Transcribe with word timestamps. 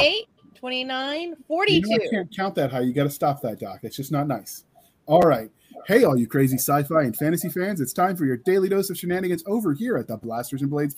28, 0.00 0.28
29, 0.54 1.34
42. 1.46 1.74
You 1.74 1.98
know, 1.98 2.04
I 2.04 2.08
can't 2.08 2.36
count 2.36 2.54
that 2.54 2.70
high. 2.70 2.80
You 2.80 2.92
got 2.92 3.04
to 3.04 3.10
stop 3.10 3.42
that, 3.42 3.60
Doc. 3.60 3.80
It's 3.82 3.96
just 3.96 4.12
not 4.12 4.26
nice. 4.26 4.64
All 5.06 5.22
right. 5.22 5.50
Hey, 5.86 6.04
all 6.04 6.16
you 6.16 6.26
crazy 6.26 6.56
sci 6.56 6.82
fi 6.84 7.02
and 7.02 7.16
fantasy 7.16 7.48
fans, 7.48 7.80
it's 7.80 7.92
time 7.92 8.16
for 8.16 8.24
your 8.24 8.36
daily 8.36 8.68
dose 8.68 8.90
of 8.90 8.98
shenanigans 8.98 9.42
over 9.46 9.72
here 9.72 9.96
at 9.96 10.08
the 10.08 10.16
Blasters 10.16 10.62
and 10.62 10.70
Blades 10.70 10.94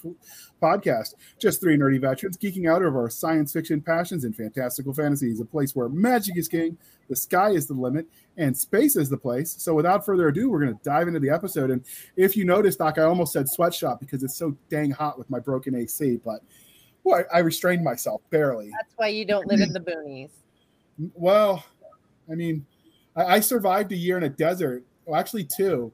podcast. 0.61 1.15
Just 1.39 1.61
three 1.61 1.77
nerdy 1.77 2.01
veterans 2.01 2.37
geeking 2.37 2.69
out 2.69 2.83
over 2.83 3.01
our 3.01 3.11
science 3.11 3.53
fiction 3.53 3.81
passions 3.81 4.25
and 4.25 4.35
fantastical 4.35 4.93
fantasies, 4.93 5.41
a 5.41 5.45
place 5.45 5.77
where 5.77 5.89
magic 5.89 6.37
is 6.37 6.49
king, 6.49 6.77
the 7.09 7.17
sky 7.17 7.51
is 7.51 7.67
the 7.67 7.75
limit, 7.75 8.07
and 8.37 8.57
space 8.57 8.97
is 8.97 9.09
the 9.09 9.17
place. 9.17 9.55
So, 9.59 9.75
without 9.75 10.05
further 10.05 10.29
ado, 10.29 10.51
we're 10.51 10.61
going 10.61 10.77
to 10.77 10.85
dive 10.85 11.07
into 11.07 11.21
the 11.21 11.31
episode. 11.31 11.71
And 11.71 11.85
if 12.17 12.37
you 12.37 12.45
notice, 12.45 12.77
Doc, 12.77 12.99
I 12.99 13.03
almost 13.03 13.33
said 13.33 13.49
sweatshop 13.49 14.01
because 14.01 14.23
it's 14.23 14.37
so 14.37 14.57
dang 14.69 14.91
hot 14.91 15.19
with 15.19 15.31
my 15.31 15.39
broken 15.39 15.75
AC, 15.75 16.19
but 16.25 16.41
well, 17.05 17.25
I, 17.33 17.39
I 17.39 17.41
restrained 17.41 17.83
myself 17.83 18.23
barely. 18.31 18.71
That's 18.71 18.95
why 18.97 19.09
you 19.09 19.25
don't 19.25 19.47
live 19.47 19.61
in 19.61 19.73
the 19.73 19.81
boonies. 19.81 20.31
Well, 21.15 21.65
I 22.31 22.35
mean, 22.35 22.65
I, 23.17 23.25
I 23.25 23.41
survived 23.41 23.93
a 23.93 23.97
year 23.97 24.17
in 24.17 24.25
a 24.25 24.29
desert. 24.29 24.85
Well, 25.05 25.19
actually, 25.19 25.45
two. 25.45 25.93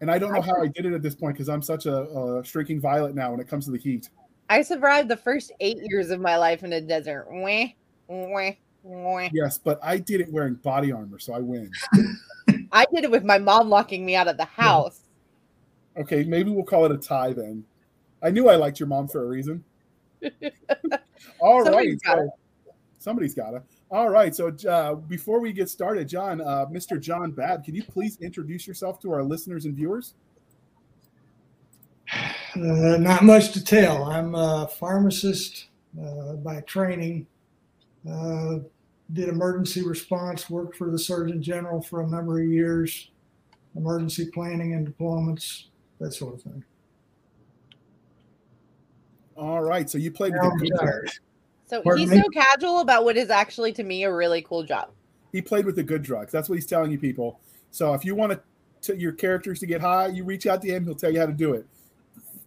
And 0.00 0.10
I 0.10 0.18
don't 0.18 0.32
know 0.32 0.40
how 0.40 0.60
I 0.62 0.66
did 0.66 0.86
it 0.86 0.94
at 0.94 1.02
this 1.02 1.14
point 1.14 1.34
because 1.34 1.48
I'm 1.48 1.62
such 1.62 1.86
a, 1.86 2.04
a 2.04 2.44
streaking 2.44 2.80
violet 2.80 3.14
now 3.14 3.30
when 3.30 3.40
it 3.40 3.48
comes 3.48 3.66
to 3.66 3.70
the 3.70 3.78
heat. 3.78 4.08
I 4.48 4.62
survived 4.62 5.08
the 5.08 5.16
first 5.16 5.52
eight 5.60 5.78
years 5.82 6.10
of 6.10 6.20
my 6.20 6.36
life 6.36 6.64
in 6.64 6.72
a 6.72 6.80
desert. 6.80 7.26
Wah, 7.30 7.66
wah, 8.08 8.50
wah. 8.82 9.28
Yes, 9.32 9.58
but 9.58 9.78
I 9.82 9.98
did 9.98 10.20
it 10.20 10.32
wearing 10.32 10.54
body 10.54 10.90
armor, 10.90 11.18
so 11.18 11.34
I 11.34 11.38
win. 11.40 11.70
I 12.72 12.86
did 12.92 13.04
it 13.04 13.10
with 13.10 13.24
my 13.24 13.38
mom 13.38 13.68
locking 13.68 14.04
me 14.04 14.16
out 14.16 14.26
of 14.26 14.38
the 14.38 14.46
house. 14.46 15.02
Okay, 15.96 16.24
maybe 16.24 16.50
we'll 16.50 16.64
call 16.64 16.86
it 16.86 16.92
a 16.92 16.96
tie 16.96 17.32
then. 17.32 17.64
I 18.22 18.30
knew 18.30 18.48
I 18.48 18.56
liked 18.56 18.80
your 18.80 18.88
mom 18.88 19.06
for 19.06 19.22
a 19.22 19.26
reason. 19.26 19.64
All 21.40 21.64
Somebody's 21.64 21.92
right, 21.94 22.00
gotta. 22.04 22.22
so- 22.26 22.72
somebody's 22.98 23.34
gotta. 23.34 23.62
All 23.90 24.08
right, 24.08 24.34
so 24.34 24.54
uh, 24.68 24.94
before 24.94 25.40
we 25.40 25.52
get 25.52 25.68
started, 25.68 26.08
John, 26.08 26.40
uh, 26.40 26.66
Mr. 26.70 27.00
John 27.00 27.32
Babb, 27.32 27.64
can 27.64 27.74
you 27.74 27.82
please 27.82 28.16
introduce 28.20 28.66
yourself 28.66 29.00
to 29.00 29.10
our 29.12 29.22
listeners 29.24 29.64
and 29.64 29.74
viewers? 29.74 30.14
Uh, 32.54 32.96
not 32.98 33.22
much 33.24 33.52
to 33.52 33.64
tell. 33.64 34.04
I'm 34.04 34.34
a 34.34 34.68
pharmacist 34.68 35.66
uh, 36.00 36.34
by 36.34 36.60
training. 36.62 37.26
Uh, 38.08 38.58
did 39.12 39.28
emergency 39.28 39.82
response, 39.82 40.48
worked 40.48 40.76
for 40.76 40.90
the 40.90 40.98
Surgeon 40.98 41.42
General 41.42 41.82
for 41.82 42.02
a 42.02 42.06
number 42.06 42.40
of 42.40 42.46
years, 42.46 43.10
emergency 43.76 44.30
planning 44.32 44.74
and 44.74 44.86
deployments, 44.86 45.64
that 45.98 46.12
sort 46.12 46.34
of 46.34 46.42
thing. 46.42 46.64
All 49.40 49.62
right, 49.62 49.88
so 49.88 49.96
you 49.96 50.10
played 50.10 50.34
with 50.34 50.42
the 50.42 50.68
good 50.68 50.78
drugs. 50.78 51.20
So 51.66 51.80
Pardon 51.82 52.00
he's 52.02 52.10
me? 52.10 52.18
so 52.20 52.28
casual 52.28 52.80
about 52.80 53.04
what 53.04 53.16
is 53.16 53.30
actually 53.30 53.72
to 53.72 53.82
me 53.82 54.04
a 54.04 54.12
really 54.12 54.42
cool 54.42 54.62
job. 54.62 54.90
He 55.32 55.40
played 55.40 55.64
with 55.64 55.76
the 55.76 55.82
good 55.82 56.02
drugs. 56.02 56.30
That's 56.30 56.48
what 56.48 56.56
he's 56.56 56.66
telling 56.66 56.90
you 56.90 56.98
people. 56.98 57.40
So 57.70 57.94
if 57.94 58.04
you 58.04 58.14
want 58.14 58.32
to, 58.32 58.40
to 58.82 59.00
your 59.00 59.12
characters 59.12 59.60
to 59.60 59.66
get 59.66 59.80
high, 59.80 60.08
you 60.08 60.24
reach 60.24 60.46
out 60.46 60.60
to 60.62 60.68
him. 60.68 60.84
He'll 60.84 60.94
tell 60.94 61.10
you 61.12 61.20
how 61.20 61.26
to 61.26 61.32
do 61.32 61.54
it. 61.54 61.66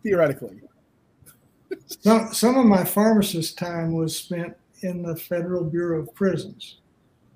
Theoretically, 0.03 0.59
Some, 1.87 2.33
some 2.33 2.57
of 2.57 2.65
my 2.65 2.83
pharmacist 2.83 3.57
time 3.57 3.93
was 3.93 4.15
spent 4.15 4.55
in 4.81 5.01
the 5.01 5.15
Federal 5.15 5.63
Bureau 5.63 6.01
of 6.01 6.13
Prisons, 6.13 6.77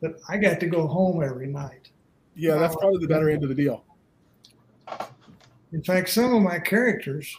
but 0.01 0.19
I 0.29 0.37
got 0.37 0.59
to 0.59 0.67
go 0.67 0.85
home 0.85 1.23
every 1.23 1.47
night. 1.47 1.89
yeah, 2.35 2.57
that's 2.57 2.75
probably 2.75 2.99
the 2.99 3.07
better 3.07 3.29
end 3.29 3.41
of 3.43 3.49
the 3.49 3.55
deal. 3.55 3.85
In 5.71 5.81
fact, 5.81 6.09
some 6.09 6.33
of 6.35 6.41
my 6.41 6.59
characters 6.59 7.35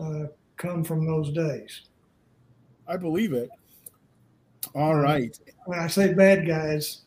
uh, 0.00 0.24
come 0.58 0.84
from 0.84 1.06
those 1.06 1.32
days. 1.32 1.82
I 2.86 2.96
believe 2.96 3.32
it. 3.32 3.48
All 4.74 4.96
right. 4.96 5.38
when 5.66 5.78
I 5.78 5.86
say 5.86 6.12
bad 6.12 6.46
guys, 6.46 7.02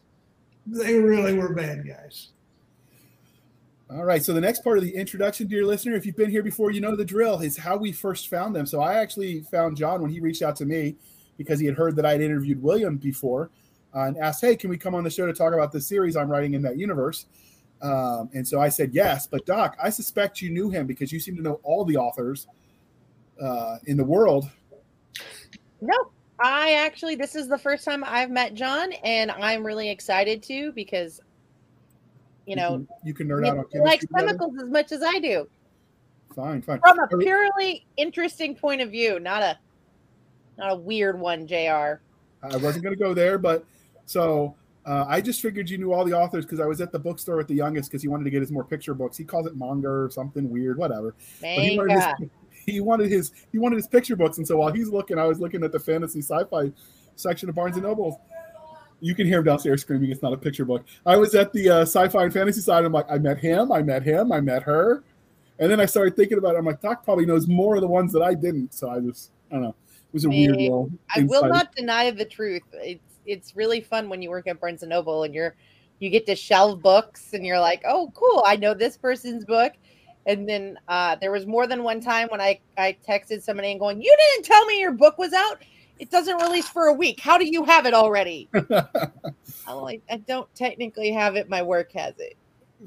they 0.66 0.96
really 0.96 1.38
were 1.38 1.54
bad 1.54 1.86
guys. 1.88 2.30
All 3.92 4.06
right. 4.06 4.24
So 4.24 4.34
the 4.34 4.42
next 4.42 4.64
part 4.64 4.78
of 4.78 4.84
the 4.84 4.96
introduction, 4.96 5.48
dear 5.48 5.66
listener, 5.66 5.96
if 5.96 6.06
you've 6.06 6.16
been 6.16 6.30
here 6.30 6.44
before, 6.44 6.72
you 6.72 6.80
know 6.80 6.96
the 6.96 7.04
drill 7.04 7.42
is 7.42 7.58
how 7.58 7.76
we 7.76 7.92
first 7.92 8.30
found 8.30 8.56
them. 8.56 8.66
So 8.66 8.80
I 8.80 8.96
actually 8.96 9.42
found 9.42 9.76
John 9.76 10.02
when 10.02 10.10
he 10.10 10.22
reached 10.22 10.42
out 10.42 10.56
to 10.58 10.66
me 10.66 10.96
because 11.38 11.60
he 11.60 11.66
had 11.66 11.76
heard 11.76 11.96
that 11.98 12.06
I 12.06 12.14
had 12.14 12.22
interviewed 12.22 12.62
William 12.62 12.96
before 12.96 13.50
uh, 13.94 14.02
and 14.04 14.18
asked, 14.18 14.42
"Hey, 14.42 14.56
can 14.56 14.70
we 14.70 14.78
come 14.78 14.96
on 14.96 15.04
the 15.04 15.10
show 15.10 15.26
to 15.26 15.34
talk 15.34 15.54
about 15.54 15.74
the 15.74 15.82
series 15.82 16.16
I'm 16.16 16.30
writing 16.30 16.54
in 16.54 16.62
that 16.62 16.78
universe?" 16.78 17.26
Um, 17.82 18.30
and 18.34 18.48
so 18.48 18.62
I 18.62 18.70
said 18.70 18.94
yes. 18.94 19.28
But 19.28 19.46
Doc, 19.46 19.76
I 19.82 19.90
suspect 19.90 20.42
you 20.42 20.52
knew 20.52 20.70
him 20.70 20.88
because 20.88 21.12
you 21.12 21.20
seem 21.20 21.36
to 21.36 21.42
know 21.42 21.60
all 21.64 21.84
the 21.84 21.98
authors 21.98 22.48
uh, 23.42 23.78
in 23.86 23.98
the 23.98 24.04
world. 24.04 24.50
No, 25.82 25.96
I 26.40 26.74
actually, 26.74 27.16
this 27.16 27.36
is 27.36 27.48
the 27.48 27.58
first 27.58 27.86
time 27.86 28.04
I've 28.06 28.30
met 28.30 28.54
John, 28.54 28.94
and 29.04 29.32
I'm 29.32 29.66
really 29.66 29.90
excited 29.90 30.44
to 30.44 30.72
because, 30.74 31.22
you 32.46 32.56
know, 32.56 32.72
can, 32.74 32.88
you 33.04 33.14
can 33.14 33.28
nerd 33.28 33.48
out 33.48 33.58
on 33.58 33.66
he 33.72 33.80
likes 33.80 34.06
chemistry 34.06 34.08
together? 34.08 34.28
chemicals 34.28 34.64
as 34.64 34.70
much 34.70 34.92
as 34.92 35.04
I 35.04 35.20
do 35.20 35.48
Fine, 36.36 36.62
fine. 36.62 36.80
from 36.80 37.00
a 37.00 37.08
purely 37.18 37.86
interesting 37.98 38.56
point 38.56 38.82
of 38.82 38.90
view, 38.90 39.20
not 39.20 39.42
a 39.42 39.58
not 40.58 40.72
a 40.72 40.76
weird 40.76 41.20
one, 41.20 41.48
Jr. 41.48 42.00
I 42.44 42.58
wasn't 42.58 42.84
going 42.84 42.96
to 42.96 43.02
go 43.02 43.14
there, 43.14 43.38
but 43.38 43.66
so 44.06 44.56
uh, 44.86 45.06
I 45.08 45.22
just 45.22 45.42
figured 45.42 45.70
you 45.70 45.78
knew 45.78 45.94
all 45.94 46.06
the 46.06 46.14
authors 46.14 46.46
because 46.46 46.60
I 46.60 46.66
was 46.66 46.82
at 46.82 46.92
the 46.92 47.00
bookstore 47.00 47.38
with 47.38 47.48
the 47.48 47.56
youngest 47.56 47.90
because 47.90 48.02
he 48.02 48.08
wanted 48.08 48.24
to 48.26 48.30
get 48.30 48.42
his 48.42 48.52
more 48.52 48.64
picture 48.64 48.94
books. 48.94 49.18
He 49.18 49.24
calls 49.24 49.46
it 49.48 49.56
manga 49.56 49.88
or 49.88 50.10
something 50.12 50.50
weird, 50.50 50.78
whatever. 50.78 51.16
But 51.40 51.50
he 51.50 51.78
wanted, 51.78 52.02
his, 52.20 52.30
he 52.66 52.80
wanted 52.80 53.10
his 53.10 53.32
he 53.52 53.60
wanted 53.60 53.76
his 53.76 53.88
picture 53.88 54.16
books, 54.16 54.38
and 54.38 54.48
so 54.48 54.58
while 54.58 54.72
he's 54.72 54.90
looking, 54.90 55.18
I 55.18 55.26
was 55.26 55.40
looking 55.40 55.64
at 55.64 55.72
the 55.72 55.80
fantasy 55.80 56.20
sci-fi 56.20 56.72
section 57.16 57.50
of 57.50 57.56
Barnes 57.56 57.78
and 57.78 57.86
Noble. 57.86 58.22
You 59.00 59.16
can 59.16 59.26
hear 59.26 59.40
him 59.40 59.46
downstairs 59.46 59.82
screaming. 59.82 60.12
It's 60.12 60.22
not 60.22 60.32
a 60.32 60.38
picture 60.38 60.64
book. 60.64 60.86
I 61.06 61.18
was 61.18 61.34
at 61.34 61.52
the 61.54 61.70
uh, 61.70 61.82
sci-fi 61.82 62.24
and 62.24 62.34
fantasy 62.34 62.62
side. 62.62 62.86
I'm 62.86 62.92
like, 62.92 63.08
I 63.10 63.18
met 63.18 63.40
him. 63.40 63.72
I 63.72 63.82
met 63.82 64.04
him. 64.04 64.32
I 64.32 64.42
met 64.42 64.62
her. 64.64 65.04
And 65.58 65.72
then 65.72 65.80
I 65.80 65.86
started 65.86 66.16
thinking 66.16 66.38
about 66.38 66.56
it. 66.56 66.60
I'm 66.60 66.66
like, 66.66 66.82
Doc 66.82 67.04
probably 67.04 67.26
knows 67.26 67.48
more 67.48 67.76
of 67.76 67.82
the 67.82 67.88
ones 67.88 68.14
that 68.14 68.22
I 68.22 68.36
didn't. 68.36 68.74
So 68.74 68.90
I 68.90 69.00
just, 69.00 69.32
I 69.52 69.56
don't 69.56 69.64
know. 69.64 69.76
It 69.88 70.14
was 70.14 70.26
a 70.26 70.30
weird. 70.30 70.92
I 71.16 71.24
will 71.24 71.48
not 71.48 71.76
deny 71.76 72.12
the 72.12 72.26
truth. 72.26 72.64
It's 72.74 73.04
it's 73.26 73.56
really 73.56 73.82
fun 73.82 74.10
when 74.10 74.22
you 74.22 74.30
work 74.30 74.48
at 74.48 74.60
Barnes 74.60 74.84
and 74.84 74.90
Noble 74.90 75.24
and 75.24 75.34
you're 75.34 75.56
you 76.00 76.10
get 76.10 76.26
to 76.26 76.36
shelve 76.36 76.82
books 76.82 77.34
and 77.34 77.46
you're 77.46 77.60
like, 77.60 77.84
oh, 77.88 78.12
cool, 78.16 78.44
I 78.46 78.56
know 78.56 78.74
this 78.74 78.98
person's 78.98 79.46
book. 79.46 79.74
And 80.26 80.48
then 80.48 80.78
uh, 80.88 81.16
there 81.16 81.32
was 81.32 81.46
more 81.46 81.68
than 81.68 81.84
one 81.84 82.00
time 82.00 82.28
when 82.30 82.42
I 82.42 82.60
I 82.78 82.96
texted 83.08 83.42
somebody 83.42 83.72
and 83.72 83.80
going, 83.80 84.02
you 84.02 84.16
didn't 84.18 84.46
tell 84.46 84.66
me 84.66 84.80
your 84.80 84.92
book 84.92 85.18
was 85.18 85.34
out. 85.34 85.64
It 86.00 86.10
doesn't 86.10 86.42
release 86.42 86.68
for 86.68 86.88
a 86.88 86.94
week. 86.94 87.20
How 87.20 87.38
do 87.38 87.46
you 87.46 87.64
have 87.64 87.86
it 87.86 87.94
already? 87.94 88.50
I'm 89.68 89.78
like, 89.78 90.02
I 90.10 90.18
don't 90.18 90.54
technically 90.56 91.12
have 91.12 91.36
it. 91.36 91.48
My 91.48 91.62
work 91.62 91.92
has 91.94 92.16
it. 92.18 92.36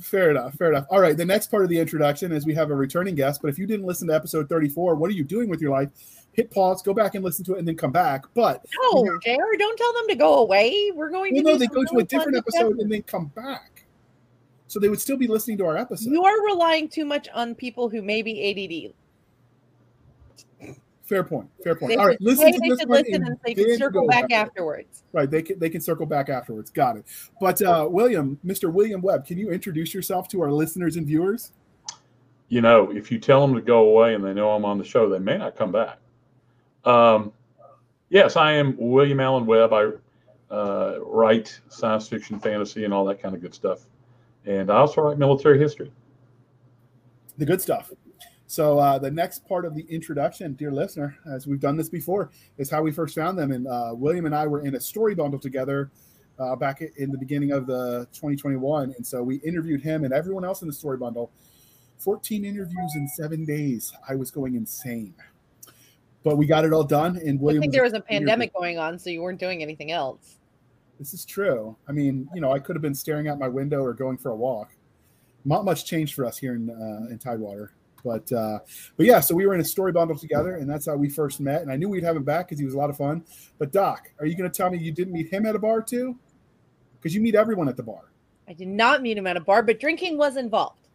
Fair 0.01 0.31
enough. 0.31 0.55
Fair 0.55 0.71
enough. 0.71 0.87
All 0.91 1.01
right. 1.01 1.17
The 1.17 1.25
next 1.25 1.51
part 1.51 1.63
of 1.63 1.69
the 1.69 1.79
introduction 1.79 2.33
is 2.33 2.45
we 2.45 2.55
have 2.55 2.71
a 2.71 2.75
returning 2.75 3.15
guest. 3.15 3.41
But 3.41 3.49
if 3.49 3.59
you 3.59 3.67
didn't 3.67 3.87
listen 3.87 4.09
to 4.09 4.15
episode 4.15 4.49
34, 4.49 4.97
what 4.97 5.09
are 5.09 5.15
you 5.15 5.25
doing 5.25 5.49
with 5.49 5.61
your 5.61 5.71
life? 5.71 5.91
Hit 6.33 6.51
pause, 6.51 6.83
go 6.83 6.93
back 6.93 7.15
and 7.15 7.25
listen 7.25 7.45
to 7.45 7.55
it, 7.55 7.61
and 7.61 7.69
then 7.69 7.77
come 7.77 7.93
back. 7.93 8.25
But 8.35 8.65
No, 8.83 9.05
Jr. 9.21 9.57
Don't 9.57 9.79
tell 9.79 9.93
them 9.93 10.09
to 10.09 10.17
go 10.17 10.39
away. 10.39 10.91
We're 10.93 11.11
going 11.11 11.35
to. 11.35 11.43
well, 11.43 11.53
no, 11.53 11.59
they 11.59 11.69
go 11.69 11.85
to 11.85 11.99
a 11.99 12.03
different 12.03 12.37
episode 12.37 12.81
and 12.81 12.91
then 12.91 13.03
come 13.03 13.27
back. 13.27 13.74
So 14.67 14.81
they 14.81 14.89
would 14.89 15.01
still 15.01 15.17
be 15.17 15.27
listening 15.27 15.59
to 15.59 15.67
our 15.67 15.77
episode. 15.77 16.11
You 16.11 16.25
are 16.25 16.45
relying 16.47 16.89
too 16.89 17.05
much 17.05 17.29
on 17.35 17.55
people 17.55 17.89
who 17.89 18.03
may 18.03 18.23
be 18.23 18.93
ADD. 18.93 18.95
Fair 21.03 21.23
point. 21.23 21.51
Fair 21.63 21.75
point. 21.75 21.91
They 21.91 21.97
All 21.97 22.07
right. 22.07 22.15
should, 22.15 22.27
Listen 22.27 22.47
hey, 22.47 22.53
to 22.53 22.59
they 22.61 22.69
this 22.71 22.81
should 22.81 22.89
listen 22.89 23.27
and 23.27 23.37
they 23.45 23.53
then 23.53 23.67
can 23.67 23.79
circle 23.79 24.03
go 24.03 24.09
back 24.09 24.33
afterwards. 24.33 25.03
Right. 25.13 25.31
They 25.31 25.43
can 25.43 25.59
they 25.59 25.69
can 25.69 25.83
circle 25.83 26.07
back 26.07 26.31
afterwards. 26.31 26.71
Got 26.71 26.97
it. 26.97 27.05
But 27.41 27.61
uh, 27.61 27.87
William, 27.91 28.39
Mr. 28.45 28.73
William 28.73 29.03
Webb, 29.03 29.27
can 29.27 29.37
you 29.37 29.51
introduce 29.51 29.93
yourself 29.93 30.29
to 30.29 30.41
our 30.41 30.51
listeners 30.51 30.97
and 30.97 31.07
viewers? 31.07 31.53
you 32.49 32.61
know, 32.61 32.91
if 32.91 33.11
you 33.11 33.19
tell 33.19 33.41
them 33.41 33.55
to 33.57 33.61
go 33.61 33.89
away 33.89 34.15
and 34.15 34.25
they 34.25 34.35
know 34.35 34.51
I'm 34.53 34.65
on 34.65 34.79
the 34.79 34.85
show, 34.85 35.09
they 35.09 35.19
may 35.19 35.39
not 35.39 35.57
come 35.57 35.73
back. 35.73 35.99
Um, 36.85 37.33
yes, 38.11 38.37
I 38.37 38.53
am 38.53 38.77
William 38.79 39.21
Alan 39.21 39.47
Webb. 39.47 39.73
I 39.73 39.91
uh, 40.51 40.99
write 41.01 41.59
science 41.69 42.09
fiction, 42.09 42.39
fantasy, 42.39 42.85
and 42.85 42.93
all 42.93 43.05
that 43.07 43.21
kind 43.21 43.35
of 43.35 43.41
good 43.41 43.55
stuff. 43.55 43.81
And 44.47 44.71
I 44.71 44.77
also 44.77 45.03
write 45.03 45.19
military 45.19 45.59
history. 45.59 45.91
the 47.39 47.47
good 47.47 47.61
stuff. 47.61 47.91
So 48.47 48.79
uh, 48.79 48.99
the 48.99 49.11
next 49.11 49.47
part 49.49 49.65
of 49.65 49.75
the 49.75 49.85
introduction, 49.89 50.53
dear 50.53 50.71
listener, 50.71 51.17
as 51.33 51.47
we've 51.47 51.61
done 51.61 51.77
this 51.77 51.89
before, 51.89 52.31
is 52.59 52.71
how 52.71 52.83
we 52.83 52.93
first 52.93 53.15
found 53.15 53.39
them. 53.39 53.53
And 53.53 53.67
uh, 53.67 53.93
William 53.95 54.27
and 54.27 54.35
I 54.35 54.47
were 54.47 54.61
in 54.61 54.75
a 54.77 54.81
story 54.81 55.15
bundle 55.15 55.41
together 55.41 55.91
uh, 56.39 56.55
back 56.55 56.83
in 56.83 57.11
the 57.11 57.19
beginning 57.19 57.53
of 57.53 57.67
the 57.67 58.07
2021, 58.13 58.95
and 58.97 59.07
so 59.07 59.23
we 59.23 59.37
interviewed 59.37 59.81
him 59.81 60.05
and 60.05 60.13
everyone 60.13 60.45
else 60.45 60.63
in 60.63 60.69
the 60.69 60.75
story 60.75 60.97
bundle. 60.97 61.31
14 61.99 62.45
interviews 62.45 62.93
in 62.97 63.09
seven 63.09 63.45
days. 63.45 63.93
I 64.09 64.15
was 64.15 64.31
going 64.31 64.57
insane, 64.57 65.15
but 66.23 66.37
we 66.37 66.47
got 66.47 66.65
it 66.65 66.73
all 66.73 66.85
done. 66.85 67.17
And 67.17 67.41
William, 67.41 67.41
I 67.41 67.43
William, 67.43 67.61
think 67.63 67.73
there 67.73 67.83
was 67.85 67.93
a 67.93 67.97
interview. 67.97 68.19
pandemic 68.19 68.53
going 68.53 68.79
on, 68.79 68.99
so 68.99 69.11
you 69.11 69.23
weren't 69.23 69.41
doing 69.41 69.63
anything 69.63 69.91
else. 69.91 70.37
This 70.99 71.15
is 71.15 71.25
true. 71.25 71.77
I 71.89 71.93
mean, 71.93 72.29
you 72.35 72.41
know, 72.41 72.53
I 72.53 72.59
could 72.59 72.77
have 72.77 72.83
been 72.83 72.95
staring 72.95 73.29
out 73.29 73.39
my 73.39 73.49
window 73.49 73.83
or 73.83 73.93
going 73.93 74.17
for 74.17 74.31
a 74.31 74.37
walk. 74.37 74.73
Not 75.45 75.65
much 75.65 75.85
changed 75.85 76.15
for 76.15 76.25
us 76.25 76.39
here 76.39 76.55
in 76.55 76.71
uh, 76.71 77.11
in 77.11 77.19
Tidewater. 77.19 77.73
But 78.05 78.31
uh, 78.33 78.59
but 78.97 79.07
yeah, 79.07 79.21
so 79.21 79.35
we 79.35 79.47
were 79.47 79.55
in 79.55 79.61
a 79.61 79.65
story 79.65 79.91
bundle 79.91 80.17
together, 80.17 80.57
and 80.57 80.69
that's 80.69 80.87
how 80.87 80.95
we 80.95 81.09
first 81.09 81.41
met. 81.41 81.63
And 81.63 81.73
I 81.73 81.77
knew 81.77 81.89
we'd 81.89 82.05
have 82.05 82.17
him 82.17 82.23
back 82.23 82.47
because 82.47 82.59
he 82.59 82.65
was 82.65 82.75
a 82.75 82.79
lot 82.79 82.91
of 82.91 82.97
fun. 82.97 83.25
But 83.59 83.73
Doc, 83.73 84.11
are 84.21 84.27
you 84.27 84.37
going 84.37 84.51
to 84.51 84.55
tell 84.55 84.71
me 84.71 84.79
you 84.79 84.93
didn't 84.93 85.13
meet 85.13 85.33
him 85.33 85.47
at 85.47 85.57
a 85.57 85.59
bar 85.59 85.83
too? 85.83 86.19
Because 87.01 87.15
you 87.15 87.21
meet 87.21 87.35
everyone 87.35 87.69
at 87.69 87.77
the 87.77 87.83
bar. 87.83 88.13
I 88.47 88.53
did 88.53 88.69
not 88.69 89.01
meet 89.01 89.17
him 89.17 89.27
at 89.27 89.37
a 89.37 89.41
bar, 89.41 89.63
but 89.63 89.81
drinking 89.81 90.19
was 90.19 90.37
involved. 90.37 90.89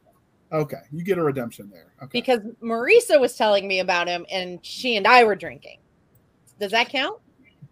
Okay, 0.51 0.81
you 0.91 1.03
get 1.03 1.17
a 1.17 1.23
redemption 1.23 1.69
there. 1.71 1.93
Okay. 2.01 2.09
Because 2.19 2.39
Marisa 2.61 3.19
was 3.19 3.35
telling 3.35 3.67
me 3.67 3.79
about 3.79 4.07
him 4.07 4.25
and 4.31 4.63
she 4.65 4.95
and 4.95 5.05
I 5.05 5.23
were 5.23 5.35
drinking. 5.35 5.79
Does 6.59 6.71
that 6.71 6.89
count? 6.89 7.19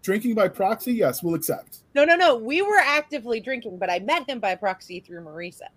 Drinking 0.03 0.35
by 0.35 0.47
proxy, 0.47 0.93
yes, 0.93 1.21
we'll 1.21 1.35
accept. 1.35 1.79
No, 1.93 2.05
no, 2.05 2.15
no. 2.15 2.35
We 2.37 2.61
were 2.61 2.77
actively 2.77 3.39
drinking, 3.41 3.77
but 3.77 3.89
I 3.89 3.99
met 3.99 4.29
him 4.29 4.39
by 4.39 4.55
proxy 4.55 4.99
through 4.99 5.21
Marisa. 5.23 5.67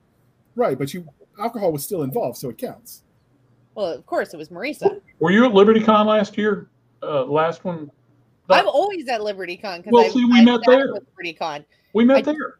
Right, 0.56 0.78
but 0.78 0.92
you 0.94 1.06
alcohol 1.38 1.72
was 1.72 1.82
still 1.82 2.02
involved, 2.02 2.36
so 2.38 2.50
it 2.50 2.58
counts. 2.58 3.02
Well, 3.74 3.86
of 3.86 4.04
course, 4.06 4.34
it 4.34 4.36
was 4.36 4.48
Marisa. 4.50 5.00
Were 5.20 5.30
you 5.30 5.44
at 5.44 5.52
Liberty 5.52 5.80
Con 5.80 6.06
last 6.06 6.36
year? 6.36 6.68
Uh, 7.02 7.24
last 7.24 7.64
one? 7.64 7.90
I'm 8.50 8.66
always 8.66 9.08
at 9.08 9.22
Liberty 9.22 9.56
Con 9.56 9.78
because 9.78 9.92
Well, 9.92 10.04
I, 10.04 10.08
see, 10.08 10.24
we 10.24 10.40
I 10.40 10.44
met 10.44 10.60
there. 10.66 10.92
with 10.92 11.04
Liberty 11.08 11.32
Con. 11.32 11.64
We 11.94 12.04
met 12.04 12.18
I- 12.28 12.32
there. 12.32 12.56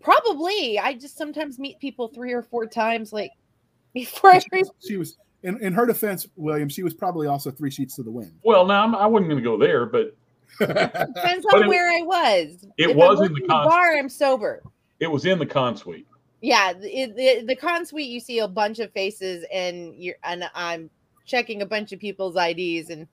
Probably. 0.00 0.78
I 0.78 0.94
just 0.94 1.16
sometimes 1.18 1.58
meet 1.58 1.78
people 1.80 2.08
three 2.08 2.32
or 2.32 2.42
four 2.42 2.66
times, 2.66 3.12
like 3.12 3.32
before 3.94 4.30
I 4.30 4.38
She 4.38 4.46
re- 4.52 4.60
was, 4.60 4.70
she 4.86 4.96
was 4.96 5.18
in, 5.42 5.60
in 5.62 5.72
her 5.72 5.84
defense, 5.86 6.26
William, 6.36 6.68
she 6.68 6.82
was 6.82 6.94
probably 6.94 7.26
also 7.26 7.50
three 7.50 7.70
sheets 7.70 7.96
to 7.96 8.02
the 8.02 8.10
wind. 8.10 8.32
Well, 8.44 8.66
now 8.66 8.84
I'm, 8.84 8.94
I 8.94 9.06
wasn't 9.06 9.30
going 9.30 9.42
to 9.42 9.48
go 9.48 9.58
there, 9.58 9.86
but 9.86 10.16
depends 10.58 11.46
on 11.52 11.64
it- 11.64 11.68
where 11.68 11.90
I 11.90 12.02
was. 12.02 12.66
it 12.78 12.90
if 12.90 12.96
was 12.96 13.20
in 13.20 13.32
the 13.32 13.40
in 13.42 13.48
con- 13.48 13.68
bar. 13.68 13.96
I'm 13.96 14.08
sober. 14.08 14.62
it 14.98 15.06
was 15.10 15.24
in 15.26 15.38
the 15.38 15.46
con 15.46 15.76
suite. 15.76 16.06
Yeah, 16.42 16.72
the, 16.72 17.12
the 17.16 17.44
the 17.46 17.56
con 17.56 17.84
suite 17.84 18.08
you 18.08 18.20
see 18.20 18.38
a 18.38 18.48
bunch 18.48 18.78
of 18.78 18.90
faces 18.92 19.44
and 19.52 19.94
you're 19.96 20.16
and 20.24 20.44
I'm 20.54 20.88
checking 21.26 21.62
a 21.62 21.66
bunch 21.66 21.92
of 21.92 22.00
people's 22.00 22.36
IDs 22.36 22.90
and 22.90 23.06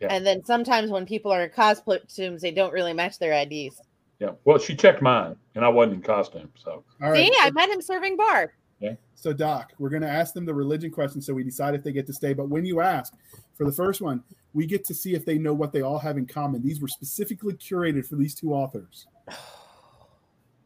Yeah. 0.00 0.08
and 0.12 0.26
then 0.26 0.44
sometimes 0.44 0.90
when 0.90 1.06
people 1.06 1.32
are 1.32 1.42
in 1.44 1.50
costumes 1.50 2.42
they 2.42 2.50
don't 2.50 2.72
really 2.72 2.92
match 2.92 3.18
their 3.18 3.32
IDs. 3.32 3.80
Yeah. 4.20 4.30
Well, 4.44 4.58
she 4.58 4.74
checked 4.74 5.00
mine, 5.00 5.36
and 5.54 5.64
I 5.64 5.68
wasn't 5.68 5.94
in 5.94 6.02
costume. 6.02 6.50
So 6.56 6.82
All 7.00 7.10
right. 7.12 7.24
See, 7.32 7.32
I 7.40 7.50
met 7.52 7.68
him 7.70 7.80
serving 7.80 8.16
bar. 8.16 8.52
Yeah. 8.80 8.94
So, 9.14 9.32
Doc, 9.32 9.72
we're 9.78 9.90
going 9.90 10.02
to 10.02 10.08
ask 10.08 10.34
them 10.34 10.44
the 10.44 10.54
religion 10.54 10.90
question 10.90 11.20
so 11.22 11.32
we 11.34 11.44
decide 11.44 11.74
if 11.76 11.82
they 11.84 11.92
get 11.92 12.06
to 12.08 12.12
stay. 12.12 12.32
But 12.32 12.48
when 12.48 12.64
you 12.64 12.80
ask 12.80 13.12
for 13.54 13.64
the 13.64 13.70
first 13.72 14.00
one, 14.00 14.22
we 14.54 14.66
get 14.66 14.84
to 14.86 14.94
see 14.94 15.14
if 15.14 15.24
they 15.24 15.38
know 15.38 15.52
what 15.52 15.72
they 15.72 15.82
all 15.82 15.98
have 15.98 16.16
in 16.16 16.26
common. 16.26 16.62
These 16.62 16.80
were 16.80 16.88
specifically 16.88 17.54
curated 17.54 18.06
for 18.06 18.16
these 18.16 18.34
two 18.34 18.52
authors. 18.52 19.06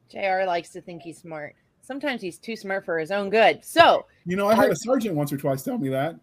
JR 0.09 0.45
likes 0.47 0.71
to 0.71 0.81
think 0.81 1.03
he's 1.03 1.19
smart. 1.19 1.55
Sometimes 1.83 2.21
he's 2.21 2.39
too 2.39 2.55
smart 2.55 2.85
for 2.85 2.99
his 2.99 3.11
own 3.11 3.29
good. 3.29 3.65
So, 3.65 4.07
You 4.25 4.37
know, 4.37 4.47
I 4.47 4.55
had 4.55 4.71
a 4.71 4.77
sergeant 4.77 5.17
once 5.17 5.33
or 5.33 5.37
twice 5.37 5.63
tell 5.63 5.79
me 5.79 5.89
that. 5.89 6.17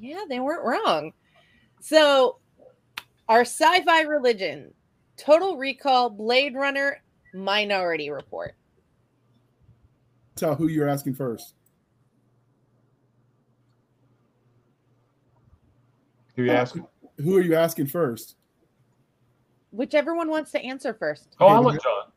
yeah, 0.00 0.24
they 0.28 0.40
weren't 0.40 0.64
wrong. 0.64 1.12
So, 1.80 2.38
our 3.28 3.42
sci 3.42 3.80
fi 3.82 4.02
religion 4.02 4.72
Total 5.16 5.56
Recall, 5.56 6.10
Blade 6.10 6.54
Runner, 6.54 7.02
Minority 7.32 8.10
Report. 8.10 8.54
Tell 10.34 10.54
who 10.54 10.68
you're 10.68 10.88
asking 10.88 11.14
first. 11.14 11.54
who 16.36 16.44
you 16.44 16.52
oh. 16.52 16.56
asking? 16.56 16.86
Who 17.18 17.36
are 17.36 17.42
you 17.42 17.54
asking 17.54 17.86
first? 17.86 18.36
Whichever 19.70 20.14
one 20.14 20.28
wants 20.28 20.52
to 20.52 20.60
answer 20.60 20.94
first. 20.94 21.36
Oh, 21.40 21.46
I'll 21.46 21.62
let 21.62 21.82
John. 21.82 22.12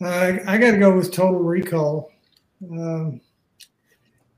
I, 0.00 0.40
I 0.46 0.58
got 0.58 0.72
to 0.72 0.78
go 0.78 0.96
with 0.96 1.12
Total 1.12 1.38
Recall. 1.38 2.10
Um, 2.62 3.20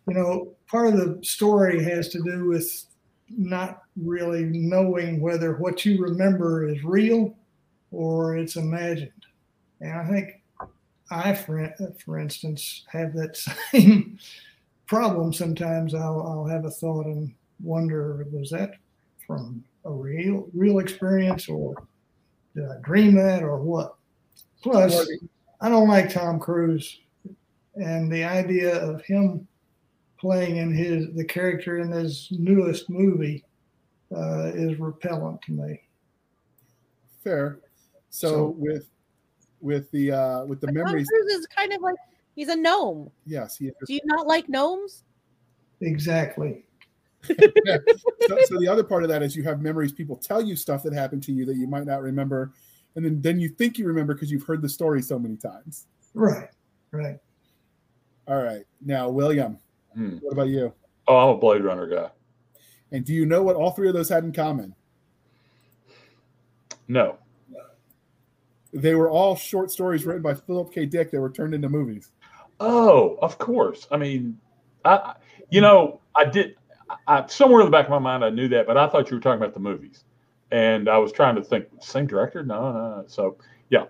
you 0.07 0.15
know, 0.15 0.55
part 0.69 0.89
of 0.89 0.97
the 0.97 1.19
story 1.23 1.83
has 1.83 2.09
to 2.11 2.23
do 2.23 2.47
with 2.47 2.87
not 3.29 3.83
really 3.97 4.45
knowing 4.45 5.21
whether 5.21 5.57
what 5.57 5.85
you 5.85 6.01
remember 6.01 6.69
is 6.69 6.85
real 6.85 7.35
or 7.91 8.37
it's 8.37 8.57
imagined. 8.57 9.11
And 9.81 9.93
I 9.93 10.05
think 10.07 10.43
I, 11.11 11.35
for, 11.35 11.75
for 12.05 12.19
instance, 12.19 12.85
have 12.89 13.13
that 13.15 13.37
same 13.73 14.19
problem. 14.87 15.33
Sometimes 15.33 15.95
I'll, 15.95 16.23
I'll 16.23 16.47
have 16.47 16.65
a 16.65 16.71
thought 16.71 17.07
and 17.07 17.35
wonder, 17.61 18.27
was 18.33 18.51
that 18.51 18.73
from 19.27 19.65
a 19.85 19.91
real 19.91 20.49
real 20.55 20.79
experience 20.79 21.49
or 21.49 21.75
did 22.55 22.65
I 22.65 22.77
dream 22.83 23.15
that 23.17 23.43
or 23.43 23.59
what? 23.61 23.97
Plus, 24.63 25.09
I 25.61 25.69
don't 25.69 25.89
like 25.89 26.13
Tom 26.13 26.39
Cruise, 26.41 27.01
and 27.75 28.11
the 28.11 28.25
idea 28.25 28.83
of 28.83 29.03
him 29.05 29.47
playing 30.19 30.57
in 30.57 30.73
his 30.75 31.13
the 31.15 31.25
character 31.25 31.79
in 31.79 31.91
his 31.93 32.29
newest 32.31 32.89
movie 32.91 33.45
uh, 34.15 34.51
is 34.55 34.79
repellent 34.79 35.41
to 35.43 35.53
me. 35.53 35.81
Fair. 37.23 37.61
So, 38.11 38.29
So- 38.29 38.49
with 38.59 38.89
with 39.61 39.91
the 39.91 40.13
uh 40.13 40.45
with 40.45 40.61
the 40.61 40.67
But 40.67 40.75
Tom 40.75 40.85
memories, 40.85 41.09
Cruise 41.09 41.33
is 41.33 41.47
kind 41.47 41.73
of 41.73 41.81
like 41.81 41.97
he's 42.35 42.49
a 42.49 42.57
gnome. 42.57 43.11
yes, 43.25 43.57
he 43.57 43.67
Do 43.87 43.95
you 43.95 44.01
not 44.05 44.27
like 44.27 44.49
gnomes? 44.49 45.05
Exactly. 45.81 46.65
so, 47.27 48.37
so 48.45 48.59
the 48.59 48.69
other 48.69 48.85
part 48.85 49.03
of 49.03 49.09
that 49.09 49.23
is 49.23 49.35
you 49.35 49.43
have 49.43 49.61
memories 49.61 49.93
people 49.93 50.17
tell 50.17 50.41
you 50.43 50.55
stuff 50.57 50.83
that 50.83 50.93
happened 50.93 51.23
to 51.25 51.33
you 51.33 51.45
that 51.45 51.57
you 51.57 51.67
might 51.67 51.87
not 51.87 52.01
remember 52.03 52.53
and 52.95 53.05
then 53.05 53.21
then 53.21 53.41
you 53.41 53.49
think 53.49 53.79
you 53.79 53.87
remember 53.87 54.15
because 54.15 54.31
you've 54.31 54.45
heard 54.45 54.63
the 54.63 54.69
story 54.69 55.03
so 55.03 55.19
many 55.19 55.37
times 55.37 55.87
Right. 56.15 56.49
Right. 56.93 57.19
all 58.29 58.43
right 58.43 58.65
now 58.85 59.09
william 59.09 59.59
Hmm. 59.95 60.19
what 60.21 60.33
about 60.33 60.49
you 60.49 60.73
Oh, 61.09 61.17
I'm 61.17 61.37
a 61.37 61.39
Blade 61.39 61.63
Runner 61.65 61.87
guy. 61.87 62.11
and 62.93 63.05
do 63.05 63.13
you 63.15 63.27
know 63.27 63.43
what 63.43 63.57
all 63.57 63.71
three 63.73 63.89
of 63.89 63.95
those 63.95 64.09
had 64.09 64.25
in 64.25 64.33
common 64.33 64.75
No. 66.89 67.19
they 68.73 68.95
were 68.95 69.11
all 69.11 69.35
short 69.37 69.71
stories 69.71 70.05
written 70.07 70.23
by 70.23 70.35
philip 70.35 70.73
k 70.73 70.87
dick 70.87 71.11
that 71.11 71.21
were 71.21 71.31
turned 71.31 71.55
into 71.55 71.69
movies 71.69 72.11
Oh, 72.59 73.19
of 73.21 73.37
course. 73.37 73.87
I 73.91 73.99
mean, 73.99 74.39
I, 74.83 74.95
I- 74.97 75.15
you 75.51 75.61
know, 75.61 76.01
I 76.15 76.25
did. 76.25 76.57
I, 77.07 77.19
I 77.23 77.27
somewhere 77.27 77.61
in 77.61 77.67
the 77.67 77.71
back 77.71 77.87
of 77.87 77.91
my 77.91 77.99
mind, 77.99 78.25
I 78.25 78.31
knew 78.31 78.49
that, 78.49 78.67
but 78.67 78.77
I 78.77 78.89
thought 78.89 79.11
you 79.11 79.17
were 79.17 79.21
talking 79.21 79.41
about 79.43 79.55
the 79.55 79.61
movies, 79.61 80.05
and 80.51 80.89
I 80.89 80.99
was 80.99 81.13
trying 81.13 81.37
to 81.37 81.43
think, 81.43 81.67
same 81.81 82.07
director? 82.07 82.43
No, 82.43 82.73
no. 82.73 82.79
no. 83.01 83.05
So, 83.07 83.37
yeah. 83.71 83.85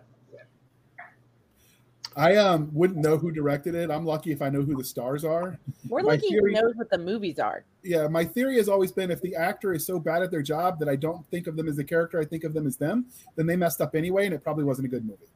i 2.16 2.34
um 2.36 2.70
wouldn't 2.72 2.98
know 2.98 3.18
who 3.18 3.30
directed 3.30 3.74
it 3.74 3.90
i'm 3.90 4.06
lucky 4.06 4.32
if 4.32 4.40
i 4.40 4.48
know 4.48 4.62
who 4.62 4.74
the 4.74 4.82
stars 4.82 5.22
are 5.22 5.58
We're 5.86 6.00
My 6.02 6.12
lucky 6.12 6.28
theory- 6.30 6.54
he 6.54 6.60
knows 6.60 6.72
what 6.74 6.88
the 6.88 6.96
movies 6.96 7.38
are. 7.38 7.64
yeah 7.82 8.08
my 8.08 8.24
theory 8.24 8.56
has 8.56 8.70
always 8.70 8.90
been 8.90 9.10
if 9.10 9.20
the 9.20 9.34
actor 9.36 9.74
is 9.74 9.84
so 9.84 9.98
bad 10.00 10.22
at 10.22 10.30
their 10.30 10.40
job 10.40 10.78
that 10.78 10.88
i 10.88 10.96
don't 10.96 11.26
think 11.30 11.46
of 11.46 11.56
them 11.56 11.68
as 11.68 11.76
the 11.76 11.84
character 11.84 12.18
i 12.18 12.24
think 12.24 12.44
of 12.44 12.54
them 12.54 12.66
as 12.66 12.78
them 12.78 13.04
then 13.36 13.44
they 13.46 13.54
messed 13.54 13.82
up 13.82 13.94
anyway 13.94 14.24
and 14.24 14.34
it 14.34 14.42
probably 14.42 14.64
wasn't 14.64 14.86
a 14.86 14.88
good 14.88 15.04
movie 15.04 15.28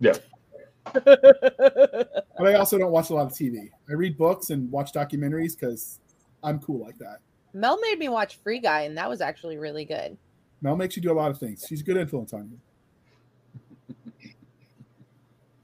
Yeah. 0.00 0.12
But 0.92 2.46
I 2.46 2.54
also 2.54 2.76
don't 2.78 2.92
watch 2.92 3.08
a 3.10 3.14
lot 3.14 3.26
of 3.26 3.32
TV. 3.32 3.70
I 3.88 3.92
read 3.94 4.16
books 4.16 4.50
and 4.50 4.70
watch 4.70 4.92
documentaries 4.92 5.58
because 5.58 5.98
I'm 6.42 6.58
cool 6.60 6.80
like 6.84 6.98
that. 6.98 7.18
Mel 7.54 7.78
made 7.80 7.98
me 7.98 8.08
watch 8.08 8.36
Free 8.42 8.58
Guy, 8.60 8.82
and 8.82 8.96
that 8.98 9.08
was 9.08 9.20
actually 9.20 9.56
really 9.58 9.84
good. 9.84 10.16
Mel 10.62 10.76
makes 10.76 10.96
you 10.96 11.02
do 11.02 11.10
a 11.12 11.14
lot 11.14 11.30
of 11.30 11.38
things. 11.38 11.64
She's 11.68 11.80
a 11.80 11.84
good 11.84 11.96
influence 11.96 12.32
on 12.32 12.50
you. 12.50 12.58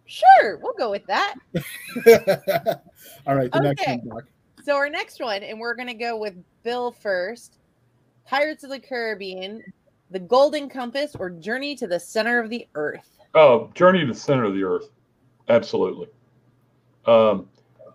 Sure, 0.06 0.58
we'll 0.58 0.74
go 0.74 0.90
with 0.90 1.04
that. 1.06 1.34
All 3.26 3.34
right, 3.34 3.50
the 3.50 3.60
next 3.60 3.82
Okay. 3.82 3.96
one, 4.04 4.08
Doc. 4.18 4.24
So 4.64 4.76
our 4.76 4.88
next 4.88 5.20
one, 5.20 5.42
and 5.42 5.58
we're 5.58 5.74
gonna 5.74 5.94
go 5.94 6.16
with 6.16 6.34
Bill 6.62 6.90
first. 6.92 7.58
Pirates 8.26 8.64
of 8.64 8.70
the 8.70 8.78
Caribbean, 8.80 9.62
The 10.10 10.18
Golden 10.20 10.68
Compass, 10.70 11.14
or 11.18 11.28
Journey 11.30 11.74
to 11.76 11.86
the 11.86 12.00
Center 12.00 12.38
of 12.40 12.48
the 12.48 12.66
Earth. 12.74 13.18
oh, 13.34 13.70
Journey 13.74 14.00
to 14.00 14.06
the 14.06 14.14
Center 14.14 14.44
of 14.44 14.54
the 14.54 14.62
Earth. 14.64 14.88
Absolutely. 15.48 16.06
Um, 17.06 17.48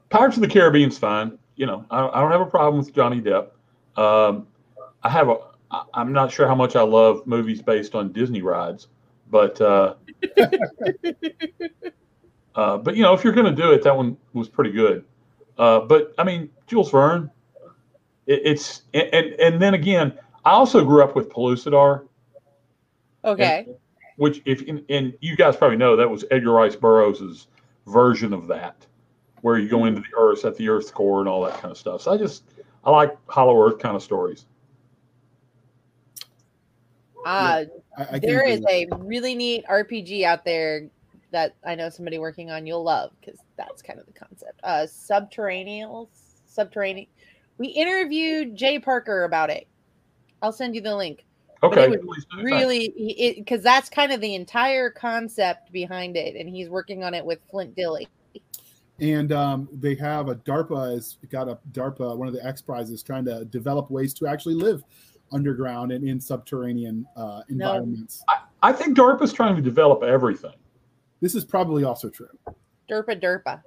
Pirates 0.10 0.36
of 0.36 0.42
the 0.42 0.48
Caribbean's 0.48 0.98
fine. 0.98 1.38
You 1.60 1.68
know, 1.68 1.86
I, 1.92 2.08
I 2.08 2.22
don't 2.22 2.32
have 2.32 2.42
a 2.42 2.46
problem 2.46 2.80
with 2.80 2.94
Johnny 2.96 3.22
Depp. 3.22 3.50
Um, 3.98 4.48
I 5.04 5.10
have 5.10 5.30
a. 5.30 5.38
I'm 5.94 6.14
not 6.14 6.32
sure 6.32 6.48
how 6.48 6.56
much 6.56 6.76
I 6.76 6.82
love 6.82 7.28
movies 7.28 7.62
based 7.62 7.94
on 7.94 8.12
Disney 8.12 8.42
rides, 8.42 8.88
but 9.30 9.60
uh, 9.62 9.96
uh, 12.56 12.78
but 12.78 12.96
you 12.96 13.04
know, 13.04 13.14
if 13.14 13.24
you're 13.24 13.34
going 13.34 13.54
to 13.54 13.62
do 13.62 13.72
it, 13.72 13.84
that 13.84 13.96
one 13.96 14.18
was 14.34 14.48
pretty 14.48 14.72
good. 14.72 15.06
Uh, 15.58 15.82
but 15.82 16.16
I 16.18 16.24
mean, 16.24 16.50
Jules 16.68 16.90
Verne. 16.92 17.30
It, 18.26 18.42
it's 18.46 18.84
and, 18.94 19.14
and 19.14 19.26
and 19.40 19.62
then 19.62 19.74
again, 19.76 20.18
I 20.46 20.52
also 20.52 20.84
grew 20.86 21.04
up 21.04 21.16
with 21.16 21.30
Pellucidar 21.30 22.08
Okay. 23.24 23.68
which 24.18 24.42
if 24.46 24.68
and, 24.68 24.84
and 24.90 25.14
you 25.22 25.36
guys 25.36 25.56
probably 25.56 25.78
know 25.78 25.96
that 25.96 26.10
was 26.10 26.26
Edgar 26.32 26.52
Rice 26.52 26.76
Burroughs' 26.76 27.48
version 27.88 28.34
of 28.34 28.48
that, 28.48 28.86
where 29.42 29.58
you 29.58 29.68
go 29.68 29.86
into 29.86 30.02
the 30.02 30.18
earth 30.18 30.46
at 30.46 30.56
the 30.56 30.70
Earth's 30.70 30.92
core 30.92 31.20
and 31.20 31.30
all 31.30 31.44
that 31.44 31.60
kind 31.60 31.72
of 31.72 31.78
stuff. 31.78 32.02
So 32.02 32.12
I 32.12 32.18
just 32.18 32.44
I 32.84 32.92
like 32.92 33.16
Hollow 33.28 33.60
Earth 33.62 33.80
kind 33.80 33.96
of 33.96 34.04
stories. 34.04 34.46
Uh, 37.26 37.66
I, 37.98 38.02
I 38.02 38.06
can 38.06 38.22
there 38.22 38.42
agree 38.42 38.54
is 38.54 38.60
with 38.62 38.70
a 38.70 38.88
really 38.98 39.36
neat 39.36 39.66
RPG 39.68 40.24
out 40.24 40.46
there 40.46 40.90
that 41.32 41.56
I 41.66 41.76
know 41.76 41.90
somebody 41.90 42.18
working 42.18 42.50
on 42.50 42.66
you'll 42.66 42.84
love 42.84 43.12
because 43.20 43.40
that's 43.58 43.82
kind 43.82 44.00
of 44.00 44.06
the 44.06 44.14
concept. 44.14 44.60
Uh, 44.64 44.88
subterraneans, 44.88 46.08
subterranean. 46.48 47.08
We 47.58 47.68
interviewed 47.68 48.56
Jay 48.56 48.80
Parker 48.80 49.26
about 49.26 49.50
it. 49.50 49.68
I'll 50.42 50.54
send 50.54 50.76
you 50.76 50.82
the 50.82 50.96
link. 50.96 51.26
Okay, 51.62 51.94
really, 52.42 53.36
because 53.38 53.62
that's 53.62 53.90
kind 53.90 54.14
of 54.14 54.22
the 54.22 54.34
entire 54.34 54.90
concept 54.90 55.74
behind 55.74 56.16
it, 56.16 56.38
and 56.38 56.48
he's 56.50 56.70
working 56.70 57.04
on 57.04 57.14
it 57.14 57.26
with 57.26 57.40
Flint 57.52 57.76
Dille. 57.76 58.08
And 59.02 59.32
um, 59.32 59.70
they 59.72 59.96
have 59.96 60.28
a 60.28 60.36
DARPA 60.36 60.94
has 60.94 61.18
got 61.30 61.48
a 61.48 61.58
DARPA, 61.72 62.18
one 62.18 62.28
of 62.28 62.34
the 62.34 62.46
X 62.46 62.62
prizes, 62.62 63.02
trying 63.02 63.26
to 63.26 63.46
develop 63.46 63.90
ways 63.90 64.14
to 64.16 64.28
actually 64.28 64.56
live 64.56 64.84
underground 65.32 65.92
and 65.92 66.08
in 66.08 66.20
subterranean 66.20 67.06
uh, 67.16 67.42
environments. 67.50 68.24
No, 68.28 68.36
I, 68.64 68.70
I 68.70 68.74
think 68.74 68.98
is 69.22 69.34
trying 69.34 69.56
to 69.56 69.62
develop 69.62 70.04
everything. 70.04 70.56
This 71.22 71.36
is 71.36 71.46
probably 71.46 71.84
also 71.84 72.10
true. 72.10 72.28
DARPA, 72.90 73.22
DARPA. 73.22 73.62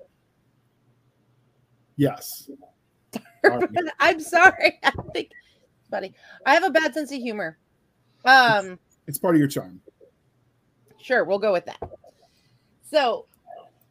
Yes. 1.96 2.50
I'm 4.00 4.20
sorry. 4.20 4.78
I 4.82 4.92
think 5.12 5.30
funny. 5.90 6.14
I 6.46 6.54
have 6.54 6.64
a 6.64 6.70
bad 6.70 6.94
sense 6.94 7.12
of 7.12 7.18
humor. 7.18 7.58
Um, 8.24 8.78
it's 9.06 9.18
part 9.18 9.34
of 9.34 9.38
your 9.38 9.48
charm. 9.48 9.80
Sure, 11.00 11.24
we'll 11.24 11.38
go 11.38 11.52
with 11.52 11.66
that. 11.66 11.80
So, 12.82 13.26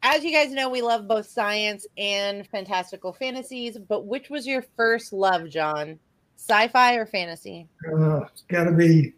as 0.03 0.23
you 0.23 0.31
guys 0.31 0.51
know, 0.51 0.69
we 0.69 0.81
love 0.81 1.07
both 1.07 1.27
science 1.27 1.85
and 1.97 2.47
fantastical 2.47 3.13
fantasies. 3.13 3.77
But 3.77 4.05
which 4.05 4.29
was 4.29 4.47
your 4.47 4.63
first 4.75 5.13
love, 5.13 5.49
John? 5.49 5.99
Sci-fi 6.37 6.95
or 6.95 7.05
fantasy? 7.05 7.67
Uh, 7.87 8.21
it's 8.21 8.43
got 8.47 8.63
to 8.63 8.71
be 8.71 9.13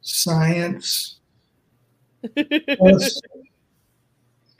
science 0.00 1.18
plus, 2.76 3.20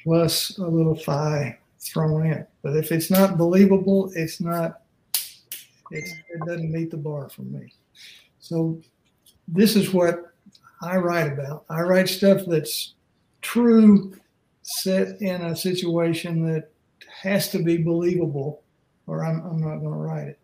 plus 0.03 0.59
a 0.59 0.67
little 0.67 0.97
fi 0.97 1.57
thrown 1.79 2.27
in. 2.27 2.47
But 2.63 2.77
if 2.77 2.91
it's 2.91 3.11
not 3.11 3.39
believable, 3.39 4.11
it's 4.15 4.41
not. 4.41 4.81
It's, 5.91 6.11
it 6.11 6.41
doesn't 6.47 6.71
meet 6.71 6.91
the 6.91 6.99
bar 6.99 7.31
for 7.31 7.43
me. 7.43 7.73
So 8.41 8.79
this 9.47 9.75
is 9.75 9.95
what 9.95 10.33
I 10.83 10.97
write 10.97 11.33
about. 11.33 11.65
I 11.71 11.81
write 11.81 12.09
stuff 12.09 12.43
that's 12.47 12.95
true, 13.41 14.15
set 14.69 15.21
in 15.23 15.43
a 15.43 15.57
situation 15.57 16.45
that 16.47 16.71
has 17.23 17.49
to 17.51 17.63
be 17.63 17.79
believable, 17.79 18.63
or 19.07 19.25
I'm, 19.25 19.41
I'm 19.41 19.61
not 19.61 19.79
going 19.79 19.93
to 19.93 19.99
write 19.99 20.29
it. 20.29 20.39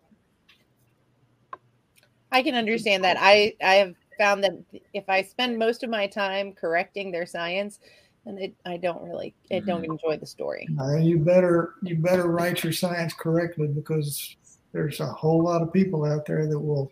I 2.31 2.41
can 2.41 2.55
understand 2.55 3.03
that. 3.03 3.17
I 3.19 3.53
I 3.63 3.75
have 3.75 3.93
found 4.17 4.43
that 4.43 4.53
if 4.93 5.07
I 5.07 5.21
spend 5.21 5.57
most 5.57 5.83
of 5.83 5.89
my 5.89 6.07
time 6.07 6.53
correcting 6.53 7.11
their 7.11 7.25
science, 7.25 7.79
and 8.25 8.39
it, 8.39 8.55
I 8.65 8.77
don't 8.77 9.03
really 9.03 9.35
I 9.51 9.59
don't 9.59 9.83
mm-hmm. 9.83 9.91
enjoy 9.91 10.17
the 10.17 10.25
story. 10.25 10.67
Uh, 10.79 10.97
you 10.97 11.19
better 11.19 11.75
you 11.83 11.95
better 11.95 12.27
write 12.27 12.63
your 12.63 12.73
science 12.73 13.13
correctly 13.13 13.67
because 13.67 14.35
there's 14.73 14.99
a 14.99 15.05
whole 15.05 15.43
lot 15.43 15.61
of 15.61 15.71
people 15.71 16.03
out 16.03 16.25
there 16.25 16.47
that 16.47 16.59
will 16.59 16.91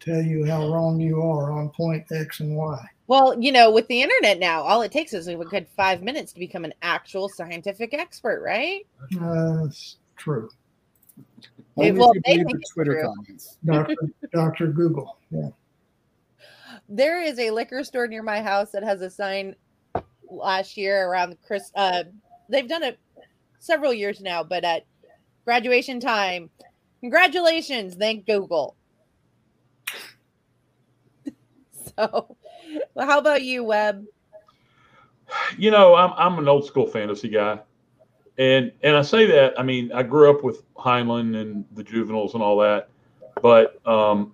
tell 0.00 0.22
you 0.22 0.44
how 0.44 0.68
wrong 0.68 1.00
you 1.00 1.20
are 1.20 1.52
on 1.52 1.70
point 1.70 2.04
X 2.10 2.40
and 2.40 2.56
Y. 2.56 2.86
Well, 3.06 3.40
you 3.40 3.52
know, 3.52 3.70
with 3.70 3.88
the 3.88 4.02
internet 4.02 4.38
now, 4.38 4.62
all 4.62 4.82
it 4.82 4.92
takes 4.92 5.12
is 5.12 5.26
a 5.26 5.36
good 5.36 5.66
five 5.76 6.02
minutes 6.02 6.32
to 6.32 6.38
become 6.38 6.64
an 6.64 6.74
actual 6.82 7.28
scientific 7.28 7.92
expert, 7.92 8.42
right? 8.42 8.86
Uh, 9.20 9.64
that's 9.64 9.96
true. 10.16 10.48
It, 11.76 11.94
well, 11.94 12.12
they 12.24 12.36
think 12.36 12.50
the 12.50 12.62
Twitter 12.72 13.02
comments. 13.02 13.58
Dr. 13.64 13.94
Dr. 14.32 14.66
Google. 14.68 15.18
Yeah. 15.30 15.48
There 16.88 17.22
is 17.22 17.38
a 17.38 17.50
liquor 17.50 17.84
store 17.84 18.06
near 18.06 18.22
my 18.22 18.42
house 18.42 18.70
that 18.72 18.82
has 18.82 19.00
a 19.00 19.10
sign 19.10 19.54
last 20.28 20.76
year 20.76 21.08
around 21.08 21.36
Chris. 21.46 21.70
Uh, 21.74 22.04
they've 22.48 22.68
done 22.68 22.82
it 22.82 22.98
several 23.58 23.92
years 23.92 24.20
now, 24.20 24.42
but 24.42 24.64
at 24.64 24.84
graduation 25.44 26.00
time, 26.00 26.50
congratulations, 27.00 27.94
thank 27.94 28.26
Google. 28.26 28.76
So, 32.00 32.36
well, 32.94 33.06
how 33.06 33.18
about 33.18 33.42
you, 33.42 33.64
Webb? 33.64 34.04
You 35.56 35.70
know, 35.70 35.94
I'm 35.94 36.12
I'm 36.16 36.38
an 36.38 36.48
old 36.48 36.64
school 36.66 36.86
fantasy 36.86 37.28
guy, 37.28 37.60
and 38.38 38.72
and 38.82 38.96
I 38.96 39.02
say 39.02 39.26
that 39.26 39.58
I 39.58 39.62
mean 39.62 39.92
I 39.92 40.02
grew 40.02 40.28
up 40.28 40.42
with 40.42 40.62
Heinlein 40.74 41.40
and 41.40 41.64
the 41.72 41.84
juveniles 41.84 42.34
and 42.34 42.42
all 42.42 42.58
that, 42.58 42.88
but 43.40 43.84
um, 43.86 44.32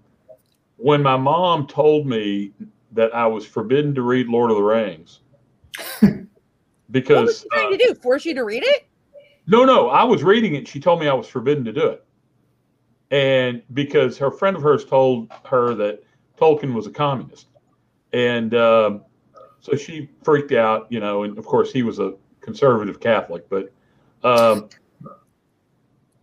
when 0.76 1.02
my 1.02 1.16
mom 1.16 1.66
told 1.66 2.06
me 2.06 2.52
that 2.92 3.14
I 3.14 3.26
was 3.26 3.44
forbidden 3.44 3.94
to 3.94 4.02
read 4.02 4.28
Lord 4.28 4.50
of 4.50 4.56
the 4.56 4.62
Rings, 4.62 5.20
because 6.90 7.16
what 7.16 7.24
was 7.26 7.40
she 7.40 7.48
trying 7.50 7.66
uh, 7.66 7.76
to 7.76 7.76
do? 7.76 7.94
Force 7.94 8.24
you 8.24 8.34
to 8.34 8.44
read 8.44 8.62
it? 8.64 8.86
No, 9.46 9.64
no, 9.64 9.90
I 9.90 10.02
was 10.02 10.24
reading 10.24 10.54
it. 10.54 10.66
She 10.66 10.80
told 10.80 10.98
me 10.98 11.08
I 11.08 11.14
was 11.14 11.28
forbidden 11.28 11.64
to 11.66 11.72
do 11.74 11.88
it, 11.88 12.06
and 13.10 13.60
because 13.74 14.16
her 14.16 14.30
friend 14.30 14.56
of 14.56 14.62
hers 14.62 14.86
told 14.86 15.30
her 15.44 15.74
that 15.74 16.02
Tolkien 16.38 16.72
was 16.72 16.86
a 16.86 16.90
communist, 16.90 17.48
and 18.12 18.54
um, 18.54 19.02
so 19.60 19.76
she 19.76 20.08
freaked 20.22 20.52
out, 20.52 20.86
you 20.90 21.00
know. 21.00 21.24
And 21.24 21.36
of 21.38 21.44
course, 21.44 21.72
he 21.72 21.82
was 21.82 21.98
a 21.98 22.14
conservative 22.40 23.00
Catholic, 23.00 23.48
but 23.48 23.72
um, 24.22 24.68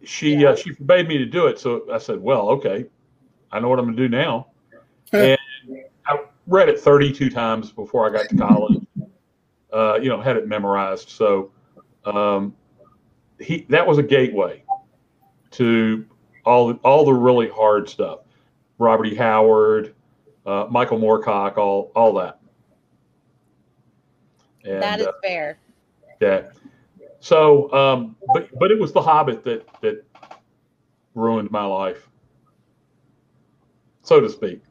she 0.03 0.35
yeah. 0.35 0.49
uh, 0.49 0.55
she 0.55 0.73
forbade 0.73 1.07
me 1.07 1.17
to 1.17 1.25
do 1.25 1.47
it. 1.47 1.59
So 1.59 1.91
I 1.91 1.97
said, 1.97 2.21
"Well, 2.21 2.49
okay, 2.49 2.85
I 3.51 3.59
know 3.59 3.69
what 3.69 3.79
I'm 3.79 3.85
going 3.85 3.97
to 3.97 4.03
do 4.03 4.09
now." 4.09 4.47
and 5.13 5.37
I 6.07 6.23
read 6.47 6.69
it 6.69 6.79
32 6.79 7.29
times 7.29 7.71
before 7.71 8.07
I 8.07 8.11
got 8.11 8.29
to 8.29 8.37
college. 8.37 8.81
Uh, 9.71 9.99
you 10.01 10.09
know, 10.09 10.21
had 10.21 10.37
it 10.37 10.47
memorized. 10.47 11.09
So 11.09 11.51
um, 12.05 12.55
he 13.39 13.65
that 13.69 13.85
was 13.85 13.97
a 13.97 14.03
gateway 14.03 14.63
to 15.51 16.05
all 16.45 16.73
all 16.83 17.05
the 17.05 17.13
really 17.13 17.49
hard 17.49 17.89
stuff. 17.89 18.19
Robert 18.77 19.05
E. 19.05 19.15
Howard, 19.15 19.95
uh, 20.45 20.67
Michael 20.69 20.99
Moorcock, 20.99 21.57
all 21.57 21.91
all 21.95 22.13
that. 22.13 22.39
And, 24.63 24.81
that 24.81 24.99
is 24.99 25.07
uh, 25.07 25.11
fair. 25.21 25.57
Yeah. 26.21 26.43
So, 27.19 27.71
um, 27.73 28.15
but 28.33 28.49
but 28.59 28.71
it 28.71 28.79
was 28.79 28.91
The 28.91 29.01
Hobbit 29.01 29.43
that 29.43 29.67
that 29.81 30.05
ruined 31.15 31.51
my 31.51 31.63
life, 31.63 32.09
so 34.01 34.19
to 34.19 34.29
speak. 34.29 34.61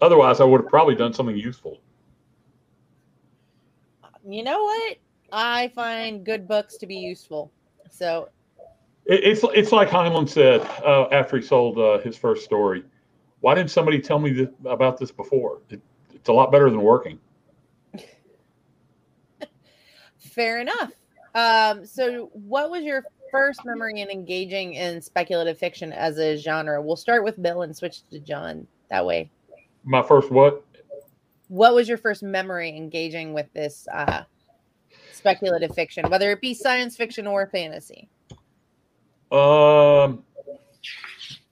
Otherwise, 0.00 0.40
I 0.40 0.44
would 0.44 0.60
have 0.60 0.70
probably 0.70 0.94
done 0.94 1.12
something 1.12 1.36
useful. 1.36 1.80
You 4.26 4.42
know 4.42 4.62
what? 4.62 4.98
I 5.32 5.68
find 5.74 6.24
good 6.24 6.46
books 6.46 6.76
to 6.78 6.86
be 6.86 6.96
useful. 6.96 7.50
So 7.90 8.28
it, 9.06 9.24
it's 9.24 9.44
it's 9.54 9.72
like 9.72 9.88
Heinlein 9.88 10.28
said 10.28 10.60
uh, 10.84 11.08
after 11.10 11.38
he 11.38 11.42
sold 11.42 11.78
uh, 11.78 11.98
his 11.98 12.16
first 12.16 12.44
story. 12.44 12.84
Why 13.40 13.54
didn't 13.54 13.70
somebody 13.70 14.00
tell 14.00 14.18
me 14.18 14.32
this, 14.32 14.48
about 14.64 14.98
this 14.98 15.10
before? 15.10 15.60
It, 15.70 15.80
it's 16.12 16.28
a 16.28 16.32
lot 16.32 16.50
better 16.50 16.70
than 16.70 16.82
working. 16.82 17.18
Fair 20.18 20.60
enough. 20.60 20.92
Um, 21.34 21.86
so, 21.86 22.30
what 22.32 22.70
was 22.70 22.82
your 22.82 23.04
first 23.30 23.64
memory 23.64 24.00
in 24.00 24.08
engaging 24.10 24.74
in 24.74 25.00
speculative 25.00 25.58
fiction 25.58 25.92
as 25.92 26.18
a 26.18 26.36
genre? 26.36 26.82
We'll 26.82 26.96
start 26.96 27.22
with 27.22 27.40
Bill 27.40 27.62
and 27.62 27.76
switch 27.76 28.02
to 28.10 28.18
John 28.18 28.66
that 28.90 29.06
way. 29.06 29.30
My 29.84 30.02
first 30.02 30.30
what? 30.30 30.64
What 31.48 31.74
was 31.74 31.88
your 31.88 31.98
first 31.98 32.22
memory 32.22 32.76
engaging 32.76 33.32
with 33.32 33.52
this 33.54 33.86
uh, 33.92 34.24
speculative 35.12 35.74
fiction, 35.74 36.10
whether 36.10 36.30
it 36.30 36.40
be 36.40 36.54
science 36.54 36.96
fiction 36.96 37.26
or 37.26 37.46
fantasy? 37.46 38.08
Um, 39.30 40.24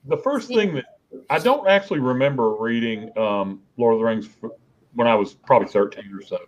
the 0.05 0.16
first 0.16 0.49
thing 0.49 0.75
that 0.75 0.85
I 1.30 1.38
don't 1.38 1.68
actually 1.68 2.00
remember 2.00 2.54
reading 2.54 3.16
um, 3.18 3.62
Lord 3.76 3.94
of 3.94 4.00
the 4.00 4.04
Rings 4.06 4.28
when 4.94 5.06
I 5.06 5.14
was 5.14 5.35
probably 5.35 5.68
13 5.68 6.12
or 6.12 6.23
so. 6.23 6.38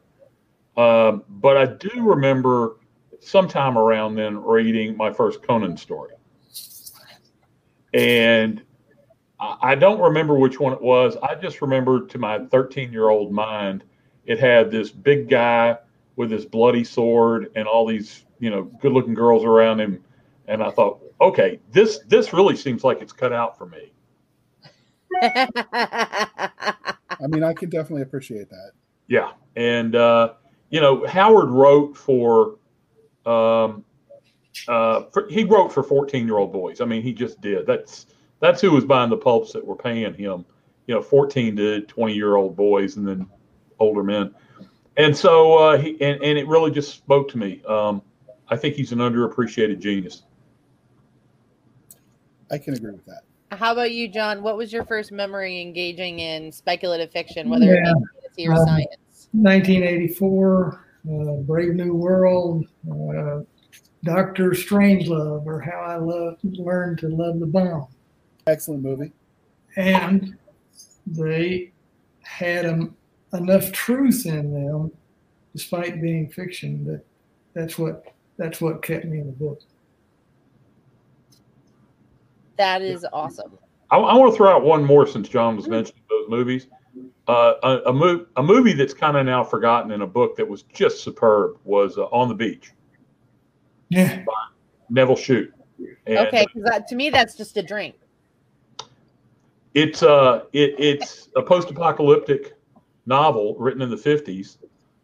Um, 0.80 1.24
but 1.28 1.56
I 1.56 1.66
do 1.66 2.02
remember 2.02 2.76
sometime 3.20 3.76
around 3.76 4.14
then 4.14 4.42
reading 4.42 4.96
my 4.96 5.12
first 5.12 5.42
Conan 5.42 5.76
story. 5.76 6.12
And 7.94 8.62
I 9.40 9.76
don't 9.76 10.00
remember 10.00 10.34
which 10.34 10.58
one 10.58 10.72
it 10.72 10.82
was. 10.82 11.16
I 11.22 11.36
just 11.36 11.62
remember 11.62 12.06
to 12.06 12.18
my 12.18 12.40
13 12.46 12.92
year 12.92 13.08
old 13.08 13.32
mind, 13.32 13.84
it 14.26 14.38
had 14.38 14.70
this 14.70 14.90
big 14.90 15.28
guy 15.28 15.78
with 16.16 16.30
his 16.30 16.44
bloody 16.44 16.82
sword 16.82 17.50
and 17.54 17.68
all 17.68 17.86
these, 17.86 18.24
you 18.40 18.50
know, 18.50 18.64
good 18.64 18.92
looking 18.92 19.14
girls 19.14 19.44
around 19.44 19.80
him. 19.80 20.02
And 20.48 20.62
I 20.62 20.70
thought, 20.70 21.00
okay, 21.20 21.60
this 21.70 22.00
this 22.08 22.32
really 22.32 22.56
seems 22.56 22.82
like 22.82 23.00
it's 23.00 23.12
cut 23.12 23.32
out 23.32 23.56
for 23.56 23.66
me. 23.66 23.92
I 25.22 27.26
mean, 27.28 27.42
I 27.42 27.52
can 27.52 27.70
definitely 27.70 28.02
appreciate 28.02 28.48
that. 28.50 28.72
Yeah, 29.08 29.32
and 29.56 29.96
uh, 29.96 30.34
you 30.70 30.80
know, 30.80 31.06
Howard 31.06 31.50
wrote 31.50 31.96
for, 31.96 32.56
um, 33.26 33.84
uh, 34.68 35.04
for, 35.12 35.28
he 35.28 35.44
wrote 35.44 35.72
for 35.72 35.82
fourteen-year-old 35.82 36.52
boys. 36.52 36.80
I 36.80 36.84
mean, 36.84 37.02
he 37.02 37.12
just 37.12 37.40
did. 37.40 37.66
That's 37.66 38.06
that's 38.40 38.60
who 38.60 38.70
was 38.70 38.84
buying 38.84 39.10
the 39.10 39.16
pulps 39.16 39.52
that 39.52 39.64
were 39.64 39.76
paying 39.76 40.14
him. 40.14 40.44
You 40.86 40.94
know, 40.94 41.02
fourteen 41.02 41.56
to 41.56 41.82
twenty-year-old 41.82 42.56
boys, 42.56 42.96
and 42.96 43.06
then 43.06 43.28
older 43.78 44.02
men. 44.02 44.34
and 44.98 45.16
so 45.16 45.56
uh, 45.56 45.78
he 45.78 45.92
and, 46.02 46.22
and 46.22 46.38
it 46.38 46.46
really 46.46 46.70
just 46.70 46.92
spoke 46.92 47.30
to 47.30 47.38
me. 47.38 47.62
Um, 47.66 48.02
I 48.48 48.56
think 48.56 48.74
he's 48.74 48.92
an 48.92 48.98
underappreciated 48.98 49.78
genius. 49.78 50.24
I 52.50 52.58
can 52.58 52.74
agree 52.74 52.92
with 52.92 53.06
that. 53.06 53.22
How 53.50 53.72
about 53.72 53.92
you, 53.92 54.08
John? 54.08 54.42
What 54.42 54.56
was 54.56 54.72
your 54.72 54.84
first 54.84 55.10
memory 55.10 55.60
engaging 55.62 56.18
in 56.18 56.52
speculative 56.52 57.10
fiction, 57.10 57.48
whether 57.48 57.64
Yeah. 57.66 57.90
it 57.90 57.94
be 57.94 58.20
fantasy 58.20 58.48
or 58.48 58.52
Um, 58.52 58.66
science? 58.66 59.28
1984, 59.32 60.84
uh, 61.10 61.36
Brave 61.42 61.74
New 61.74 61.94
World, 61.94 62.66
uh, 62.90 63.40
Doctor 64.04 64.50
Strangelove, 64.50 65.46
or 65.46 65.60
How 65.60 65.80
I 65.80 65.96
Love, 65.96 66.38
Learned 66.44 66.98
to 66.98 67.08
Love 67.08 67.40
the 67.40 67.46
Bomb. 67.46 67.86
Excellent 68.46 68.82
movie. 68.82 69.12
And 69.76 70.36
they 71.06 71.72
had 72.22 72.66
em- 72.66 72.96
enough 73.32 73.72
truth 73.72 74.26
in 74.26 74.52
them, 74.52 74.92
despite 75.54 76.00
being 76.02 76.28
fiction, 76.28 76.84
that 76.84 77.02
that's 77.54 77.78
what 77.78 78.04
that's 78.36 78.60
what 78.60 78.82
kept 78.82 79.04
me 79.04 79.18
in 79.18 79.26
the 79.26 79.32
book. 79.32 79.60
That 82.58 82.82
is 82.82 83.06
awesome. 83.12 83.56
I, 83.90 83.96
I 83.96 84.14
want 84.14 84.32
to 84.32 84.36
throw 84.36 84.50
out 84.50 84.62
one 84.62 84.84
more 84.84 85.06
since 85.06 85.28
John 85.28 85.56
was 85.56 85.68
mentioning 85.68 86.02
those 86.10 86.28
movies. 86.28 86.66
Uh, 87.26 87.54
a, 87.62 87.90
a, 87.90 87.92
mo- 87.92 88.26
a 88.36 88.42
movie 88.42 88.72
that's 88.72 88.92
kind 88.94 89.16
of 89.16 89.24
now 89.24 89.44
forgotten 89.44 89.92
in 89.92 90.02
a 90.02 90.06
book 90.06 90.36
that 90.36 90.46
was 90.46 90.62
just 90.64 91.02
superb 91.04 91.58
was 91.64 91.96
uh, 91.98 92.04
On 92.06 92.28
the 92.28 92.34
Beach, 92.34 92.72
Yeah, 93.88 94.24
Nevil 94.90 95.16
Shute. 95.16 95.52
And 96.06 96.18
Okay, 96.18 96.46
because 96.52 96.82
to 96.88 96.96
me 96.96 97.10
that's 97.10 97.36
just 97.36 97.56
a 97.56 97.62
drink. 97.62 97.94
It's 99.74 100.02
uh, 100.02 100.44
it, 100.52 100.74
it's 100.78 101.28
a 101.36 101.42
post-apocalyptic 101.42 102.54
novel 103.06 103.54
written 103.58 103.82
in 103.82 103.90
the 103.90 103.96
'50s 103.96 104.56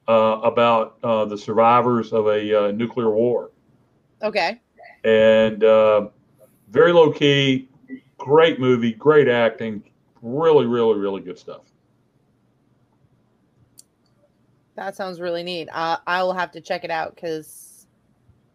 uh, 0.09 0.41
about 0.43 0.97
uh, 1.05 1.27
the 1.27 1.37
survivors 1.39 2.13
of 2.13 2.27
a 2.27 2.69
uh, 2.69 2.73
nuclear 2.73 3.11
war, 3.11 3.51
Okay. 4.23 4.61
and 5.05 5.63
uh, 5.63 6.09
very 6.71 6.93
low 6.93 7.13
key, 7.13 7.69
great 8.19 8.59
movie, 8.61 8.93
great 8.93 9.29
acting, 9.29 9.83
really, 10.23 10.67
really, 10.67 10.99
really 10.99 11.21
good 11.21 11.39
stuff. 11.39 11.63
That 14.77 14.97
sounds 14.97 15.21
really 15.21 15.43
neat. 15.43 15.69
Uh, 15.73 15.99
I 16.07 16.23
will 16.23 16.33
have 16.33 16.51
to 16.53 16.61
check 16.61 16.85
it 16.85 16.91
out 16.91 17.15
because 17.15 17.87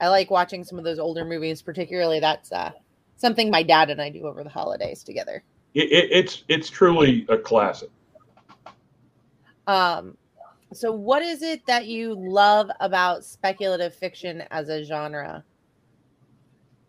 I 0.01 0.09
like 0.09 0.29
watching 0.29 0.63
some 0.63 0.77
of 0.77 0.83
those 0.83 0.99
older 0.99 1.23
movies. 1.23 1.61
Particularly, 1.61 2.19
that's 2.19 2.51
uh, 2.51 2.71
something 3.15 3.49
my 3.49 3.63
dad 3.63 3.89
and 3.89 4.01
I 4.01 4.09
do 4.09 4.25
over 4.25 4.43
the 4.43 4.49
holidays 4.49 5.03
together. 5.03 5.43
It, 5.73 5.91
it, 5.91 6.11
it's 6.11 6.43
it's 6.49 6.69
truly 6.69 7.25
a 7.29 7.37
classic. 7.37 7.89
Um, 9.67 10.17
so, 10.73 10.91
what 10.91 11.21
is 11.21 11.41
it 11.41 11.65
that 11.67 11.85
you 11.87 12.15
love 12.15 12.69
about 12.79 13.23
speculative 13.23 13.93
fiction 13.93 14.43
as 14.51 14.69
a 14.69 14.83
genre, 14.83 15.43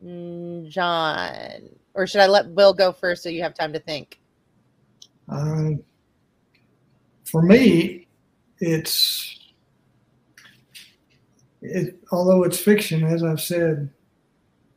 John? 0.03 1.71
Or 1.95 2.07
should 2.07 2.21
I 2.21 2.27
let 2.27 2.55
Bill 2.55 2.73
go 2.73 2.93
first 2.93 3.23
so 3.23 3.29
you 3.29 3.43
have 3.43 3.55
time 3.55 3.73
to 3.73 3.81
think? 3.81 4.21
uh, 5.31 5.71
for 7.25 7.43
me, 7.43 8.09
it's 8.59 9.39
it. 11.63 11.99
Although 12.11 12.43
it's 12.43 12.59
fiction, 12.59 13.05
as 13.05 13.23
I've 13.23 13.41
said 13.41 13.89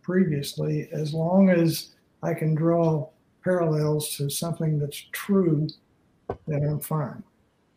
previously, 0.01 0.89
as 0.91 1.13
long 1.13 1.49
as 1.49 1.95
I 2.21 2.33
can 2.33 2.55
draw 2.55 3.09
parallels 3.43 4.15
to 4.17 4.29
something 4.29 4.79
that's 4.79 5.05
true, 5.11 5.67
then 6.47 6.63
I'm 6.63 6.79
fine. 6.79 7.23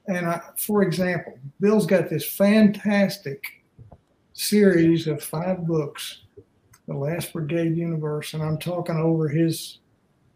And 0.08 0.26
I, 0.26 0.40
for 0.56 0.82
example, 0.82 1.38
Bill's 1.60 1.86
got 1.86 2.08
this 2.08 2.28
fantastic 2.28 3.42
series 4.34 5.06
of 5.06 5.22
five 5.22 5.66
books, 5.66 6.22
The 6.86 6.94
Last 6.94 7.32
Brigade 7.32 7.76
Universe, 7.76 8.34
and 8.34 8.42
I'm 8.42 8.58
talking 8.58 8.96
over 8.96 9.28
his 9.28 9.78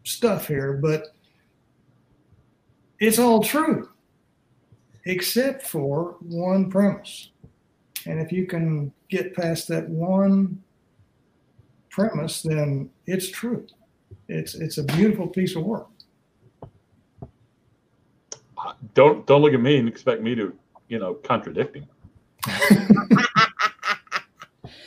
stuff 0.03 0.47
here, 0.47 0.73
but 0.73 1.07
it's 2.99 3.19
all 3.19 3.41
true 3.41 3.89
except 5.05 5.63
for 5.63 6.15
one 6.21 6.69
premise. 6.69 7.29
And 8.05 8.19
if 8.19 8.31
you 8.31 8.45
can 8.47 8.91
get 9.09 9.35
past 9.35 9.67
that 9.67 9.87
one 9.89 10.61
premise, 11.89 12.41
then 12.41 12.89
it's 13.05 13.29
true. 13.29 13.67
It's 14.27 14.55
it's 14.55 14.77
a 14.77 14.83
beautiful 14.83 15.27
piece 15.27 15.55
of 15.55 15.63
work. 15.63 15.87
Don't 18.93 19.25
don't 19.27 19.41
look 19.41 19.53
at 19.53 19.61
me 19.61 19.77
and 19.77 19.87
expect 19.87 20.21
me 20.21 20.35
to 20.35 20.53
you 20.87 20.99
know 20.99 21.13
contradict 21.15 21.75
him. 21.75 21.87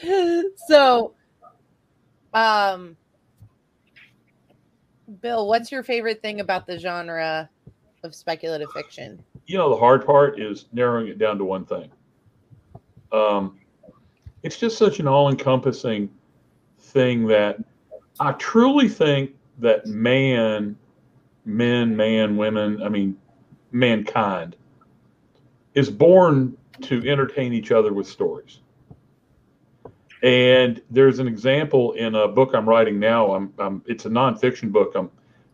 so, 0.68 1.14
um, 2.34 2.96
Bill, 5.20 5.48
what's 5.48 5.72
your 5.72 5.82
favorite 5.82 6.20
thing 6.20 6.40
about 6.40 6.66
the 6.66 6.78
genre 6.78 7.48
of 8.02 8.14
speculative 8.14 8.70
fiction? 8.72 9.22
you 9.46 9.58
know 9.58 9.70
the 9.70 9.76
hard 9.76 10.04
part 10.04 10.40
is 10.40 10.66
narrowing 10.72 11.08
it 11.08 11.18
down 11.18 11.38
to 11.38 11.44
one 11.44 11.64
thing 11.64 11.90
um, 13.12 13.58
it's 14.42 14.58
just 14.58 14.76
such 14.76 15.00
an 15.00 15.06
all-encompassing 15.06 16.10
thing 16.78 17.26
that 17.26 17.58
i 18.20 18.32
truly 18.32 18.88
think 18.88 19.34
that 19.58 19.86
man 19.86 20.76
men 21.44 21.96
man 21.96 22.36
women 22.36 22.82
i 22.82 22.88
mean 22.88 23.16
mankind 23.72 24.56
is 25.74 25.90
born 25.90 26.56
to 26.80 27.08
entertain 27.08 27.52
each 27.52 27.70
other 27.70 27.92
with 27.92 28.06
stories 28.06 28.60
and 30.24 30.80
there's 30.90 31.18
an 31.18 31.28
example 31.28 31.92
in 31.92 32.14
a 32.14 32.26
book 32.26 32.50
i'm 32.54 32.66
writing 32.66 32.98
now. 32.98 33.34
I'm, 33.34 33.52
I'm 33.58 33.82
it's 33.86 34.06
a 34.06 34.08
nonfiction 34.08 34.72
book. 34.72 34.92
I'm 34.96 35.10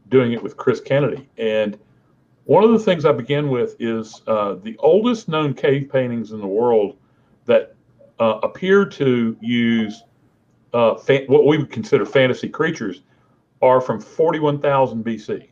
doing 0.09 0.33
it 0.33 0.43
with 0.43 0.57
chris 0.57 0.81
kennedy. 0.81 1.29
And 1.37 1.79
one 2.45 2.65
of 2.65 2.71
the 2.71 2.79
things 2.79 3.05
I 3.05 3.13
begin 3.13 3.51
with 3.51 3.77
is 3.81 4.23
uh, 4.27 4.55
the 4.63 4.77
oldest 4.79 5.29
known 5.29 5.55
cave 5.55 5.91
paintings 5.93 6.31
in 6.31 6.41
the 6.41 6.47
world 6.47 6.97
that 7.47 7.75
uh, 8.21 8.39
appear 8.43 8.85
to 8.85 9.37
use 9.41 10.03
uh, 10.73 10.95
fa- 10.95 11.25
what 11.27 11.47
we 11.47 11.59
would 11.59 11.71
consider 11.71 12.07
fantasy 12.07 12.49
creatures 12.49 13.03
are 13.63 13.81
from 13.81 14.01
41,000 14.01 15.05
BC. 15.05 15.49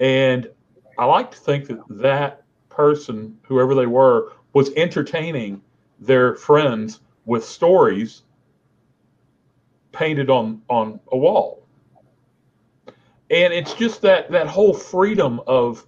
And 0.00 0.50
I 0.98 1.04
like 1.06 1.30
to 1.30 1.38
think 1.38 1.66
that 1.68 1.80
that 1.88 2.42
person, 2.68 3.38
whoever 3.42 3.74
they 3.74 3.86
were, 3.86 4.32
was 4.52 4.70
entertaining 4.76 5.62
their 5.98 6.36
friends 6.36 7.00
with 7.26 7.44
stories 7.44 8.22
painted 9.92 10.30
on, 10.30 10.62
on 10.68 11.00
a 11.12 11.16
wall. 11.16 11.62
And 13.30 13.52
it's 13.52 13.74
just 13.74 14.02
that 14.02 14.30
that 14.30 14.46
whole 14.46 14.72
freedom 14.72 15.40
of 15.48 15.84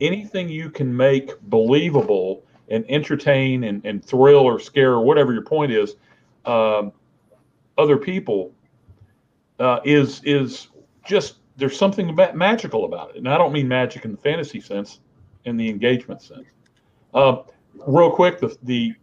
anything 0.00 0.48
you 0.48 0.70
can 0.70 0.94
make 0.94 1.38
believable 1.42 2.42
and 2.70 2.84
entertain 2.88 3.64
and, 3.64 3.84
and 3.84 4.04
thrill 4.04 4.40
or 4.40 4.58
scare 4.58 4.92
or 4.92 5.02
whatever 5.02 5.32
your 5.32 5.42
point 5.42 5.72
is 5.72 5.96
um, 6.44 6.92
other 7.76 7.96
people 7.96 8.52
uh, 9.58 9.80
is 9.84 10.22
is 10.24 10.68
just 11.04 11.36
there's 11.56 11.76
something 11.76 12.08
about 12.10 12.36
magical 12.36 12.84
about 12.84 13.10
it. 13.10 13.16
And 13.16 13.28
i 13.28 13.36
don't 13.36 13.52
mean 13.52 13.68
magic 13.68 14.04
in 14.04 14.12
the 14.12 14.18
fantasy 14.18 14.60
sense 14.60 15.00
in 15.44 15.56
the 15.56 15.68
engagement 15.68 16.22
sense. 16.22 16.46
Uh, 17.14 17.42
real 17.86 18.10
quick 18.10 18.38
the, 18.38 18.56
the 18.62 18.94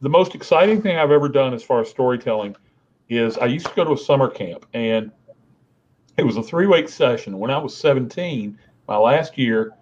the 0.00 0.08
most 0.08 0.34
exciting 0.34 0.80
thing 0.82 0.96
i've 0.96 1.10
ever 1.10 1.28
done 1.28 1.54
as 1.54 1.62
far 1.62 1.80
as 1.80 1.88
storytelling 1.88 2.54
is 3.08 3.38
i 3.38 3.46
used 3.46 3.66
to 3.66 3.74
go 3.74 3.84
to 3.84 3.92
a 3.92 3.98
summer 3.98 4.28
camp 4.28 4.66
and 4.74 5.10
it 6.16 6.24
was 6.24 6.36
a 6.36 6.42
three 6.42 6.66
week 6.66 6.88
session. 6.88 7.38
When 7.38 7.50
I 7.50 7.58
was 7.58 7.76
17, 7.76 8.58
my 8.88 8.96
last 8.96 9.36
year, 9.36 9.74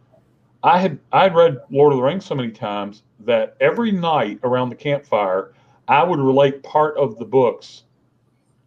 I 0.63 0.81
had 0.81 0.99
I'd 1.13 1.35
read 1.35 1.59
Lord 1.71 1.93
of 1.93 1.99
the 1.99 2.03
Rings 2.03 2.25
so 2.25 2.35
many 2.35 2.51
times 2.51 3.03
that 3.21 3.57
every 3.61 3.93
night 3.93 4.41
around 4.43 4.71
the 4.71 4.77
campfire, 4.77 5.53
I 5.87 6.03
would 6.03 6.19
relate 6.19 6.63
part 6.63 6.97
of 6.97 7.19
the 7.19 7.25
books 7.25 7.85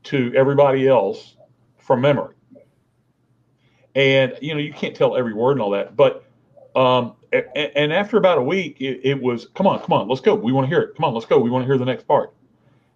to 0.04 0.32
everybody 0.36 0.88
else 0.88 1.36
from 1.78 2.02
memory. 2.02 2.36
And 3.96 4.38
you 4.42 4.54
know, 4.54 4.60
you 4.60 4.72
can't 4.72 4.96
tell 4.96 5.18
every 5.18 5.34
word 5.34 5.54
and 5.54 5.62
all 5.62 5.72
that, 5.72 5.96
but 5.98 6.24
um, 6.78 7.16
and, 7.34 7.92
after 7.92 8.18
about 8.18 8.38
a 8.38 8.42
week, 8.42 8.80
it, 8.80 9.02
it 9.04 9.20
was 9.20 9.48
come 9.56 9.66
on, 9.66 9.80
come 9.80 9.94
on, 9.94 10.08
let's 10.08 10.22
go. 10.22 10.36
We 10.36 10.52
want 10.52 10.66
to 10.66 10.70
hear 10.70 10.82
it. 10.82 10.96
Come 10.96 11.06
on, 11.06 11.13
let's 11.16 11.26
go. 11.26 11.40
We 11.40 11.50
want 11.50 11.63
to 11.63 11.66
hear 11.66 11.78
the 11.78 11.86
next 11.86 12.08
part. 12.08 12.34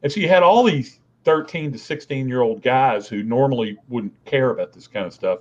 And 0.04 0.12
so 0.12 0.20
you 0.20 0.28
had 0.28 0.44
all 0.44 0.64
these 0.64 1.00
13 1.24 1.72
to 1.72 1.80
16 1.80 2.30
year 2.30 2.42
old 2.42 2.62
guys 2.62 3.08
who 3.08 3.24
normally 3.24 3.78
wouldn't 3.90 4.14
care 4.26 4.52
about 4.52 4.72
this 4.72 4.88
kind 4.88 5.08
of 5.08 5.14
stuff 5.14 5.40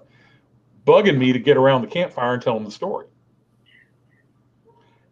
bugging 0.86 1.18
me 1.18 1.32
to 1.32 1.38
get 1.38 1.58
around 1.58 1.82
the 1.82 1.86
campfire 1.86 2.32
and 2.32 2.42
tell 2.42 2.54
them 2.54 2.64
the 2.64 2.70
story. 2.70 3.06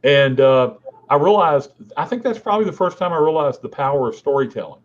And 0.03 0.41
uh, 0.41 0.75
I 1.11 1.17
realized, 1.17 1.73
I 1.97 2.07
think 2.07 2.23
that's 2.23 2.39
probably 2.39 2.65
the 2.65 2.73
first 2.73 2.97
time 2.97 3.13
I 3.13 3.19
realized 3.19 3.61
the 3.61 3.69
power 3.69 4.09
of 4.09 4.15
storytelling. 4.15 4.81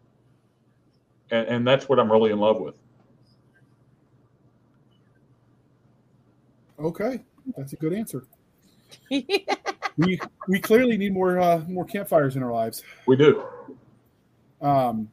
And, 1.31 1.47
and 1.47 1.67
that's 1.67 1.87
what 1.87 1.97
I'm 1.99 2.11
really 2.11 2.31
in 2.31 2.39
love 2.39 2.59
with. 2.59 2.77
Okay, 6.77 7.23
that's 7.57 7.73
a 7.73 7.75
good 7.77 7.93
answer. 7.93 8.25
we 9.09 10.19
we 10.47 10.59
clearly 10.59 10.97
need 10.97 11.13
more 11.13 11.39
uh, 11.39 11.59
more 11.67 11.85
campfires 11.85 12.35
in 12.35 12.43
our 12.43 12.51
lives. 12.51 12.83
We 13.07 13.15
do. 13.15 13.43
Um, 14.61 15.09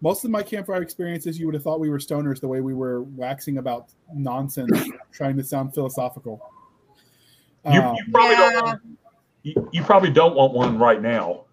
most 0.00 0.24
of 0.24 0.30
my 0.30 0.42
campfire 0.42 0.82
experiences, 0.82 1.38
you 1.38 1.46
would 1.46 1.54
have 1.54 1.62
thought 1.64 1.80
we 1.80 1.88
were 1.88 1.98
stoners 1.98 2.40
the 2.40 2.48
way 2.48 2.60
we 2.60 2.74
were 2.74 3.02
waxing 3.02 3.56
about 3.58 3.88
nonsense, 4.12 4.70
trying 5.12 5.36
to 5.38 5.42
sound 5.44 5.72
philosophical. 5.74 6.40
You, 7.64 7.80
Um, 7.80 7.96
you 7.96 8.04
probably 8.12 8.30
Yeah. 8.32 8.50
don't. 8.50 8.64
Want, 8.64 8.80
you, 9.42 9.68
you 9.72 9.82
probably 9.82 10.10
don't 10.10 10.34
want 10.36 10.52
one 10.52 10.78
right 10.78 11.00
now. 11.00 11.44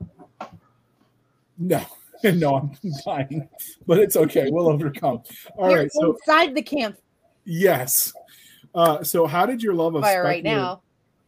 no, 1.57 1.81
no, 2.23 2.55
I'm 2.55 2.71
dying, 3.05 3.47
but 3.87 3.99
it's 3.99 4.15
okay. 4.17 4.49
We'll 4.51 4.67
overcome. 4.69 5.23
All 5.57 5.69
You're 5.69 5.79
right. 5.79 5.91
So 5.93 6.11
inside 6.13 6.53
the 6.55 6.61
camp. 6.61 6.97
yes. 7.45 8.13
Uh, 8.73 9.03
so 9.03 9.25
how 9.25 9.45
did 9.45 9.61
your 9.61 9.73
love 9.73 9.95
of 9.95 10.03
Fire 10.03 10.23
right 10.23 10.43
now. 10.43 10.81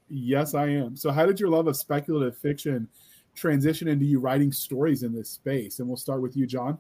Yes, 0.10 0.54
I 0.54 0.68
am. 0.68 0.96
So, 0.96 1.12
how 1.12 1.26
did 1.26 1.40
your 1.40 1.50
love 1.50 1.68
of 1.68 1.76
speculative 1.76 2.38
fiction 2.38 2.88
transition 3.36 3.88
into 3.88 4.06
you 4.06 4.20
writing 4.20 4.52
stories 4.52 5.04
in 5.04 5.14
this 5.14 5.30
space? 5.30 5.80
And 5.80 5.88
we'll 5.88 5.98
start 5.98 6.22
with 6.22 6.38
you, 6.38 6.46
John. 6.46 6.78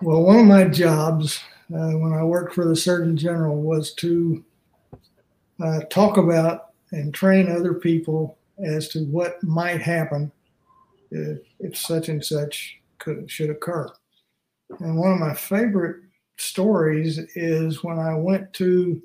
Well, 0.00 0.22
one 0.22 0.38
of 0.38 0.46
my 0.46 0.64
jobs 0.64 1.40
uh, 1.74 1.92
when 1.92 2.12
I 2.12 2.24
worked 2.24 2.54
for 2.54 2.66
the 2.66 2.74
Surgeon 2.74 3.16
General 3.16 3.60
was 3.60 3.94
to 3.94 4.44
uh, 5.62 5.80
talk 5.90 6.16
about 6.16 6.70
and 6.92 7.12
train 7.12 7.50
other 7.50 7.74
people 7.74 8.38
as 8.64 8.88
to 8.88 9.04
what 9.04 9.42
might 9.42 9.80
happen 9.80 10.32
if, 11.10 11.40
if 11.60 11.76
such 11.76 12.08
and 12.08 12.24
such 12.24 12.80
could 12.98 13.30
should 13.30 13.50
occur. 13.50 13.92
And 14.80 14.96
one 14.96 15.12
of 15.12 15.18
my 15.18 15.34
favorite 15.34 16.01
stories 16.42 17.18
is 17.36 17.84
when 17.84 17.98
I 17.98 18.14
went 18.14 18.52
to 18.54 19.00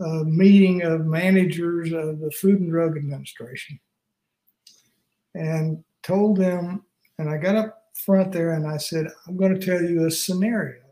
a 0.00 0.24
meeting 0.24 0.82
of 0.82 1.06
managers 1.06 1.92
of 1.92 2.20
the 2.20 2.30
Food 2.30 2.60
and 2.60 2.70
Drug 2.70 2.96
Administration 2.96 3.80
and 5.34 5.82
told 6.02 6.36
them, 6.36 6.84
and 7.18 7.30
I 7.30 7.38
got 7.38 7.56
up 7.56 7.82
front 7.94 8.30
there 8.32 8.52
and 8.52 8.66
I 8.66 8.76
said, 8.76 9.08
I'm 9.26 9.36
going 9.36 9.58
to 9.58 9.66
tell 9.66 9.82
you 9.82 10.06
a 10.06 10.10
scenario. 10.10 10.82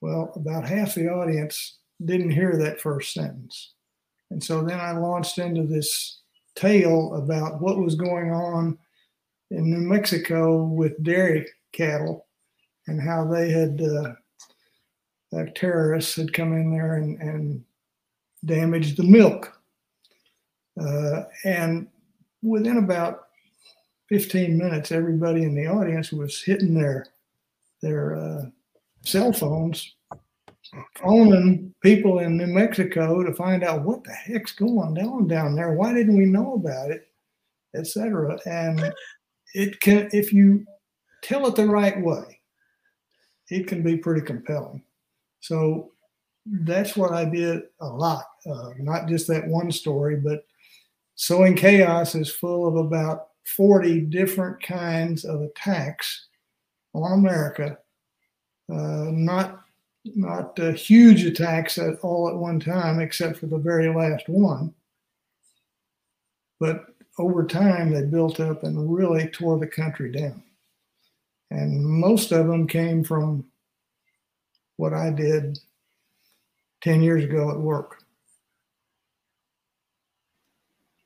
Well, 0.00 0.32
about 0.36 0.68
half 0.68 0.94
the 0.94 1.08
audience 1.08 1.78
didn't 2.04 2.30
hear 2.30 2.56
that 2.56 2.80
first 2.80 3.12
sentence. 3.12 3.74
And 4.30 4.42
so 4.42 4.62
then 4.62 4.78
I 4.78 4.92
launched 4.92 5.38
into 5.38 5.64
this 5.64 6.20
tale 6.54 7.14
about 7.14 7.60
what 7.60 7.78
was 7.78 7.96
going 7.96 8.30
on 8.30 8.78
in 9.50 9.70
New 9.70 9.80
Mexico 9.80 10.62
with 10.62 11.02
dairy 11.02 11.46
cattle 11.72 12.26
and 12.86 13.02
how 13.02 13.26
they 13.26 13.50
had, 13.50 13.80
uh, 13.82 14.12
uh, 15.36 15.44
terrorists 15.54 16.16
had 16.16 16.32
come 16.32 16.52
in 16.54 16.70
there 16.72 16.94
and, 16.94 17.20
and 17.20 17.64
damaged 18.44 18.96
the 18.96 19.02
milk. 19.02 19.60
Uh, 20.80 21.24
and 21.44 21.88
within 22.42 22.78
about 22.78 23.28
15 24.08 24.56
minutes, 24.56 24.92
everybody 24.92 25.42
in 25.42 25.54
the 25.54 25.66
audience 25.66 26.12
was 26.12 26.42
hitting 26.42 26.74
their 26.74 27.06
their 27.80 28.16
uh, 28.16 28.44
cell 29.02 29.32
phones, 29.32 29.94
phoning 30.96 31.72
people 31.80 32.18
in 32.18 32.36
New 32.36 32.48
Mexico 32.48 33.22
to 33.22 33.32
find 33.32 33.62
out 33.62 33.84
what 33.84 34.02
the 34.02 34.12
heck's 34.12 34.52
going 34.52 34.98
on 34.98 35.28
down 35.28 35.54
there. 35.54 35.72
Why 35.72 35.92
didn't 35.92 36.16
we 36.16 36.24
know 36.24 36.54
about 36.54 36.90
it, 36.90 37.06
etc. 37.76 38.38
And 38.46 38.92
it 39.54 39.80
can, 39.80 40.08
if 40.12 40.32
you 40.32 40.66
tell 41.22 41.46
it 41.46 41.54
the 41.54 41.66
right 41.66 42.00
way, 42.00 42.40
it 43.48 43.66
can 43.66 43.82
be 43.82 43.96
pretty 43.96 44.22
compelling. 44.22 44.82
So 45.40 45.92
that's 46.46 46.96
what 46.96 47.12
I 47.12 47.24
did 47.24 47.62
a 47.80 47.86
lot. 47.86 48.26
Uh, 48.46 48.70
not 48.78 49.08
just 49.08 49.26
that 49.28 49.46
one 49.46 49.70
story, 49.70 50.16
but 50.16 50.44
Sowing 51.16 51.56
Chaos 51.56 52.14
is 52.14 52.30
full 52.30 52.66
of 52.66 52.76
about 52.76 53.28
40 53.44 54.02
different 54.02 54.62
kinds 54.62 55.24
of 55.24 55.42
attacks 55.42 56.26
on 56.94 57.18
America. 57.18 57.78
Uh, 58.70 59.10
not 59.10 59.64
not 60.14 60.58
uh, 60.58 60.72
huge 60.72 61.24
attacks 61.24 61.76
at 61.76 61.98
all 62.00 62.28
at 62.28 62.36
one 62.36 62.60
time, 62.60 63.00
except 63.00 63.38
for 63.38 63.46
the 63.46 63.58
very 63.58 63.92
last 63.92 64.28
one. 64.28 64.72
But 66.60 66.86
over 67.18 67.44
time, 67.44 67.90
they 67.90 68.02
built 68.02 68.40
up 68.40 68.62
and 68.62 68.94
really 68.94 69.28
tore 69.28 69.58
the 69.58 69.66
country 69.66 70.10
down. 70.10 70.42
And 71.50 71.84
most 71.84 72.32
of 72.32 72.46
them 72.46 72.66
came 72.66 73.02
from 73.02 73.44
what 74.78 74.94
I 74.94 75.10
did 75.10 75.58
10 76.80 77.02
years 77.02 77.24
ago 77.24 77.50
at 77.50 77.58
work. 77.58 78.02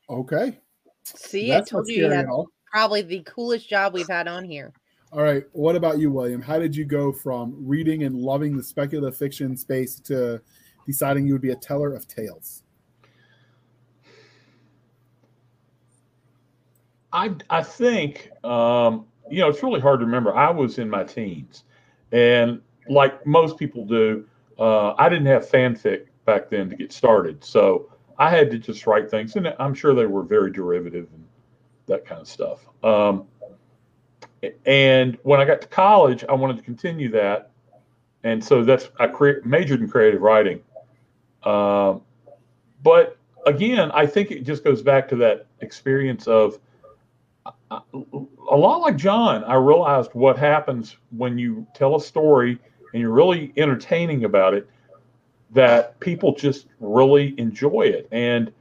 Okay. 0.09 0.59
See, 1.05 1.53
I 1.53 1.63
told 1.63 1.89
you 1.89 2.05
you 2.05 2.11
had 2.11 2.27
probably 2.71 3.03
the 3.03 3.23
coolest 3.25 3.69
job 3.69 3.95
we've 3.95 4.09
had 4.09 4.29
on 4.29 4.45
here. 4.45 4.73
All 5.11 5.23
right. 5.23 5.45
What 5.53 5.75
about 5.75 5.99
you, 5.99 6.11
William? 6.11 6.41
How 6.41 6.59
did 6.59 6.77
you 6.77 6.85
go 6.85 7.13
from 7.13 7.55
reading 7.59 8.05
and 8.05 8.15
loving 8.15 8.57
the 8.57 8.63
speculative 8.63 9.17
fiction 9.17 9.57
space 9.57 9.99
to 10.01 10.41
deciding 10.87 11.27
you 11.27 11.33
would 11.33 11.43
be 11.43 11.51
a 11.51 11.57
teller 11.57 11.95
of 11.95 12.07
tales? 12.07 12.63
I 17.11 17.35
I 17.49 17.63
think 17.63 18.31
um, 18.45 19.07
you 19.31 19.41
know 19.41 19.49
it's 19.49 19.63
really 19.63 19.81
hard 19.81 20.01
to 20.01 20.07
remember. 20.07 20.35
I 20.35 20.51
was 20.51 20.79
in 20.79 20.89
my 20.89 21.05
teens, 21.05 21.65
and 22.11 22.61
like 22.88 23.25
most 23.27 23.59
people 23.59 23.85
do, 23.85 24.27
uh, 24.59 24.95
I 24.95 25.09
didn't 25.09 25.27
have 25.27 25.49
fanfic 25.49 26.07
back 26.25 26.51
then 26.51 26.71
to 26.71 26.77
get 26.77 26.92
started, 26.92 27.42
so 27.45 27.90
I 28.18 28.31
had 28.31 28.51
to 28.51 28.59
just 28.59 28.87
write 28.87 29.11
things, 29.11 29.37
and 29.37 29.55
I'm 29.59 29.75
sure 29.75 29.95
they 29.95 30.07
were 30.07 30.23
very 30.23 30.51
derivative 30.51 31.09
and 31.12 31.25
that 31.87 32.05
kind 32.05 32.21
of 32.21 32.29
stuff. 32.29 32.66
Um, 32.85 33.27
and 34.66 35.18
when 35.23 35.40
I 35.40 35.45
got 35.45 35.61
to 35.62 35.68
college, 35.68 36.25
I 36.29 36.33
wanted 36.33 36.57
to 36.57 36.62
continue 36.62 37.11
that, 37.11 37.51
and 38.25 38.42
so 38.45 38.64
that's 38.64 38.90
I 38.99 39.07
cre- 39.07 39.45
majored 39.45 39.81
in 39.81 39.88
creative 39.88 40.21
writing. 40.21 40.61
Um, 41.45 42.03
but 42.83 43.16
again, 43.47 43.90
I 43.92 44.07
think 44.07 44.31
it 44.31 44.45
just 44.45 44.64
goes 44.64 44.83
back 44.83 45.09
to 45.09 45.16
that 45.16 45.47
experience 45.61 46.27
of 46.27 46.59
a 47.71 48.57
lot 48.57 48.81
like 48.81 48.97
John, 48.97 49.45
I 49.45 49.55
realized 49.55 50.11
what 50.12 50.38
happens 50.38 50.97
when 51.11 51.38
you 51.38 51.66
tell 51.75 51.97
a 51.97 52.01
story 52.01 52.59
and 52.92 53.00
you're 53.00 53.11
really 53.11 53.52
entertaining 53.57 54.24
about 54.24 54.55
it, 54.55 54.68
that 55.50 55.98
people 56.00 56.35
just 56.35 56.66
really 56.81 57.35
enjoy 57.38 57.83
it. 57.83 58.09
And, 58.11 58.52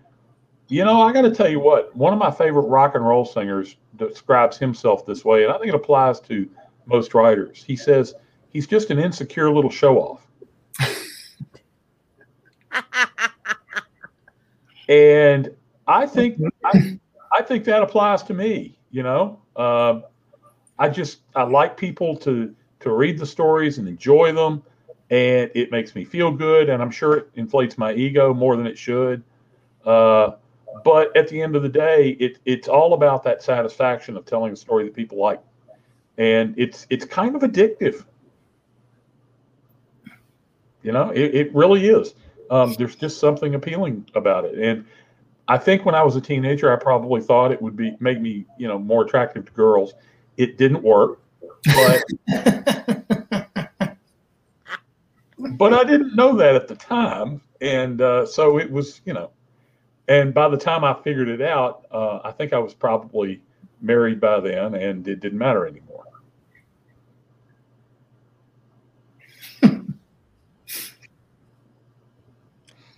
you 0.68 0.86
know, 0.86 1.02
I 1.02 1.14
got 1.14 1.24
to 1.24 1.32
tell 1.32 1.50
you 1.50 1.60
what, 1.60 1.96
one 1.96 2.14
of 2.14 2.20
my 2.20 2.32
favorite 2.32 2.64
rock 2.64 2.96
and 2.96 3.06
roll 3.06 3.26
singers 3.26 3.78
describes 3.98 4.58
himself 4.58 5.06
this 5.06 5.24
way, 5.24 5.44
and 5.44 5.52
I 5.52 5.58
think 5.58 5.70
it 5.70 5.76
applies 5.76 6.20
to 6.22 6.50
most 6.86 7.14
writers. 7.14 7.64
He 7.64 7.76
says 7.76 8.14
he's 8.50 8.68
just 8.68 8.90
an 8.90 9.00
insecure 9.00 9.52
little 9.52 9.70
show 9.70 10.00
off. 10.00 10.28
and 14.90 15.50
I 15.88 16.06
think 16.06 16.42
I, 16.66 17.00
I 17.38 17.42
think 17.42 17.66
that 17.66 17.82
applies 17.82 18.24
to 18.24 18.34
me. 18.34 18.78
You 18.92 19.04
know, 19.04 19.40
um, 19.56 20.04
I 20.80 20.90
just 20.90 21.20
I 21.36 21.44
like 21.44 21.78
people 21.78 22.18
to 22.18 22.54
to 22.82 22.94
read 22.94 23.18
the 23.18 23.26
stories 23.26 23.78
and 23.78 23.88
enjoy 23.88 24.32
them, 24.34 24.64
and 25.10 25.52
it 25.54 25.72
makes 25.72 25.96
me 25.96 26.04
feel 26.04 26.32
good. 26.32 26.70
And 26.70 26.82
I'm 26.82 26.92
sure 26.92 27.18
it 27.18 27.30
inflates 27.36 27.78
my 27.78 27.94
ego 27.94 28.34
more 28.34 28.56
than 28.56 28.68
it 28.68 28.78
should. 28.78 29.24
Uh, 29.86 30.32
but 30.84 31.16
at 31.18 31.28
the 31.28 31.42
end 31.42 31.56
of 31.56 31.64
the 31.64 31.70
day, 31.70 32.10
it 32.20 32.40
it's 32.46 32.68
all 32.68 32.94
about 32.94 33.24
that 33.24 33.44
satisfaction 33.44 34.16
of 34.18 34.26
telling 34.26 34.54
a 34.54 34.56
story 34.56 34.86
that 34.86 34.96
people 34.96 35.18
like, 35.18 35.42
and 36.18 36.54
it's 36.58 36.88
it's 36.90 37.06
kind 37.06 37.36
of 37.36 37.42
addictive. 37.42 38.06
You 40.82 40.92
know, 40.92 41.12
it, 41.12 41.36
it 41.36 41.56
really 41.56 41.88
is. 41.88 42.16
Um, 42.50 42.74
there's 42.78 42.96
just 42.96 43.20
something 43.20 43.54
appealing 43.56 44.10
about 44.16 44.46
it, 44.46 44.58
and 44.58 44.86
I 45.48 45.58
think 45.58 45.86
when 45.86 45.96
I 45.96 46.04
was 46.04 46.16
a 46.16 46.22
teenager, 46.22 46.72
I 46.72 46.78
probably 46.78 47.22
thought 47.22 47.52
it 47.52 47.62
would 47.62 47.76
be 47.76 47.96
make 48.00 48.22
me, 48.22 48.46
you 48.58 48.68
know, 48.68 48.80
more 48.80 49.04
attractive 49.04 49.46
to 49.46 49.52
girls. 49.52 49.94
It 50.38 50.58
didn't 50.58 50.82
work, 50.82 51.20
but 51.66 52.04
but 55.58 55.74
I 55.74 55.84
didn't 55.84 56.16
know 56.16 56.36
that 56.36 56.56
at 56.56 56.68
the 56.68 56.76
time, 56.76 57.42
and 57.62 58.02
uh, 58.02 58.26
so 58.26 58.58
it 58.58 58.72
was, 58.72 59.02
you 59.06 59.14
know. 59.14 59.32
And 60.08 60.34
by 60.34 60.50
the 60.50 60.58
time 60.58 60.84
I 60.84 60.94
figured 61.04 61.30
it 61.30 61.42
out, 61.42 61.86
uh, 61.92 62.20
I 62.24 62.32
think 62.32 62.54
I 62.54 62.60
was 62.60 62.74
probably 62.74 63.42
married 63.82 64.20
by 64.20 64.40
then, 64.40 64.76
and 64.76 65.08
it 65.08 65.20
didn't 65.20 65.38
matter 65.38 65.66
anymore. 65.66 66.02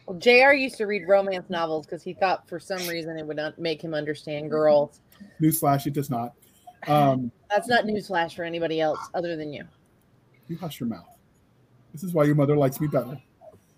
Well, 0.06 0.17
Jr. 0.19 0.54
used 0.54 0.78
to 0.78 0.86
read 0.86 1.08
romance 1.08 1.49
novels 1.49 1.86
because 1.86 2.04
he 2.04 2.13
thought 2.13 2.47
for 2.47 2.60
some 2.60 2.86
reason 2.88 3.17
it 3.17 3.26
would 3.26 3.38
not 3.38 3.58
make 3.58 3.82
him 3.82 3.93
understand 3.93 4.49
girls. 4.49 5.02
Newsflash, 5.41 5.88
it 5.88 5.93
does 5.93 6.10
not. 6.10 6.34
Um, 6.87 7.31
That's 7.49 7.67
not 7.67 7.85
newsflash 7.85 8.35
for 8.35 8.43
anybody 8.43 8.81
else 8.81 8.99
other 9.13 9.35
than 9.35 9.53
you. 9.53 9.63
you 10.47 10.57
hush 10.57 10.79
your 10.79 10.89
mouth. 10.89 11.05
This 11.93 12.03
is 12.03 12.13
why 12.13 12.23
your 12.23 12.35
mother 12.35 12.57
likes 12.57 12.81
me 12.81 12.87
better. 12.87 13.19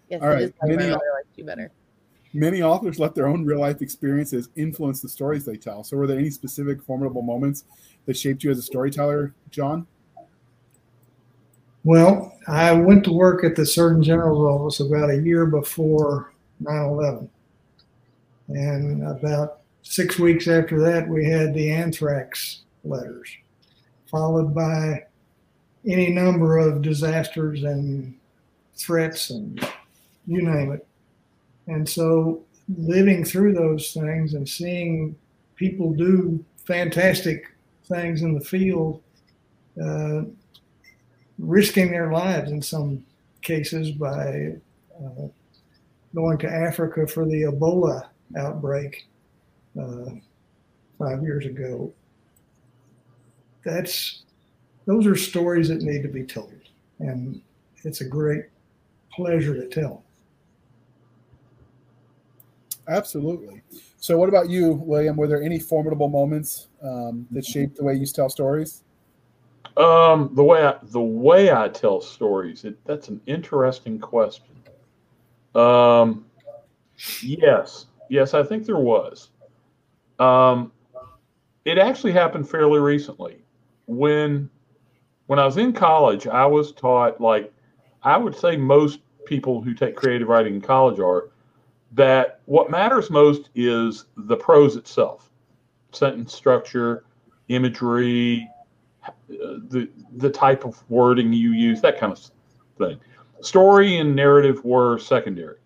Yes, 0.10 0.22
All 0.22 0.30
it 0.30 0.34
right, 0.34 0.44
is 0.44 0.54
why 0.60 0.70
my 0.70 0.76
mother 0.76 1.12
likes 1.14 1.28
you 1.36 1.44
better. 1.44 1.72
Many 2.34 2.62
authors 2.62 3.00
let 3.00 3.16
their 3.16 3.28
own 3.28 3.46
real 3.46 3.60
life 3.60 3.82
experiences 3.82 4.50
influence 4.56 5.02
the 5.02 5.10
stories 5.10 5.46
they 5.46 5.56
tell. 5.58 5.84
So, 5.84 5.98
were 5.98 6.06
there 6.08 6.20
any 6.20 6.30
specific 6.30 6.82
formidable 6.82 7.22
moments 7.22 7.64
that 8.06 8.18
shaped 8.18 8.44
you 8.44 8.52
as 8.52 8.58
a 8.58 8.62
storyteller, 8.62 9.34
John? 9.52 9.88
Well, 11.84 12.38
I 12.48 12.72
went 12.74 13.04
to 13.06 13.14
work 13.14 13.44
at 13.44 13.56
the 13.56 13.66
Surgeon 13.66 14.04
General's 14.04 14.40
office 14.40 14.80
about 14.80 15.12
a 15.12 15.22
year 15.22 15.46
before 15.46 16.34
9 16.60 16.86
11. 16.86 17.30
And 18.50 19.08
about 19.08 19.62
six 19.82 20.20
weeks 20.20 20.48
after 20.48 20.80
that, 20.82 21.08
we 21.08 21.26
had 21.26 21.54
the 21.54 21.72
anthrax 21.72 22.62
letters, 22.86 23.30
followed 24.10 24.54
by 24.54 25.04
any 25.88 26.12
number 26.12 26.58
of 26.58 26.82
disasters 26.82 27.64
and 27.64 28.18
threats 28.76 29.30
and 29.30 29.68
you 30.28 30.42
name 30.42 30.72
it. 30.72 30.86
And 31.68 31.88
so 31.88 32.44
living 32.78 33.24
through 33.24 33.54
those 33.54 33.94
things 33.94 34.34
and 34.34 34.48
seeing 34.48 35.16
people 35.56 35.94
do 35.94 36.44
fantastic 36.66 37.46
things 37.88 38.22
in 38.24 38.34
the 38.34 38.44
field, 38.44 39.02
uh, 39.82 40.22
risking 41.38 41.92
their 41.92 42.12
lives 42.12 42.52
in 42.52 42.62
some 42.62 43.06
cases 43.42 43.92
by 43.92 44.56
uh, 44.98 45.28
going 46.16 46.38
to 46.40 46.50
Africa 46.50 47.06
for 47.06 47.26
the 47.26 47.44
Ebola 47.44 48.08
outbreak 48.38 49.08
uh, 49.80 50.12
five 50.98 51.22
years 51.22 51.46
ago. 51.46 51.94
That's 53.66 54.22
those 54.86 55.08
are 55.08 55.16
stories 55.16 55.68
that 55.70 55.82
need 55.82 56.04
to 56.04 56.08
be 56.08 56.24
told, 56.24 56.54
and 57.00 57.42
it's 57.84 58.02
a 58.02 58.06
great 58.06 58.46
pleasure 59.12 59.56
to 59.56 59.68
tell. 59.68 60.04
Absolutely. 62.88 63.62
So, 63.98 64.18
what 64.18 64.30
about 64.30 64.50
you, 64.50 64.74
William? 64.74 65.18
Were 65.18 65.28
there 65.28 65.42
any 65.42 65.60
formidable 65.60 66.08
moments 66.08 66.68
um, 66.84 67.28
that 67.32 67.44
shaped 67.44 67.78
the 67.78 67.84
way 67.84 67.96
you 67.96 68.06
tell 68.06 68.30
stories? 68.30 68.84
Um, 69.78 70.30
the 70.36 70.44
way 70.44 70.64
I, 70.64 70.76
the 70.84 71.02
way 71.02 71.52
I 71.52 71.68
tell 71.68 72.00
stories, 72.00 72.64
it, 72.64 72.78
that's 72.86 73.10
an 73.10 73.20
interesting 73.26 74.00
question. 74.00 74.56
Um, 75.56 76.26
yes, 77.22 77.88
yes, 78.10 78.36
I 78.36 78.44
think 78.44 78.66
there 78.68 78.78
was. 78.78 79.30
Um, 80.20 80.72
it 81.66 81.80
actually 81.80 82.14
happened 82.14 82.48
fairly 82.48 82.80
recently. 82.80 83.45
When 83.88 84.50
when 85.28 85.40
I 85.40 85.46
was 85.46 85.58
in 85.58 85.74
college, 85.74 86.28
I 86.28 86.46
was 86.46 86.72
taught 86.72 87.20
like 87.20 87.54
I 88.04 88.18
would 88.18 88.36
say 88.36 88.58
most 88.58 89.00
people 89.26 89.62
who 89.62 89.74
take 89.74 89.96
creative 89.96 90.28
writing 90.28 90.56
in 90.56 90.62
college 90.62 91.00
are 91.00 91.30
that 91.94 92.42
what 92.46 92.70
matters 92.70 93.10
most 93.10 93.50
is 93.56 94.06
the 94.16 94.36
prose 94.36 94.76
itself, 94.76 95.32
sentence 95.92 96.34
structure, 96.34 97.06
imagery, 97.48 98.50
the 99.28 99.90
the 100.18 100.30
type 100.30 100.66
of 100.66 100.84
wording 100.90 101.34
you 101.34 101.52
use, 101.52 101.82
that 101.82 102.00
kind 102.00 102.12
of 102.12 102.20
thing. 102.78 103.00
Story 103.42 103.98
and 103.98 104.16
narrative 104.16 104.64
were 104.64 104.98
secondary. 104.98 105.58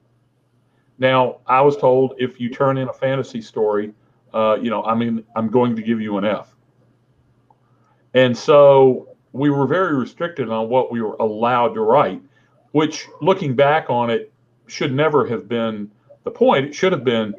Now, 0.98 1.38
I 1.48 1.62
was 1.62 1.78
told 1.78 2.14
if 2.18 2.40
you 2.40 2.50
turn 2.50 2.78
in 2.78 2.90
a 2.90 2.94
fantasy 2.94 3.42
story, 3.42 3.94
uh, 4.34 4.58
you 4.62 4.70
know, 4.70 4.84
I 4.84 4.96
mean, 4.96 5.24
I'm 5.36 5.50
going 5.50 5.76
to 5.76 5.82
give 5.82 6.02
you 6.02 6.18
an 6.18 6.26
F. 6.26 6.56
And 8.14 8.38
so 8.38 9.16
we 9.34 9.50
were 9.50 9.68
very 9.68 9.96
restricted 9.96 10.50
on 10.50 10.70
what 10.70 10.92
we 10.92 11.02
were 11.02 11.16
allowed 11.20 11.74
to 11.76 11.82
write, 11.82 12.22
which, 12.72 13.08
looking 13.22 13.56
back 13.56 13.90
on 13.90 14.10
it, 14.10 14.32
should 14.68 14.94
never 14.94 15.28
have 15.28 15.48
been 15.48 15.92
the 16.24 16.32
point. 16.32 16.66
It 16.66 16.76
should 16.76 16.92
have 16.92 17.04
been 17.04 17.36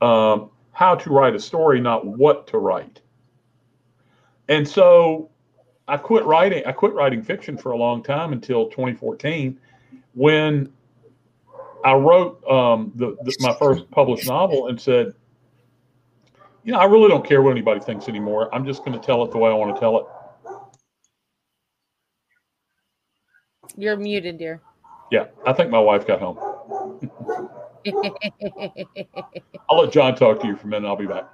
um, 0.00 0.50
how 0.72 0.94
to 0.94 1.10
write 1.10 1.34
a 1.34 1.40
story, 1.40 1.80
not 1.80 2.06
what 2.06 2.46
to 2.48 2.58
write. 2.58 3.00
And 4.48 4.66
so 4.66 5.30
I 5.86 5.96
quit 5.96 6.24
writing. 6.24 6.62
I 6.66 6.72
quit 6.72 6.92
writing 6.92 7.22
fiction 7.22 7.56
for 7.56 7.72
a 7.72 7.76
long 7.76 8.02
time 8.02 8.32
until 8.32 8.66
2014, 8.66 9.58
when 10.14 10.72
I 11.84 11.94
wrote 11.94 12.42
um, 12.48 12.92
the, 12.94 13.16
the, 13.22 13.36
my 13.40 13.54
first 13.58 13.90
published 13.90 14.26
novel 14.26 14.68
and 14.68 14.80
said, 14.80 15.14
you 16.68 16.74
know, 16.74 16.80
I 16.80 16.84
really 16.84 17.08
don't 17.08 17.26
care 17.26 17.40
what 17.40 17.52
anybody 17.52 17.80
thinks 17.80 18.10
anymore. 18.10 18.54
I'm 18.54 18.66
just 18.66 18.84
going 18.84 18.92
to 18.92 18.98
tell 18.98 19.24
it 19.24 19.30
the 19.30 19.38
way 19.38 19.50
I 19.50 19.54
want 19.54 19.74
to 19.74 19.80
tell 19.80 20.00
it. 20.00 20.04
You're 23.78 23.96
muted, 23.96 24.36
dear. 24.36 24.60
Yeah, 25.10 25.28
I 25.46 25.54
think 25.54 25.70
my 25.70 25.78
wife 25.78 26.06
got 26.06 26.20
home. 26.20 26.36
I'll 29.70 29.78
let 29.78 29.92
John 29.92 30.14
talk 30.14 30.42
to 30.42 30.46
you 30.46 30.56
for 30.56 30.66
a 30.66 30.70
minute. 30.70 30.86
I'll 30.86 30.94
be 30.94 31.06
back. 31.06 31.24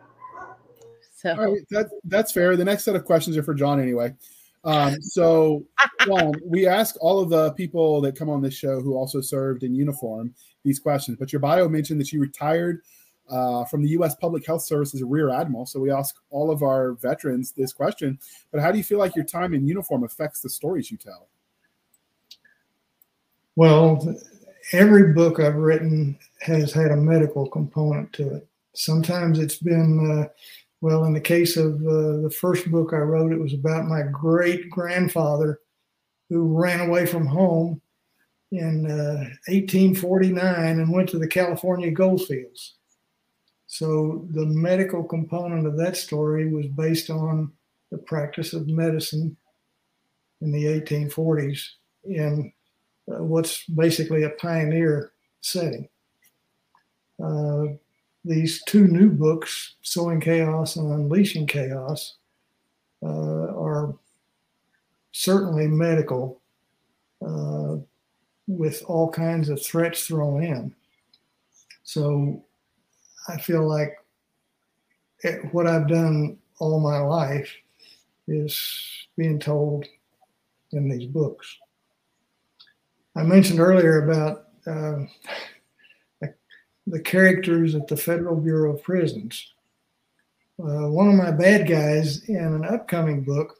So 1.17 1.31
All 1.33 1.53
right, 1.53 1.63
that, 1.71 1.91
that's 2.05 2.31
fair. 2.31 2.57
The 2.57 2.65
next 2.65 2.85
set 2.85 2.95
of 2.95 3.05
questions 3.05 3.37
are 3.37 3.43
for 3.43 3.55
John 3.55 3.81
anyway. 3.81 4.15
Um, 4.63 5.03
so, 5.03 5.65
John, 6.07 6.33
we 6.47 6.69
ask 6.69 6.95
all 7.01 7.19
of 7.19 7.29
the 7.29 7.51
people 7.55 8.01
that 8.03 8.17
come 8.17 8.31
on 8.31 8.41
this 8.41 8.55
show 8.55 8.81
who 8.81 8.95
also 8.95 9.21
served 9.21 9.65
in 9.65 9.75
uniform 9.75 10.33
these 10.65 10.79
questions, 10.79 11.17
but 11.19 11.33
your 11.33 11.41
bio 11.41 11.69
mentioned 11.69 12.01
that 12.01 12.13
you 12.13 12.21
retired 12.21 12.83
uh, 13.31 13.65
from 13.65 13.83
the 13.83 13.91
U.S. 13.91 14.15
Public 14.15 14.47
Health 14.47 14.63
Service 14.63 14.95
as 14.95 15.03
Rear 15.03 15.31
Admiral. 15.31 15.67
So 15.67 15.81
we 15.81 15.91
ask 15.91 16.17
all 16.31 16.51
of 16.51 16.63
our 16.63 16.93
veterans 16.95 17.53
this 17.53 17.73
question. 17.73 18.19
But 18.53 18.61
how 18.61 18.71
do 18.71 18.79
you 18.79 18.85
feel 18.85 18.99
like 18.99 19.17
your 19.17 19.25
time 19.25 19.55
in 19.55 19.67
uniform 19.67 20.05
affects 20.05 20.41
the 20.41 20.51
stories 20.51 20.91
you 20.91 20.99
tell? 20.99 21.29
Well, 23.57 24.17
every 24.73 25.13
book 25.13 25.41
I've 25.41 25.55
written 25.55 26.19
has 26.41 26.73
had 26.73 26.91
a 26.91 26.97
medical 26.97 27.49
component 27.49 28.13
to 28.15 28.37
it. 28.37 28.49
Sometimes 28.75 29.39
it's 29.39 29.59
been, 29.59 30.11
uh, 30.11 30.29
well, 30.81 31.05
in 31.05 31.13
the 31.13 31.21
case 31.21 31.57
of 31.57 31.75
uh, 31.87 32.21
the 32.23 32.35
first 32.41 32.71
book 32.71 32.93
I 32.93 32.99
wrote, 32.99 33.33
it 33.33 33.41
was 33.41 33.55
about 33.55 33.87
my 33.87 34.03
great 34.03 34.69
grandfather 34.71 35.61
who 36.29 36.59
ran 36.59 36.81
away 36.81 37.07
from 37.07 37.27
home 37.27 37.81
in 38.51 38.91
uh, 38.91 39.31
1849 39.47 40.81
and 40.81 40.93
went 40.93 41.09
to 41.11 41.19
the 41.19 41.29
California 41.29 41.91
goldfields. 41.91 42.75
So 43.75 44.25
the 44.31 44.47
medical 44.47 45.03
component 45.03 45.67
of 45.67 45.77
that 45.79 45.97
story 45.97 46.49
was 46.49 46.69
based 46.69 47.11
on 47.11 47.51
the 47.91 47.99
practice 47.99 48.53
of 48.53 48.69
medicine 48.69 49.37
in 50.41 50.53
the 50.53 50.67
1840s 50.67 51.71
in 52.05 52.53
uh, 53.11 53.25
what's 53.25 53.65
basically 53.65 54.23
a 54.23 54.31
pioneer 54.31 55.11
setting. 55.41 55.89
Uh, 57.21 57.65
these 58.25 58.63
two 58.63 58.87
new 58.87 59.11
books, 59.11 59.75
Sowing 59.83 60.21
Chaos 60.21 60.77
and 60.77 60.93
Unleashing 60.93 61.49
Chaos, 61.49 62.19
uh, 63.03 63.09
are 63.59 63.93
certainly 65.11 65.67
medical 65.67 66.41
uh, 67.27 67.79
with 68.47 68.85
all 68.87 69.11
kinds 69.11 69.49
of 69.49 69.61
threats 69.61 70.07
thrown 70.07 70.45
in. 70.45 70.73
So 71.83 72.45
I 73.29 73.39
feel 73.39 73.67
like 73.67 73.97
it, 75.21 75.53
what 75.53 75.67
I've 75.67 75.89
done 75.89 76.39
all 76.59 76.81
my 76.81 76.99
life 76.99 77.53
is 78.29 79.07
being 79.17 79.39
told 79.39 79.87
in 80.73 80.89
these 80.89 81.07
books. 81.07 81.59
I 83.17 83.23
mentioned 83.23 83.61
earlier 83.61 84.05
about 84.05 84.49
uh, 84.67 85.05
the 86.87 87.01
characters 87.01 87.75
at 87.75 87.87
the 87.87 87.97
Federal 87.97 88.37
Bureau 88.37 88.75
of 88.75 88.83
Prisons. 88.83 89.53
Uh, 90.59 90.89
one 90.89 91.09
of 91.09 91.15
my 91.15 91.31
bad 91.31 91.69
guys 91.69 92.29
in 92.29 92.37
an 92.37 92.65
upcoming 92.65 93.25
book 93.25 93.57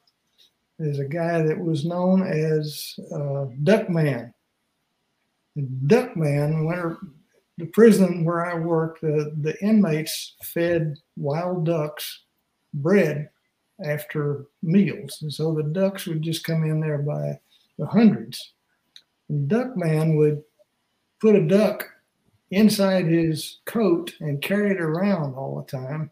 is 0.79 0.99
a 0.99 1.05
guy 1.05 1.43
that 1.43 1.59
was 1.59 1.85
known 1.85 2.23
as 2.23 2.99
uh, 3.13 3.47
Duckman. 3.63 4.33
Duckman, 5.57 6.67
whenever 6.67 6.99
the 7.59 7.67
prison 7.67 8.25
where 8.25 8.45
I 8.45 8.55
worked, 8.55 9.01
the, 9.01 9.33
the 9.41 9.57
inmates 9.63 10.35
fed 10.43 10.97
wild 11.17 11.67
ducks 11.67 12.23
bread 12.73 13.31
after 13.85 14.47
meals. 14.63 15.19
And 15.23 15.33
so 15.33 15.55
the 15.55 15.63
ducks 15.63 16.07
would 16.07 16.23
just 16.23 16.45
come 16.45 16.65
in 16.65 16.81
there 16.81 16.99
by 16.99 17.39
the 17.79 17.87
hundreds. 17.87 18.53
And 19.29 19.49
Duckman 19.49 20.17
would 20.17 20.43
put 21.21 21.35
a 21.35 21.47
duck 21.47 21.89
inside 22.51 23.07
his 23.07 23.59
coat 23.65 24.15
and 24.21 24.43
carry 24.43 24.71
it 24.71 24.81
around 24.81 25.35
all 25.35 25.57
the 25.57 25.77
time. 25.77 26.11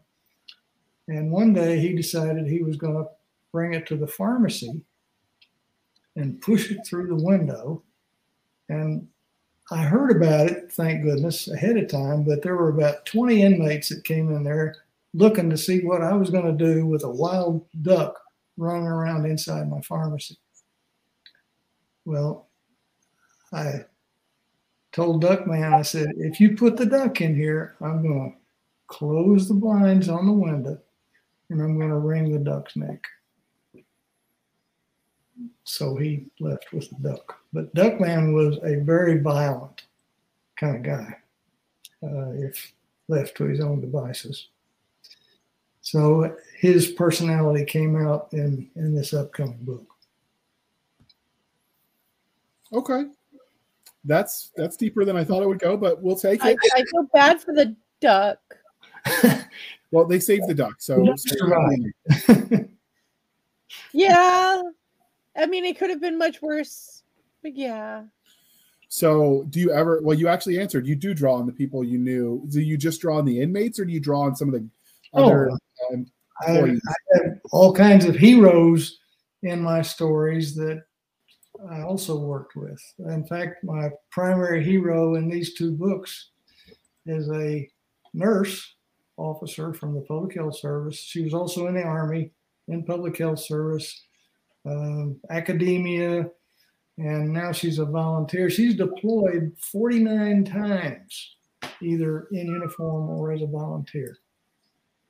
And 1.07 1.31
one 1.31 1.53
day 1.53 1.79
he 1.79 1.93
decided 1.93 2.47
he 2.47 2.63
was 2.63 2.77
going 2.77 2.95
to 2.95 3.09
bring 3.51 3.73
it 3.73 3.85
to 3.87 3.95
the 3.95 4.07
pharmacy 4.07 4.81
and 6.15 6.41
push 6.41 6.71
it 6.71 6.85
through 6.85 7.07
the 7.07 7.23
window. 7.23 7.83
And 8.69 9.07
I 9.71 9.83
heard 9.83 10.15
about 10.15 10.47
it, 10.47 10.71
thank 10.71 11.03
goodness, 11.03 11.47
ahead 11.47 11.77
of 11.77 11.87
time, 11.87 12.23
but 12.23 12.41
there 12.41 12.55
were 12.55 12.69
about 12.69 13.05
20 13.05 13.41
inmates 13.41 13.89
that 13.89 14.03
came 14.03 14.29
in 14.35 14.43
there 14.43 14.75
looking 15.13 15.49
to 15.49 15.57
see 15.57 15.79
what 15.85 16.01
I 16.01 16.13
was 16.13 16.29
going 16.29 16.45
to 16.45 16.65
do 16.65 16.85
with 16.85 17.03
a 17.03 17.09
wild 17.09 17.65
duck 17.81 18.19
running 18.57 18.87
around 18.87 19.25
inside 19.25 19.69
my 19.69 19.81
pharmacy. 19.81 20.37
Well, 22.05 22.49
I 23.53 23.85
told 24.91 25.23
Duckman, 25.23 25.73
I 25.73 25.81
said, 25.81 26.07
if 26.17 26.39
you 26.39 26.55
put 26.55 26.75
the 26.75 26.85
duck 26.85 27.21
in 27.21 27.35
here, 27.35 27.75
I'm 27.81 28.01
going 28.01 28.31
to 28.31 28.37
close 28.87 29.47
the 29.47 29.53
blinds 29.53 30.09
on 30.09 30.25
the 30.25 30.33
window 30.33 30.77
and 31.49 31.61
I'm 31.61 31.77
going 31.77 31.89
to 31.89 31.97
wring 31.97 32.31
the 32.31 32.39
duck's 32.39 32.75
neck. 32.75 33.03
So 35.63 35.95
he 35.95 36.25
left 36.39 36.71
with 36.73 36.89
the 36.89 37.09
duck. 37.09 37.39
But 37.53 37.73
Duckman 37.73 38.33
was 38.33 38.57
a 38.63 38.83
very 38.83 39.19
violent 39.19 39.83
kind 40.57 40.77
of 40.77 40.83
guy, 40.83 41.17
uh, 42.03 42.31
if 42.33 42.73
left 43.07 43.37
to 43.37 43.45
his 43.45 43.59
own 43.59 43.81
devices. 43.81 44.49
So 45.81 46.35
his 46.57 46.91
personality 46.91 47.65
came 47.65 47.95
out 47.95 48.29
in, 48.31 48.69
in 48.75 48.95
this 48.95 49.13
upcoming 49.13 49.59
book. 49.61 49.87
Okay. 52.71 53.05
That's 54.05 54.51
that's 54.57 54.75
deeper 54.75 55.05
than 55.05 55.15
I 55.15 55.23
thought 55.23 55.43
it 55.43 55.47
would 55.47 55.59
go, 55.59 55.77
but 55.77 56.01
we'll 56.01 56.17
take 56.17 56.43
it. 56.43 56.57
I 56.75 56.83
feel 56.83 57.07
bad 57.13 57.41
for 57.41 57.53
the 57.53 57.75
duck. 58.01 58.39
well, 59.91 60.05
they 60.05 60.19
saved 60.19 60.47
the 60.47 60.53
duck, 60.53 60.75
so, 60.79 61.13
so. 61.15 62.65
Yeah. 63.93 64.61
I 65.35 65.45
mean, 65.45 65.65
it 65.65 65.77
could 65.77 65.89
have 65.89 66.01
been 66.01 66.17
much 66.17 66.41
worse. 66.41 67.03
But 67.41 67.55
yeah. 67.55 68.03
So, 68.89 69.45
do 69.49 69.59
you 69.59 69.71
ever? 69.71 70.01
Well, 70.03 70.17
you 70.17 70.27
actually 70.27 70.59
answered. 70.59 70.85
You 70.85 70.95
do 70.95 71.13
draw 71.13 71.35
on 71.35 71.45
the 71.47 71.51
people 71.51 71.83
you 71.83 71.97
knew. 71.97 72.45
Do 72.49 72.61
you 72.61 72.77
just 72.77 73.01
draw 73.01 73.17
on 73.17 73.25
the 73.25 73.41
inmates, 73.41 73.79
or 73.79 73.85
do 73.85 73.91
you 73.91 73.99
draw 73.99 74.21
on 74.21 74.35
some 74.35 74.49
of 74.49 74.53
the 74.53 74.67
Oh, 75.13 75.23
other? 75.23 75.51
um, 75.91 76.05
I. 76.41 76.59
I 76.59 76.77
have 77.15 77.39
all 77.51 77.73
kinds 77.73 78.05
of 78.05 78.15
heroes 78.15 78.99
in 79.43 79.61
my 79.61 79.81
stories 79.81 80.55
that 80.55 80.83
I 81.69 81.81
also 81.81 82.17
worked 82.19 82.55
with. 82.55 82.81
In 82.99 83.25
fact, 83.25 83.63
my 83.63 83.89
primary 84.11 84.63
hero 84.63 85.15
in 85.15 85.29
these 85.29 85.53
two 85.53 85.71
books 85.71 86.29
is 87.05 87.29
a 87.29 87.69
nurse 88.13 88.75
officer 89.17 89.73
from 89.73 89.93
the 89.93 90.01
Public 90.01 90.35
Health 90.35 90.57
Service. 90.57 90.97
She 90.97 91.21
was 91.21 91.33
also 91.33 91.67
in 91.67 91.75
the 91.75 91.83
Army 91.83 92.31
in 92.67 92.83
Public 92.85 93.17
Health 93.17 93.39
Service, 93.39 94.05
um, 94.65 95.19
academia, 95.29 96.29
and 96.97 97.33
now 97.33 97.51
she's 97.51 97.79
a 97.79 97.85
volunteer. 97.85 98.49
She's 98.49 98.75
deployed 98.75 99.55
49 99.57 100.45
times, 100.45 101.35
either 101.81 102.27
in 102.31 102.47
uniform 102.47 103.09
or 103.09 103.31
as 103.31 103.41
a 103.41 103.47
volunteer. 103.47 104.17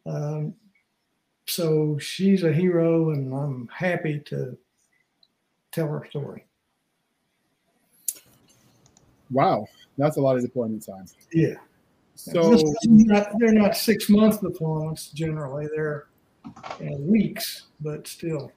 Um, 0.05 0.53
so 1.45 1.97
she's 1.99 2.43
a 2.43 2.53
hero, 2.53 3.11
and 3.11 3.33
I'm 3.33 3.67
happy 3.67 4.19
to 4.27 4.57
tell 5.71 5.87
her 5.87 6.05
story. 6.09 6.45
wow, 9.33 9.65
that's 9.97 10.17
a 10.17 10.21
lot 10.21 10.35
of 10.37 10.43
deployment 10.43 10.85
time. 10.85 11.05
Yeah. 11.33 11.55
So, 12.15 12.57
not, 12.85 13.27
they're 13.39 13.51
not 13.51 13.75
six 13.75 14.09
month 14.09 14.41
deployments 14.41 15.11
generally, 15.13 15.67
they're 15.75 16.07
you 16.79 16.91
know, 16.91 16.97
weeks, 16.97 17.63
but 17.81 18.07
still 18.07 18.51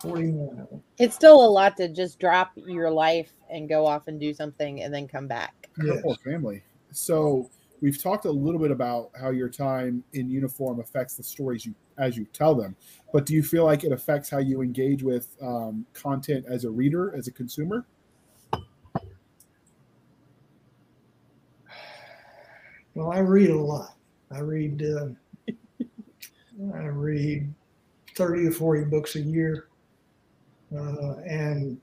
41. 0.00 0.82
It's 0.98 1.14
still 1.14 1.44
a 1.44 1.46
lot 1.48 1.76
to 1.76 1.88
just 1.88 2.18
drop 2.18 2.52
your 2.56 2.90
life 2.90 3.32
and 3.50 3.68
go 3.68 3.86
off 3.86 4.08
and 4.08 4.18
do 4.20 4.32
something 4.34 4.82
and 4.82 4.92
then 4.92 5.08
come 5.08 5.26
back. 5.26 5.68
your 5.76 5.94
Yes. 5.94 6.02
whole 6.02 6.16
family. 6.24 6.62
So, 6.90 7.50
we've 7.80 8.02
talked 8.02 8.24
a 8.24 8.30
little 8.30 8.60
bit 8.60 8.70
about 8.72 9.10
how 9.20 9.30
your 9.30 9.48
time 9.48 10.02
in 10.12 10.28
uniform 10.28 10.80
affects 10.80 11.14
the 11.14 11.22
stories 11.22 11.64
you 11.64 11.74
as 11.98 12.16
you 12.16 12.24
tell 12.32 12.54
them. 12.54 12.76
But 13.12 13.26
do 13.26 13.34
you 13.34 13.42
feel 13.42 13.64
like 13.64 13.84
it 13.84 13.92
affects 13.92 14.28
how 14.30 14.38
you 14.38 14.62
engage 14.62 15.02
with 15.02 15.36
um, 15.42 15.84
content 15.92 16.46
as 16.48 16.64
a 16.64 16.70
reader, 16.70 17.14
as 17.16 17.26
a 17.28 17.32
consumer? 17.32 17.86
Well, 22.94 23.12
I 23.12 23.18
read 23.20 23.50
a 23.50 23.58
lot. 23.58 23.94
I 24.30 24.40
read, 24.40 24.82
uh, 24.82 25.08
I 26.74 26.86
read 26.86 27.52
30 28.16 28.44
to 28.46 28.50
40 28.50 28.84
books 28.84 29.14
a 29.16 29.20
year. 29.20 29.67
Uh, 30.76 31.14
and 31.26 31.80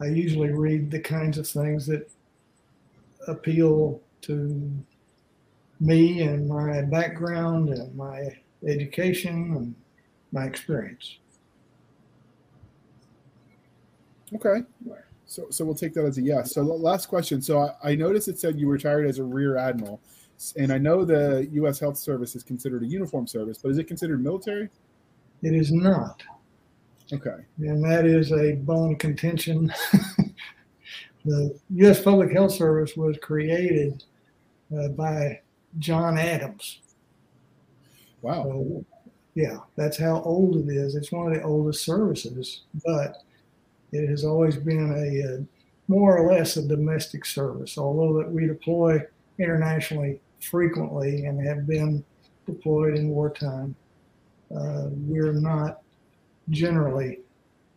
I 0.00 0.06
usually 0.06 0.50
read 0.50 0.90
the 0.90 1.00
kinds 1.00 1.38
of 1.38 1.48
things 1.48 1.86
that 1.86 2.10
appeal 3.28 4.00
to 4.22 4.70
me 5.80 6.22
and 6.22 6.48
my 6.48 6.82
background 6.82 7.70
and 7.70 7.94
my 7.94 8.28
education 8.66 9.54
and 9.56 9.74
my 10.32 10.44
experience. 10.44 11.18
Okay. 14.34 14.64
So, 15.26 15.46
so 15.50 15.64
we'll 15.64 15.74
take 15.74 15.94
that 15.94 16.04
as 16.04 16.18
a 16.18 16.22
yes. 16.22 16.52
So, 16.54 16.62
last 16.62 17.06
question. 17.06 17.40
So, 17.42 17.60
I, 17.60 17.92
I 17.92 17.94
noticed 17.94 18.28
it 18.28 18.38
said 18.38 18.58
you 18.58 18.68
retired 18.68 19.06
as 19.06 19.18
a 19.18 19.24
rear 19.24 19.56
admiral, 19.56 20.00
and 20.56 20.72
I 20.72 20.78
know 20.78 21.04
the 21.04 21.48
U.S. 21.52 21.78
Health 21.80 21.96
Service 21.96 22.36
is 22.36 22.42
considered 22.42 22.82
a 22.82 22.86
uniform 22.86 23.26
service, 23.26 23.58
but 23.58 23.70
is 23.70 23.78
it 23.78 23.84
considered 23.84 24.22
military? 24.22 24.68
It 25.42 25.54
is 25.54 25.72
not. 25.72 26.22
Okay. 27.12 27.44
and 27.58 27.84
that 27.84 28.04
is 28.04 28.32
a 28.32 28.54
bone 28.54 28.94
of 28.94 28.98
contention. 28.98 29.72
the 31.24 31.58
U.S. 31.70 32.02
Public 32.02 32.32
Health 32.32 32.52
Service 32.52 32.96
was 32.96 33.16
created 33.22 34.02
uh, 34.76 34.88
by 34.88 35.40
John 35.78 36.18
Adams. 36.18 36.80
Wow. 38.22 38.42
So, 38.42 38.84
yeah, 39.34 39.58
that's 39.76 39.98
how 39.98 40.22
old 40.22 40.56
it 40.56 40.68
is. 40.68 40.96
It's 40.96 41.12
one 41.12 41.28
of 41.28 41.34
the 41.34 41.44
oldest 41.44 41.84
services, 41.84 42.62
but 42.84 43.22
it 43.92 44.08
has 44.08 44.24
always 44.24 44.56
been 44.56 44.92
a, 44.92 45.34
uh 45.34 45.44
more 45.88 46.18
or 46.18 46.32
less 46.32 46.56
a 46.56 46.66
domestic 46.66 47.24
service. 47.24 47.78
Although 47.78 48.18
that 48.18 48.30
we 48.30 48.46
deploy 48.46 49.00
internationally 49.38 50.20
frequently 50.40 51.26
and 51.26 51.44
have 51.46 51.66
been 51.66 52.04
deployed 52.46 52.96
in 52.96 53.08
wartime, 53.08 53.74
uh, 54.54 54.88
we're 54.92 55.32
not 55.32 55.80
generally 56.50 57.20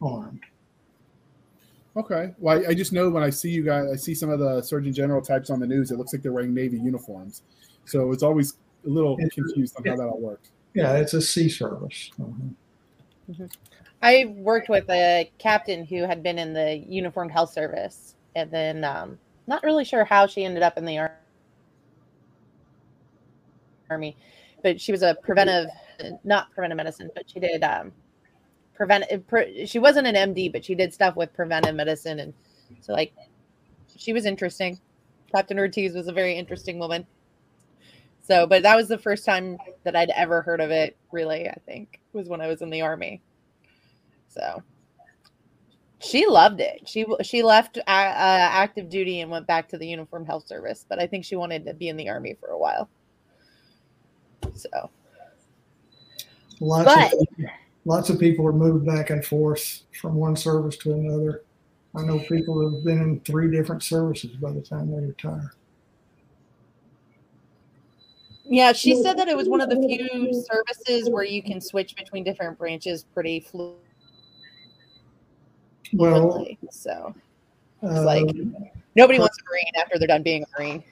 armed. 0.01 0.43
Okay. 1.97 2.33
Well, 2.37 2.63
I, 2.63 2.69
I 2.69 2.73
just 2.73 2.93
know 2.93 3.09
when 3.09 3.23
I 3.23 3.29
see 3.29 3.49
you 3.49 3.63
guys, 3.63 3.89
I 3.91 3.95
see 3.95 4.13
some 4.13 4.29
of 4.29 4.39
the 4.39 4.61
Surgeon 4.61 4.93
General 4.93 5.21
types 5.21 5.49
on 5.49 5.59
the 5.59 5.67
news. 5.67 5.91
It 5.91 5.97
looks 5.97 6.13
like 6.13 6.21
they're 6.21 6.31
wearing 6.31 6.53
Navy 6.53 6.77
uniforms, 6.77 7.41
so 7.85 8.11
it's 8.11 8.23
always 8.23 8.53
a 8.85 8.89
little 8.89 9.13
It's- 9.13 9.33
confused 9.33 9.75
on 9.77 9.85
how 9.85 9.95
that 9.97 10.07
all 10.07 10.19
works. 10.19 10.51
Yeah, 10.75 10.97
it's 10.97 11.13
a 11.13 11.21
sea 11.21 11.49
service. 11.49 12.11
Mhm. 12.19 12.53
I 14.01 14.25
worked 14.37 14.69
with 14.69 14.89
a 14.89 15.29
captain 15.39 15.83
who 15.83 16.03
had 16.03 16.21
been 16.23 16.37
in 16.37 16.53
the 16.53 16.77
uniformed 16.77 17.31
health 17.31 17.51
service, 17.51 18.15
and 18.35 18.49
then 18.51 18.83
um, 18.83 19.17
not 19.47 19.63
really 19.63 19.83
sure 19.83 20.05
how 20.05 20.27
she 20.27 20.45
ended 20.45 20.61
up 20.63 20.77
in 20.77 20.85
the 20.85 20.99
ar- 20.99 21.08
army, 23.89 24.15
but 24.63 24.79
she 24.79 24.91
was 24.91 25.01
a 25.01 25.15
preventive, 25.23 25.69
not 26.23 26.51
preventive 26.51 26.77
medicine, 26.77 27.09
but 27.15 27.29
she 27.29 27.39
did 27.39 27.63
um, 27.63 27.91
prevent. 28.75 29.05
Pre, 29.27 29.65
she 29.65 29.79
wasn't 29.79 30.07
an 30.07 30.33
MD, 30.33 30.51
but 30.51 30.63
she 30.63 30.75
did 30.75 30.93
stuff 30.93 31.15
with 31.15 31.33
preventive 31.33 31.75
medicine, 31.75 32.19
and 32.19 32.33
so 32.81 32.93
like 32.93 33.13
she 33.95 34.13
was 34.13 34.25
interesting. 34.25 34.79
Captain 35.31 35.59
Ortiz 35.59 35.93
was 35.93 36.07
a 36.07 36.13
very 36.13 36.35
interesting 36.35 36.79
woman. 36.79 37.05
So, 38.21 38.45
but 38.45 38.63
that 38.63 38.75
was 38.75 38.87
the 38.87 38.97
first 38.97 39.25
time 39.25 39.57
that 39.83 39.95
I'd 39.95 40.11
ever 40.11 40.41
heard 40.41 40.61
of 40.61 40.71
it. 40.71 40.97
Really, 41.11 41.47
I 41.47 41.57
think 41.65 41.99
was 42.13 42.29
when 42.29 42.41
I 42.41 42.47
was 42.47 42.61
in 42.61 42.69
the 42.69 42.81
army. 42.81 43.21
So 44.27 44.63
she 45.99 46.25
loved 46.27 46.61
it. 46.61 46.87
She 46.87 47.05
she 47.23 47.43
left 47.43 47.77
uh, 47.77 47.81
uh, 47.87 48.49
active 48.51 48.89
duty 48.89 49.21
and 49.21 49.29
went 49.29 49.47
back 49.47 49.67
to 49.69 49.77
the 49.77 49.87
uniform 49.87 50.25
health 50.25 50.47
service, 50.47 50.85
but 50.87 50.99
I 50.99 51.07
think 51.07 51.25
she 51.25 51.35
wanted 51.35 51.65
to 51.65 51.73
be 51.73 51.89
in 51.89 51.97
the 51.97 52.09
army 52.09 52.35
for 52.39 52.49
a 52.49 52.57
while. 52.57 52.89
So 54.55 54.89
Lots 56.61 56.85
But- 56.85 57.13
of 57.13 57.27
lots 57.85 58.09
of 58.09 58.19
people 58.19 58.45
are 58.45 58.51
moved 58.53 58.85
back 58.85 59.09
and 59.09 59.23
forth 59.25 59.83
from 59.99 60.15
one 60.15 60.35
service 60.35 60.75
to 60.77 60.93
another. 60.93 61.43
I 61.95 62.03
know 62.03 62.19
people 62.19 62.53
who 62.55 62.75
have 62.75 62.83
been 62.83 63.01
in 63.01 63.19
three 63.21 63.49
different 63.49 63.81
services 63.81 64.31
by 64.35 64.51
the 64.51 64.61
time 64.61 64.91
they 64.91 64.99
retire. 65.01 65.53
yeah, 68.45 68.73
she 68.73 69.01
said 69.01 69.17
that 69.17 69.27
it 69.27 69.37
was 69.37 69.47
one 69.47 69.61
of 69.61 69.69
the 69.69 69.75
few 69.77 70.33
services 70.33 71.09
where 71.09 71.23
you 71.23 71.41
can 71.41 71.61
switch 71.61 71.95
between 71.95 72.23
different 72.23 72.57
branches 72.57 73.03
pretty 73.13 73.39
flu- 73.39 73.75
Well, 75.93 76.31
fluidly. 76.33 76.57
So 76.71 77.13
uh, 77.83 78.03
like- 78.03 78.25
nobody 78.95 79.19
wants 79.19 79.37
a 79.39 79.43
marine 79.49 79.71
after 79.79 79.97
they're 79.99 80.07
done 80.07 80.23
being 80.23 80.43
a 80.43 80.59
marine. 80.59 80.83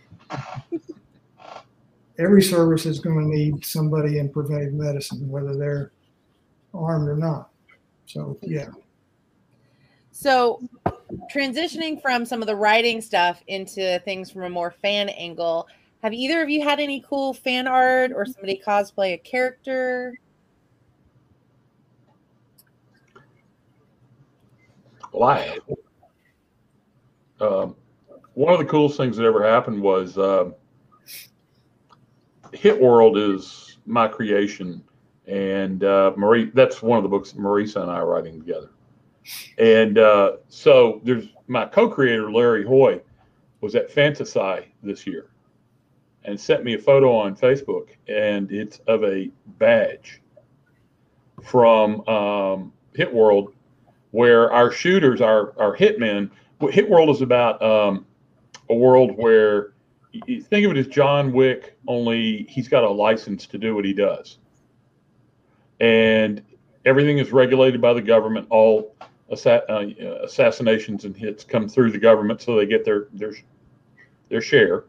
Every 2.19 2.41
service 2.41 2.85
is 2.85 2.99
going 2.99 3.19
to 3.19 3.25
need 3.25 3.65
somebody 3.65 4.19
in 4.19 4.29
preventive 4.29 4.73
medicine, 4.73 5.29
whether 5.29 5.55
they're 5.55 5.91
armed 6.73 7.07
or 7.07 7.15
not. 7.15 7.49
So 8.05 8.37
yeah, 8.41 8.69
So, 10.11 10.61
transitioning 11.33 12.01
from 12.01 12.25
some 12.25 12.41
of 12.41 12.47
the 12.47 12.55
writing 12.55 13.01
stuff 13.01 13.43
into 13.47 13.99
things 13.99 14.31
from 14.31 14.43
a 14.43 14.49
more 14.49 14.71
fan 14.71 15.09
angle, 15.09 15.67
have 16.03 16.13
either 16.13 16.41
of 16.41 16.49
you 16.49 16.63
had 16.63 16.79
any 16.79 17.03
cool 17.07 17.33
fan 17.33 17.67
art 17.67 18.11
or 18.13 18.25
somebody 18.25 18.61
cosplay 18.65 19.13
a 19.13 19.17
character? 19.17 20.17
Well, 25.11 25.29
I. 25.29 25.57
Um, 27.39 27.75
one 28.33 28.53
of 28.53 28.59
the 28.59 28.65
coolest 28.65 28.97
things 28.97 29.17
that 29.17 29.25
ever 29.25 29.43
happened 29.43 29.81
was 29.81 30.17
uh, 30.17 30.51
Hit 32.53 32.79
World 32.79 33.17
is 33.17 33.77
my 33.85 34.07
creation, 34.07 34.83
and 35.27 35.83
uh, 35.83 36.13
Marie. 36.15 36.51
That's 36.53 36.81
one 36.81 36.97
of 36.97 37.03
the 37.03 37.09
books 37.09 37.33
Marisa 37.33 37.81
and 37.81 37.91
I 37.91 37.95
are 37.95 38.07
writing 38.07 38.39
together. 38.39 38.69
And 39.57 39.97
uh, 39.97 40.37
so 40.47 41.01
there's 41.03 41.25
my 41.47 41.65
co-creator 41.65 42.31
Larry 42.31 42.65
Hoy 42.65 43.01
was 43.61 43.75
at 43.75 43.91
Fantasy 43.91 44.73
this 44.83 45.05
year, 45.05 45.29
and 46.23 46.39
sent 46.39 46.63
me 46.63 46.75
a 46.75 46.79
photo 46.79 47.15
on 47.15 47.35
Facebook, 47.35 47.89
and 48.07 48.51
it's 48.51 48.79
of 48.87 49.03
a 49.03 49.29
badge 49.59 50.21
from 51.43 52.07
um, 52.07 52.73
Hit 52.93 53.13
World, 53.13 53.53
where 54.11 54.51
our 54.51 54.71
shooters, 54.71 55.21
our 55.21 55.53
our 55.59 55.75
hitmen. 55.75 56.29
Hit 56.71 56.89
World 56.89 57.09
is 57.09 57.21
about 57.21 57.61
um, 57.61 58.05
a 58.69 58.73
world 58.73 59.11
where 59.15 59.73
think 60.21 60.65
of 60.65 60.71
it 60.71 60.77
as 60.77 60.87
John 60.87 61.31
Wick, 61.31 61.77
only 61.87 62.45
he's 62.49 62.67
got 62.67 62.83
a 62.83 62.89
license 62.89 63.45
to 63.47 63.57
do 63.57 63.75
what 63.75 63.85
he 63.85 63.93
does, 63.93 64.37
and 65.79 66.41
everything 66.85 67.17
is 67.17 67.31
regulated 67.31 67.81
by 67.81 67.93
the 67.93 68.01
government. 68.01 68.47
All 68.49 68.95
assa- 69.31 69.69
uh, 69.71 69.85
assassinations 70.23 71.05
and 71.05 71.15
hits 71.15 71.43
come 71.43 71.67
through 71.67 71.91
the 71.91 71.99
government, 71.99 72.41
so 72.41 72.55
they 72.55 72.65
get 72.65 72.85
their 72.85 73.07
their 73.13 73.33
their 74.29 74.41
share. 74.41 74.85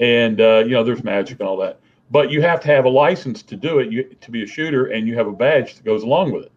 And 0.00 0.40
uh, 0.40 0.62
you 0.64 0.70
know 0.70 0.84
there's 0.84 1.04
magic 1.04 1.40
and 1.40 1.48
all 1.48 1.56
that. 1.58 1.80
But 2.10 2.30
you 2.30 2.40
have 2.42 2.60
to 2.60 2.68
have 2.68 2.84
a 2.84 2.88
license 2.88 3.42
to 3.42 3.56
do 3.56 3.80
it 3.80 3.92
you, 3.92 4.04
to 4.04 4.30
be 4.30 4.42
a 4.42 4.46
shooter 4.46 4.86
and 4.86 5.06
you 5.06 5.14
have 5.16 5.26
a 5.26 5.32
badge 5.32 5.74
that 5.76 5.84
goes 5.84 6.02
along 6.02 6.32
with 6.32 6.44
it. 6.44 6.52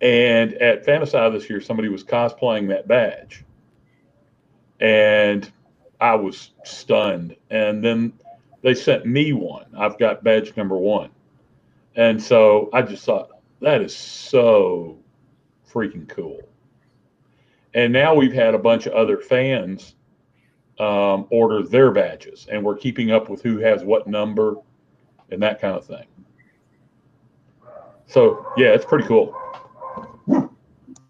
And 0.00 0.54
at 0.54 0.84
fantasy 0.84 1.30
this 1.30 1.50
year 1.50 1.60
somebody 1.60 1.88
was 1.88 2.04
cosplaying 2.04 2.68
that 2.68 2.86
badge. 2.86 3.44
And 4.78 5.50
i 6.00 6.14
was 6.14 6.50
stunned 6.64 7.34
and 7.50 7.84
then 7.84 8.12
they 8.62 8.74
sent 8.74 9.06
me 9.06 9.32
one 9.32 9.66
i've 9.78 9.98
got 9.98 10.22
badge 10.24 10.56
number 10.56 10.76
one 10.76 11.10
and 11.96 12.22
so 12.22 12.68
i 12.72 12.82
just 12.82 13.04
thought 13.04 13.30
that 13.60 13.80
is 13.82 13.94
so 13.94 14.98
freaking 15.70 16.08
cool 16.08 16.40
and 17.74 17.92
now 17.92 18.14
we've 18.14 18.32
had 18.32 18.54
a 18.54 18.58
bunch 18.58 18.86
of 18.86 18.92
other 18.92 19.18
fans 19.18 19.94
um, 20.80 21.26
order 21.30 21.62
their 21.62 21.90
badges, 21.90 22.46
and 22.50 22.64
we're 22.64 22.76
keeping 22.76 23.10
up 23.10 23.28
with 23.28 23.42
who 23.42 23.58
has 23.58 23.84
what 23.84 24.06
number 24.06 24.56
and 25.30 25.42
that 25.42 25.60
kind 25.60 25.76
of 25.76 25.86
thing. 25.86 26.06
So 28.06 28.46
yeah, 28.56 28.68
it's 28.68 28.84
pretty 28.84 29.06
cool. 29.06 29.36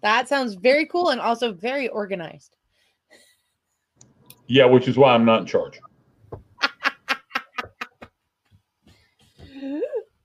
That 0.03 0.27
sounds 0.27 0.55
very 0.55 0.85
cool 0.85 1.09
and 1.09 1.21
also 1.21 1.53
very 1.53 1.87
organized. 1.87 2.57
Yeah, 4.51 4.65
which 4.65 4.89
is 4.89 4.97
why 4.97 5.13
I'm 5.13 5.23
not 5.23 5.39
in 5.39 5.45
charge. 5.47 5.79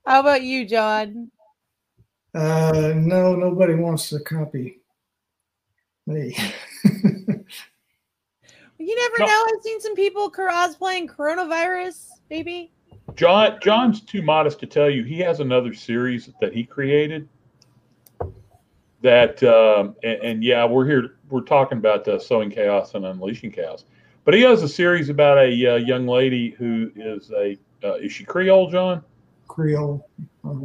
How 0.05 0.19
about 0.19 0.41
you, 0.41 0.67
John? 0.67 1.31
Uh, 2.35 2.91
no, 2.97 3.37
nobody 3.37 3.73
wants 3.75 4.09
to 4.09 4.19
copy 4.19 4.81
me. 6.05 6.35
You 8.79 8.95
never 8.95 9.19
No. 9.19 9.25
know. 9.25 9.45
I've 9.49 9.63
seen 9.63 9.81
some 9.81 9.95
people 9.95 10.31
cosplaying 10.31 11.07
coronavirus, 11.09 12.09
maybe. 12.29 12.71
John 13.15 13.57
John's 13.59 14.01
too 14.01 14.21
modest 14.21 14.59
to 14.59 14.67
tell 14.67 14.87
you 14.89 15.03
he 15.03 15.17
has 15.19 15.39
another 15.39 15.73
series 15.73 16.29
that 16.39 16.53
he 16.53 16.63
created. 16.63 17.27
That 19.01 19.41
um, 19.43 19.95
and, 20.03 20.19
and 20.21 20.43
yeah, 20.43 20.63
we're 20.63 20.85
here. 20.85 21.15
We're 21.29 21.41
talking 21.41 21.79
about 21.79 22.07
uh, 22.07 22.19
sowing 22.19 22.51
chaos 22.51 22.93
and 22.93 23.03
unleashing 23.03 23.51
chaos. 23.51 23.85
But 24.27 24.33
he 24.33 24.41
has 24.41 24.61
a 24.61 24.67
series 24.67 25.07
about 25.07 25.37
a 25.37 25.43
uh, 25.65 25.75
young 25.77 26.05
lady 26.05 26.49
who 26.49 26.91
is 26.97 27.31
a 27.31 27.57
uh, 27.81 27.93
is 27.93 28.11
she 28.11 28.25
Creole, 28.25 28.69
John? 28.69 29.01
Creole. 29.47 30.05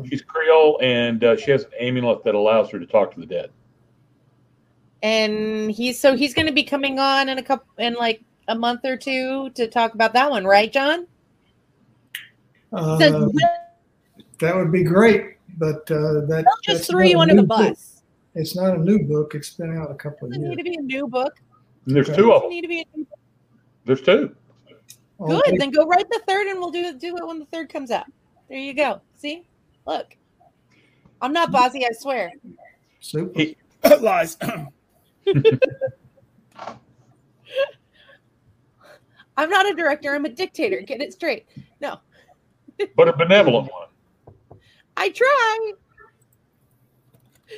She's 0.04 0.20
Creole, 0.20 0.80
and 0.82 1.22
uh, 1.22 1.36
she 1.36 1.52
has 1.52 1.62
an 1.62 1.70
amulet 1.78 2.24
that 2.24 2.34
allows 2.34 2.70
her 2.70 2.80
to 2.80 2.86
talk 2.86 3.14
to 3.14 3.20
the 3.20 3.26
dead. 3.26 3.50
And 5.04 5.70
he's 5.70 6.00
so 6.00 6.16
he's 6.16 6.34
going 6.34 6.48
to 6.48 6.52
be 6.52 6.64
coming 6.64 6.98
on 6.98 7.28
in 7.28 7.38
a 7.38 7.42
couple 7.44 7.68
in 7.78 7.94
like 7.94 8.20
a 8.48 8.54
month 8.56 8.80
or 8.84 8.96
two 8.96 9.50
to 9.50 9.68
talk 9.68 9.94
about 9.94 10.12
that 10.14 10.28
one, 10.28 10.44
right, 10.44 10.72
John? 10.72 11.06
uh, 12.72 12.98
Says, 12.98 13.32
that 14.40 14.56
would 14.56 14.72
be 14.72 14.82
great, 14.82 15.36
but 15.58 15.88
uh, 15.88 16.26
that 16.26 16.46
just 16.64 16.78
that's 16.78 16.90
throw 16.90 17.04
you 17.04 17.20
under 17.20 17.36
the 17.36 17.42
new 17.42 17.46
book. 17.46 17.68
bus. 17.68 18.02
It's 18.34 18.56
not 18.56 18.74
a 18.74 18.78
new 18.78 19.04
book. 19.04 19.36
It's 19.36 19.50
been 19.50 19.78
out 19.78 19.92
a 19.92 19.94
couple 19.94 20.26
of 20.26 20.32
Doesn't 20.32 20.48
need 20.48 20.56
to 20.56 20.64
be 20.64 20.74
a 20.76 20.82
new 20.82 21.06
book. 21.06 21.32
And 21.86 21.94
there's 21.94 22.08
Okay. 22.08 22.16
two 22.16 22.32
of 22.32 22.42
Doesn't 22.42 22.48
them. 22.48 22.50
need 22.56 22.62
to 22.62 22.68
be 22.68 22.80
a 22.80 22.96
new 22.96 23.04
book. 23.04 23.11
There's 23.84 24.00
two. 24.02 24.34
Good. 25.24 25.42
take- 25.44 25.58
Then 25.60 25.70
go 25.70 25.86
write 25.86 26.08
the 26.10 26.20
third, 26.26 26.46
and 26.48 26.58
we'll 26.58 26.70
do 26.70 26.80
it. 26.80 26.98
Do 26.98 27.16
it 27.16 27.26
when 27.26 27.38
the 27.38 27.46
third 27.46 27.68
comes 27.68 27.90
out. 27.90 28.06
There 28.48 28.58
you 28.58 28.74
go. 28.74 29.00
See, 29.14 29.46
look, 29.86 30.16
I'm 31.20 31.32
not 31.32 31.50
bossy. 31.52 31.84
I 31.84 31.90
swear. 31.92 32.30
Super. 33.00 33.38
He- 33.40 33.56
Lies. 34.00 34.36
I'm 39.36 39.48
not 39.50 39.70
a 39.70 39.74
director. 39.74 40.14
I'm 40.14 40.24
a 40.24 40.28
dictator. 40.28 40.80
Get 40.82 41.00
it 41.00 41.12
straight. 41.12 41.46
No, 41.80 41.98
but 42.96 43.08
a 43.08 43.12
benevolent 43.16 43.70
one. 43.72 43.88
I 44.96 45.08
try. 45.10 45.72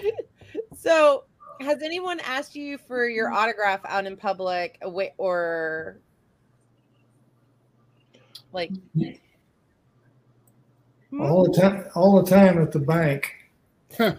so, 0.77 1.25
has 1.61 1.83
anyone 1.83 2.21
asked 2.21 2.55
you 2.55 2.79
for 2.79 3.09
your 3.09 3.33
autograph 3.33 3.81
out 3.87 4.07
in 4.07 4.17
public, 4.17 4.79
awa- 4.83 5.11
or 5.19 5.99
like? 8.55 8.71
All 11.21 11.45
the 11.45 11.61
time, 11.61 11.87
all 11.95 12.23
the 12.23 12.29
time 12.29 12.61
at 12.61 12.73
the 12.73 12.81
bank. 12.81 13.33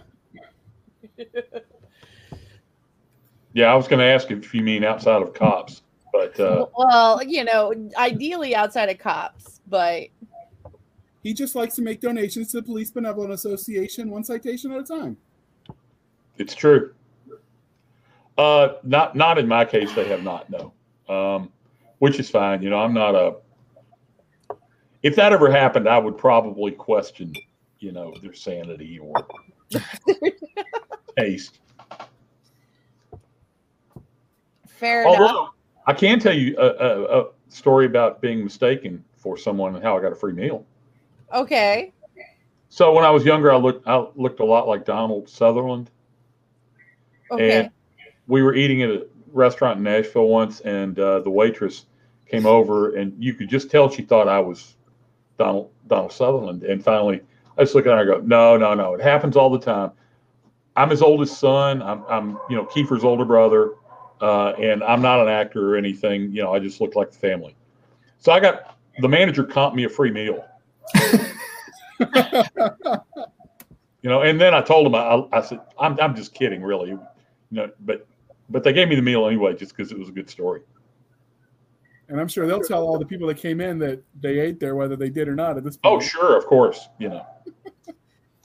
Yeah, 3.56 3.72
I 3.72 3.74
was 3.74 3.88
going 3.88 4.00
to 4.00 4.04
ask 4.04 4.30
if 4.30 4.52
you 4.54 4.60
mean 4.60 4.84
outside 4.84 5.22
of 5.22 5.32
cops, 5.32 5.80
but 6.12 6.38
uh, 6.38 6.66
well, 6.76 7.22
you 7.22 7.42
know, 7.42 7.72
ideally 7.96 8.54
outside 8.54 8.90
of 8.90 8.98
cops, 8.98 9.62
but 9.66 10.08
he 11.22 11.32
just 11.32 11.54
likes 11.54 11.74
to 11.76 11.82
make 11.82 12.02
donations 12.02 12.50
to 12.50 12.58
the 12.58 12.62
Police 12.62 12.90
Benevolent 12.90 13.32
Association, 13.32 14.10
one 14.10 14.24
citation 14.24 14.72
at 14.72 14.80
a 14.80 14.84
time. 14.84 15.16
it's 16.36 16.54
true. 16.54 16.92
Uh, 18.36 18.74
not 18.82 19.16
not 19.16 19.38
in 19.38 19.48
my 19.48 19.64
case, 19.64 19.90
they 19.94 20.06
have 20.06 20.22
not. 20.22 20.50
No, 20.50 20.74
um, 21.08 21.50
which 22.00 22.20
is 22.20 22.28
fine. 22.28 22.60
You 22.60 22.68
know, 22.68 22.80
I'm 22.80 22.92
not 22.92 23.14
a. 23.14 23.36
If 25.06 25.14
that 25.14 25.32
ever 25.32 25.48
happened, 25.48 25.88
I 25.88 25.98
would 25.98 26.18
probably 26.18 26.72
question, 26.72 27.32
you 27.78 27.92
know, 27.92 28.12
their 28.22 28.34
sanity 28.34 28.98
or 28.98 29.14
taste. 31.16 31.60
fair 34.66 35.02
enough. 35.02 35.20
Although 35.20 35.50
I 35.86 35.92
can 35.92 36.18
tell 36.18 36.34
you 36.34 36.56
a, 36.58 36.66
a, 36.66 37.20
a 37.20 37.26
story 37.50 37.86
about 37.86 38.20
being 38.20 38.42
mistaken 38.42 39.04
for 39.16 39.38
someone 39.38 39.76
and 39.76 39.84
how 39.84 39.96
I 39.96 40.02
got 40.02 40.10
a 40.10 40.16
free 40.16 40.32
meal. 40.32 40.66
Okay. 41.32 41.92
So 42.68 42.92
when 42.92 43.04
I 43.04 43.10
was 43.10 43.24
younger, 43.24 43.52
I 43.52 43.56
looked 43.58 43.86
I 43.86 44.04
looked 44.16 44.40
a 44.40 44.44
lot 44.44 44.66
like 44.66 44.84
Donald 44.84 45.28
Sutherland. 45.28 45.88
Okay. 47.30 47.60
And 47.60 47.70
we 48.26 48.42
were 48.42 48.56
eating 48.56 48.82
at 48.82 48.90
a 48.90 49.06
restaurant 49.32 49.78
in 49.78 49.84
Nashville 49.84 50.26
once, 50.26 50.62
and 50.62 50.98
uh, 50.98 51.20
the 51.20 51.30
waitress 51.30 51.86
came 52.28 52.44
over, 52.44 52.96
and 52.96 53.14
you 53.22 53.34
could 53.34 53.48
just 53.48 53.70
tell 53.70 53.88
she 53.88 54.02
thought 54.02 54.26
I 54.26 54.40
was 54.40 54.74
Donald 55.38 55.70
Donald 55.86 56.12
Sutherland. 56.12 56.62
And 56.62 56.82
finally, 56.82 57.20
I 57.56 57.62
just 57.62 57.74
look 57.74 57.86
at 57.86 57.92
her 57.92 58.00
and 58.00 58.10
I 58.10 58.14
go, 58.14 58.20
"No, 58.20 58.56
no, 58.56 58.74
no! 58.74 58.94
It 58.94 59.00
happens 59.00 59.36
all 59.36 59.50
the 59.50 59.58
time. 59.58 59.92
I'm 60.76 60.90
his 60.90 61.02
oldest 61.02 61.38
son. 61.38 61.82
I'm, 61.82 62.04
I'm 62.08 62.38
you 62.50 62.56
know, 62.56 62.64
Kiefer's 62.64 63.04
older 63.04 63.24
brother, 63.24 63.72
uh, 64.20 64.50
and 64.52 64.82
I'm 64.84 65.00
not 65.00 65.20
an 65.20 65.28
actor 65.28 65.74
or 65.74 65.76
anything. 65.76 66.32
You 66.32 66.42
know, 66.42 66.52
I 66.52 66.58
just 66.58 66.80
look 66.80 66.94
like 66.94 67.12
the 67.12 67.18
family. 67.18 67.56
So 68.18 68.32
I 68.32 68.40
got 68.40 68.76
the 68.98 69.08
manager 69.08 69.44
comped 69.44 69.74
me 69.74 69.84
a 69.84 69.88
free 69.88 70.10
meal. 70.10 70.44
You 74.06 74.10
know, 74.10 74.22
and 74.22 74.40
then 74.40 74.54
I 74.54 74.60
told 74.60 74.86
him, 74.86 74.94
I, 74.94 75.26
I 75.32 75.40
said, 75.40 75.58
I'm, 75.80 75.98
I'm 75.98 76.14
just 76.14 76.32
kidding, 76.32 76.62
really. 76.62 76.90
You 76.90 77.00
know, 77.50 77.68
but 77.80 78.06
but 78.48 78.62
they 78.62 78.72
gave 78.72 78.88
me 78.88 78.94
the 78.94 79.02
meal 79.02 79.26
anyway, 79.26 79.56
just 79.56 79.76
because 79.76 79.90
it 79.90 79.98
was 79.98 80.08
a 80.08 80.12
good 80.12 80.30
story. 80.30 80.60
And 82.08 82.20
I'm 82.20 82.28
sure 82.28 82.46
they'll 82.46 82.60
tell 82.60 82.86
all 82.86 82.98
the 82.98 83.06
people 83.06 83.26
that 83.28 83.36
came 83.36 83.60
in 83.60 83.78
that 83.80 84.02
they 84.20 84.38
ate 84.38 84.60
there, 84.60 84.76
whether 84.76 84.94
they 84.96 85.10
did 85.10 85.28
or 85.28 85.34
not 85.34 85.56
at 85.56 85.64
this 85.64 85.78
oh, 85.82 85.90
point. 85.90 86.02
Oh, 86.02 86.06
sure, 86.06 86.36
of 86.36 86.46
course, 86.46 86.88
you 86.98 87.08
know. 87.08 87.26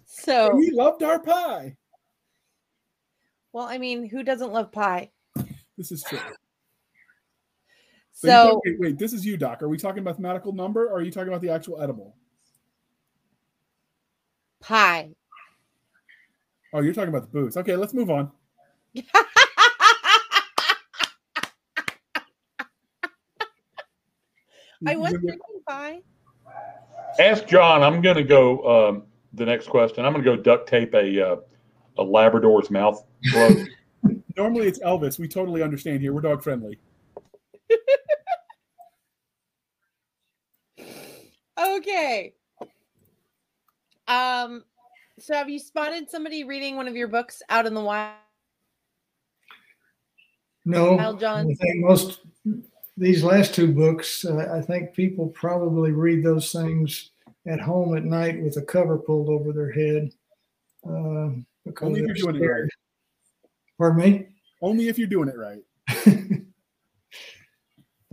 So, 0.05 0.53
We 0.55 0.70
loved 0.70 1.01
our 1.01 1.18
pie. 1.20 1.76
well, 3.53 3.66
I 3.66 3.80
mean, 3.80 4.07
who 4.07 4.22
doesn't 4.22 4.51
love 4.53 4.72
pie? 4.72 5.09
This 5.78 5.91
is 5.91 6.03
true. 6.07 6.20
So, 8.14 8.28
So, 8.28 8.62
wait, 8.64 8.80
wait, 8.80 8.97
this 8.99 9.14
is 9.14 9.26
you, 9.26 9.36
Doc. 9.36 9.64
Are 9.64 9.68
we 9.68 9.80
talking 9.80 10.03
about 10.03 10.20
mathematical 10.20 10.53
number 10.53 10.86
or 10.86 10.99
are 10.99 11.01
you 11.01 11.12
talking 11.12 11.30
about 11.30 11.41
the 11.41 11.49
actual 11.49 11.82
edible? 11.82 12.16
pie. 14.62 15.09
Oh, 16.74 16.82
you're 16.82 16.93
talking 16.93 17.09
about 17.09 17.24
the 17.24 17.28
booze. 17.28 17.57
Okay, 17.57 17.76
let's 17.76 17.93
move 17.93 18.09
on. 18.09 18.32
I 24.88 24.95
was 24.95 25.11
you- 25.13 25.19
drinking 25.19 25.61
pie. 25.67 25.99
Ask 27.19 27.45
John. 27.47 27.84
I'm 27.84 28.01
going 28.01 28.15
to 28.15 28.23
go. 28.23 28.89
Um, 28.89 29.03
the 29.34 29.45
next 29.45 29.67
question. 29.67 30.05
I'm 30.05 30.13
going 30.13 30.23
to 30.23 30.36
go 30.36 30.41
duct 30.41 30.67
tape 30.67 30.93
a 30.93 31.32
uh, 31.32 31.36
a 31.97 32.03
Labrador's 32.03 32.69
mouth. 32.69 33.05
Normally 34.38 34.67
it's 34.67 34.79
Elvis. 34.79 35.19
We 35.19 35.27
totally 35.27 35.61
understand 35.61 36.01
here. 36.01 36.13
We're 36.13 36.21
dog 36.21 36.43
friendly. 36.43 36.79
Okay. 41.77 42.34
Um, 44.07 44.63
so 45.19 45.36
have 45.36 45.49
you 45.49 45.59
spotted 45.59 46.09
somebody 46.09 46.43
reading 46.43 46.75
one 46.75 46.88
of 46.88 46.95
your 46.95 47.07
books 47.07 47.41
out 47.49 47.65
in 47.65 47.73
the 47.73 47.82
wild? 47.82 48.15
No, 50.65 50.95
Well, 50.95 51.13
John. 51.15 51.55
Most 51.75 52.21
these 53.01 53.23
last 53.23 53.55
two 53.55 53.73
books, 53.73 54.23
uh, 54.25 54.47
I 54.53 54.61
think 54.61 54.93
people 54.93 55.29
probably 55.29 55.91
read 55.91 56.23
those 56.23 56.51
things 56.51 57.09
at 57.47 57.59
home 57.59 57.97
at 57.97 58.05
night 58.05 58.39
with 58.39 58.57
a 58.57 58.61
cover 58.61 58.99
pulled 58.99 59.27
over 59.27 59.51
their 59.51 59.71
head. 59.71 60.11
Uh, 60.87 61.31
because 61.65 61.87
Only 61.87 62.01
if 62.01 62.05
you're 62.05 62.31
doing 62.31 62.43
it 62.43 62.45
right. 62.45 62.69
Pardon 63.79 63.99
me? 63.99 64.27
Only 64.61 64.87
if 64.87 64.99
you're 64.99 65.07
doing 65.07 65.29
it 65.29 65.35
right. 65.35 65.63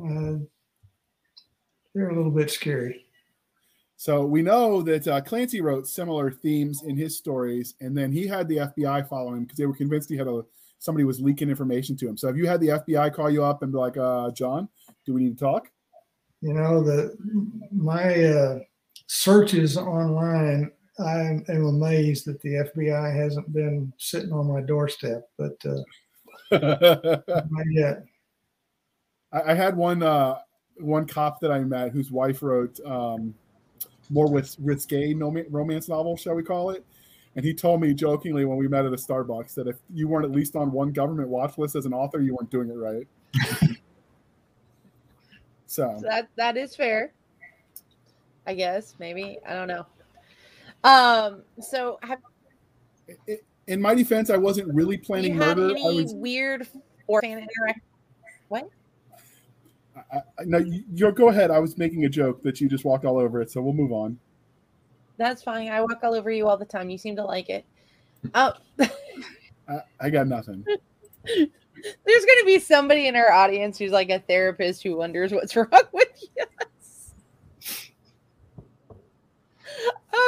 uh, 0.02 0.38
they're 1.94 2.08
a 2.08 2.16
little 2.16 2.30
bit 2.30 2.50
scary. 2.50 3.04
So 3.96 4.24
we 4.24 4.40
know 4.40 4.80
that 4.82 5.06
uh, 5.06 5.20
Clancy 5.20 5.60
wrote 5.60 5.86
similar 5.86 6.30
themes 6.30 6.82
in 6.84 6.96
his 6.96 7.18
stories, 7.18 7.74
and 7.82 7.94
then 7.94 8.10
he 8.10 8.26
had 8.26 8.48
the 8.48 8.56
FBI 8.56 9.06
follow 9.06 9.34
him 9.34 9.42
because 9.42 9.58
they 9.58 9.66
were 9.66 9.74
convinced 9.74 10.08
he 10.08 10.16
had 10.16 10.28
a 10.28 10.44
somebody 10.78 11.04
was 11.04 11.20
leaking 11.20 11.50
information 11.50 11.96
to 11.96 12.08
him. 12.08 12.16
So 12.16 12.26
have 12.26 12.36
you 12.36 12.46
had 12.46 12.60
the 12.60 12.68
FBI 12.68 13.12
call 13.14 13.30
you 13.30 13.44
up 13.44 13.62
and 13.62 13.72
be 13.72 13.78
like, 13.78 13.96
uh, 13.96 14.30
"John, 14.30 14.68
do 15.06 15.14
we 15.14 15.22
need 15.22 15.38
to 15.38 15.44
talk?" 15.44 15.70
You 16.40 16.54
know, 16.54 16.82
the 16.82 17.16
my 17.72 18.24
uh, 18.24 18.58
searches 19.06 19.76
online, 19.76 20.70
I 20.98 21.40
am 21.48 21.64
amazed 21.66 22.26
that 22.26 22.40
the 22.42 22.70
FBI 22.74 23.14
hasn't 23.14 23.52
been 23.52 23.92
sitting 23.98 24.32
on 24.32 24.46
my 24.46 24.60
doorstep, 24.60 25.28
but 25.36 25.56
uh, 25.64 25.82
not 27.50 27.66
yet. 27.70 28.04
I, 29.32 29.52
I 29.52 29.54
had 29.54 29.76
one 29.76 30.02
uh, 30.02 30.38
one 30.76 31.06
cop 31.06 31.40
that 31.40 31.50
I 31.50 31.60
met 31.60 31.92
whose 31.92 32.10
wife 32.10 32.42
wrote 32.42 32.78
um, 32.86 33.34
more 34.10 34.30
with 34.30 34.56
risque 34.58 35.14
romance 35.14 35.88
novel, 35.88 36.16
shall 36.16 36.34
we 36.34 36.42
call 36.42 36.70
it? 36.70 36.84
And 37.38 37.44
he 37.44 37.54
told 37.54 37.80
me 37.80 37.94
jokingly 37.94 38.44
when 38.46 38.58
we 38.58 38.66
met 38.66 38.84
at 38.84 38.92
a 38.92 38.96
Starbucks 38.96 39.54
that 39.54 39.68
if 39.68 39.76
you 39.94 40.08
weren't 40.08 40.24
at 40.24 40.32
least 40.32 40.56
on 40.56 40.72
one 40.72 40.90
government 40.90 41.28
watch 41.28 41.56
list 41.56 41.76
as 41.76 41.86
an 41.86 41.94
author, 41.94 42.20
you 42.20 42.34
weren't 42.34 42.50
doing 42.50 42.68
it 42.68 42.72
right. 42.72 43.06
so 45.68 46.00
That 46.02 46.30
that 46.34 46.56
is 46.56 46.74
fair. 46.74 47.12
I 48.44 48.54
guess 48.54 48.96
maybe 48.98 49.38
I 49.46 49.54
don't 49.54 49.68
know. 49.68 49.86
Um. 50.82 51.42
So 51.60 52.00
have 52.02 52.18
i- 53.28 53.38
in 53.68 53.80
my 53.80 53.94
defense, 53.94 54.30
I 54.30 54.36
wasn't 54.36 54.74
really 54.74 54.96
planning 54.96 55.34
you 55.34 55.38
murder. 55.38 55.68
I 55.68 55.70
any 55.70 56.02
was 56.02 56.14
weird 56.14 56.66
or 57.06 57.22
fan 57.22 57.38
interaction? 57.38 57.82
I, 59.96 60.16
I, 60.16 60.20
no, 60.44 60.58
you, 60.58 60.82
you 60.92 61.12
go 61.12 61.28
ahead. 61.28 61.52
I 61.52 61.60
was 61.60 61.78
making 61.78 62.04
a 62.04 62.08
joke 62.08 62.42
that 62.42 62.60
you 62.60 62.68
just 62.68 62.84
walked 62.84 63.04
all 63.04 63.16
over 63.16 63.40
it, 63.40 63.48
so 63.52 63.62
we'll 63.62 63.74
move 63.74 63.92
on. 63.92 64.18
That's 65.18 65.42
fine. 65.42 65.68
I 65.68 65.80
walk 65.80 65.98
all 66.02 66.14
over 66.14 66.30
you 66.30 66.48
all 66.48 66.56
the 66.56 66.64
time. 66.64 66.88
You 66.88 66.96
seem 66.96 67.16
to 67.16 67.24
like 67.24 67.50
it. 67.50 67.66
Oh, 68.34 68.52
I, 69.68 69.80
I 70.00 70.10
got 70.10 70.28
nothing. 70.28 70.64
there's 71.24 72.24
going 72.24 72.38
to 72.40 72.44
be 72.46 72.58
somebody 72.58 73.08
in 73.08 73.16
our 73.16 73.30
audience 73.30 73.78
who's 73.78 73.92
like 73.92 74.10
a 74.10 74.20
therapist 74.20 74.82
who 74.82 74.96
wonders 74.96 75.32
what's 75.32 75.54
wrong 75.56 75.68
with 75.92 76.22
you. 76.36 76.44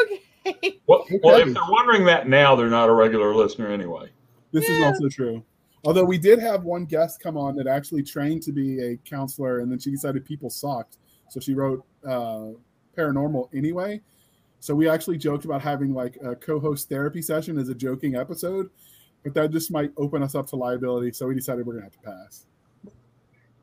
okay. 0.03 0.81
Well, 0.87 1.05
well, 1.23 1.37
if 1.37 1.55
they're 1.55 1.63
wondering 1.69 2.05
that 2.07 2.29
now, 2.29 2.57
they're 2.57 2.69
not 2.69 2.89
a 2.89 2.93
regular 2.93 3.35
listener 3.35 3.69
anyway. 3.69 4.11
This 4.53 4.69
is 4.69 4.83
also 4.83 5.09
true. 5.09 5.45
Although 5.85 6.05
we 6.05 6.19
did 6.19 6.39
have 6.41 6.65
one 6.65 6.85
guest 6.85 7.21
come 7.23 7.37
on 7.37 7.55
that 7.57 7.67
actually 7.67 8.03
trained 8.03 8.43
to 8.43 8.53
be 8.53 8.83
a 8.83 8.97
counselor, 8.99 9.61
and 9.61 9.71
then 9.71 9.79
she 9.79 9.91
decided 9.91 10.25
people 10.25 10.51
sucked, 10.51 10.99
so 11.29 11.41
she 11.41 11.55
wrote 11.55 11.85
uh, 12.07 12.49
paranormal 12.97 13.49
anyway. 13.55 14.01
So 14.61 14.75
we 14.75 14.89
actually 14.89 15.17
joked 15.19 15.45
about 15.47 15.63
having 15.63 15.95
like 15.95 16.17
a 16.23 16.37
co-host 16.37 16.89
therapy 16.89 17.23
session 17.23 17.59
as 17.59 17.69
a 17.71 17.75
joking 17.75 18.15
episode, 18.15 18.69
but 19.25 19.33
that 19.35 19.51
just 19.51 19.71
might 19.71 19.91
open 19.97 20.23
us 20.23 20.35
up 20.35 20.47
to 20.49 20.57
liability. 20.57 21.13
So 21.13 21.27
we 21.27 21.35
decided 21.35 21.67
we're 21.67 21.75
gonna 21.75 21.85
have 21.87 21.93
to 21.93 21.99
pass. 22.01 22.47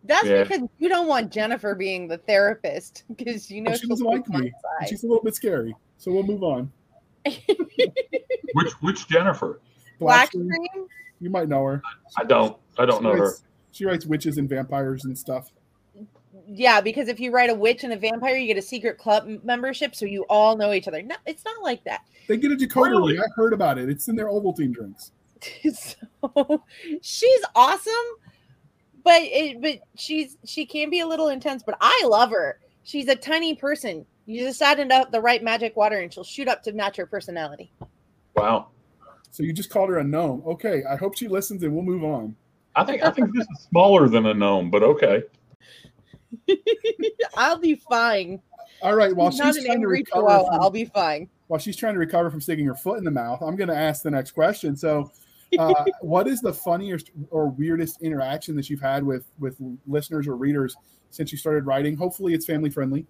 That's 0.04 0.26
Yeah. 0.26 0.44
because 0.44 0.62
you 0.80 0.90
don't 0.90 1.08
want 1.08 1.32
Jennifer 1.32 1.76
being 1.76 2.08
the 2.08 2.18
therapist 2.18 3.04
because 3.16 3.52
you 3.52 3.62
know 3.62 3.72
But 3.72 3.80
she 3.82 3.88
doesn't 3.88 4.06
like 4.06 4.28
me. 4.30 4.52
She's 4.88 5.04
a 5.04 5.08
little 5.08 5.24
bit 5.24 5.36
scary, 5.36 5.76
so 5.98 6.12
we'll 6.12 6.24
move 6.24 6.44
on. 6.44 6.72
Which 7.26 8.72
which 8.82 9.08
Jennifer? 9.08 9.60
Blackstream, 10.00 10.48
Blackstream? 10.50 10.88
you 11.20 11.30
might 11.30 11.50
know 11.50 11.64
her. 11.66 11.82
I 12.18 12.24
don't. 12.24 12.58
I 12.78 12.86
don't 12.86 13.00
She 13.00 13.04
know 13.04 13.16
her. 13.16 13.34
she 13.72 13.86
writes 13.86 14.06
witches 14.06 14.38
and 14.38 14.48
vampires 14.50 15.06
and 15.06 15.18
stuff. 15.18 15.52
Yeah, 16.50 16.80
because 16.80 17.10
if 17.10 17.20
you 17.20 17.32
write 17.32 17.50
a 17.50 17.56
witch 17.56 17.84
and 17.84 17.92
a 17.92 17.98
vampire, 17.98 18.38
you 18.38 18.48
get 18.48 18.58
a 18.58 18.62
secret 18.62 18.98
club 18.98 19.26
m- 19.28 19.42
membership, 19.44 19.94
so 19.94 20.06
you 20.06 20.26
all 20.30 20.56
know 20.56 20.72
each 20.72 20.88
other. 20.88 21.02
No, 21.02 21.16
it's 21.26 21.44
not 21.44 21.62
like 21.62 21.84
that. 21.84 22.02
They 22.28 22.38
get 22.38 22.52
a 22.52 22.56
decoder 22.56 22.92
Really? 22.92 23.14
ring. 23.14 23.22
I 23.22 23.28
heard 23.36 23.52
about 23.54 23.78
it. 23.78 23.90
It's 23.90 24.08
in 24.08 24.16
their 24.16 24.28
Ovaltine 24.28 24.74
drinks. 24.74 25.12
so 25.74 26.64
she's 27.02 27.42
awesome, 27.54 27.94
but 29.04 29.22
it, 29.22 29.62
but 29.62 29.80
she's 29.96 30.38
she 30.46 30.66
can 30.66 30.90
be 30.90 31.02
a 31.02 31.08
little 31.08 31.28
intense. 31.28 31.64
But 31.64 31.78
I 31.82 32.04
love 32.08 32.32
her. 32.32 32.60
She's 32.84 33.08
a 33.10 33.16
tiny 33.16 33.54
person. 33.54 34.06
You 34.26 34.42
just 34.42 34.62
add 34.62 34.80
in 34.80 34.88
the 34.88 35.22
right 35.22 35.44
magic 35.44 35.76
water, 35.76 36.00
and 36.00 36.14
she'll 36.14 36.24
shoot 36.24 36.48
up 36.48 36.64
to 36.64 36.72
match 36.72 36.96
her 36.98 37.06
personality. 37.06 37.72
Wow. 38.36 38.70
So 39.32 39.44
you 39.44 39.54
just 39.54 39.70
called 39.70 39.90
her 39.90 40.00
a 40.00 40.04
gnome. 40.04 40.42
Okay, 40.46 40.84
I 40.90 40.96
hope 40.96 41.18
she 41.18 41.28
listens 41.28 41.62
and 41.64 41.74
we'll 41.74 41.84
move 41.84 42.04
on. 42.04 42.36
I 42.76 42.84
think 42.84 43.04
I 43.04 43.12
think 43.12 43.34
this 43.36 43.44
is 43.44 43.68
smaller 43.70 44.08
than 44.08 44.26
a 44.26 44.34
gnome, 44.34 44.70
but 44.72 44.82
okay. 44.84 45.24
I'll 47.36 47.58
be 47.58 47.76
fine. 47.76 48.42
All 48.82 48.96
right, 48.96 49.16
while 49.16 49.32
Not 49.32 49.56
she's 49.56 49.66
trying 49.66 49.82
to 49.82 49.88
recover 49.88 50.22
chihuahua. 50.28 50.52
from, 50.52 50.62
I'll 50.62 50.70
be 50.70 50.86
fine. 50.86 51.30
while 51.48 51.60
she's 51.60 51.76
trying 51.76 51.94
to 51.94 52.00
recover 52.00 52.30
from 52.30 52.42
sticking 52.42 52.66
her 52.66 52.76
foot 52.76 52.98
in 53.00 53.04
the 53.04 53.12
mouth, 53.12 53.42
I'm 53.42 53.56
going 53.56 53.70
to 53.70 53.76
ask 53.76 54.04
the 54.04 54.12
next 54.12 54.32
question. 54.32 54.76
So, 54.76 55.12
uh, 55.58 55.74
what 56.02 56.28
is 56.28 56.42
the 56.42 56.54
funniest 56.54 57.12
or 57.32 57.50
weirdest 57.50 58.02
interaction 58.02 58.56
that 58.56 58.70
you've 58.70 58.82
had 58.82 59.04
with 59.04 59.26
with 59.40 59.58
listeners 59.88 60.28
or 60.28 60.36
readers 60.36 60.76
since 61.10 61.32
you 61.32 61.38
started 61.38 61.66
writing? 61.66 61.96
Hopefully, 61.98 62.34
it's 62.34 62.46
family 62.46 62.70
friendly, 62.70 63.06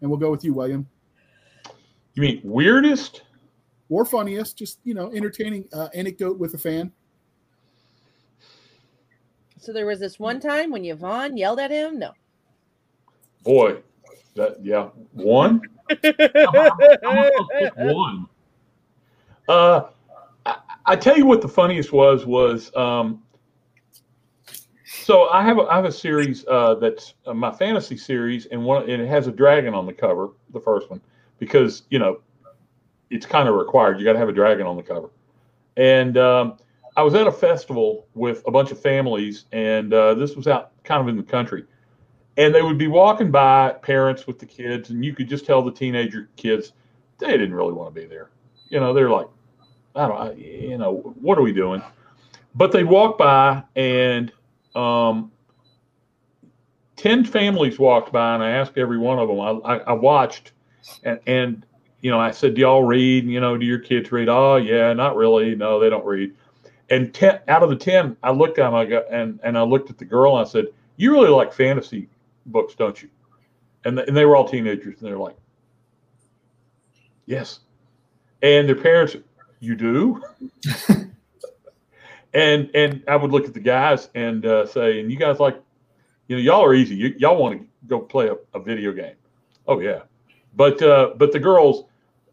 and 0.00 0.10
we'll 0.10 0.18
go 0.18 0.30
with 0.30 0.44
you, 0.44 0.54
William. 0.54 0.86
You 2.14 2.22
mean 2.22 2.40
weirdest? 2.42 3.22
Or 3.90 4.04
funniest, 4.06 4.56
just 4.56 4.78
you 4.84 4.94
know, 4.94 5.12
entertaining 5.12 5.68
uh, 5.72 5.88
anecdote 5.94 6.38
with 6.38 6.54
a 6.54 6.58
fan. 6.58 6.90
So 9.58 9.72
there 9.72 9.86
was 9.86 10.00
this 10.00 10.18
one 10.18 10.40
time 10.40 10.70
when 10.70 10.84
Yvonne 10.84 11.36
yelled 11.36 11.60
at 11.60 11.70
him. 11.70 11.98
No. 11.98 12.12
Boy, 13.44 13.76
that 14.34 14.56
yeah, 14.62 14.88
one. 15.12 15.60
I'm 15.90 15.98
gonna 17.02 17.72
one. 17.76 18.26
Uh, 19.48 19.82
I, 20.46 20.56
I 20.86 20.96
tell 20.96 21.16
you 21.16 21.26
what 21.26 21.42
the 21.42 21.48
funniest 21.48 21.92
was 21.92 22.26
was 22.26 22.74
um. 22.74 23.22
So 24.86 25.28
I 25.28 25.42
have 25.42 25.58
a, 25.58 25.62
I 25.62 25.76
have 25.76 25.84
a 25.84 25.92
series 25.92 26.46
uh, 26.46 26.76
that's 26.76 27.14
uh, 27.26 27.34
my 27.34 27.50
fantasy 27.50 27.96
series, 27.96 28.46
and 28.46 28.64
one 28.64 28.88
and 28.88 29.02
it 29.02 29.08
has 29.08 29.26
a 29.26 29.32
dragon 29.32 29.74
on 29.74 29.86
the 29.86 29.92
cover, 29.92 30.30
the 30.52 30.60
first 30.60 30.88
one, 30.88 31.00
because 31.38 31.82
you 31.90 31.98
know 31.98 32.20
it's 33.10 33.26
kind 33.26 33.48
of 33.48 33.56
required. 33.56 33.98
You 33.98 34.04
got 34.04 34.14
to 34.14 34.18
have 34.18 34.30
a 34.30 34.32
dragon 34.32 34.66
on 34.66 34.76
the 34.76 34.82
cover. 34.82 35.10
And 35.76 36.16
um, 36.16 36.58
I 36.96 37.02
was 37.02 37.14
at 37.14 37.26
a 37.26 37.32
festival 37.32 38.06
with 38.14 38.42
a 38.46 38.50
bunch 38.50 38.70
of 38.70 38.80
families, 38.80 39.44
and 39.52 39.92
uh, 39.92 40.14
this 40.14 40.34
was 40.36 40.48
out 40.48 40.72
kind 40.84 41.02
of 41.02 41.08
in 41.08 41.16
the 41.16 41.22
country 41.22 41.64
and 42.36 42.54
they 42.54 42.62
would 42.62 42.78
be 42.78 42.88
walking 42.88 43.30
by 43.30 43.70
parents 43.82 44.26
with 44.26 44.38
the 44.38 44.46
kids 44.46 44.90
and 44.90 45.04
you 45.04 45.14
could 45.14 45.28
just 45.28 45.46
tell 45.46 45.62
the 45.62 45.70
teenager 45.72 46.28
kids 46.36 46.72
they 47.18 47.28
didn't 47.28 47.54
really 47.54 47.72
want 47.72 47.94
to 47.94 48.00
be 48.00 48.06
there. 48.06 48.30
You 48.68 48.80
know 48.80 48.92
they're 48.92 49.10
like 49.10 49.28
i 49.96 50.08
don't 50.08 50.16
I- 50.20 50.32
you 50.32 50.78
know 50.78 51.14
what 51.20 51.38
are 51.38 51.42
we 51.42 51.52
doing? 51.52 51.82
But 52.54 52.72
they'd 52.72 52.84
walk 52.84 53.18
by 53.18 53.62
and 53.76 54.32
um 54.74 55.30
10 56.96 57.24
families 57.24 57.78
walked 57.78 58.12
by 58.12 58.34
and 58.34 58.42
i 58.42 58.50
asked 58.50 58.78
every 58.78 58.98
one 58.98 59.18
of 59.18 59.28
them 59.28 59.40
i, 59.40 59.74
I, 59.74 59.76
I 59.78 59.92
watched 59.92 60.52
and, 61.04 61.18
and 61.26 61.66
you 62.00 62.10
know 62.10 62.18
i 62.18 62.30
said 62.30 62.54
do 62.54 62.62
y'all 62.62 62.82
read? 62.84 63.26
You 63.26 63.40
know 63.40 63.56
do 63.56 63.66
your 63.66 63.78
kids 63.78 64.10
read? 64.10 64.28
Oh 64.28 64.56
yeah 64.56 64.92
not 64.92 65.16
really. 65.16 65.54
No 65.54 65.78
they 65.78 65.90
don't 65.90 66.04
read. 66.04 66.34
And 66.90 67.14
10 67.14 67.40
out 67.48 67.62
of 67.62 67.70
the 67.70 67.76
10 67.76 68.16
i 68.22 68.30
looked 68.30 68.58
at 68.58 68.64
them 68.64 68.74
I 68.74 68.84
got, 68.84 69.04
and, 69.10 69.38
and 69.44 69.56
i 69.56 69.62
looked 69.62 69.90
at 69.90 69.98
the 69.98 70.04
girl 70.04 70.36
and 70.36 70.46
i 70.46 70.50
said 70.50 70.66
you 70.96 71.12
really 71.12 71.28
like 71.30 71.52
fantasy 71.52 72.08
books, 72.46 72.74
don't 72.74 73.02
you? 73.02 73.08
And, 73.84 73.96
th- 73.96 74.08
and 74.08 74.16
they 74.16 74.24
were 74.24 74.36
all 74.36 74.48
teenagers, 74.48 75.00
and 75.00 75.08
they're 75.08 75.18
like, 75.18 75.36
yes. 77.26 77.60
And 78.42 78.68
their 78.68 78.76
parents, 78.76 79.16
you 79.60 79.74
do? 79.74 80.22
and 82.34 82.70
and 82.74 83.02
I 83.08 83.16
would 83.16 83.30
look 83.30 83.46
at 83.46 83.54
the 83.54 83.60
guys 83.60 84.10
and 84.14 84.44
uh, 84.44 84.66
say, 84.66 85.00
and 85.00 85.10
you 85.10 85.16
guys 85.16 85.38
like, 85.38 85.56
you 86.28 86.36
know, 86.36 86.42
y'all 86.42 86.64
are 86.64 86.74
easy. 86.74 86.94
You, 86.94 87.14
y'all 87.18 87.36
want 87.36 87.60
to 87.60 87.66
go 87.86 88.00
play 88.00 88.28
a, 88.28 88.36
a 88.52 88.60
video 88.60 88.92
game. 88.92 89.14
Oh 89.66 89.80
yeah, 89.80 90.00
but 90.56 90.82
uh, 90.82 91.14
but 91.16 91.32
the 91.32 91.38
girls, 91.38 91.84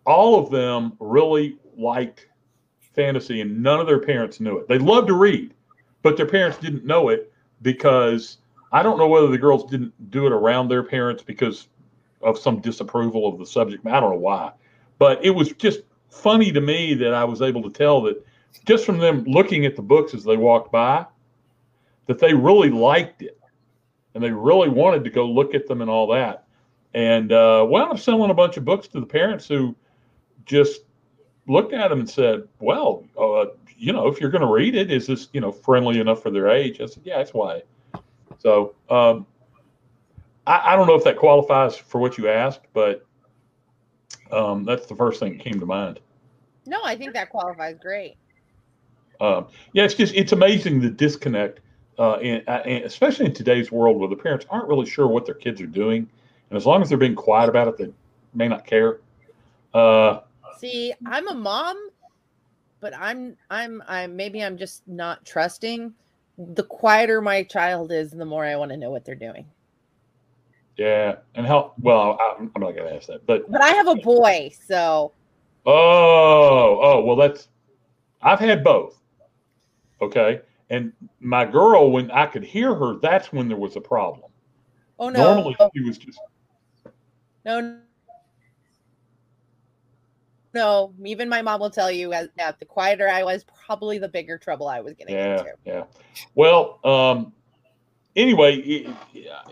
all 0.05 0.43
of 0.43 0.49
them 0.49 0.93
really 0.99 1.57
liked 1.77 2.27
fantasy, 2.93 3.41
and 3.41 3.61
none 3.61 3.79
of 3.79 3.87
their 3.87 3.99
parents 3.99 4.39
knew 4.39 4.57
it. 4.57 4.67
They 4.67 4.79
loved 4.79 5.07
to 5.07 5.13
read, 5.13 5.53
but 6.01 6.17
their 6.17 6.25
parents 6.25 6.57
didn't 6.57 6.85
know 6.85 7.09
it 7.09 7.31
because 7.61 8.37
I 8.71 8.83
don't 8.83 8.97
know 8.97 9.07
whether 9.07 9.27
the 9.27 9.37
girls 9.37 9.69
didn't 9.69 10.11
do 10.11 10.25
it 10.25 10.31
around 10.31 10.69
their 10.69 10.83
parents 10.83 11.23
because 11.23 11.67
of 12.21 12.37
some 12.37 12.59
disapproval 12.59 13.27
of 13.27 13.37
the 13.37 13.45
subject. 13.45 13.85
I 13.85 13.99
don't 13.99 14.11
know 14.11 14.17
why, 14.17 14.51
but 14.97 15.23
it 15.23 15.31
was 15.31 15.51
just 15.53 15.81
funny 16.09 16.51
to 16.51 16.61
me 16.61 16.93
that 16.95 17.13
I 17.13 17.23
was 17.23 17.41
able 17.41 17.63
to 17.63 17.69
tell 17.69 18.01
that 18.03 18.25
just 18.65 18.85
from 18.85 18.97
them 18.97 19.23
looking 19.25 19.65
at 19.65 19.75
the 19.75 19.81
books 19.81 20.13
as 20.13 20.23
they 20.23 20.37
walked 20.37 20.71
by, 20.71 21.05
that 22.07 22.19
they 22.19 22.33
really 22.33 22.69
liked 22.69 23.21
it 23.21 23.37
and 24.13 24.23
they 24.23 24.31
really 24.31 24.69
wanted 24.69 25.03
to 25.03 25.09
go 25.09 25.25
look 25.25 25.55
at 25.55 25.67
them 25.67 25.81
and 25.81 25.89
all 25.89 26.07
that. 26.07 26.45
And 26.93 27.31
uh, 27.31 27.65
wound 27.69 27.91
up 27.91 27.99
selling 27.99 28.31
a 28.31 28.33
bunch 28.33 28.57
of 28.57 28.65
books 28.65 28.87
to 28.89 28.99
the 28.99 29.05
parents 29.05 29.47
who 29.47 29.75
just 30.45 30.81
looked 31.47 31.73
at 31.73 31.89
them 31.89 32.01
and 32.01 32.09
said, 32.09 32.47
"Well, 32.59 33.05
uh, 33.17 33.45
you 33.77 33.93
know, 33.93 34.07
if 34.07 34.19
you're 34.19 34.29
going 34.29 34.41
to 34.41 34.51
read 34.51 34.75
it, 34.75 34.91
is 34.91 35.07
this 35.07 35.29
you 35.31 35.39
know 35.39 35.53
friendly 35.53 36.01
enough 36.01 36.21
for 36.21 36.31
their 36.31 36.49
age?" 36.49 36.81
I 36.81 36.87
said, 36.87 37.03
"Yeah, 37.05 37.19
that's 37.19 37.33
why." 37.33 37.63
So 38.41 38.73
um, 38.89 39.27
I, 40.47 40.73
I, 40.73 40.75
don't 40.75 40.87
know 40.87 40.95
if 40.95 41.03
that 41.03 41.17
qualifies 41.17 41.75
for 41.75 42.01
what 42.01 42.17
you 42.17 42.27
asked, 42.27 42.61
but 42.73 43.05
um, 44.31 44.63
that's 44.63 44.87
the 44.87 44.95
first 44.95 45.19
thing 45.19 45.37
that 45.37 45.43
came 45.43 45.59
to 45.59 45.65
mind. 45.65 45.99
No, 46.65 46.79
I 46.83 46.95
think 46.95 47.13
that 47.13 47.29
qualifies 47.29 47.77
great. 47.79 48.17
Um, 49.19 49.47
yeah, 49.73 49.83
it's 49.83 49.93
just 49.93 50.15
it's 50.15 50.31
amazing 50.31 50.79
the 50.79 50.89
disconnect, 50.89 51.59
uh, 51.99 52.17
in, 52.19 52.41
uh, 52.47 52.63
especially 52.65 53.27
in 53.27 53.33
today's 53.33 53.71
world 53.71 53.99
where 53.99 54.09
the 54.09 54.15
parents 54.15 54.47
aren't 54.49 54.67
really 54.67 54.87
sure 54.89 55.05
what 55.05 55.27
their 55.27 55.35
kids 55.35 55.61
are 55.61 55.67
doing, 55.67 56.09
and 56.49 56.57
as 56.57 56.65
long 56.65 56.81
as 56.81 56.89
they're 56.89 56.97
being 56.97 57.13
quiet 57.13 57.47
about 57.47 57.67
it, 57.67 57.77
they 57.77 57.93
may 58.33 58.47
not 58.47 58.65
care. 58.65 59.01
Uh, 59.75 60.21
See, 60.57 60.91
I'm 61.05 61.27
a 61.27 61.35
mom, 61.35 61.77
but 62.79 62.95
I'm 62.97 63.37
I'm 63.51 63.83
I'm 63.87 64.15
maybe 64.15 64.43
I'm 64.43 64.57
just 64.57 64.87
not 64.87 65.23
trusting. 65.25 65.93
The 66.53 66.63
quieter 66.63 67.21
my 67.21 67.43
child 67.43 67.91
is, 67.91 68.11
the 68.11 68.25
more 68.25 68.45
I 68.45 68.55
want 68.55 68.71
to 68.71 68.77
know 68.77 68.89
what 68.89 69.05
they're 69.05 69.15
doing. 69.15 69.45
Yeah, 70.77 71.17
and 71.35 71.45
how? 71.45 71.73
Well, 71.79 72.17
I, 72.19 72.35
am 72.39 72.51
not 72.57 72.71
to 72.71 72.95
ask 72.95 73.07
that, 73.07 73.25
but 73.27 73.49
but 73.51 73.61
I 73.61 73.69
have 73.69 73.87
a 73.87 73.95
boy, 73.95 74.51
so. 74.67 75.11
Oh, 75.65 76.79
oh 76.81 77.03
well, 77.05 77.15
that's. 77.15 77.49
I've 78.21 78.39
had 78.39 78.63
both. 78.63 78.99
Okay, 80.01 80.41
and 80.69 80.91
my 81.19 81.45
girl, 81.45 81.91
when 81.91 82.09
I 82.09 82.25
could 82.25 82.43
hear 82.43 82.73
her, 82.73 82.95
that's 82.99 83.31
when 83.31 83.47
there 83.47 83.57
was 83.57 83.75
a 83.75 83.81
problem. 83.81 84.31
Oh 84.97 85.09
no! 85.09 85.35
Normally, 85.35 85.55
she 85.75 85.81
was 85.83 85.97
just. 85.97 86.19
No. 87.45 87.79
No, 90.53 90.93
even 91.05 91.29
my 91.29 91.41
mom 91.41 91.61
will 91.61 91.69
tell 91.69 91.91
you 91.91 92.09
that 92.09 92.59
the 92.59 92.65
quieter 92.65 93.07
I 93.07 93.23
was, 93.23 93.45
probably 93.65 93.99
the 93.99 94.09
bigger 94.09 94.37
trouble 94.37 94.67
I 94.67 94.81
was 94.81 94.93
getting 94.93 95.15
yeah, 95.15 95.39
into. 95.39 95.51
Yeah. 95.65 95.83
Well, 96.35 96.79
um, 96.83 97.31
anyway, 98.15 98.57
it, 98.57 98.87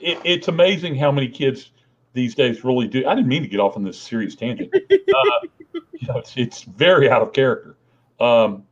it, 0.01 0.19
it's 0.25 0.47
amazing 0.49 0.95
how 0.95 1.11
many 1.11 1.29
kids 1.29 1.71
these 2.13 2.35
days 2.35 2.63
really 2.63 2.87
do. 2.87 3.07
I 3.07 3.15
didn't 3.15 3.29
mean 3.29 3.43
to 3.43 3.47
get 3.47 3.59
off 3.59 3.77
on 3.77 3.83
this 3.83 3.99
serious 3.99 4.35
tangent. 4.35 4.73
Uh, 5.09 5.47
you 5.73 6.07
know, 6.07 6.17
it's, 6.17 6.37
it's, 6.37 6.61
very 6.61 7.09
out 7.09 7.21
of 7.21 7.33
character. 7.33 7.75
Um, 8.19 8.63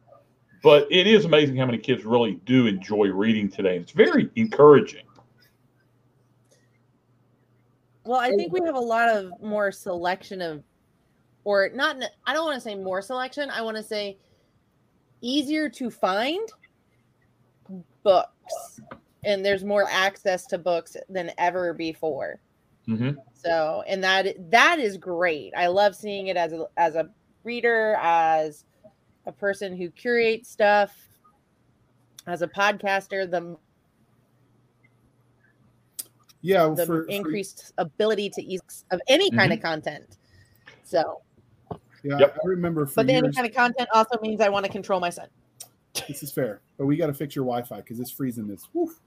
but 0.61 0.87
it 0.91 1.07
is 1.07 1.25
amazing 1.25 1.57
how 1.57 1.65
many 1.65 1.79
kids 1.79 2.05
really 2.05 2.39
do 2.45 2.67
enjoy 2.67 3.07
reading 3.07 3.49
today. 3.49 3.77
It's 3.77 3.91
very 3.91 4.29
encouraging. 4.35 5.03
Well, 8.03 8.19
I 8.19 8.29
think 8.29 8.53
we 8.53 8.61
have 8.65 8.75
a 8.75 8.79
lot 8.79 9.09
of 9.09 9.31
more 9.41 9.71
selection 9.71 10.41
of, 10.41 10.63
or 11.47 11.69
not, 11.73 11.95
I 12.25 12.33
don't 12.33 12.43
want 12.43 12.55
to 12.57 12.61
say 12.61 12.75
more 12.75 13.01
selection. 13.01 13.49
I 13.49 13.61
want 13.61 13.77
to 13.77 13.83
say 13.83 14.17
easier 15.21 15.69
to 15.69 15.89
find 15.89 16.45
books 18.03 18.81
and 19.23 19.45
there's 19.45 19.63
more 19.63 19.85
access 19.89 20.45
to 20.47 20.57
books 20.57 20.97
than 21.07 21.31
ever 21.37 21.73
before. 21.73 22.41
Mm-hmm. 22.85 23.19
So, 23.33 23.81
and 23.87 24.03
that 24.03 24.51
that 24.51 24.79
is 24.79 24.97
great. 24.97 25.53
I 25.55 25.67
love 25.67 25.95
seeing 25.95 26.27
it 26.27 26.35
as 26.35 26.51
a 26.51 26.67
as 26.75 26.95
a 26.95 27.09
reader, 27.45 27.95
as 28.01 28.65
a 29.25 29.31
person 29.31 29.75
who 29.75 29.89
curates 29.89 30.49
stuff, 30.49 30.93
as 32.25 32.41
a 32.41 32.47
podcaster. 32.47 33.29
The 33.29 33.55
yeah, 36.41 36.73
the 36.75 36.85
for, 36.85 37.03
increased 37.03 37.73
for... 37.77 37.83
ability 37.83 38.31
to 38.31 38.43
ease 38.43 38.85
of 38.91 38.99
any 39.07 39.31
kind 39.31 39.51
mm-hmm. 39.51 39.59
of 39.59 39.61
content. 39.61 40.17
So, 40.83 41.21
yeah, 42.03 42.17
yep. 42.19 42.37
I 42.43 42.47
remember. 42.47 42.85
but 42.85 43.07
years... 43.07 43.23
any 43.23 43.33
kind 43.33 43.47
of 43.47 43.53
content 43.53 43.89
also 43.93 44.17
means 44.21 44.41
I 44.41 44.49
want 44.49 44.65
to 44.65 44.71
control 44.71 44.99
my 44.99 45.09
son. 45.09 45.27
This 46.07 46.21
is 46.21 46.31
fair, 46.31 46.61
but 46.77 46.85
we 46.85 46.95
got 46.95 47.07
to 47.07 47.13
fix 47.13 47.35
your 47.35 47.45
Wi-Fi 47.45 47.77
because 47.77 47.99
it's 47.99 48.11
freezing 48.11 48.47
this. 48.47 48.67
Woof. 48.73 48.99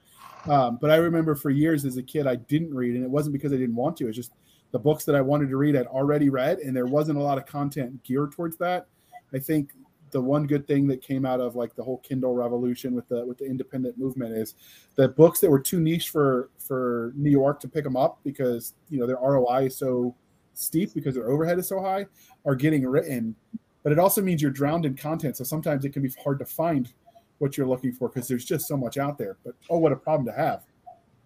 Um, 0.49 0.78
but 0.80 0.91
I 0.91 0.97
remember 0.97 1.34
for 1.34 1.51
years 1.51 1.84
as 1.84 1.97
a 1.97 2.03
kid, 2.03 2.26
I 2.26 2.36
didn't 2.36 2.74
read, 2.74 2.95
and 2.95 3.05
it 3.05 3.11
wasn't 3.11 3.32
because 3.32 3.53
I 3.53 3.57
didn't 3.57 3.76
want 3.76 3.97
to. 3.99 4.09
It's 4.09 4.16
just 4.16 4.32
the 4.72 4.78
books 4.78 5.05
that 5.05 5.14
I 5.14 5.20
wanted 5.20 5.51
to 5.51 5.57
read 5.57 5.76
I'd 5.76 5.86
already 5.86 6.30
read, 6.30 6.59
and 6.59 6.74
there 6.74 6.86
wasn't 6.86 7.18
a 7.18 7.22
lot 7.22 7.38
of 7.38 7.47
content 7.47 8.03
geared 8.03 8.32
towards 8.32 8.57
that. 8.59 8.86
I 9.32 9.38
think 9.38 9.70
the 10.11 10.20
one 10.20 10.47
good 10.47 10.66
thing 10.66 10.86
that 10.88 11.03
came 11.03 11.24
out 11.24 11.41
of 11.41 11.57
like 11.57 11.74
the 11.74 11.82
whole 11.82 11.99
Kindle 11.99 12.34
revolution 12.34 12.95
with 12.95 13.09
the 13.09 13.24
with 13.24 13.38
the 13.38 13.45
independent 13.45 13.99
movement 13.99 14.36
is 14.36 14.55
the 14.97 15.09
books 15.09 15.41
that 15.41 15.51
were 15.51 15.61
too 15.61 15.80
niche 15.80 16.11
for 16.11 16.51
for 16.59 17.12
New 17.16 17.30
York 17.30 17.61
to 17.61 17.68
pick 17.68 17.84
them 17.84 17.97
up 17.97 18.18
because 18.24 18.74
you 18.88 18.99
know 18.99 19.07
their 19.07 19.18
ROI 19.22 19.66
is 19.66 19.76
so 19.76 20.14
steep 20.61 20.94
because 20.94 21.14
their 21.14 21.30
overhead 21.30 21.58
is 21.58 21.68
so 21.68 21.80
high 21.80 22.06
are 22.44 22.54
getting 22.54 22.86
written. 22.86 23.34
But 23.82 23.92
it 23.92 23.98
also 23.98 24.20
means 24.20 24.42
you're 24.42 24.50
drowned 24.50 24.84
in 24.84 24.94
content, 24.94 25.36
so 25.36 25.44
sometimes 25.44 25.84
it 25.84 25.92
can 25.92 26.02
be 26.02 26.12
hard 26.22 26.38
to 26.40 26.44
find 26.44 26.92
what 27.38 27.56
you're 27.56 27.66
looking 27.66 27.92
for 27.92 28.08
because 28.08 28.28
there's 28.28 28.44
just 28.44 28.68
so 28.68 28.76
much 28.76 28.98
out 28.98 29.16
there. 29.16 29.38
But 29.44 29.54
oh, 29.70 29.78
what 29.78 29.92
a 29.92 29.96
problem 29.96 30.26
to 30.26 30.32
have. 30.32 30.64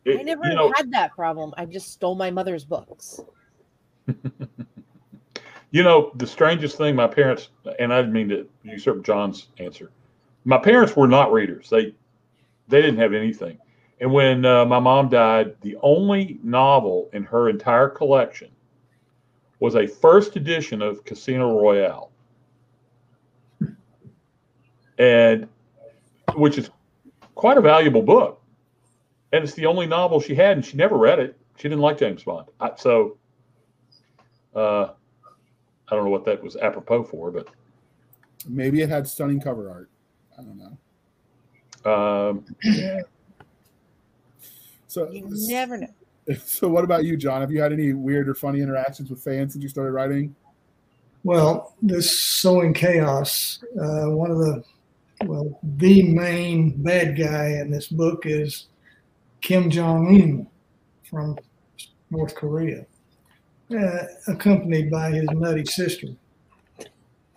It, 0.05 0.20
I 0.20 0.22
never 0.22 0.47
you 0.47 0.55
know, 0.55 0.72
had 0.76 0.91
that 0.93 1.14
problem. 1.14 1.53
I 1.57 1.64
just 1.64 1.93
stole 1.93 2.14
my 2.14 2.30
mother's 2.30 2.64
books. 2.64 3.20
you 5.70 5.82
know, 5.82 6.12
the 6.16 6.26
strangest 6.26 6.76
thing 6.76 6.95
my 6.95 7.07
parents, 7.09 7.49
and 7.78 7.93
I 7.93 8.01
didn't 8.01 8.12
mean 8.12 8.28
to 8.28 8.49
usurp 8.62 9.05
John's 9.05 9.49
answer. 9.59 9.91
My 10.45 10.59
parents 10.59 10.95
were 10.95 11.09
not 11.09 11.32
readers. 11.32 11.68
They 11.70 11.95
they 12.68 12.80
didn't 12.80 12.99
have 12.99 13.12
anything. 13.12 13.59
And 14.01 14.12
when 14.12 14.45
uh, 14.45 14.66
my 14.66 14.78
mom 14.78 15.09
died, 15.09 15.57
the 15.62 15.76
only 15.82 16.39
novel 16.43 17.09
in 17.12 17.24
her 17.24 17.49
entire 17.49 17.89
collection 17.89 18.51
was 19.65 19.77
a 19.77 19.87
first 19.87 20.37
edition 20.37 20.83
of 20.83 21.03
Casino 21.07 21.59
Royale. 21.59 22.11
And 24.99 25.49
which 26.35 26.59
is 26.59 26.69
quite 27.35 27.57
a 27.57 27.62
valuable 27.62 28.03
book. 28.03 28.43
And 29.33 29.43
it's 29.43 29.55
the 29.55 29.65
only 29.65 29.87
novel 29.87 30.21
she 30.21 30.35
had, 30.35 30.59
and 30.59 30.65
she 30.65 30.77
never 30.77 30.99
read 30.99 31.19
it. 31.19 31.39
She 31.57 31.62
didn't 31.62 31.81
like 31.81 31.97
James 31.97 32.23
Bond. 32.23 32.49
I, 32.61 32.73
so 32.77 33.17
uh, 34.55 34.91
I 35.89 35.95
don't 35.95 36.05
know 36.05 36.11
what 36.11 36.27
that 36.27 36.43
was 36.43 36.57
apropos 36.57 37.05
for, 37.05 37.31
but 37.31 37.49
maybe 38.47 38.83
it 38.83 38.91
had 38.91 39.09
stunning 39.09 39.41
cover 39.41 39.71
art. 39.71 39.89
I 40.39 40.43
don't 40.43 40.59
know. 40.59 41.91
Um, 41.91 42.45
yeah. 42.62 43.01
So 44.89 45.11
you 45.11 45.25
never 45.27 45.79
know. 45.79 45.89
So, 46.47 46.68
what 46.68 46.85
about 46.85 47.05
you, 47.05 47.16
John? 47.16 47.43
Have 47.43 47.53
you 47.53 47.61
had 47.61 47.72
any 47.72 47.93
weird 47.93 48.29
or 48.29 48.35
funny 48.35 48.61
interactions 48.61 49.11
with 49.11 49.22
fans 49.22 49.53
since 49.53 49.62
you 49.62 49.68
started 49.68 49.93
writing? 49.93 50.35
Well, 51.22 51.75
this 51.83 52.18
sowing 52.18 52.72
chaos. 52.72 53.62
Uh, 53.79 54.11
one 54.11 54.31
of 54.31 54.39
the 54.39 54.64
well, 55.27 55.59
the 55.62 56.03
main 56.03 56.83
bad 56.83 57.16
guy 57.16 57.59
in 57.61 57.70
this 57.70 57.89
book 57.89 58.27
is 58.27 58.66
Kim 59.41 59.70
Jong 59.70 60.09
Un 60.09 60.47
from 61.09 61.39
North 62.11 62.35
Korea, 62.35 62.85
uh, 63.70 64.03
accompanied 64.29 64.91
by 64.91 65.11
his 65.11 65.29
nutty 65.31 65.64
sister. 65.64 66.09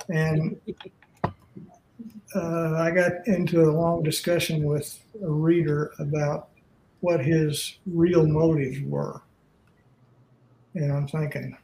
And 0.10 0.60
uh, 2.36 2.76
I 2.78 2.92
got 2.92 3.28
into 3.28 3.64
a 3.64 3.72
long 3.72 4.04
discussion 4.04 4.64
with 4.64 5.00
a 5.24 5.30
reader 5.30 5.92
about 6.00 6.50
what 7.02 7.24
his 7.24 7.78
real 7.86 8.26
motives 8.26 8.80
were. 8.82 9.22
And 10.74 10.92
I'm 10.92 11.08
thinking, 11.08 11.58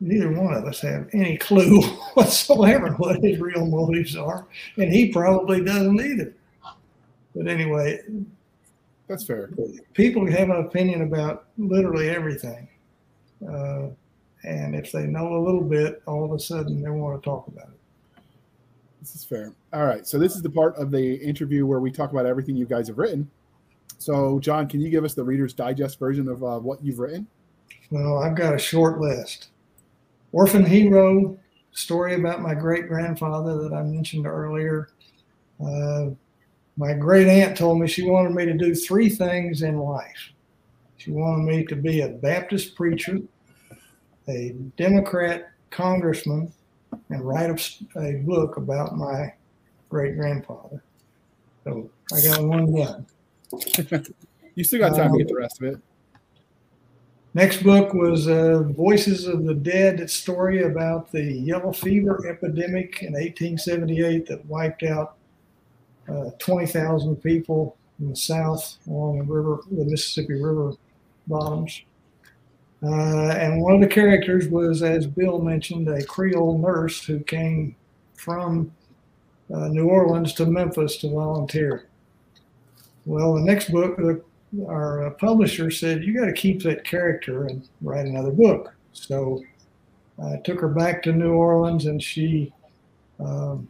neither 0.00 0.32
one 0.32 0.54
of 0.54 0.64
us 0.64 0.80
have 0.80 1.08
any 1.12 1.36
clue 1.36 1.80
whatsoever 2.14 2.92
what 2.94 3.22
his 3.22 3.38
real 3.38 3.66
motives 3.66 4.16
are, 4.16 4.46
and 4.76 4.92
he 4.92 5.12
probably 5.12 5.62
doesn't 5.62 6.00
either. 6.00 6.34
But 7.34 7.46
anyway, 7.46 8.00
that's 9.06 9.24
fair. 9.24 9.50
People 9.94 10.28
have 10.30 10.50
an 10.50 10.64
opinion 10.64 11.02
about 11.02 11.46
literally 11.58 12.08
everything, 12.08 12.68
uh, 13.48 13.88
and 14.42 14.74
if 14.74 14.90
they 14.90 15.06
know 15.06 15.36
a 15.36 15.44
little 15.44 15.62
bit, 15.62 16.02
all 16.06 16.24
of 16.24 16.32
a 16.32 16.38
sudden 16.38 16.82
they 16.82 16.90
want 16.90 17.20
to 17.20 17.24
talk 17.24 17.46
about 17.46 17.68
it. 17.68 18.22
This 19.00 19.14
is 19.14 19.24
fair. 19.24 19.52
All 19.72 19.86
right, 19.86 20.06
so 20.06 20.18
this 20.18 20.34
is 20.34 20.42
the 20.42 20.50
part 20.50 20.76
of 20.76 20.90
the 20.90 21.14
interview 21.14 21.66
where 21.66 21.80
we 21.80 21.90
talk 21.90 22.10
about 22.10 22.26
everything 22.26 22.56
you 22.56 22.66
guys 22.66 22.88
have 22.88 22.98
written. 22.98 23.30
So, 24.00 24.40
John, 24.40 24.66
can 24.66 24.80
you 24.80 24.88
give 24.88 25.04
us 25.04 25.12
the 25.12 25.22
Reader's 25.22 25.52
Digest 25.52 25.98
version 25.98 26.26
of 26.26 26.42
uh, 26.42 26.58
what 26.58 26.82
you've 26.82 26.98
written? 26.98 27.26
Well, 27.90 28.18
I've 28.18 28.34
got 28.34 28.54
a 28.54 28.58
short 28.58 28.98
list. 28.98 29.48
Orphan 30.32 30.64
Hero, 30.64 31.38
story 31.72 32.14
about 32.14 32.40
my 32.40 32.54
great 32.54 32.88
grandfather 32.88 33.62
that 33.62 33.74
I 33.74 33.82
mentioned 33.82 34.26
earlier. 34.26 34.88
Uh, 35.62 36.06
my 36.78 36.94
great 36.94 37.28
aunt 37.28 37.58
told 37.58 37.78
me 37.78 37.86
she 37.86 38.08
wanted 38.08 38.34
me 38.34 38.46
to 38.46 38.54
do 38.54 38.74
three 38.74 39.10
things 39.10 39.60
in 39.60 39.78
life. 39.78 40.32
She 40.96 41.10
wanted 41.10 41.44
me 41.44 41.66
to 41.66 41.76
be 41.76 42.00
a 42.00 42.08
Baptist 42.08 42.74
preacher, 42.76 43.18
a 44.28 44.54
Democrat 44.78 45.50
congressman, 45.70 46.50
and 47.10 47.20
write 47.20 47.50
a, 47.50 48.00
a 48.00 48.12
book 48.22 48.56
about 48.56 48.96
my 48.96 49.34
great 49.90 50.16
grandfather. 50.16 50.82
So 51.64 51.90
I 52.14 52.22
got 52.22 52.42
one 52.42 52.74
done. 52.74 53.06
you 54.54 54.64
still 54.64 54.80
got 54.80 54.96
time 54.96 55.10
um, 55.10 55.12
to 55.12 55.18
get 55.18 55.28
the 55.28 55.36
rest 55.36 55.60
of 55.60 55.68
it. 55.68 55.80
Next 57.32 57.62
book 57.62 57.94
was 57.94 58.26
uh, 58.26 58.64
Voices 58.70 59.26
of 59.26 59.44
the 59.44 59.54
Dead 59.54 60.10
story 60.10 60.64
about 60.64 61.12
the 61.12 61.22
yellow 61.22 61.72
fever 61.72 62.26
epidemic 62.28 63.02
in 63.02 63.12
1878 63.12 64.26
that 64.26 64.44
wiped 64.46 64.82
out 64.82 65.16
uh, 66.08 66.30
20,000 66.40 67.16
people 67.16 67.76
in 68.00 68.10
the 68.10 68.16
South 68.16 68.78
along 68.88 69.18
the 69.18 69.24
river, 69.24 69.60
the 69.70 69.84
Mississippi 69.84 70.42
River 70.42 70.72
bottoms. 71.28 71.82
Uh, 72.82 73.30
and 73.32 73.60
one 73.60 73.74
of 73.74 73.80
the 73.80 73.86
characters 73.86 74.48
was, 74.48 74.82
as 74.82 75.06
Bill 75.06 75.40
mentioned, 75.40 75.88
a 75.88 76.02
Creole 76.02 76.58
nurse 76.58 77.04
who 77.04 77.20
came 77.20 77.76
from 78.14 78.72
uh, 79.54 79.68
New 79.68 79.88
Orleans 79.88 80.32
to 80.34 80.46
Memphis 80.46 80.96
to 80.98 81.10
volunteer. 81.10 81.89
Well, 83.06 83.34
the 83.34 83.40
next 83.40 83.70
book, 83.70 83.96
the, 83.96 84.22
our 84.66 85.06
uh, 85.06 85.10
publisher 85.10 85.70
said, 85.70 86.04
You 86.04 86.18
got 86.18 86.26
to 86.26 86.32
keep 86.32 86.62
that 86.62 86.84
character 86.84 87.46
and 87.46 87.66
write 87.80 88.06
another 88.06 88.30
book. 88.30 88.74
So 88.92 89.42
I 90.22 90.36
took 90.38 90.60
her 90.60 90.68
back 90.68 91.02
to 91.04 91.12
New 91.12 91.32
Orleans 91.32 91.86
and 91.86 92.02
she 92.02 92.52
um, 93.18 93.68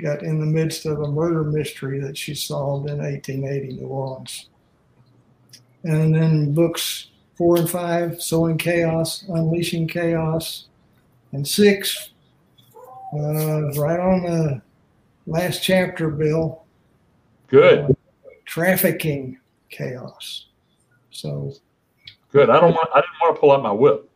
got 0.00 0.22
in 0.22 0.40
the 0.40 0.46
midst 0.46 0.86
of 0.86 1.00
a 1.00 1.10
murder 1.10 1.44
mystery 1.44 2.00
that 2.00 2.16
she 2.16 2.34
solved 2.34 2.88
in 2.88 2.98
1880 2.98 3.80
New 3.80 3.86
Orleans. 3.86 4.48
And 5.84 6.14
then 6.14 6.54
books 6.54 7.08
four 7.36 7.56
and 7.56 7.68
five, 7.68 8.22
Sowing 8.22 8.58
Chaos, 8.58 9.24
Unleashing 9.28 9.88
Chaos, 9.88 10.66
and 11.32 11.46
six, 11.46 12.10
uh, 13.14 13.72
right 13.72 14.00
on 14.00 14.22
the 14.22 14.62
last 15.26 15.62
chapter, 15.62 16.08
Bill. 16.08 16.61
Good. 17.52 17.94
Trafficking 18.46 19.38
chaos. 19.68 20.46
So. 21.10 21.52
Good. 22.32 22.48
I 22.48 22.58
don't 22.58 22.72
want. 22.72 22.88
I 22.94 23.00
didn't 23.00 23.20
want 23.20 23.36
to 23.36 23.40
pull 23.40 23.52
out 23.52 23.62
my 23.62 23.70
whip. 23.70 24.08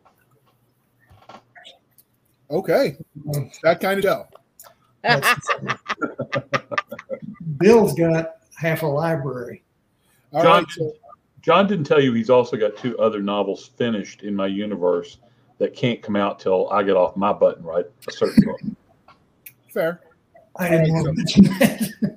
Okay, 2.49 2.97
that 3.61 3.79
kind 3.79 4.03
of 4.03 4.05
dough. 4.05 4.27
Bill's 7.57 7.93
got 7.93 8.37
half 8.55 8.81
a 8.83 8.87
library. 8.87 9.63
All 10.33 10.41
John, 10.41 10.63
right, 10.63 10.71
so. 10.71 10.93
John 11.41 11.67
didn't 11.67 11.85
tell 11.85 12.01
you 12.01 12.13
he's 12.13 12.29
also 12.29 12.57
got 12.57 12.75
two 12.77 12.97
other 12.97 13.21
novels 13.21 13.67
finished 13.77 14.23
in 14.23 14.35
my 14.35 14.47
universe 14.47 15.17
that 15.59 15.75
can't 15.75 16.01
come 16.01 16.15
out 16.15 16.39
till 16.39 16.69
I 16.69 16.83
get 16.83 16.95
off 16.95 17.15
my 17.15 17.33
button 17.33 17.63
right 17.63 17.85
a 18.07 18.11
certain 18.11 18.43
book. 18.45 18.59
Fair. 19.73 20.01
I 20.55 20.69
didn't 20.69 20.93
want 20.93 21.05
to 21.05 21.13
mention 21.13 21.43
that. 21.43 22.16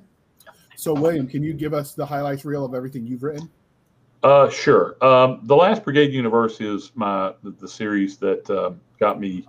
So, 0.81 0.95
William, 0.95 1.27
can 1.27 1.43
you 1.43 1.53
give 1.53 1.75
us 1.75 1.93
the 1.93 2.03
highlights 2.03 2.43
reel 2.43 2.65
of 2.65 2.73
everything 2.73 3.05
you've 3.05 3.21
written? 3.21 3.47
Uh, 4.23 4.49
sure. 4.49 4.97
Um, 5.05 5.41
the 5.43 5.55
Last 5.55 5.83
Brigade 5.83 6.11
Universe 6.11 6.59
is 6.59 6.91
my 6.95 7.35
the, 7.43 7.51
the 7.51 7.67
series 7.67 8.17
that 8.17 8.49
uh, 8.49 8.71
got 8.99 9.19
me, 9.19 9.45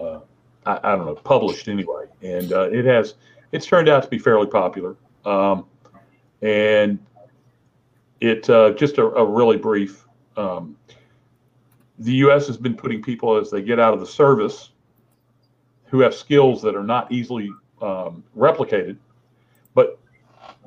uh, 0.00 0.20
I, 0.64 0.80
I, 0.82 0.96
don't 0.96 1.04
know, 1.04 1.14
published 1.14 1.68
anyway, 1.68 2.06
and 2.22 2.54
uh, 2.54 2.70
it 2.70 2.86
has 2.86 3.16
it's 3.52 3.66
turned 3.66 3.90
out 3.90 4.02
to 4.04 4.08
be 4.08 4.18
fairly 4.18 4.46
popular. 4.46 4.96
Um, 5.26 5.66
and 6.40 6.98
it 8.22 8.48
uh, 8.48 8.70
just 8.70 8.96
a, 8.96 9.04
a, 9.04 9.26
really 9.26 9.58
brief. 9.58 10.06
Um, 10.38 10.74
the 11.98 12.14
U.S. 12.14 12.46
has 12.46 12.56
been 12.56 12.76
putting 12.76 13.02
people 13.02 13.36
as 13.36 13.50
they 13.50 13.60
get 13.60 13.78
out 13.78 13.92
of 13.92 14.00
the 14.00 14.06
service 14.06 14.70
who 15.84 16.00
have 16.00 16.14
skills 16.14 16.62
that 16.62 16.74
are 16.74 16.82
not 16.82 17.12
easily 17.12 17.50
um, 17.82 18.24
replicated, 18.34 18.96
but 19.74 19.98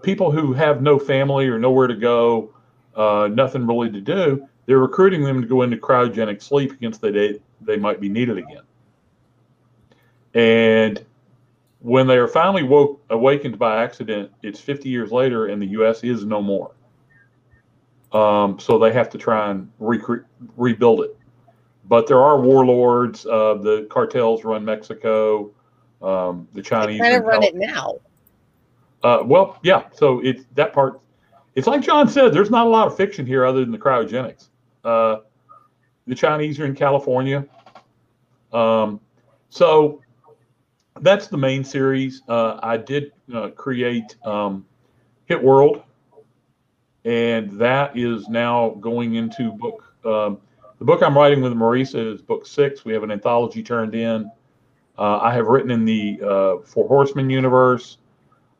people 0.05 0.31
who 0.31 0.53
have 0.53 0.81
no 0.81 0.97
family 0.99 1.47
or 1.47 1.59
nowhere 1.59 1.87
to 1.87 1.95
go, 1.95 2.53
uh, 2.95 3.27
nothing 3.31 3.67
really 3.67 3.89
to 3.91 3.99
do, 3.99 4.47
they're 4.65 4.79
recruiting 4.79 5.23
them 5.23 5.41
to 5.41 5.47
go 5.47 5.63
into 5.63 5.77
cryogenic 5.77 6.41
sleep 6.41 6.71
against 6.71 7.01
the 7.01 7.11
day 7.11 7.39
they 7.61 7.77
might 7.77 7.99
be 7.99 8.07
needed 8.07 8.37
again. 8.37 8.61
And 10.33 11.03
when 11.79 12.07
they 12.07 12.17
are 12.17 12.27
finally 12.27 12.63
woke, 12.63 13.01
awakened 13.09 13.57
by 13.57 13.83
accident, 13.83 14.31
it's 14.43 14.59
50 14.59 14.89
years 14.89 15.11
later, 15.11 15.47
and 15.47 15.61
the 15.61 15.67
U.S. 15.67 16.03
is 16.03 16.25
no 16.25 16.41
more. 16.41 16.71
Um, 18.11 18.59
so 18.59 18.79
they 18.79 18.93
have 18.93 19.09
to 19.09 19.17
try 19.17 19.51
and 19.51 19.71
recre- 19.81 20.25
rebuild 20.55 21.01
it. 21.01 21.17
But 21.87 22.07
there 22.07 22.21
are 22.21 22.39
warlords. 22.39 23.25
Uh, 23.25 23.55
the 23.55 23.87
cartels 23.89 24.43
run 24.43 24.65
Mexico. 24.65 25.51
Um, 26.01 26.47
the 26.53 26.61
Chinese 26.61 27.01
kind 27.01 27.15
of 27.15 27.23
run 27.23 27.43
it 27.43 27.55
now. 27.55 27.99
Uh, 29.05 29.21
well, 29.23 29.59
yeah. 29.61 29.83
So 29.93 30.19
it's 30.21 30.45
that 30.55 30.73
part. 30.73 30.99
It's 31.53 31.67
like 31.67 31.81
John 31.81 32.09
said. 32.09 32.33
There's 32.33 32.49
not 32.49 32.65
a 32.65 32.69
lot 32.69 32.87
of 32.87 32.97
fiction 32.97 33.23
here 33.23 33.45
other 33.45 33.59
than 33.59 33.71
the 33.71 33.77
cryogenics. 33.77 34.49
Uh, 34.83 35.17
the 36.07 36.15
Chinese 36.15 36.59
are 36.59 36.65
in 36.65 36.73
California. 36.73 37.45
Um, 38.51 38.99
so 39.49 40.01
that's 41.01 41.27
the 41.27 41.37
main 41.37 41.63
series. 41.63 42.23
Uh, 42.27 42.59
I 42.63 42.77
did 42.77 43.11
uh, 43.31 43.49
create 43.49 44.15
um, 44.25 44.65
Hit 45.27 45.41
World, 45.41 45.83
and 47.03 47.51
that 47.59 47.95
is 47.95 48.27
now 48.27 48.71
going 48.81 49.13
into 49.13 49.51
book. 49.51 49.83
Um, 50.03 50.39
the 50.79 50.85
book 50.85 51.03
I'm 51.03 51.15
writing 51.15 51.43
with 51.43 51.53
Marisa 51.53 52.11
is 52.11 52.23
book 52.23 52.47
six. 52.47 52.83
We 52.85 52.93
have 52.93 53.03
an 53.03 53.11
anthology 53.11 53.61
turned 53.61 53.93
in. 53.93 54.31
Uh, 54.97 55.19
I 55.19 55.31
have 55.31 55.45
written 55.45 55.69
in 55.69 55.85
the 55.85 56.19
uh, 56.23 56.65
Four 56.65 56.87
Horsemen 56.87 57.29
universe. 57.29 57.99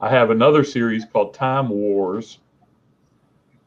I 0.06 0.10
have 0.10 0.30
another 0.30 0.64
series 0.64 1.03
called 1.03 1.34
Time 1.34 1.68
Wars 1.68 2.38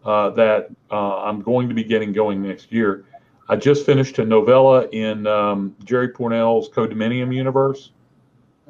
uh, 0.05 0.31
that 0.31 0.69
uh, 0.89 1.23
I'm 1.23 1.43
going 1.43 1.69
to 1.69 1.75
be 1.75 1.83
getting 1.83 2.13
going 2.13 2.41
next 2.41 2.71
year. 2.71 3.07
I 3.49 3.57
just 3.57 3.85
finished 3.85 4.21
a 4.21 4.25
novella 4.25 4.87
in 4.91 5.27
um, 5.27 5.75
Jerry 5.83 6.11
Pournelle's 6.11 6.69
Co-Dominium 6.69 7.35
universe. 7.35 7.91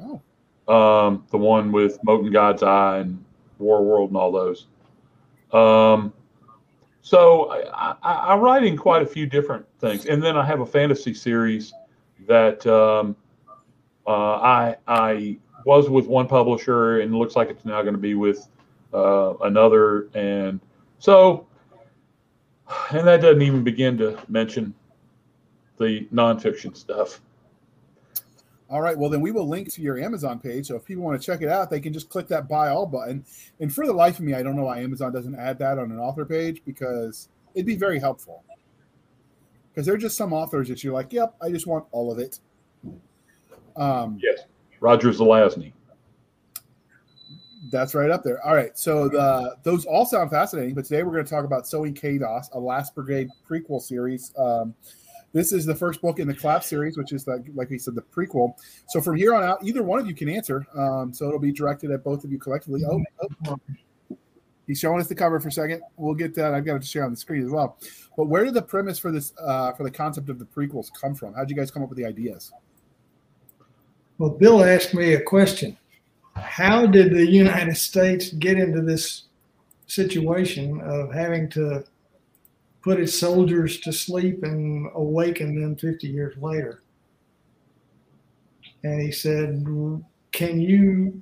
Oh. 0.01 0.19
Um, 0.67 1.27
the 1.29 1.37
one 1.37 1.71
with 1.71 2.03
Mote 2.03 2.25
in 2.25 2.31
God's 2.31 2.63
Eye 2.63 2.99
and 3.01 3.23
War 3.59 3.83
World 3.83 4.09
and 4.09 4.17
all 4.17 4.31
those. 4.31 4.65
Um, 5.53 6.11
so 7.03 7.51
I, 7.71 7.93
I, 8.01 8.33
am 8.33 8.39
writing 8.39 8.77
quite 8.77 9.03
a 9.03 9.07
few 9.07 9.27
different 9.27 9.63
things, 9.77 10.07
and 10.07 10.23
then 10.23 10.35
I 10.35 10.43
have 10.43 10.61
a 10.61 10.65
fantasy 10.65 11.13
series 11.13 11.71
that 12.27 12.65
um, 12.65 13.15
uh, 14.07 14.11
I 14.11 14.75
I 14.87 15.37
was 15.69 15.89
with 15.89 16.07
one 16.07 16.27
publisher, 16.27 16.99
and 17.01 17.13
looks 17.13 17.35
like 17.35 17.49
it's 17.49 17.63
now 17.63 17.81
going 17.83 17.93
to 17.93 17.99
be 17.99 18.15
with 18.15 18.47
uh, 18.93 19.35
another, 19.41 20.09
and 20.15 20.59
so 20.97 21.47
and 22.91 23.07
that 23.07 23.21
doesn't 23.21 23.41
even 23.41 23.63
begin 23.63 23.97
to 23.97 24.19
mention 24.27 24.73
the 25.77 26.07
nonfiction 26.13 26.75
stuff. 26.75 27.21
All 28.69 28.81
right. 28.81 28.97
Well, 28.97 29.09
then 29.09 29.21
we 29.21 29.31
will 29.31 29.47
link 29.47 29.71
to 29.73 29.81
your 29.81 29.97
Amazon 29.99 30.39
page. 30.39 30.67
So 30.67 30.75
if 30.75 30.85
people 30.85 31.03
want 31.03 31.19
to 31.19 31.25
check 31.25 31.41
it 31.41 31.49
out, 31.49 31.71
they 31.71 31.79
can 31.79 31.91
just 31.91 32.09
click 32.09 32.27
that 32.27 32.47
buy 32.47 32.69
all 32.69 32.85
button. 32.85 33.25
And 33.59 33.73
for 33.73 33.87
the 33.87 33.93
life 33.93 34.19
of 34.19 34.25
me, 34.25 34.35
I 34.35 34.43
don't 34.43 34.55
know 34.55 34.65
why 34.65 34.79
Amazon 34.79 35.11
doesn't 35.11 35.35
add 35.35 35.57
that 35.59 35.79
on 35.79 35.91
an 35.91 35.97
author 35.97 36.25
page 36.25 36.61
because 36.65 37.29
it'd 37.55 37.65
be 37.65 37.75
very 37.75 37.99
helpful. 37.99 38.43
Because 39.69 39.87
there 39.87 39.95
are 39.95 39.99
just 39.99 40.17
some 40.17 40.33
authors 40.33 40.67
that 40.67 40.83
you're 40.83 40.93
like, 40.93 41.11
yep, 41.13 41.33
I 41.41 41.49
just 41.49 41.65
want 41.65 41.85
all 41.91 42.11
of 42.11 42.19
it. 42.19 42.39
Um, 43.75 44.19
yes. 44.21 44.41
Roger 44.79 45.09
Zelazny. 45.09 45.73
That's 47.71 47.93
right 47.93 48.09
up 48.09 48.23
there. 48.23 48.43
All 48.45 48.55
right. 48.55 48.77
So 48.77 49.07
the 49.09 49.55
those 49.63 49.85
all 49.85 50.05
sound 50.05 50.31
fascinating, 50.31 50.73
but 50.73 50.85
today 50.85 51.03
we're 51.03 51.11
going 51.11 51.25
to 51.25 51.29
talk 51.29 51.45
about 51.45 51.67
Sowing 51.67 51.93
Chaos, 51.93 52.49
a 52.53 52.59
Last 52.59 52.95
Brigade 52.95 53.29
prequel 53.47 53.81
series. 53.81 54.33
Um, 54.37 54.73
this 55.33 55.51
is 55.51 55.65
the 55.65 55.75
first 55.75 56.01
book 56.01 56.19
in 56.19 56.27
the 56.27 56.33
Clap 56.33 56.63
series, 56.63 56.97
which 56.97 57.13
is 57.13 57.27
like 57.27 57.41
like 57.53 57.69
we 57.69 57.77
said, 57.77 57.95
the 57.95 58.01
prequel. 58.01 58.53
So 58.87 59.01
from 59.01 59.15
here 59.15 59.35
on 59.35 59.43
out, 59.43 59.63
either 59.63 59.83
one 59.83 59.99
of 59.99 60.07
you 60.07 60.15
can 60.15 60.29
answer. 60.29 60.65
Um, 60.75 61.13
so 61.13 61.27
it'll 61.27 61.39
be 61.39 61.51
directed 61.51 61.91
at 61.91 62.03
both 62.03 62.23
of 62.23 62.31
you 62.31 62.39
collectively. 62.39 62.81
Oh, 62.89 63.03
oh, 63.47 63.59
he's 64.65 64.79
showing 64.79 64.99
us 64.99 65.07
the 65.07 65.15
cover 65.15 65.39
for 65.39 65.49
a 65.49 65.51
second. 65.51 65.81
We'll 65.97 66.15
get 66.15 66.33
that. 66.35 66.53
I've 66.53 66.65
got 66.65 66.81
to 66.81 66.87
share 66.87 67.03
on 67.03 67.11
the 67.11 67.17
screen 67.17 67.43
as 67.43 67.51
well. 67.51 67.77
But 68.17 68.25
where 68.25 68.43
did 68.43 68.55
the 68.55 68.61
premise 68.61 68.97
for 68.97 69.11
this 69.11 69.33
uh, 69.39 69.73
for 69.73 69.83
the 69.83 69.91
concept 69.91 70.29
of 70.29 70.39
the 70.39 70.45
prequels 70.45 70.87
come 70.99 71.13
from? 71.13 71.33
How 71.33 71.41
did 71.41 71.51
you 71.51 71.55
guys 71.55 71.69
come 71.69 71.83
up 71.83 71.89
with 71.89 71.97
the 71.97 72.05
ideas? 72.05 72.51
Well, 74.19 74.29
Bill 74.29 74.63
asked 74.63 74.93
me 74.93 75.13
a 75.13 75.21
question. 75.21 75.75
How 76.35 76.85
did 76.85 77.11
the 77.11 77.25
United 77.25 77.75
States 77.75 78.31
get 78.33 78.59
into 78.59 78.81
this 78.81 79.23
situation 79.87 80.79
of 80.81 81.11
having 81.11 81.49
to 81.49 81.83
put 82.81 82.99
its 82.99 83.17
soldiers 83.17 83.79
to 83.81 83.91
sleep 83.91 84.43
and 84.43 84.89
awaken 84.95 85.59
them 85.59 85.75
50 85.75 86.07
years 86.07 86.37
later. 86.37 86.81
And 88.83 89.01
he 89.01 89.11
said, 89.11 89.65
Can 90.31 90.61
you 90.61 91.21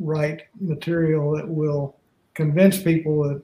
write 0.00 0.42
material 0.60 1.30
that 1.36 1.48
will 1.48 1.96
convince 2.34 2.82
people 2.82 3.22
that 3.22 3.42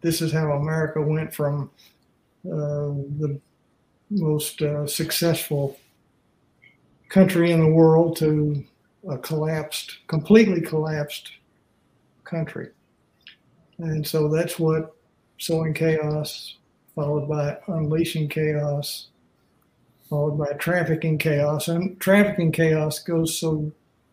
this 0.00 0.22
is 0.22 0.32
how 0.32 0.52
America 0.52 1.02
went 1.02 1.34
from 1.34 1.70
uh, 2.46 2.96
the 3.20 3.38
most 4.08 4.62
uh, 4.62 4.86
successful 4.86 5.78
country 7.10 7.50
in 7.50 7.60
the 7.60 7.68
world 7.68 8.16
to 8.16 8.64
a 9.08 9.18
collapsed, 9.18 9.98
completely 10.06 10.60
collapsed 10.60 11.32
country. 12.24 12.70
And 13.78 14.06
so 14.06 14.28
that's 14.28 14.58
what 14.58 14.96
Sowing 15.38 15.74
Chaos, 15.74 16.56
followed 16.94 17.28
by 17.28 17.58
Unleashing 17.66 18.28
Chaos, 18.28 19.08
followed 20.08 20.38
by 20.38 20.52
Trafficking 20.54 21.18
Chaos. 21.18 21.68
And 21.68 21.98
Trafficking 22.00 22.52
Chaos 22.52 23.00
goes 23.00 23.38
so 23.38 23.72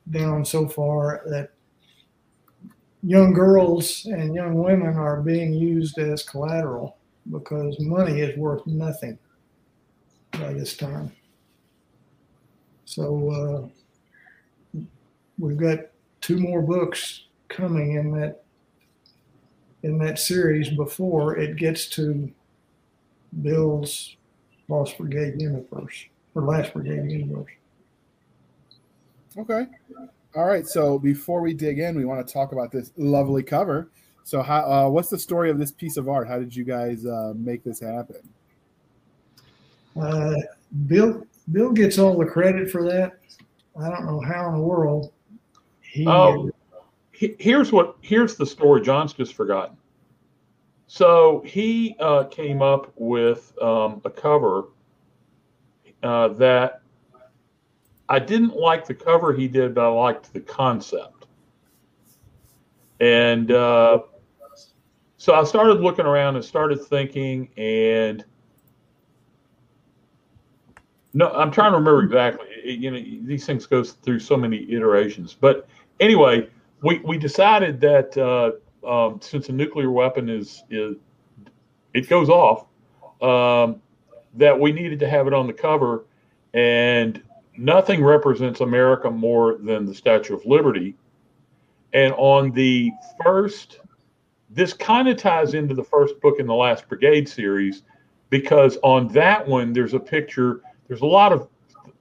down 0.09 0.45
so 0.45 0.67
far 0.67 1.21
that 1.27 1.51
young 3.03 3.33
girls 3.33 4.05
and 4.05 4.33
young 4.33 4.55
women 4.55 4.95
are 4.95 5.21
being 5.21 5.53
used 5.53 5.99
as 5.99 6.23
collateral 6.23 6.97
because 7.29 7.77
money 7.79 8.21
is 8.21 8.37
worth 8.37 8.65
nothing 8.65 9.19
by 10.31 10.53
this 10.53 10.77
time. 10.77 11.11
So 12.87 13.69
uh, 14.73 14.79
we've 15.37 15.57
got 15.57 15.79
two 16.21 16.37
more 16.37 16.61
books 16.61 17.25
coming 17.49 17.95
in 17.95 18.11
that 18.13 18.43
in 19.83 19.97
that 19.97 20.17
series 20.17 20.69
before 20.69 21.37
it 21.37 21.57
gets 21.57 21.87
to 21.87 22.31
Bill's 23.41 24.15
Lost 24.69 24.97
Brigade 24.97 25.41
universe 25.41 26.05
or 26.33 26.43
Last 26.43 26.73
Brigade 26.73 27.11
universe. 27.11 27.51
Okay. 29.37 29.67
All 30.33 30.45
right. 30.45 30.65
So 30.65 30.97
before 30.97 31.41
we 31.41 31.53
dig 31.53 31.79
in, 31.79 31.97
we 31.97 32.05
want 32.05 32.25
to 32.25 32.33
talk 32.33 32.53
about 32.53 32.71
this 32.71 32.93
lovely 32.95 33.43
cover. 33.43 33.89
So, 34.23 34.41
how? 34.41 34.71
Uh, 34.71 34.89
what's 34.89 35.09
the 35.09 35.19
story 35.19 35.49
of 35.49 35.59
this 35.59 35.71
piece 35.71 35.97
of 35.97 36.07
art? 36.07 36.27
How 36.27 36.39
did 36.39 36.55
you 36.55 36.63
guys 36.63 37.05
uh, 37.05 37.33
make 37.35 37.65
this 37.65 37.81
happen? 37.81 38.17
Uh, 39.99 40.35
Bill 40.87 41.25
Bill 41.51 41.71
gets 41.71 41.97
all 41.97 42.17
the 42.17 42.25
credit 42.25 42.69
for 42.69 42.83
that. 42.83 43.19
I 43.79 43.89
don't 43.89 44.05
know 44.05 44.21
how 44.21 44.47
in 44.49 44.55
the 44.55 44.61
world 44.61 45.13
he. 45.81 46.07
Oh, 46.07 46.51
here's 47.11 47.71
what 47.71 47.95
here's 48.01 48.35
the 48.35 48.45
story. 48.45 48.81
John's 48.81 49.13
just 49.13 49.33
forgotten. 49.33 49.77
So 50.87 51.43
he 51.45 51.95
uh, 51.99 52.25
came 52.25 52.61
up 52.61 52.91
with 52.95 53.53
um, 53.61 54.01
a 54.05 54.09
cover 54.09 54.65
uh, 56.01 56.29
that 56.29 56.81
I 58.09 58.19
didn't 58.19 58.55
like 58.55 58.85
the 58.85 58.93
cover 58.93 59.33
he 59.33 59.47
did, 59.47 59.75
but 59.75 59.85
I 59.85 59.89
liked 59.89 60.33
the 60.33 60.39
concept. 60.39 61.25
And 62.99 63.51
uh, 63.51 63.99
so 65.17 65.33
I 65.33 65.43
started 65.43 65.81
looking 65.81 66.05
around 66.05 66.35
and 66.35 66.45
started 66.45 66.81
thinking, 66.81 67.49
and 67.57 68.23
no, 71.17 71.31
I'm 71.31 71.49
trying 71.49 71.71
to 71.71 71.79
remember 71.79 72.03
exactly. 72.03 72.45
It, 72.63 72.79
you 72.79 72.91
know, 72.91 73.25
these 73.25 73.43
things 73.43 73.65
go 73.65 73.83
through 73.83 74.19
so 74.19 74.37
many 74.37 74.71
iterations. 74.71 75.33
But 75.33 75.67
anyway, 75.99 76.47
we, 76.83 76.99
we 76.99 77.17
decided 77.17 77.81
that 77.81 78.15
uh, 78.15 78.51
um, 78.87 79.19
since 79.19 79.49
a 79.49 79.51
nuclear 79.51 79.89
weapon 79.89 80.29
is 80.29 80.63
is 80.69 80.95
it 81.95 82.07
goes 82.07 82.29
off, 82.29 82.67
um, 83.19 83.81
that 84.35 84.59
we 84.59 84.71
needed 84.71 84.99
to 84.99 85.09
have 85.09 85.25
it 85.25 85.33
on 85.33 85.47
the 85.47 85.53
cover, 85.53 86.05
and 86.53 87.23
nothing 87.57 88.03
represents 88.03 88.59
America 88.59 89.09
more 89.09 89.57
than 89.57 89.87
the 89.87 89.95
Statue 89.95 90.35
of 90.35 90.45
Liberty. 90.45 90.95
And 91.93 92.13
on 92.13 92.51
the 92.51 92.91
first, 93.23 93.79
this 94.51 94.71
kind 94.71 95.07
of 95.07 95.17
ties 95.17 95.55
into 95.55 95.73
the 95.73 95.83
first 95.83 96.21
book 96.21 96.35
in 96.39 96.45
the 96.45 96.53
Last 96.53 96.87
Brigade 96.87 97.27
series, 97.27 97.81
because 98.29 98.77
on 98.83 99.07
that 99.13 99.47
one 99.47 99.73
there's 99.73 99.95
a 99.95 99.99
picture. 99.99 100.61
There's 100.87 101.01
a 101.01 101.05
lot 101.05 101.33
of 101.33 101.47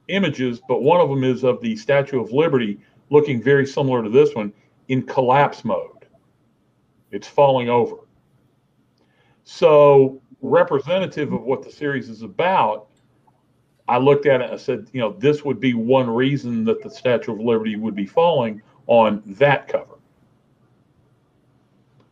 images, 0.09 0.61
but 0.69 0.83
one 0.83 1.01
of 1.01 1.09
them 1.09 1.25
is 1.25 1.45
of 1.45 1.61
the 1.61 1.77
Statue 1.77 2.21
of 2.21 2.33
Liberty 2.33 2.79
looking 3.11 3.43
very 3.43 3.67
similar 3.67 4.03
to 4.03 4.11
this 4.11 4.35
one 4.35 4.53
in 4.89 5.03
collapse 5.03 5.65
mode. 5.65 6.07
It's 7.11 7.27
falling 7.27 7.69
over. 7.69 7.97
So, 9.45 10.21
representative 10.43 11.33
of 11.33 11.43
what 11.43 11.63
the 11.63 11.71
series 11.71 12.09
is 12.09 12.23
about, 12.23 12.89
I 13.89 13.99
looked 13.99 14.27
at 14.27 14.41
it 14.41 14.45
and 14.45 14.55
I 14.55 14.57
said, 14.57 14.89
you 14.93 15.01
know, 15.01 15.13
this 15.13 15.45
would 15.45 15.61
be 15.61 15.75
one 15.75 16.11
reason 16.11 16.65
that 16.65 16.83
the 16.83 16.91
Statue 16.91 17.33
of 17.33 17.41
Liberty 17.41 17.77
would 17.77 17.95
be 17.95 18.07
falling 18.07 18.61
on 18.87 19.23
that 19.27 19.69
cover. 19.69 19.95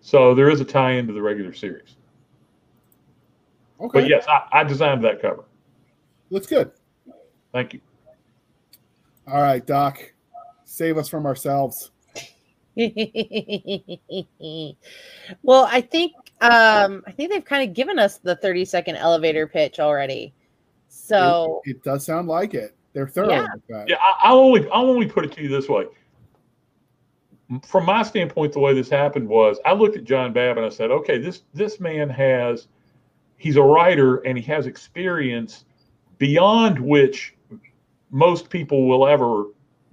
So 0.00 0.34
there 0.34 0.50
is 0.50 0.60
a 0.60 0.64
tie 0.64 0.92
into 0.92 1.12
the 1.12 1.22
regular 1.22 1.52
series. 1.52 1.96
Okay. 3.80 4.00
But 4.00 4.08
yes, 4.08 4.24
I, 4.28 4.60
I 4.60 4.64
designed 4.64 5.02
that 5.04 5.20
cover. 5.20 5.44
Looks 6.34 6.48
good. 6.48 6.72
Thank 7.52 7.74
you. 7.74 7.80
All 9.28 9.40
right, 9.40 9.64
Doc. 9.64 10.12
Save 10.64 10.98
us 10.98 11.08
from 11.08 11.26
ourselves. 11.26 11.92
well, 15.44 15.68
I 15.70 15.80
think 15.80 16.12
um, 16.40 17.04
I 17.06 17.12
think 17.12 17.30
they've 17.30 17.44
kind 17.44 17.68
of 17.68 17.72
given 17.72 18.00
us 18.00 18.18
the 18.18 18.34
30 18.34 18.64
second 18.64 18.96
elevator 18.96 19.46
pitch 19.46 19.78
already. 19.78 20.34
So 20.88 21.62
it, 21.66 21.76
it 21.76 21.84
does 21.84 22.04
sound 22.04 22.26
like 22.26 22.54
it. 22.54 22.74
They're 22.94 23.06
thorough. 23.06 23.28
Yeah, 23.28 23.84
yeah 23.86 23.96
I, 24.24 24.32
will 24.32 24.40
only 24.40 24.68
I'll 24.70 24.90
only 24.90 25.06
put 25.06 25.24
it 25.24 25.30
to 25.34 25.40
you 25.40 25.48
this 25.48 25.68
way. 25.68 25.86
From 27.64 27.86
my 27.86 28.02
standpoint, 28.02 28.54
the 28.54 28.58
way 28.58 28.74
this 28.74 28.88
happened 28.88 29.28
was 29.28 29.60
I 29.64 29.72
looked 29.72 29.96
at 29.96 30.02
John 30.02 30.32
Babb 30.32 30.56
and 30.56 30.66
I 30.66 30.70
said, 30.70 30.90
okay, 30.90 31.16
this 31.16 31.42
this 31.54 31.78
man 31.78 32.10
has 32.10 32.66
he's 33.36 33.54
a 33.54 33.62
writer 33.62 34.16
and 34.26 34.36
he 34.36 34.42
has 34.46 34.66
experience 34.66 35.64
beyond 36.18 36.78
which 36.78 37.34
most 38.10 38.50
people 38.50 38.86
will 38.86 39.06
ever 39.06 39.46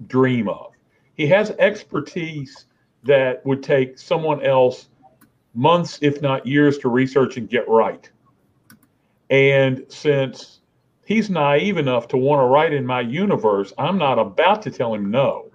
dream 0.08 0.48
of. 0.48 0.72
He 1.16 1.28
has 1.28 1.52
expertise 1.52 2.66
that 3.04 3.46
would 3.46 3.64
take 3.64 3.98
someone 3.98 4.44
else 4.46 4.90
months, 5.54 6.00
if 6.02 6.22
not 6.22 6.46
years, 6.46 6.78
to 6.80 6.90
research 6.90 7.38
and 7.38 7.50
get 7.50 7.68
right. 7.68 8.10
And 9.30 9.86
since 9.90 10.60
he's 11.06 11.30
naive 11.30 11.78
enough 11.78 12.08
to 12.10 12.18
want 12.18 12.42
to 12.42 12.46
write 12.46 12.74
in 12.74 12.86
my 12.86 13.02
universe, 13.02 13.74
I'm 13.78 13.98
not 13.98 14.20
about 14.20 14.62
to 14.64 14.72
tell 14.72 14.94
him 14.94 15.10
no. 15.10 15.50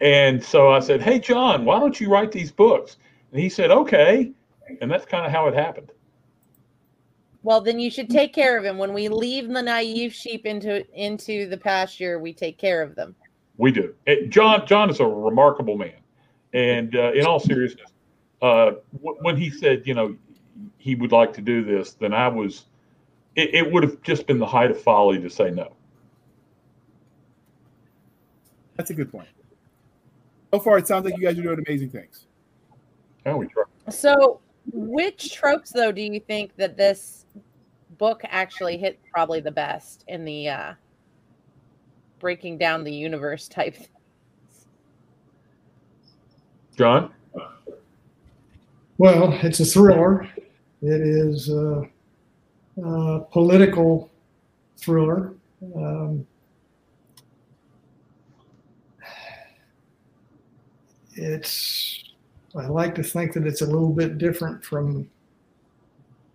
And 0.00 0.42
so 0.42 0.72
I 0.72 0.80
said, 0.80 1.00
Hey, 1.00 1.20
John, 1.20 1.64
why 1.64 1.78
don't 1.78 2.00
you 2.00 2.08
write 2.08 2.32
these 2.32 2.50
books? 2.50 2.96
And 3.30 3.40
he 3.40 3.48
said, 3.48 3.70
Okay. 3.70 4.32
And 4.80 4.90
that's 4.90 5.06
kind 5.06 5.24
of 5.24 5.32
how 5.32 5.46
it 5.48 5.54
happened. 5.54 5.92
Well, 7.44 7.60
then 7.60 7.80
you 7.80 7.90
should 7.90 8.08
take 8.08 8.32
care 8.32 8.56
of 8.56 8.64
him. 8.64 8.78
When 8.78 8.92
we 8.92 9.08
leave 9.08 9.48
the 9.48 9.62
naive 9.62 10.14
sheep 10.14 10.46
into 10.46 10.86
into 10.94 11.48
the 11.48 11.56
pasture, 11.56 12.18
we 12.18 12.32
take 12.32 12.56
care 12.56 12.82
of 12.82 12.94
them. 12.94 13.14
We 13.56 13.72
do. 13.72 13.94
John 14.28 14.66
John 14.66 14.90
is 14.90 15.00
a 15.00 15.06
remarkable 15.06 15.76
man, 15.76 16.00
and 16.52 16.94
uh, 16.94 17.12
in 17.12 17.26
all 17.26 17.40
seriousness, 17.40 17.90
uh, 18.40 18.72
when 19.00 19.36
he 19.36 19.50
said, 19.50 19.82
you 19.86 19.94
know, 19.94 20.16
he 20.78 20.94
would 20.94 21.12
like 21.12 21.32
to 21.34 21.40
do 21.40 21.64
this, 21.64 21.94
then 21.94 22.12
I 22.12 22.28
was 22.28 22.66
it, 23.34 23.54
it 23.54 23.72
would 23.72 23.82
have 23.82 24.00
just 24.02 24.26
been 24.26 24.38
the 24.38 24.46
height 24.46 24.70
of 24.70 24.80
folly 24.80 25.18
to 25.20 25.30
say 25.30 25.50
no. 25.50 25.74
That's 28.76 28.90
a 28.90 28.94
good 28.94 29.10
point. 29.10 29.28
So 30.52 30.60
far, 30.60 30.78
it 30.78 30.86
sounds 30.86 31.04
like 31.04 31.16
you 31.16 31.22
guys 31.22 31.38
are 31.38 31.42
doing 31.42 31.64
amazing 31.66 31.90
things. 31.90 32.26
Yeah, 33.24 33.34
we 33.34 33.46
try. 33.46 33.64
So, 33.90 34.40
which 34.70 35.32
tropes, 35.32 35.70
though, 35.70 35.92
do 35.92 36.02
you 36.02 36.20
think 36.20 36.54
that 36.56 36.76
this 36.76 37.26
book 37.98 38.22
actually 38.24 38.76
hit 38.76 38.98
probably 39.12 39.40
the 39.40 39.50
best 39.50 40.04
in 40.08 40.24
the 40.24 40.48
uh, 40.48 40.72
breaking 42.20 42.58
down 42.58 42.84
the 42.84 42.92
universe 42.92 43.48
type? 43.48 43.76
John? 46.76 47.12
Well, 48.98 49.32
it's 49.42 49.60
a 49.60 49.64
thriller. 49.64 50.28
It 50.80 51.00
is. 51.00 51.48
a, 51.48 51.88
uh, 52.82 53.18
political 53.30 54.10
thriller. 54.76 55.34
Um, 55.76 56.26
it's 61.14 62.11
I 62.54 62.66
like 62.66 62.94
to 62.96 63.02
think 63.02 63.32
that 63.32 63.46
it's 63.46 63.62
a 63.62 63.66
little 63.66 63.92
bit 63.92 64.18
different 64.18 64.64
from 64.64 65.08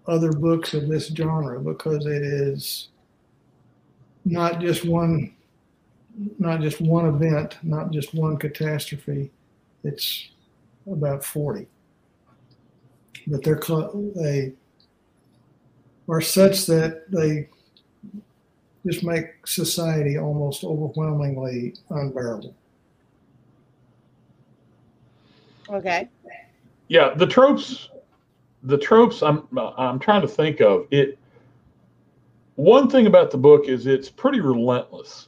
other 0.08 0.32
books 0.32 0.74
of 0.74 0.88
this 0.88 1.08
genre 1.08 1.60
because 1.60 2.06
it 2.06 2.24
is 2.24 2.90
not 4.26 4.60
just 4.60 4.86
one 4.86 5.34
not 6.40 6.62
just 6.62 6.82
one 6.82 7.06
event, 7.06 7.58
not 7.62 7.92
just 7.92 8.14
one 8.14 8.38
catastrophe. 8.38 9.32
It's 9.84 10.30
about 10.92 11.24
40. 11.24 11.68
But 13.28 13.44
they're 13.44 13.62
they 14.16 14.54
are 16.10 16.22
such 16.22 16.66
that 16.68 17.12
they 17.12 17.50
just 18.86 19.04
make 19.04 19.46
society 19.46 20.18
almost 20.18 20.64
overwhelmingly 20.64 21.76
unbearable. 21.90 22.56
Okay. 25.70 26.10
Yeah, 26.88 27.14
the 27.16 27.28
tropes, 27.28 27.90
the 28.64 28.78
tropes. 28.78 29.22
I'm 29.22 29.48
I'm 29.78 30.00
trying 30.00 30.22
to 30.22 30.28
think 30.28 30.62
of 30.62 30.88
it. 30.92 31.18
One 32.56 32.90
thing 32.90 33.08
about 33.08 33.30
the 33.32 33.38
book 33.38 33.68
is 33.68 33.86
it's 33.86 34.10
pretty 34.10 34.40
relentless 34.40 35.28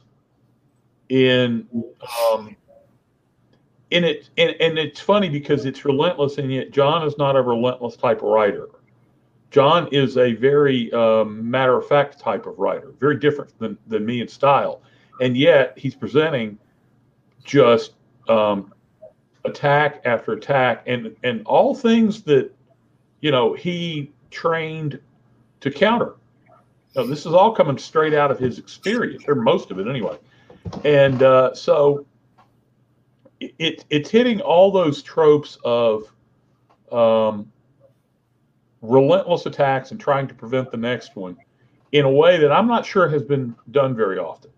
in 1.10 1.66
um, 2.32 2.56
in 3.90 4.04
it, 4.04 4.30
and, 4.38 4.56
and 4.60 4.78
it's 4.78 5.00
funny 5.00 5.28
because 5.28 5.64
it's 5.64 5.84
relentless, 5.84 6.38
and 6.38 6.52
yet 6.52 6.70
John 6.70 7.06
is 7.06 7.18
not 7.18 7.36
a 7.36 7.42
relentless 7.42 7.96
type 7.96 8.18
of 8.18 8.28
writer. 8.28 8.68
John 9.50 9.88
is 9.90 10.16
a 10.16 10.34
very 10.34 10.92
um, 10.92 11.48
matter 11.50 11.76
of 11.76 11.86
fact 11.86 12.18
type 12.18 12.46
of 12.46 12.58
writer, 12.58 12.92
very 13.00 13.18
different 13.18 13.56
than, 13.58 13.76
than 13.88 14.06
me 14.06 14.20
in 14.20 14.28
style. 14.28 14.80
And 15.20 15.36
yet 15.36 15.76
he's 15.76 15.94
presenting 15.94 16.56
just 17.42 17.94
um, 18.28 18.72
attack 19.44 20.02
after 20.04 20.32
attack 20.32 20.82
and, 20.86 21.14
and 21.22 21.42
all 21.46 21.74
things 21.74 22.22
that, 22.22 22.50
you 23.20 23.30
know, 23.30 23.54
he 23.54 24.10
trained 24.30 25.00
to 25.60 25.70
counter. 25.70 26.14
Now, 26.94 27.04
this 27.04 27.20
is 27.20 27.32
all 27.32 27.54
coming 27.54 27.78
straight 27.78 28.14
out 28.14 28.30
of 28.30 28.38
his 28.38 28.58
experience, 28.58 29.24
or 29.28 29.34
most 29.34 29.70
of 29.70 29.78
it 29.78 29.86
anyway. 29.86 30.18
And 30.84 31.22
uh, 31.22 31.54
so 31.54 32.04
it, 33.38 33.84
it's 33.88 34.10
hitting 34.10 34.40
all 34.40 34.70
those 34.70 35.02
tropes 35.02 35.58
of 35.64 36.12
um, 36.90 37.50
relentless 38.82 39.46
attacks 39.46 39.90
and 39.90 40.00
trying 40.00 40.26
to 40.28 40.34
prevent 40.34 40.70
the 40.70 40.76
next 40.76 41.16
one 41.16 41.36
in 41.92 42.04
a 42.04 42.10
way 42.10 42.38
that 42.38 42.52
I'm 42.52 42.66
not 42.66 42.84
sure 42.84 43.08
has 43.08 43.22
been 43.22 43.54
done 43.70 43.94
very 43.94 44.18
often. 44.18 44.50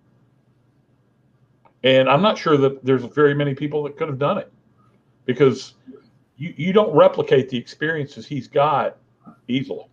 And 1.85 2.09
I'm 2.09 2.23
not 2.23 2.39
sure 2.39 2.57
that 2.57 2.85
there's 2.85 3.05
very 3.05 3.35
many 3.35 3.55
people 3.55 3.83
that 3.85 3.97
could 3.97 4.09
have 4.09 4.19
done 4.19 4.39
it 4.39 4.53
because 5.25 5.75
you, 6.37 6.55
you 6.57 6.73
don't 6.73 6.95
replicate 6.95 7.49
the 7.49 7.57
experiences 7.57 8.27
he's 8.27 8.49
got 8.49 8.97
easily. 9.49 9.87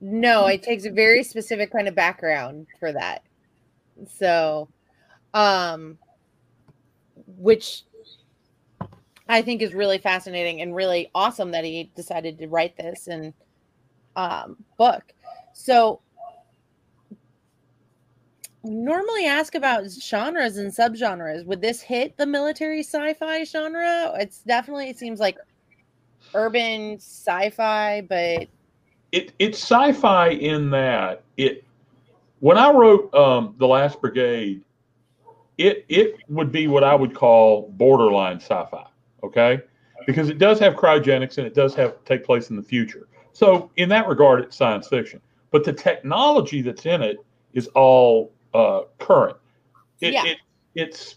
No, 0.00 0.46
it 0.46 0.62
takes 0.62 0.86
a 0.86 0.90
very 0.90 1.22
specific 1.22 1.70
kind 1.70 1.86
of 1.86 1.94
background 1.94 2.66
for 2.78 2.92
that. 2.92 3.22
So, 4.06 4.68
um, 5.34 5.98
which 7.36 7.84
I 9.28 9.42
think 9.42 9.62
is 9.62 9.74
really 9.74 9.98
fascinating 9.98 10.62
and 10.62 10.74
really 10.74 11.10
awesome 11.14 11.50
that 11.52 11.64
he 11.64 11.90
decided 11.94 12.38
to 12.38 12.48
write 12.48 12.76
this 12.76 13.08
and 13.08 13.32
um, 14.16 14.56
book. 14.78 15.12
So 15.52 16.00
normally 18.62 19.26
ask 19.26 19.54
about 19.54 19.90
genres 19.90 20.56
and 20.56 20.72
subgenres. 20.72 21.44
Would 21.46 21.60
this 21.60 21.80
hit 21.80 22.16
the 22.16 22.26
military 22.26 22.80
sci-fi 22.80 23.44
genre? 23.44 24.12
It's 24.18 24.40
definitely 24.42 24.90
it 24.90 24.98
seems 24.98 25.20
like 25.20 25.38
urban 26.34 26.96
sci-fi, 26.96 28.02
but 28.02 28.48
it 29.12 29.32
it's 29.38 29.58
sci-fi 29.58 30.28
in 30.28 30.70
that 30.70 31.22
it 31.36 31.64
when 32.40 32.56
I 32.56 32.70
wrote 32.72 33.12
um, 33.14 33.54
the 33.58 33.66
Last 33.66 34.00
Brigade, 34.00 34.62
it 35.58 35.84
it 35.88 36.16
would 36.28 36.52
be 36.52 36.68
what 36.68 36.84
I 36.84 36.94
would 36.94 37.14
call 37.14 37.70
borderline 37.76 38.36
sci-fi 38.36 38.86
okay? 39.22 39.60
Because 40.06 40.28
it 40.28 40.38
does 40.38 40.58
have 40.60 40.74
cryogenics 40.74 41.38
and 41.38 41.46
it 41.46 41.54
does 41.54 41.74
have 41.74 42.02
take 42.04 42.24
place 42.24 42.50
in 42.50 42.56
the 42.56 42.62
future. 42.62 43.08
So 43.32 43.70
in 43.76 43.88
that 43.90 44.08
regard, 44.08 44.40
it's 44.40 44.56
science 44.56 44.88
fiction. 44.88 45.20
But 45.50 45.64
the 45.64 45.72
technology 45.72 46.62
that's 46.62 46.86
in 46.86 47.02
it 47.02 47.18
is 47.52 47.66
all 47.68 48.32
uh, 48.54 48.82
current. 48.98 49.36
It, 50.00 50.14
yeah. 50.14 50.24
It, 50.24 50.38
it's 50.74 51.16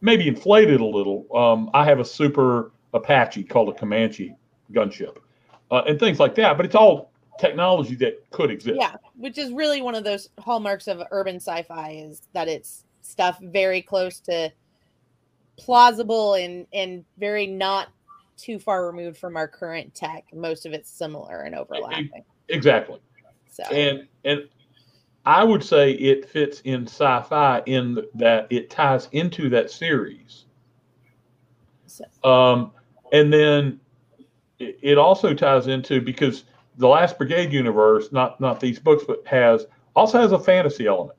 maybe 0.00 0.28
inflated 0.28 0.80
a 0.80 0.84
little. 0.84 1.26
Um, 1.34 1.70
I 1.74 1.84
have 1.84 2.00
a 2.00 2.04
super 2.04 2.72
Apache 2.94 3.44
called 3.44 3.68
a 3.68 3.72
Comanche 3.72 4.34
gunship, 4.72 5.16
uh, 5.70 5.82
and 5.86 5.98
things 5.98 6.18
like 6.18 6.34
that. 6.36 6.56
But 6.56 6.66
it's 6.66 6.74
all 6.74 7.12
technology 7.38 7.94
that 7.96 8.28
could 8.30 8.50
exist. 8.50 8.76
Yeah, 8.78 8.96
which 9.16 9.38
is 9.38 9.52
really 9.52 9.82
one 9.82 9.94
of 9.94 10.04
those 10.04 10.28
hallmarks 10.38 10.88
of 10.88 11.02
urban 11.10 11.36
sci-fi 11.36 11.92
is 11.92 12.22
that 12.32 12.48
it's 12.48 12.84
stuff 13.00 13.38
very 13.40 13.80
close 13.80 14.20
to 14.20 14.52
plausible 15.58 16.34
and 16.34 16.66
and 16.72 17.04
very 17.18 17.46
not 17.46 17.88
too 18.36 18.58
far 18.58 18.86
removed 18.86 19.18
from 19.18 19.36
our 19.36 19.48
current 19.48 19.94
tech. 19.94 20.24
Most 20.32 20.66
of 20.66 20.72
it's 20.72 20.90
similar 20.90 21.42
and 21.42 21.54
overlapping. 21.54 22.24
Exactly. 22.48 23.00
So 23.50 23.64
and 23.64 24.06
and 24.24 24.48
I 25.28 25.44
would 25.44 25.62
say 25.62 25.92
it 25.92 26.28
fits 26.28 26.60
in 26.62 26.84
sci-fi 26.86 27.62
in 27.66 27.98
that 28.14 28.46
it 28.50 28.70
ties 28.70 29.08
into 29.12 29.48
that 29.50 29.70
series. 29.70 30.46
Um, 32.24 32.72
and 33.12 33.32
then 33.32 33.80
it 34.58 34.98
also 34.98 35.34
ties 35.34 35.66
into 35.68 36.00
because 36.00 36.44
the 36.78 36.88
Last 36.88 37.18
Brigade 37.18 37.52
universe, 37.52 38.10
not 38.10 38.40
not 38.40 38.58
these 38.58 38.78
books, 38.78 39.04
but 39.06 39.24
has 39.26 39.66
also 39.94 40.18
has 40.18 40.32
a 40.32 40.38
fantasy 40.38 40.86
element. 40.86 41.18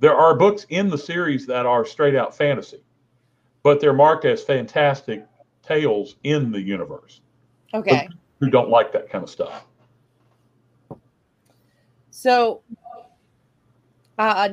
There 0.00 0.14
are 0.14 0.34
books 0.34 0.64
in 0.70 0.88
the 0.88 0.98
series 0.98 1.46
that 1.46 1.66
are 1.66 1.84
straight 1.84 2.14
out 2.14 2.34
fantasy 2.34 2.82
but 3.66 3.80
they're 3.80 3.92
marked 3.92 4.24
as 4.24 4.44
fantastic 4.44 5.26
tales 5.60 6.14
in 6.22 6.52
the 6.52 6.60
universe. 6.60 7.20
Okay. 7.74 8.08
Who 8.38 8.48
don't 8.48 8.70
like 8.70 8.92
that 8.92 9.10
kind 9.10 9.24
of 9.24 9.28
stuff. 9.28 9.66
So, 12.12 12.62
uh, 14.18 14.48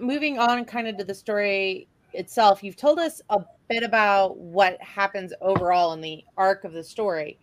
moving 0.00 0.38
on 0.38 0.64
kind 0.64 0.88
of 0.88 0.96
to 0.98 1.04
the 1.04 1.14
story 1.14 1.88
itself, 2.12 2.62
you've 2.62 2.76
told 2.76 2.98
us 2.98 3.20
a 3.30 3.40
bit 3.68 3.82
about 3.82 4.36
what 4.38 4.80
happens 4.80 5.32
overall 5.40 5.92
in 5.92 6.00
the 6.00 6.24
arc 6.36 6.64
of 6.64 6.72
the 6.72 6.82
story, 6.82 7.38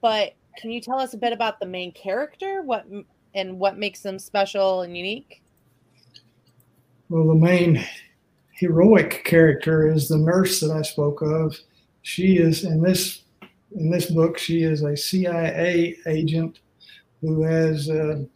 but 0.00 0.34
can 0.56 0.70
you 0.70 0.80
tell 0.80 0.98
us 0.98 1.14
a 1.14 1.18
bit 1.18 1.32
about 1.32 1.60
the 1.60 1.66
main 1.66 1.92
character? 1.92 2.62
What 2.62 2.86
and 3.34 3.58
what 3.58 3.78
makes 3.78 4.00
them 4.00 4.18
special 4.18 4.80
and 4.82 4.96
unique? 4.96 5.42
Well, 7.08 7.28
the 7.28 7.34
main 7.34 7.84
heroic 8.52 9.22
character 9.24 9.92
is 9.92 10.08
the 10.08 10.18
nurse 10.18 10.60
that 10.60 10.70
I 10.70 10.82
spoke 10.82 11.20
of. 11.22 11.56
She 12.02 12.38
is 12.38 12.64
in 12.64 12.82
this 12.82 13.22
in 13.76 13.90
this 13.90 14.06
book. 14.06 14.38
She 14.38 14.62
is 14.62 14.82
a 14.82 14.96
CIA 14.96 15.96
agent 16.06 16.60
who 17.20 17.42
has 17.42 17.88
a 17.88 18.26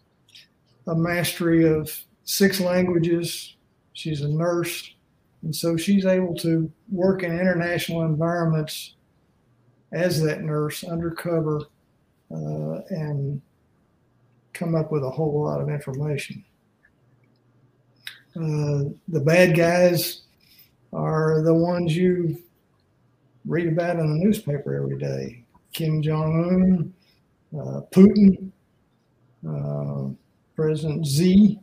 mastery 0.86 1.66
of 1.66 1.96
six 2.30 2.60
languages. 2.60 3.56
She's 3.92 4.20
a 4.20 4.28
nurse, 4.28 4.94
and 5.42 5.54
so 5.54 5.76
she's 5.76 6.06
able 6.06 6.34
to 6.36 6.70
work 6.90 7.22
in 7.22 7.32
international 7.32 8.02
environments 8.02 8.94
as 9.92 10.22
that 10.22 10.42
nurse 10.42 10.84
undercover 10.84 11.62
uh, 12.30 12.80
and 12.90 13.42
come 14.52 14.76
up 14.76 14.92
with 14.92 15.02
a 15.02 15.10
whole 15.10 15.42
lot 15.42 15.60
of 15.60 15.68
information. 15.68 16.44
Uh, 18.36 18.94
the 19.08 19.20
bad 19.20 19.56
guys 19.56 20.22
are 20.92 21.42
the 21.42 21.54
ones 21.54 21.96
you 21.96 22.40
read 23.44 23.66
about 23.66 23.96
in 23.96 24.08
the 24.08 24.24
newspaper 24.24 24.76
every 24.76 24.98
day 24.98 25.44
Kim 25.72 26.00
Jong 26.02 26.92
un, 27.52 27.60
uh, 27.60 27.80
Putin, 27.92 28.50
uh, 29.48 30.12
President 30.54 31.06
Xi, 31.06 31.59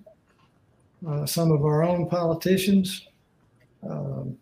uh, 1.05 1.25
some 1.25 1.51
of 1.51 1.65
our 1.65 1.83
own 1.83 2.07
politicians. 2.07 3.07
Um, 3.87 4.37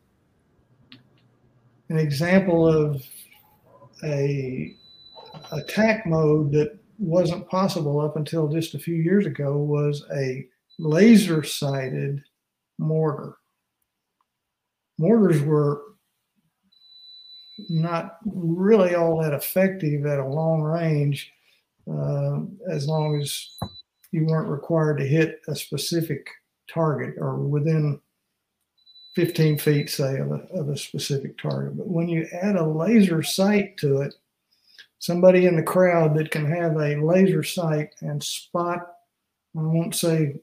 an 1.89 1.97
example 1.97 2.67
of 2.67 3.03
a 4.03 4.75
attack 5.51 6.05
mode 6.05 6.51
that 6.51 6.77
wasn't 6.97 7.47
possible 7.49 7.99
up 7.99 8.15
until 8.15 8.47
just 8.47 8.73
a 8.73 8.79
few 8.79 8.95
years 8.95 9.25
ago 9.25 9.57
was 9.57 10.05
a 10.15 10.47
laser 10.79 11.43
sighted 11.43 12.23
mortar. 12.77 13.37
Mortars 14.97 15.41
were 15.41 15.81
not 17.69 18.17
really 18.25 18.95
all 18.95 19.21
that 19.21 19.33
effective 19.33 20.05
at 20.05 20.19
a 20.19 20.27
long 20.27 20.61
range 20.61 21.31
uh, 21.89 22.39
as 22.69 22.87
long 22.87 23.21
as 23.21 23.49
you 24.11 24.25
weren't 24.25 24.49
required 24.49 24.97
to 24.97 25.05
hit 25.05 25.41
a 25.47 25.55
specific 25.55 26.27
target 26.67 27.15
or 27.17 27.35
within 27.37 27.99
15 29.15 29.57
feet, 29.57 29.89
say, 29.89 30.17
of 30.19 30.31
a, 30.31 30.41
of 30.53 30.69
a 30.69 30.77
specific 30.77 31.37
target. 31.37 31.77
But 31.77 31.87
when 31.87 32.09
you 32.09 32.27
add 32.33 32.57
a 32.57 32.65
laser 32.65 33.23
sight 33.23 33.77
to 33.77 34.01
it, 34.01 34.13
somebody 34.99 35.45
in 35.45 35.55
the 35.55 35.63
crowd 35.63 36.15
that 36.17 36.31
can 36.31 36.45
have 36.45 36.75
a 36.75 36.95
laser 36.97 37.43
sight 37.43 37.95
and 38.01 38.21
spot, 38.21 38.81
I 39.57 39.61
won't 39.61 39.95
say 39.95 40.35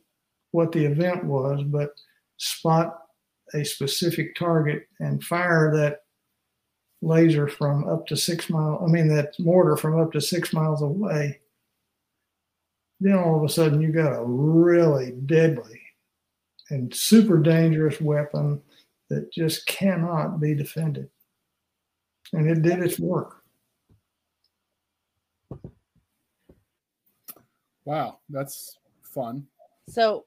what 0.53 0.73
the 0.73 0.85
event 0.85 1.25
was, 1.25 1.63
but 1.65 1.95
spot 2.39 2.99
a 3.55 3.65
specific 3.65 4.35
target 4.35 4.87
and 5.01 5.23
fire 5.23 5.71
that 5.77 6.01
laser 7.03 7.49
from 7.49 7.87
up 7.89 8.07
to 8.07 8.17
six 8.17 8.49
miles, 8.49 8.83
I 8.83 8.91
mean, 8.91 9.09
that 9.09 9.35
mortar 9.39 9.77
from 9.77 10.01
up 10.01 10.13
to 10.13 10.21
six 10.21 10.53
miles 10.53 10.81
away, 10.81 11.41
then 13.01 13.15
all 13.15 13.37
of 13.37 13.43
a 13.43 13.49
sudden 13.49 13.83
you 13.83 13.93
got 13.93 14.19
a 14.19 14.25
really 14.25 15.11
deadly 15.27 15.82
and 16.73 16.95
super 16.95 17.39
dangerous 17.39 18.01
weapon 18.01 18.61
that 19.11 19.31
just 19.31 19.67
cannot 19.67 20.41
be 20.41 20.55
defended. 20.55 21.09
And 22.33 22.49
it 22.49 22.63
did 22.63 22.81
its 22.81 22.99
work. 22.99 23.43
Wow, 27.85 28.21
that's 28.31 28.79
fun. 29.03 29.47
So, 29.89 30.25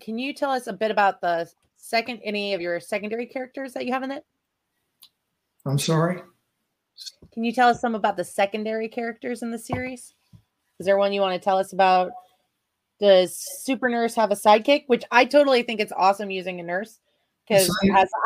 can 0.00 0.18
you 0.18 0.32
tell 0.32 0.50
us 0.50 0.68
a 0.68 0.72
bit 0.72 0.90
about 0.90 1.20
the 1.20 1.50
second 1.76 2.20
any 2.24 2.54
of 2.54 2.60
your 2.60 2.78
secondary 2.78 3.26
characters 3.26 3.72
that 3.72 3.84
you 3.84 3.92
have 3.92 4.02
in 4.04 4.12
it? 4.12 4.24
I'm 5.66 5.78
sorry. 5.78 6.22
Can 7.32 7.42
you 7.42 7.52
tell 7.52 7.68
us 7.68 7.80
some 7.80 7.96
about 7.96 8.16
the 8.16 8.24
secondary 8.24 8.88
characters 8.88 9.42
in 9.42 9.50
the 9.50 9.58
series? 9.58 10.14
Is 10.78 10.86
there 10.86 10.98
one 10.98 11.12
you 11.12 11.20
want 11.20 11.34
to 11.34 11.44
tell 11.44 11.58
us 11.58 11.72
about? 11.72 12.12
Does 13.00 13.36
Super 13.62 13.88
Nurse 13.88 14.14
have 14.14 14.30
a 14.30 14.36
sidekick? 14.36 14.84
Which 14.86 15.04
I 15.10 15.24
totally 15.24 15.62
think 15.62 15.80
it's 15.80 15.92
awesome 15.96 16.30
using 16.30 16.60
a 16.60 16.62
nurse 16.62 17.00
because 17.46 17.70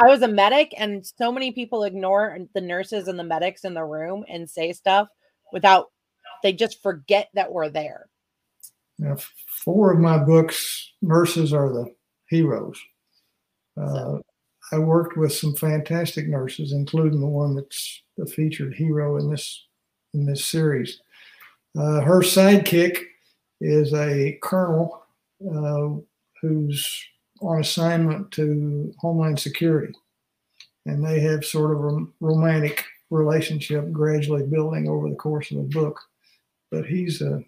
I 0.01 0.07
was 0.07 0.23
a 0.23 0.29
medic, 0.29 0.73
and 0.77 1.05
so 1.05 1.33
many 1.33 1.53
people 1.53 1.85
ignore 1.85 2.39
the 2.55 2.61
nurses 2.61 3.09
and 3.09 3.19
the 3.19 3.25
medics 3.25 3.65
in 3.65 3.75
the 3.75 3.85
room 3.85 4.25
and 4.29 4.49
say 4.49 4.73
stuff 4.73 5.09
without 5.53 5.87
they 6.43 6.53
just 6.53 6.83
forget 6.83 7.29
that 7.35 7.53
we're 7.53 7.69
there. 7.69 8.09
Now, 8.99 9.17
four 9.65 9.93
of 9.93 9.99
my 9.99 10.19
books, 10.19 10.93
nurses 11.03 11.53
are 11.53 11.69
the 11.69 11.87
heroes. 12.29 12.81
Uh, 13.81 14.19
I 14.73 14.79
worked 14.79 15.17
with 15.17 15.33
some 15.33 15.55
fantastic 15.55 16.29
nurses, 16.29 16.73
including 16.73 17.21
the 17.21 17.27
one 17.27 17.55
that's 17.55 18.03
the 18.17 18.27
featured 18.27 18.75
hero 18.75 19.17
in 19.19 19.31
this 19.31 19.67
in 20.15 20.27
this 20.27 20.45
series. 20.45 21.01
Uh, 21.79 22.01
her 22.01 22.21
sidekick 22.21 23.03
is 23.61 23.93
a 23.95 24.39
colonel 24.43 25.03
uh, 25.43 25.89
who's 26.41 26.87
on 27.41 27.61
assignment 27.61 28.31
to 28.33 28.93
Homeland 28.99 29.39
Security, 29.39 29.95
and 30.87 31.05
they 31.05 31.21
have 31.21 31.45
sort 31.45 31.73
of 31.73 31.85
a 31.85 32.07
romantic 32.21 32.85
relationship 33.11 33.91
gradually 33.93 34.45
building 34.45 34.89
over 34.89 35.09
the 35.09 35.17
course 35.17 35.51
of 35.51 35.59
the 35.59 35.63
book. 35.63 36.01
But 36.71 36.87
he's 36.87 37.23
a 37.23 37.43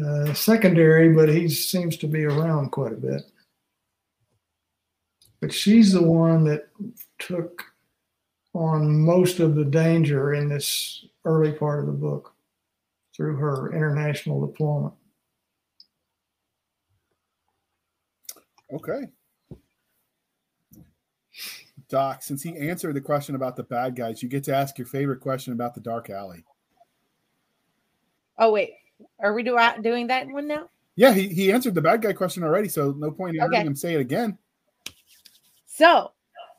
uh, 0.00 0.32
secondary, 0.34 1.12
but 1.12 1.28
he 1.28 1.48
seems 1.48 1.96
to 1.98 2.06
be 2.06 2.24
around 2.24 2.70
quite 2.70 2.92
a 2.92 2.96
bit. 2.96 3.22
But 5.40 5.52
she's 5.52 5.92
the 5.92 6.02
one 6.02 6.44
that 6.44 6.68
took 7.18 7.62
on 8.54 9.00
most 9.00 9.40
of 9.40 9.54
the 9.54 9.64
danger 9.64 10.34
in 10.34 10.48
this 10.48 11.04
early 11.24 11.52
part 11.52 11.80
of 11.80 11.86
the 11.86 11.92
book 11.92 12.34
through 13.18 13.36
her 13.36 13.74
international 13.74 14.46
deployment. 14.46 14.94
Okay. 18.72 19.08
Doc, 21.88 22.22
since 22.22 22.42
he 22.42 22.56
answered 22.56 22.94
the 22.94 23.00
question 23.00 23.34
about 23.34 23.56
the 23.56 23.64
bad 23.64 23.96
guys, 23.96 24.22
you 24.22 24.28
get 24.28 24.44
to 24.44 24.54
ask 24.54 24.78
your 24.78 24.86
favorite 24.86 25.20
question 25.20 25.52
about 25.52 25.74
the 25.74 25.80
dark 25.80 26.10
alley. 26.10 26.44
Oh 28.38 28.52
wait, 28.52 28.74
are 29.20 29.34
we 29.34 29.42
do, 29.42 29.56
uh, 29.56 29.76
doing 29.78 30.06
that 30.06 30.28
one 30.28 30.46
now? 30.46 30.68
Yeah, 30.94 31.12
he, 31.12 31.28
he 31.28 31.50
answered 31.50 31.74
the 31.74 31.82
bad 31.82 32.02
guy 32.02 32.12
question 32.12 32.44
already, 32.44 32.68
so 32.68 32.92
no 32.92 33.10
point 33.10 33.36
in 33.36 33.42
okay. 33.42 33.56
having 33.56 33.66
him 33.66 33.76
say 33.76 33.94
it 33.94 34.00
again. 34.00 34.38
So, 35.66 36.12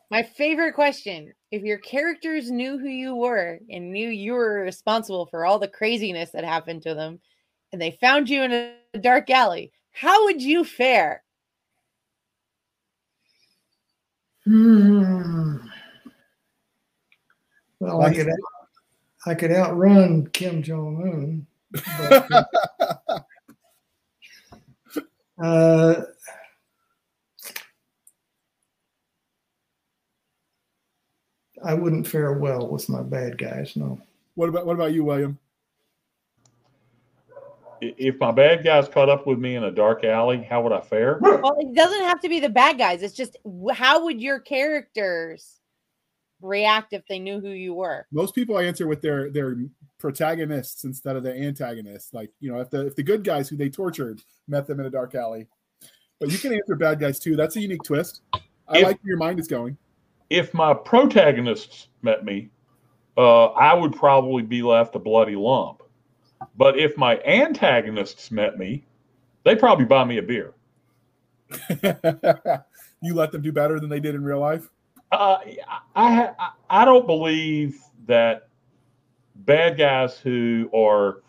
my 0.09 0.23
favorite 0.23 0.73
question 0.73 1.33
if 1.51 1.63
your 1.63 1.79
characters 1.79 2.51
knew 2.51 2.77
who 2.77 2.87
you 2.87 3.15
were 3.15 3.59
and 3.69 3.91
knew 3.91 4.09
you 4.09 4.33
were 4.33 4.61
responsible 4.61 5.25
for 5.25 5.45
all 5.45 5.59
the 5.59 5.67
craziness 5.67 6.31
that 6.31 6.43
happened 6.43 6.83
to 6.83 6.93
them, 6.93 7.19
and 7.71 7.81
they 7.81 7.97
found 7.99 8.29
you 8.29 8.43
in 8.43 8.51
a 8.51 8.99
dark 8.99 9.29
alley, 9.29 9.71
how 9.91 10.25
would 10.25 10.41
you 10.41 10.63
fare? 10.63 11.23
Hmm. 14.45 15.57
Well, 17.79 18.01
I 18.01 18.13
could, 18.13 18.29
I 19.25 19.35
could 19.35 19.51
outrun 19.51 20.27
Kim 20.27 20.61
Jong 20.61 21.45
Un. 21.73 22.45
uh, 25.43 26.01
I 31.63 31.73
wouldn't 31.73 32.07
fare 32.07 32.33
well 32.33 32.67
with 32.67 32.89
my 32.89 33.01
bad 33.01 33.37
guys. 33.37 33.75
No. 33.75 33.99
What 34.35 34.49
about 34.49 34.65
what 34.65 34.73
about 34.73 34.93
you, 34.93 35.03
William? 35.03 35.37
If 37.81 38.19
my 38.19 38.31
bad 38.31 38.63
guys 38.63 38.89
caught 38.89 39.07
up 39.07 39.25
with 39.25 39.39
me 39.39 39.55
in 39.55 39.63
a 39.63 39.71
dark 39.71 40.03
alley, 40.03 40.45
how 40.49 40.61
would 40.61 40.73
I 40.73 40.81
fare? 40.81 41.17
Well, 41.21 41.55
it 41.59 41.73
doesn't 41.73 42.01
have 42.01 42.19
to 42.21 42.29
be 42.29 42.39
the 42.39 42.49
bad 42.49 42.77
guys. 42.77 43.03
It's 43.03 43.15
just 43.15 43.37
how 43.73 44.03
would 44.03 44.21
your 44.21 44.39
characters 44.39 45.59
react 46.41 46.93
if 46.93 47.05
they 47.07 47.19
knew 47.19 47.39
who 47.39 47.49
you 47.49 47.73
were? 47.73 48.05
Most 48.11 48.35
people 48.35 48.57
answer 48.57 48.87
with 48.87 49.01
their 49.01 49.29
their 49.29 49.57
protagonists 49.97 50.83
instead 50.83 51.15
of 51.15 51.23
the 51.23 51.33
antagonists. 51.33 52.13
Like 52.13 52.31
you 52.39 52.51
know, 52.51 52.59
if 52.59 52.69
the 52.69 52.87
if 52.87 52.95
the 52.95 53.03
good 53.03 53.23
guys 53.23 53.47
who 53.47 53.55
they 53.55 53.69
tortured 53.69 54.21
met 54.47 54.67
them 54.67 54.79
in 54.79 54.85
a 54.85 54.89
dark 54.89 55.15
alley, 55.15 55.47
but 56.19 56.29
you 56.31 56.37
can 56.37 56.53
answer 56.53 56.75
bad 56.75 56.99
guys 56.99 57.19
too. 57.19 57.35
That's 57.35 57.55
a 57.55 57.61
unique 57.61 57.83
twist. 57.83 58.21
I 58.33 58.77
if, 58.77 58.83
like 58.83 59.03
where 59.03 59.09
your 59.09 59.17
mind 59.17 59.39
is 59.39 59.47
going 59.47 59.77
if 60.29 60.53
my 60.53 60.73
protagonists 60.73 61.87
met 62.01 62.23
me, 62.23 62.49
uh, 63.17 63.47
I 63.47 63.73
would 63.73 63.95
probably 63.95 64.43
be 64.43 64.61
left 64.61 64.95
a 64.95 64.99
bloody 64.99 65.35
lump. 65.35 65.83
But 66.55 66.77
if 66.79 66.97
my 66.97 67.19
antagonists 67.21 68.31
met 68.31 68.57
me, 68.57 68.85
they 69.43 69.55
probably 69.55 69.85
buy 69.85 70.05
me 70.05 70.17
a 70.17 70.21
beer. 70.21 70.53
you 73.01 73.13
let 73.13 73.31
them 73.31 73.41
do 73.41 73.51
better 73.51 73.79
than 73.79 73.89
they 73.89 73.99
did 73.99 74.15
in 74.15 74.23
real 74.23 74.39
life. 74.39 74.69
Uh, 75.11 75.39
I, 75.95 76.29
I 76.39 76.49
I 76.69 76.85
don't 76.85 77.07
believe 77.07 77.81
that 78.05 78.47
bad 79.35 79.77
guys 79.77 80.17
who 80.19 80.69
are 80.73 81.23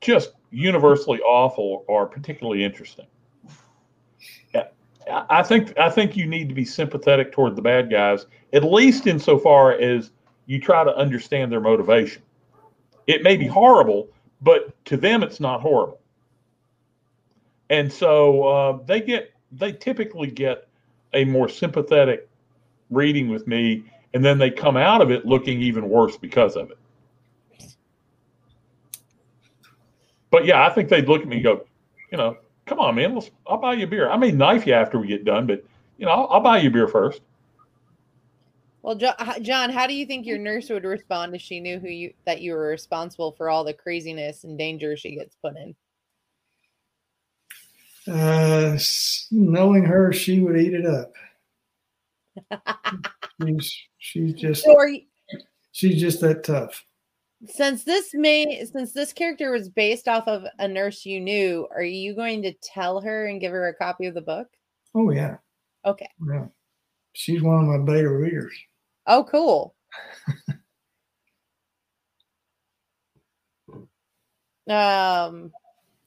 just 0.00 0.32
universally 0.50 1.20
awful 1.20 1.84
are 1.88 2.06
particularly 2.06 2.64
interesting. 2.64 3.06
I 5.10 5.42
think 5.42 5.76
I 5.78 5.90
think 5.90 6.16
you 6.16 6.26
need 6.26 6.48
to 6.48 6.54
be 6.54 6.64
sympathetic 6.64 7.32
toward 7.32 7.56
the 7.56 7.62
bad 7.62 7.90
guys, 7.90 8.26
at 8.52 8.64
least 8.64 9.06
insofar 9.06 9.72
as 9.72 10.10
you 10.46 10.60
try 10.60 10.84
to 10.84 10.94
understand 10.96 11.52
their 11.52 11.60
motivation. 11.60 12.22
It 13.06 13.22
may 13.22 13.36
be 13.36 13.46
horrible, 13.46 14.08
but 14.40 14.84
to 14.86 14.96
them 14.96 15.22
it's 15.22 15.40
not 15.40 15.60
horrible. 15.60 16.00
And 17.70 17.92
so 17.92 18.44
uh, 18.44 18.78
they 18.86 19.00
get 19.00 19.32
they 19.52 19.72
typically 19.72 20.30
get 20.30 20.68
a 21.12 21.24
more 21.24 21.48
sympathetic 21.48 22.28
reading 22.90 23.28
with 23.28 23.46
me, 23.46 23.84
and 24.14 24.24
then 24.24 24.38
they 24.38 24.50
come 24.50 24.76
out 24.76 25.00
of 25.00 25.10
it 25.10 25.26
looking 25.26 25.60
even 25.60 25.88
worse 25.88 26.16
because 26.16 26.56
of 26.56 26.70
it. 26.70 26.78
But 30.30 30.44
yeah, 30.44 30.66
I 30.66 30.70
think 30.70 30.88
they'd 30.88 31.06
look 31.06 31.22
at 31.22 31.28
me 31.28 31.36
and 31.36 31.44
go, 31.44 31.64
you 32.10 32.18
know, 32.18 32.36
come 32.66 32.78
on, 32.78 32.94
man, 32.94 33.14
let's, 33.14 33.30
I'll 33.46 33.58
buy 33.58 33.74
you 33.74 33.84
a 33.84 33.88
beer. 33.88 34.10
I 34.10 34.16
may 34.16 34.32
knife 34.32 34.66
you 34.66 34.72
after 34.72 34.98
we 34.98 35.06
get 35.06 35.24
done, 35.24 35.46
but 35.46 35.64
you 35.98 36.06
know, 36.06 36.12
I'll, 36.12 36.28
I'll 36.30 36.40
buy 36.40 36.58
you 36.58 36.68
a 36.68 36.72
beer 36.72 36.88
first. 36.88 37.20
Well, 38.82 38.96
John, 38.96 39.70
how 39.70 39.86
do 39.86 39.94
you 39.94 40.04
think 40.04 40.26
your 40.26 40.36
nurse 40.36 40.68
would 40.68 40.84
respond 40.84 41.34
if 41.34 41.40
she 41.40 41.58
knew 41.58 41.78
who 41.78 41.88
you 41.88 42.12
that 42.26 42.42
you 42.42 42.52
were 42.52 42.68
responsible 42.68 43.32
for 43.32 43.48
all 43.48 43.64
the 43.64 43.72
craziness 43.72 44.44
and 44.44 44.58
danger 44.58 44.94
she 44.94 45.16
gets 45.16 45.36
put 45.36 45.54
in? 45.56 45.74
Uh, 48.06 48.78
knowing 49.30 49.84
her, 49.84 50.12
she 50.12 50.40
would 50.40 50.58
eat 50.58 50.74
it 50.74 50.84
up. 50.84 51.14
she's, 53.46 53.82
she's 53.96 54.34
just 54.34 54.64
so 54.64 54.82
you, 54.82 55.00
she's 55.72 55.98
just 55.98 56.20
that 56.20 56.44
tough 56.44 56.84
since 57.46 57.84
this 57.84 58.14
may 58.14 58.64
since 58.64 58.92
this 58.92 59.12
character 59.12 59.50
was 59.50 59.68
based 59.68 60.08
off 60.08 60.26
of 60.26 60.44
a 60.58 60.68
nurse 60.68 61.04
you 61.04 61.20
knew, 61.20 61.66
are 61.70 61.82
you 61.82 62.14
going 62.14 62.42
to 62.42 62.52
tell 62.62 63.00
her 63.00 63.26
and 63.26 63.40
give 63.40 63.52
her 63.52 63.68
a 63.68 63.74
copy 63.74 64.06
of 64.06 64.14
the 64.14 64.20
book? 64.20 64.48
Oh 64.94 65.10
yeah. 65.10 65.36
Okay. 65.84 66.08
Yeah. 66.26 66.46
She's 67.12 67.42
one 67.42 67.60
of 67.60 67.66
my 67.66 67.78
beta 67.78 68.10
readers. 68.10 68.54
Oh, 69.06 69.24
cool. 69.24 69.74
um, 74.68 75.52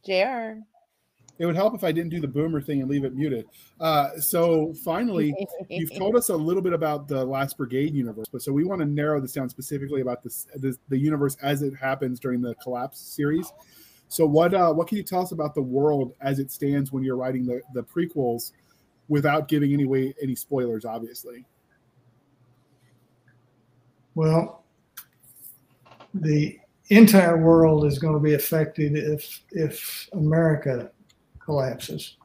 Jr 0.05 0.61
it 1.39 1.45
would 1.45 1.55
help 1.55 1.75
if 1.75 1.83
I 1.83 1.91
didn't 1.91 2.09
do 2.09 2.19
the 2.19 2.27
boomer 2.27 2.61
thing 2.61 2.81
and 2.81 2.89
leave 2.89 3.03
it 3.03 3.15
muted. 3.15 3.45
Uh, 3.79 4.17
so 4.19 4.73
finally, 4.83 5.33
you've 5.69 5.93
told 5.97 6.15
us 6.15 6.29
a 6.29 6.35
little 6.35 6.61
bit 6.61 6.73
about 6.73 7.07
the 7.07 7.23
Last 7.23 7.57
Brigade 7.57 7.93
universe, 7.93 8.27
but 8.31 8.41
so 8.41 8.51
we 8.51 8.63
want 8.63 8.79
to 8.81 8.85
narrow 8.85 9.21
this 9.21 9.33
down 9.33 9.49
specifically 9.49 10.01
about 10.01 10.23
this, 10.23 10.47
this 10.55 10.77
the 10.89 10.97
universe 10.97 11.37
as 11.41 11.61
it 11.61 11.75
happens 11.75 12.19
during 12.19 12.41
the 12.41 12.55
Collapse 12.55 12.99
series. 12.99 13.51
So 14.09 14.25
what 14.25 14.53
uh, 14.53 14.73
what 14.73 14.87
can 14.87 14.97
you 14.97 15.03
tell 15.03 15.21
us 15.21 15.31
about 15.31 15.53
the 15.53 15.61
world 15.61 16.13
as 16.21 16.39
it 16.39 16.51
stands 16.51 16.91
when 16.91 17.03
you're 17.03 17.17
writing 17.17 17.45
the, 17.45 17.61
the 17.73 17.83
prequels, 17.83 18.53
without 19.07 19.47
giving 19.47 19.73
any 19.73 19.85
way 19.85 20.13
any 20.21 20.35
spoilers, 20.35 20.85
obviously? 20.85 21.45
Well, 24.15 24.63
the 26.13 26.57
entire 26.89 27.37
world 27.37 27.85
is 27.85 27.99
going 27.99 28.13
to 28.13 28.19
be 28.19 28.33
affected 28.33 28.95
if 28.95 29.43
if 29.51 30.09
America 30.13 30.89
collapses. 31.47 32.17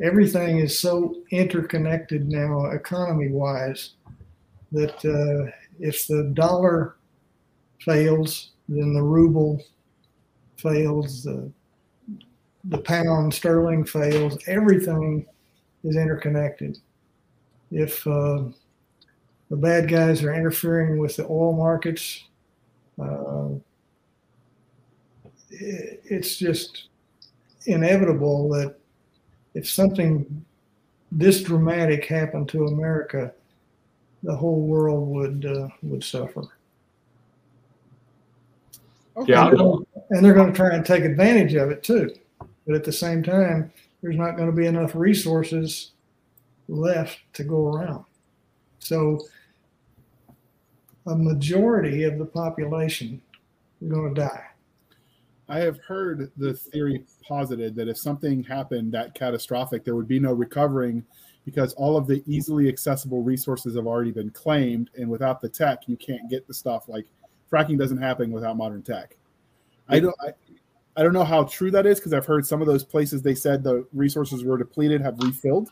Everything 0.00 0.60
is 0.60 0.78
so 0.78 1.16
interconnected 1.32 2.28
now, 2.28 2.66
economy 2.66 3.28
wise, 3.28 3.94
that 4.70 4.94
uh, 5.04 5.50
if 5.80 6.06
the 6.06 6.30
dollar 6.32 6.94
fails, 7.80 8.52
then 8.68 8.94
the 8.94 9.02
ruble 9.02 9.60
fails, 10.56 11.24
the, 11.24 11.50
the 12.64 12.78
pound 12.78 13.34
sterling 13.34 13.84
fails, 13.84 14.38
everything 14.46 15.26
is 15.82 15.96
interconnected. 15.96 16.78
If 17.72 18.06
uh, 18.06 18.44
the 19.50 19.56
bad 19.56 19.88
guys 19.88 20.22
are 20.22 20.32
interfering 20.32 20.98
with 20.98 21.16
the 21.16 21.24
oil 21.24 21.52
markets, 21.52 22.22
uh, 23.02 23.48
it, 25.50 26.00
it's 26.04 26.36
just 26.36 26.88
inevitable 27.66 28.48
that 28.50 28.76
if 29.54 29.68
something 29.68 30.44
this 31.12 31.42
dramatic 31.42 32.04
happened 32.06 32.48
to 32.48 32.66
America, 32.66 33.32
the 34.22 34.34
whole 34.34 34.62
world 34.62 35.08
would 35.08 35.46
uh, 35.46 35.68
would 35.82 36.02
suffer. 36.02 36.42
Okay. 39.16 39.32
Yeah. 39.32 39.50
And 40.10 40.24
they're 40.24 40.34
going 40.34 40.52
to 40.52 40.56
try 40.56 40.74
and 40.74 40.84
take 40.84 41.04
advantage 41.04 41.54
of 41.54 41.70
it 41.70 41.82
too. 41.82 42.14
But 42.66 42.74
at 42.74 42.84
the 42.84 42.92
same 42.92 43.22
time, 43.22 43.72
there's 44.02 44.16
not 44.16 44.36
going 44.36 44.50
to 44.50 44.56
be 44.56 44.66
enough 44.66 44.94
resources 44.94 45.92
left 46.68 47.20
to 47.34 47.44
go 47.44 47.68
around. 47.68 48.04
So 48.78 49.20
a 51.06 51.14
majority 51.14 52.04
of 52.04 52.18
the 52.18 52.24
population 52.24 53.20
is 53.80 53.90
going 53.90 54.14
to 54.14 54.20
die. 54.20 54.44
I 55.48 55.58
have 55.58 55.78
heard 55.78 56.30
the 56.36 56.54
theory 56.54 57.04
posited 57.26 57.74
that 57.76 57.88
if 57.88 57.98
something 57.98 58.42
happened 58.42 58.92
that 58.92 59.14
catastrophic, 59.14 59.84
there 59.84 59.94
would 59.94 60.08
be 60.08 60.18
no 60.18 60.32
recovering 60.32 61.04
because 61.44 61.74
all 61.74 61.96
of 61.96 62.06
the 62.06 62.22
easily 62.26 62.68
accessible 62.68 63.22
resources 63.22 63.76
have 63.76 63.86
already 63.86 64.10
been 64.10 64.30
claimed. 64.30 64.90
And 64.96 65.10
without 65.10 65.42
the 65.42 65.48
tech, 65.48 65.80
you 65.86 65.96
can't 65.96 66.30
get 66.30 66.46
the 66.46 66.54
stuff 66.54 66.88
like 66.88 67.06
fracking 67.52 67.78
doesn't 67.78 67.98
happen 67.98 68.30
without 68.30 68.56
modern 68.56 68.82
tech. 68.82 69.16
I 69.88 70.00
don't, 70.00 70.16
I, 70.22 70.32
I 70.96 71.02
don't 71.02 71.12
know 71.12 71.24
how 71.24 71.44
true 71.44 71.70
that 71.72 71.84
is 71.84 71.98
because 71.98 72.14
I've 72.14 72.24
heard 72.24 72.46
some 72.46 72.62
of 72.62 72.66
those 72.66 72.82
places 72.82 73.20
they 73.20 73.34
said 73.34 73.62
the 73.62 73.86
resources 73.92 74.44
were 74.44 74.56
depleted 74.56 75.02
have 75.02 75.18
refilled. 75.18 75.70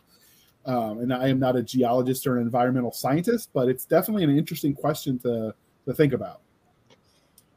Um, 0.66 0.98
and 0.98 1.12
I 1.12 1.28
am 1.28 1.40
not 1.40 1.56
a 1.56 1.62
geologist 1.62 2.26
or 2.26 2.36
an 2.36 2.42
environmental 2.42 2.92
scientist, 2.92 3.50
but 3.54 3.68
it's 3.68 3.86
definitely 3.86 4.24
an 4.24 4.36
interesting 4.36 4.74
question 4.74 5.18
to, 5.20 5.54
to 5.86 5.94
think 5.94 6.12
about. 6.12 6.41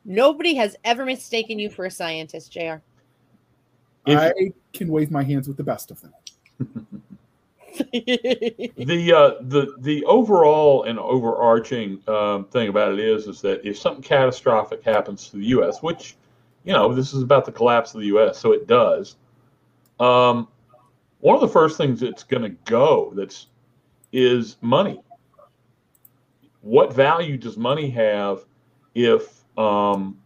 Nobody 0.05 0.53
has 0.55 0.75
ever 0.83 1.03
mistaken 1.03 1.57
you 1.57 1.69
for 1.69 1.85
a 1.85 1.91
scientist, 1.91 2.51
JR. 2.51 2.75
If- 4.05 4.19
I 4.19 4.33
can 4.71 4.89
wave 4.89 5.09
my 5.09 5.23
hands 5.23 5.47
with 5.47 5.57
the 5.57 5.63
best 5.63 5.89
of 5.89 5.99
them. 6.01 6.13
the 7.91 9.13
uh, 9.13 9.43
the 9.43 9.75
the 9.79 10.05
overall 10.05 10.83
and 10.83 10.97
overarching 10.97 12.01
um, 12.07 12.45
thing 12.45 12.69
about 12.69 12.93
it 12.93 12.99
is 12.99 13.27
is 13.27 13.41
that 13.41 13.65
if 13.67 13.77
something 13.77 14.01
catastrophic 14.01 14.81
happens 14.83 15.27
to 15.29 15.37
the 15.37 15.45
U.S., 15.47 15.81
which 15.83 16.15
you 16.63 16.71
know 16.71 16.93
this 16.93 17.13
is 17.13 17.21
about 17.21 17.43
the 17.43 17.51
collapse 17.51 17.93
of 17.93 17.99
the 17.99 18.07
U.S., 18.07 18.37
so 18.37 18.53
it 18.53 18.67
does. 18.67 19.17
Um, 19.99 20.47
one 21.19 21.35
of 21.35 21.41
the 21.41 21.49
first 21.49 21.77
things 21.77 21.99
that's 21.99 22.23
going 22.23 22.43
to 22.43 22.55
go 22.65 23.11
that's 23.15 23.47
is 24.13 24.55
money. 24.61 25.01
What 26.61 26.93
value 26.93 27.35
does 27.35 27.57
money 27.57 27.89
have 27.89 28.45
if 28.93 29.44
um, 29.57 30.17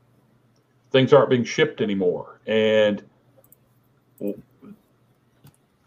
things 0.91 1.13
aren't 1.13 1.29
being 1.29 1.43
shipped 1.43 1.81
anymore? 1.81 2.39
And 2.47 3.03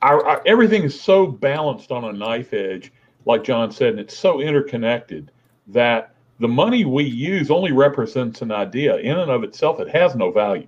our, 0.02 0.27
our, 0.27 0.43
everything 0.47 0.82
is 0.82 1.01
so 1.01 1.27
balanced 1.27 1.90
on 1.90 2.05
a 2.05 2.12
knife 2.12 2.52
edge, 2.52 2.93
like 3.24 3.44
John 3.44 3.70
said, 3.70 3.90
and 3.90 4.01
it's 4.01 4.16
so 4.16 4.40
interconnected 4.40 5.31
that 5.69 6.14
the 6.40 6.48
money 6.48 6.85
we 6.85 7.05
use 7.05 7.51
only 7.51 7.73
represents 7.73 8.43
an 8.43 8.51
idea. 8.51 8.97
In 8.97 9.19
and 9.19 9.31
of 9.31 9.44
itself, 9.44 9.81
it 9.81 9.89
has 9.90 10.14
no 10.16 10.32
value. 10.32 10.66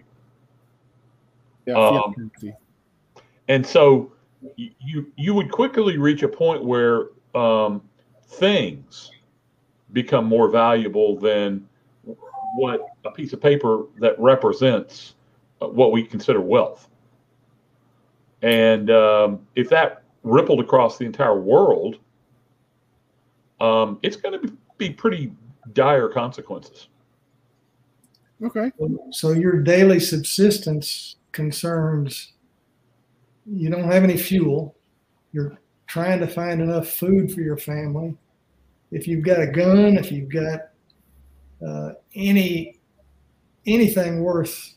Yeah, 1.66 1.74
Um. 1.74 2.30
And 3.48 3.66
so 3.66 4.12
you 4.56 5.12
you 5.16 5.34
would 5.34 5.50
quickly 5.50 5.98
reach 5.98 6.22
a 6.22 6.28
point 6.28 6.64
where 6.64 7.08
um, 7.34 7.82
things 8.26 9.10
become 9.92 10.24
more 10.24 10.48
valuable 10.48 11.18
than 11.18 11.66
what 12.56 12.80
a 13.04 13.10
piece 13.10 13.32
of 13.32 13.40
paper 13.40 13.84
that 13.98 14.18
represents 14.18 15.14
uh, 15.60 15.68
what 15.68 15.92
we 15.92 16.02
consider 16.02 16.40
wealth. 16.40 16.88
And 18.42 18.90
um, 18.90 19.46
if 19.56 19.68
that 19.70 20.02
rippled 20.22 20.60
across 20.60 20.98
the 20.98 21.04
entire 21.04 21.38
world, 21.38 21.98
um, 23.60 23.98
it's 24.02 24.16
going 24.16 24.40
to 24.40 24.52
be 24.78 24.90
pretty 24.90 25.32
dire 25.72 26.08
consequences. 26.08 26.88
Okay. 28.42 28.70
So 29.10 29.30
your 29.30 29.62
daily 29.62 30.00
subsistence 30.00 31.16
concerns 31.32 32.34
you 33.46 33.70
don't 33.70 33.90
have 33.90 34.04
any 34.04 34.16
fuel. 34.16 34.74
You're 35.32 35.58
trying 35.86 36.20
to 36.20 36.26
find 36.26 36.60
enough 36.60 36.88
food 36.88 37.32
for 37.32 37.40
your 37.40 37.56
family. 37.56 38.16
If 38.90 39.06
you've 39.06 39.24
got 39.24 39.40
a 39.40 39.46
gun, 39.46 39.96
if 39.96 40.10
you've 40.12 40.32
got 40.32 40.70
uh, 41.66 41.92
any 42.14 42.78
anything 43.66 44.22
worth 44.22 44.74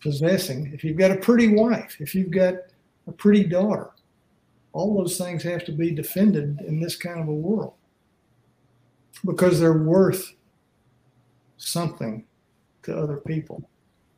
possessing, 0.00 0.72
if 0.72 0.84
you've 0.84 0.96
got 0.96 1.10
a 1.10 1.16
pretty 1.16 1.54
wife, 1.54 1.96
if 2.00 2.14
you've 2.14 2.30
got 2.30 2.54
a 3.06 3.12
pretty 3.12 3.44
daughter, 3.44 3.90
all 4.72 4.96
those 4.96 5.16
things 5.16 5.42
have 5.42 5.64
to 5.64 5.72
be 5.72 5.90
defended 5.90 6.60
in 6.66 6.80
this 6.80 6.96
kind 6.96 7.20
of 7.20 7.28
a 7.28 7.32
world 7.32 7.74
because 9.24 9.58
they're 9.58 9.78
worth 9.78 10.34
something 11.56 12.24
to 12.82 12.96
other 12.96 13.16
people. 13.16 13.68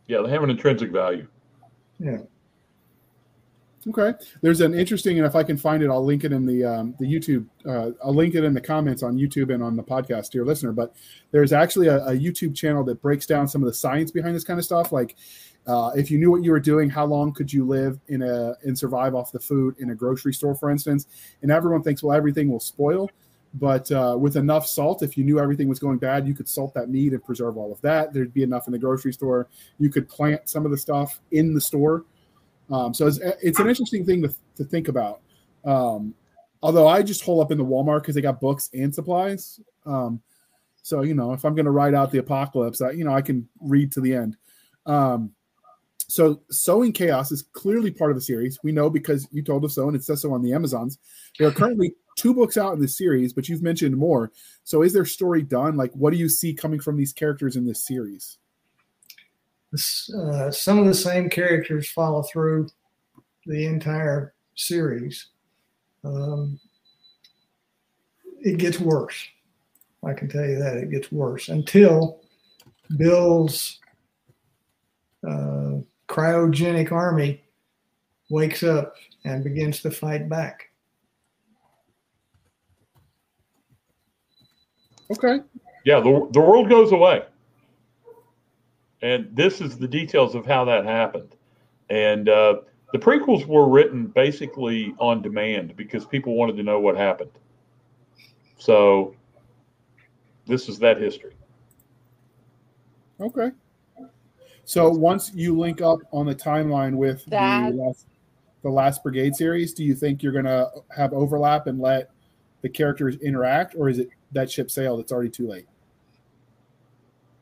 Yeah, 0.06 0.22
they 0.22 0.30
have 0.30 0.42
an 0.42 0.50
intrinsic 0.50 0.90
value. 0.90 1.26
Yeah. 1.98 2.18
Okay. 3.86 4.12
There's 4.42 4.60
an 4.60 4.74
interesting, 4.74 5.18
and 5.18 5.26
if 5.26 5.36
I 5.36 5.42
can 5.42 5.56
find 5.56 5.82
it, 5.82 5.88
I'll 5.88 6.04
link 6.04 6.24
it 6.24 6.32
in 6.32 6.44
the 6.44 6.64
um, 6.64 6.94
the 6.98 7.06
YouTube. 7.06 7.46
Uh, 7.64 7.92
I'll 8.04 8.14
link 8.14 8.34
it 8.34 8.44
in 8.44 8.52
the 8.52 8.60
comments 8.60 9.02
on 9.02 9.16
YouTube 9.16 9.54
and 9.54 9.62
on 9.62 9.76
the 9.76 9.82
podcast, 9.82 10.30
dear 10.30 10.44
listener. 10.44 10.72
But 10.72 10.94
there's 11.30 11.52
actually 11.52 11.86
a, 11.86 12.04
a 12.06 12.12
YouTube 12.12 12.56
channel 12.56 12.82
that 12.84 13.00
breaks 13.00 13.24
down 13.24 13.46
some 13.46 13.62
of 13.62 13.66
the 13.66 13.74
science 13.74 14.10
behind 14.10 14.34
this 14.34 14.44
kind 14.44 14.58
of 14.58 14.64
stuff. 14.64 14.90
Like, 14.90 15.16
uh, 15.66 15.92
if 15.94 16.10
you 16.10 16.18
knew 16.18 16.30
what 16.30 16.42
you 16.42 16.50
were 16.50 16.60
doing, 16.60 16.90
how 16.90 17.06
long 17.06 17.32
could 17.32 17.52
you 17.52 17.64
live 17.64 18.00
in 18.08 18.22
a 18.22 18.54
and 18.64 18.76
survive 18.76 19.14
off 19.14 19.30
the 19.30 19.38
food 19.38 19.76
in 19.78 19.90
a 19.90 19.94
grocery 19.94 20.34
store, 20.34 20.54
for 20.54 20.70
instance? 20.70 21.06
And 21.42 21.52
everyone 21.52 21.82
thinks, 21.82 22.02
well, 22.02 22.16
everything 22.16 22.50
will 22.50 22.60
spoil. 22.60 23.08
But 23.54 23.90
uh, 23.90 24.16
with 24.18 24.36
enough 24.36 24.66
salt, 24.66 25.02
if 25.02 25.16
you 25.16 25.24
knew 25.24 25.38
everything 25.38 25.68
was 25.68 25.78
going 25.78 25.98
bad, 25.98 26.26
you 26.26 26.34
could 26.34 26.48
salt 26.48 26.74
that 26.74 26.90
meat 26.90 27.12
and 27.12 27.24
preserve 27.24 27.56
all 27.56 27.72
of 27.72 27.80
that. 27.80 28.12
There'd 28.12 28.34
be 28.34 28.42
enough 28.42 28.66
in 28.66 28.72
the 28.72 28.78
grocery 28.78 29.12
store. 29.12 29.48
You 29.78 29.88
could 29.88 30.08
plant 30.08 30.48
some 30.48 30.64
of 30.64 30.70
the 30.70 30.76
stuff 30.76 31.20
in 31.30 31.54
the 31.54 31.60
store. 31.60 32.04
Um, 32.70 32.92
so 32.94 33.06
it's, 33.06 33.18
it's 33.42 33.58
an 33.58 33.68
interesting 33.68 34.04
thing 34.04 34.22
to, 34.22 34.34
to 34.56 34.64
think 34.64 34.88
about. 34.88 35.20
Um, 35.64 36.14
although 36.62 36.88
I 36.88 37.02
just 37.02 37.22
hole 37.22 37.40
up 37.40 37.50
in 37.50 37.58
the 37.58 37.64
Walmart 37.64 38.02
because 38.02 38.14
they 38.14 38.20
got 38.20 38.40
books 38.40 38.70
and 38.74 38.94
supplies. 38.94 39.60
Um, 39.86 40.20
so 40.82 41.02
you 41.02 41.14
know, 41.14 41.32
if 41.32 41.44
I'm 41.44 41.54
going 41.54 41.66
to 41.66 41.70
ride 41.70 41.94
out 41.94 42.10
the 42.10 42.18
apocalypse, 42.18 42.80
I, 42.80 42.92
you 42.92 43.04
know, 43.04 43.14
I 43.14 43.22
can 43.22 43.48
read 43.60 43.92
to 43.92 44.00
the 44.00 44.14
end. 44.14 44.36
Um, 44.86 45.32
so 46.08 46.40
sowing 46.50 46.92
chaos 46.92 47.30
is 47.30 47.42
clearly 47.52 47.90
part 47.90 48.10
of 48.10 48.16
the 48.16 48.22
series. 48.22 48.58
We 48.62 48.72
know 48.72 48.88
because 48.88 49.28
you 49.30 49.42
told 49.42 49.64
us 49.64 49.74
so, 49.74 49.86
and 49.86 49.96
it 49.96 50.02
says 50.02 50.22
so 50.22 50.32
on 50.32 50.42
the 50.42 50.54
Amazons. 50.54 50.98
There 51.38 51.46
are 51.46 51.52
currently 51.52 51.94
two 52.16 52.32
books 52.32 52.56
out 52.56 52.72
in 52.72 52.80
this 52.80 52.96
series, 52.96 53.34
but 53.34 53.48
you've 53.48 53.62
mentioned 53.62 53.96
more. 53.96 54.32
So 54.64 54.82
is 54.82 54.94
their 54.94 55.04
story 55.04 55.42
done? 55.42 55.76
Like, 55.76 55.92
what 55.92 56.10
do 56.10 56.18
you 56.18 56.30
see 56.30 56.54
coming 56.54 56.80
from 56.80 56.96
these 56.96 57.12
characters 57.12 57.56
in 57.56 57.66
this 57.66 57.86
series? 57.86 58.38
Uh, 59.74 60.50
some 60.50 60.78
of 60.78 60.86
the 60.86 60.94
same 60.94 61.28
characters 61.28 61.90
follow 61.90 62.22
through 62.22 62.68
the 63.46 63.66
entire 63.66 64.34
series. 64.54 65.28
Um, 66.04 66.58
it 68.40 68.58
gets 68.58 68.80
worse. 68.80 69.26
I 70.04 70.12
can 70.14 70.28
tell 70.28 70.44
you 70.44 70.58
that 70.58 70.76
it 70.76 70.90
gets 70.90 71.10
worse 71.10 71.48
until 71.48 72.20
Bill's 72.96 73.80
uh, 75.28 75.78
cryogenic 76.08 76.92
army 76.92 77.42
wakes 78.30 78.62
up 78.62 78.94
and 79.24 79.42
begins 79.42 79.80
to 79.82 79.90
fight 79.90 80.28
back. 80.28 80.70
Okay. 85.10 85.40
Yeah, 85.84 86.00
the, 86.00 86.28
the 86.32 86.40
world 86.40 86.68
goes 86.68 86.92
away. 86.92 87.24
And 89.02 89.28
this 89.32 89.60
is 89.60 89.78
the 89.78 89.88
details 89.88 90.34
of 90.34 90.44
how 90.44 90.64
that 90.64 90.84
happened. 90.84 91.36
And 91.90 92.28
uh, 92.28 92.60
the 92.92 92.98
prequels 92.98 93.46
were 93.46 93.68
written 93.68 94.06
basically 94.06 94.94
on 94.98 95.22
demand 95.22 95.76
because 95.76 96.04
people 96.04 96.34
wanted 96.34 96.56
to 96.56 96.62
know 96.62 96.80
what 96.80 96.96
happened. 96.96 97.30
So 98.58 99.14
this 100.46 100.68
is 100.68 100.78
that 100.80 101.00
history. 101.00 101.34
Okay. 103.20 103.50
So 104.64 104.90
once 104.90 105.32
you 105.34 105.56
link 105.56 105.80
up 105.80 106.00
on 106.12 106.26
the 106.26 106.34
timeline 106.34 106.94
with 106.94 107.24
That- 107.26 107.72
the 107.72 107.76
last, 107.76 108.06
the 108.62 108.70
last 108.70 109.02
Brigade 109.02 109.34
series, 109.34 109.72
do 109.72 109.84
you 109.84 109.94
think 109.94 110.22
you're 110.22 110.32
gonna 110.32 110.68
have 110.94 111.12
overlap 111.12 111.68
and 111.68 111.80
let 111.80 112.10
the 112.62 112.68
characters 112.68 113.16
interact, 113.18 113.76
or 113.76 113.88
is 113.88 113.98
it 113.98 114.08
that 114.32 114.50
ship 114.50 114.70
sailed? 114.70 115.00
It's 115.00 115.12
already 115.12 115.30
too 115.30 115.46
late. 115.46 115.66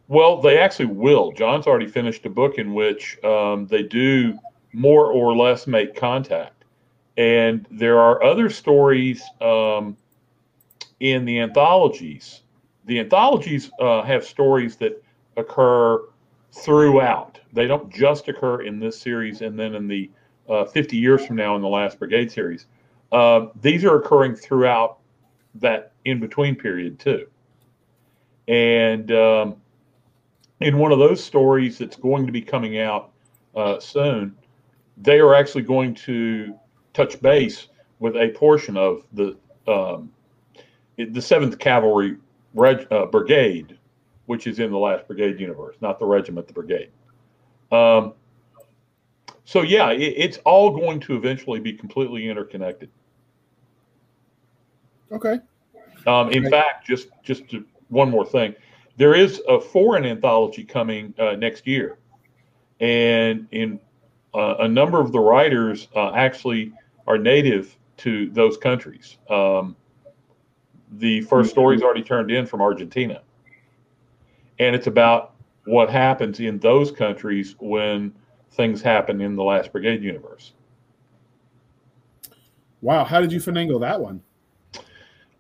Well, 0.09 0.41
they 0.41 0.59
actually 0.59 0.87
will. 0.87 1.33
John's 1.33 1.67
already 1.67 1.89
finished 1.89 2.25
a 2.27 2.31
book 2.31 2.59
in 2.59 2.75
which 2.75 3.23
um, 3.25 3.67
they 3.67 3.83
do 3.83 4.39
more 4.73 5.07
or 5.11 5.35
less 5.35 5.67
make 5.67 5.97
contact. 5.97 6.65
And 7.17 7.67
there 7.71 7.99
are 7.99 8.23
other 8.23 8.51
stories 8.51 9.23
um, 9.41 9.97
in 11.01 11.25
the 11.25 11.41
anthologies. 11.41 12.43
The 12.85 13.01
anthologies 13.01 13.71
uh, 13.81 14.03
have 14.03 14.25
stories 14.25 14.77
that 14.77 15.03
occur 15.37 16.05
throughout. 16.53 17.41
They 17.53 17.67
don't 17.67 17.91
just 17.93 18.29
occur 18.29 18.63
in 18.63 18.79
this 18.79 19.01
series 19.01 19.41
and 19.41 19.59
then 19.59 19.75
in 19.75 19.89
the 19.89 20.11
uh, 20.49 20.67
50 20.67 20.97
years 20.97 21.27
from 21.27 21.37
now 21.37 21.57
in 21.57 21.63
the 21.63 21.69
Last 21.69 21.99
Brigade 21.99 22.31
series. 22.31 22.67
Uh, 23.11 23.47
these 23.61 23.85
are 23.85 23.97
occurring 23.97 24.37
throughout 24.37 24.99
that 25.57 25.93
in 26.05 26.21
between 26.21 26.55
period, 26.55 26.99
too. 26.99 27.27
And 28.47 29.11
um, 29.11 29.57
in 30.61 30.79
one 30.79 30.93
of 30.93 30.99
those 30.99 31.23
stories 31.23 31.79
that's 31.79 31.97
going 31.97 32.27
to 32.27 32.33
be 32.33 32.41
coming 32.41 32.79
out 32.79 33.11
uh, 33.55 33.79
soon, 33.79 34.37
they 34.97 35.19
are 35.19 35.35
actually 35.35 35.63
going 35.63 35.95
to 35.95 36.55
touch 36.95 37.21
base 37.21 37.69
with 37.99 38.17
a 38.17 38.31
portion 38.31 38.77
of 38.77 39.05
the 39.13 39.37
um, 39.69 40.11
the 40.97 41.21
Seventh 41.21 41.59
Cavalry 41.59 42.17
Reg, 42.55 42.87
uh, 42.91 43.07
Brigade, 43.07 43.77
which 44.27 44.47
is 44.47 44.61
in 44.61 44.71
the 44.71 44.79
Last 44.79 45.07
Brigade 45.07 45.39
universe, 45.39 45.77
not 45.81 45.99
the 45.99 46.07
regiment, 46.07 46.47
the 46.47 46.55
brigade. 46.55 46.91
Um, 47.71 48.15
so 49.45 49.63
yeah, 49.63 49.91
it, 49.91 50.15
it's 50.17 50.39
all 50.39 50.71
going 50.71 51.01
to 51.01 51.17
eventually 51.17 51.61
be 51.61 51.73
completely 51.73 52.29
interconnected. 52.29 52.91
Okay. 55.13 55.39
Um, 56.07 56.31
in 56.31 56.45
Right. 56.45 56.53
fact, 56.53 56.87
just 56.87 57.09
just 57.23 57.49
to, 57.51 57.65
one 57.89 58.11
more 58.11 58.25
thing, 58.25 58.55
there 58.97 59.15
is 59.15 59.41
a 59.49 59.61
foreign 59.61 60.05
anthology 60.05 60.65
coming 60.65 61.15
uh, 61.19 61.33
next 61.33 61.67
year, 61.67 61.99
and 62.81 63.47
in 63.51 63.81
uh, 64.35 64.57
a 64.61 64.69
number 64.69 65.01
of 65.01 65.13
the 65.13 65.21
writers 65.21 65.89
uh, 65.95 66.13
actually 66.13 66.73
are 67.07 67.19
native 67.19 67.77
to 67.99 68.31
those 68.31 68.57
countries. 68.57 69.19
Um, 69.31 69.77
the 70.93 71.23
first 71.23 71.51
story's 71.51 71.83
already 71.83 72.03
turned 72.03 72.31
in 72.31 72.47
from 72.47 72.61
Argentina, 72.61 73.23
and 74.59 74.75
it's 74.75 74.87
about 74.87 75.35
what 75.65 75.91
happens 75.91 76.41
in 76.41 76.59
those 76.59 76.91
countries 76.93 77.57
when 77.59 78.15
things 78.53 78.81
happen 78.81 79.21
in 79.21 79.37
the 79.37 79.43
Last 79.43 79.73
Brigade 79.73 80.03
universe. 80.03 80.53
Wow. 82.81 83.05
How 83.05 83.21
did 83.21 83.33
you 83.33 83.41
finagle 83.41 83.81
that 83.81 84.01
one? 84.01 84.23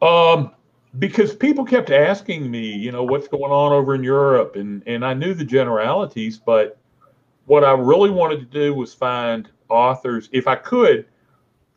Um, 0.03 0.53
because 0.99 1.35
people 1.35 1.65
kept 1.65 1.91
asking 1.91 2.51
me, 2.51 2.73
you 2.73 2.93
know, 2.93 3.03
what's 3.03 3.29
going 3.29 3.53
on 3.53 3.73
over 3.73 3.95
in 3.95 4.03
Europe, 4.03 4.57
and 4.57 4.83
and 4.87 5.05
I 5.05 5.15
knew 5.15 5.35
the 5.35 5.45
generalities, 5.45 6.39
but 6.39 6.79
what 7.47 7.65
I 7.65 7.73
really 7.73 8.11
wanted 8.11 8.39
to 8.41 8.47
do 8.47 8.75
was 8.75 8.95
find 8.95 9.49
authors, 9.69 10.29
if 10.33 10.47
I 10.47 10.57
could, 10.57 11.07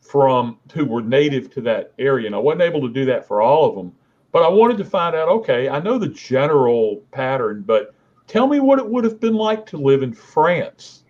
from 0.00 0.58
who 0.72 0.84
were 0.84 1.02
native 1.02 1.52
to 1.54 1.60
that 1.62 1.92
area. 1.98 2.26
And 2.26 2.34
I 2.34 2.38
wasn't 2.38 2.62
able 2.62 2.80
to 2.82 2.92
do 2.92 3.04
that 3.06 3.26
for 3.26 3.40
all 3.40 3.68
of 3.68 3.74
them, 3.74 3.92
but 4.32 4.42
I 4.42 4.48
wanted 4.48 4.78
to 4.78 4.84
find 4.84 5.14
out. 5.14 5.28
Okay, 5.28 5.68
I 5.68 5.80
know 5.80 5.98
the 5.98 6.08
general 6.08 7.02
pattern, 7.12 7.62
but 7.66 7.94
tell 8.26 8.46
me 8.46 8.60
what 8.60 8.78
it 8.78 8.88
would 8.88 9.04
have 9.04 9.20
been 9.20 9.34
like 9.34 9.66
to 9.66 9.76
live 9.76 10.02
in 10.02 10.12
France. 10.12 11.04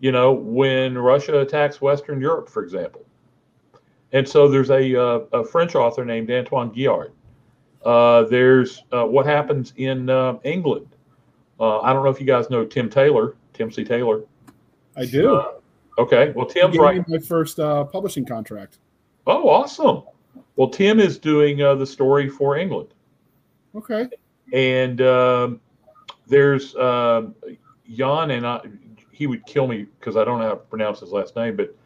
You 0.00 0.12
know, 0.12 0.32
when 0.32 0.98
Russia 0.98 1.40
attacks 1.40 1.80
Western 1.80 2.20
Europe, 2.20 2.48
for 2.48 2.62
example. 2.62 3.06
And 4.14 4.26
so 4.26 4.48
there's 4.48 4.70
a, 4.70 4.96
uh, 4.98 5.18
a 5.32 5.44
French 5.44 5.74
author 5.74 6.04
named 6.04 6.30
Antoine 6.30 6.70
Guillard. 6.70 7.10
Uh, 7.84 8.22
there's 8.24 8.82
uh, 8.92 9.04
what 9.04 9.26
happens 9.26 9.74
in 9.76 10.08
uh, 10.08 10.38
England. 10.44 10.86
Uh, 11.60 11.80
I 11.80 11.92
don't 11.92 12.04
know 12.04 12.10
if 12.10 12.20
you 12.20 12.26
guys 12.26 12.48
know 12.48 12.64
Tim 12.64 12.88
Taylor, 12.88 13.34
Tim 13.52 13.70
C. 13.70 13.84
Taylor. 13.84 14.22
I 14.96 15.04
do. 15.04 15.42
Okay, 15.98 16.32
well 16.34 16.46
Tim's 16.46 16.78
right. 16.78 17.06
my 17.08 17.18
first 17.18 17.60
uh, 17.60 17.84
publishing 17.84 18.24
contract. 18.24 18.78
Oh, 19.26 19.48
awesome. 19.48 20.02
Well, 20.56 20.68
Tim 20.68 21.00
is 21.00 21.18
doing 21.18 21.62
uh, 21.62 21.74
the 21.74 21.86
story 21.86 22.28
for 22.28 22.56
England, 22.56 22.94
Okay. 23.74 24.08
and 24.52 25.00
um, 25.00 25.60
there's 26.26 26.72
Jan, 26.72 27.34
and 28.30 28.46
I, 28.46 28.60
he 29.10 29.26
would 29.26 29.44
kill 29.46 29.66
me 29.66 29.86
because 29.98 30.16
I 30.16 30.24
don't 30.24 30.38
know 30.38 30.46
how 30.46 30.50
to 30.50 30.56
pronounce 30.56 31.00
his 31.00 31.10
last 31.10 31.36
name, 31.36 31.56
but 31.56 31.76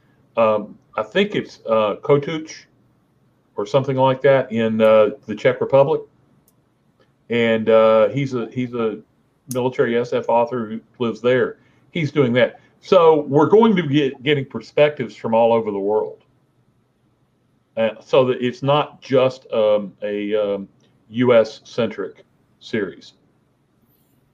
um, 0.41 0.79
I 0.99 1.03
think 1.05 1.37
it's 1.37 1.61
uh, 1.65 1.97
Kotuch 2.03 2.65
or 3.55 3.67
something 3.67 3.97
like 3.97 4.21
that 4.23 4.51
in 4.51 4.81
uh, 4.81 5.11
the 5.27 5.35
Czech 5.35 5.61
Republic, 5.61 6.01
and 7.31 7.69
uh, 7.69 8.09
he's 8.09 8.35
a 8.35 8.51
he's 8.51 8.75
a 8.75 8.99
military 9.55 9.93
SF 9.93 10.25
author 10.29 10.67
who 10.67 10.81
lives 10.99 11.21
there. 11.21 11.59
He's 11.93 12.11
doing 12.11 12.33
that. 12.33 12.61
So 12.81 13.21
we're 13.23 13.49
going 13.49 13.77
to 13.77 13.87
get 13.87 14.21
getting 14.25 14.45
perspectives 14.45 15.15
from 15.15 15.35
all 15.35 15.53
over 15.53 15.71
the 15.71 15.79
world, 15.79 16.25
uh, 17.77 17.91
so 18.01 18.25
that 18.25 18.45
it's 18.45 18.65
not 18.65 19.01
just 19.01 19.47
um, 19.53 19.95
a 20.03 20.35
um, 20.35 20.69
U.S. 21.11 21.61
centric 21.63 22.25
series. 22.59 23.13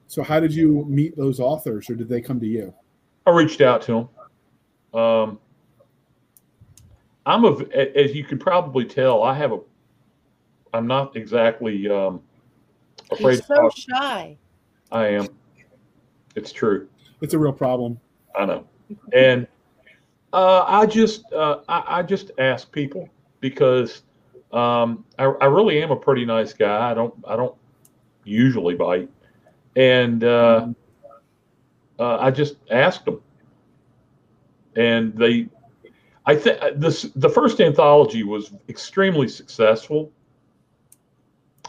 So 0.06 0.22
how 0.22 0.40
did 0.40 0.54
you 0.54 0.86
meet 0.88 1.14
those 1.14 1.40
authors, 1.40 1.90
or 1.90 1.94
did 1.94 2.08
they 2.08 2.22
come 2.22 2.40
to 2.40 2.46
you? 2.46 2.72
I 3.26 3.30
reached 3.32 3.60
out 3.60 3.82
to 3.82 4.08
them. 4.94 5.00
Um, 5.00 5.38
I'm 7.26 7.44
a, 7.44 7.58
as 7.96 8.14
you 8.14 8.24
can 8.24 8.38
probably 8.38 8.84
tell, 8.84 9.22
I 9.22 9.34
have 9.34 9.52
a, 9.52 9.60
I'm 10.72 10.86
not 10.86 11.16
exactly 11.16 11.88
um, 11.88 12.20
afraid 13.10 13.36
He's 13.36 13.46
so 13.46 13.54
talk. 13.54 13.76
shy. 13.76 14.36
I 14.92 15.06
am. 15.08 15.28
It's 16.34 16.52
true. 16.52 16.88
It's 17.20 17.34
a 17.34 17.38
real 17.38 17.52
problem. 17.52 17.98
I 18.36 18.44
know. 18.44 18.66
And 19.12 19.46
uh, 20.32 20.64
I 20.66 20.84
just, 20.84 21.32
uh, 21.32 21.60
I, 21.68 21.98
I 21.98 22.02
just 22.02 22.32
ask 22.38 22.70
people 22.70 23.08
because 23.40 24.02
um, 24.52 25.04
I, 25.18 25.24
I 25.24 25.46
really 25.46 25.82
am 25.82 25.90
a 25.90 25.96
pretty 25.96 26.24
nice 26.24 26.52
guy. 26.52 26.90
I 26.90 26.94
don't, 26.94 27.14
I 27.26 27.36
don't 27.36 27.54
usually 28.24 28.74
bite, 28.74 29.08
and 29.76 30.24
uh, 30.24 30.68
uh, 31.98 32.16
I 32.18 32.30
just 32.30 32.56
asked 32.70 33.04
them, 33.04 33.20
and 34.76 35.14
they, 35.14 35.48
I 36.26 36.34
think 36.34 36.58
this 36.76 37.02
the 37.16 37.28
first 37.28 37.60
anthology 37.60 38.22
was 38.22 38.52
extremely 38.68 39.28
successful, 39.28 40.10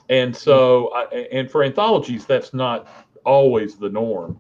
and 0.10 0.36
so, 0.36 0.94
I, 0.94 1.28
and 1.32 1.50
for 1.50 1.64
anthologies, 1.64 2.26
that's 2.26 2.54
not 2.54 2.88
always 3.26 3.76
the 3.76 3.90
norm, 3.90 4.40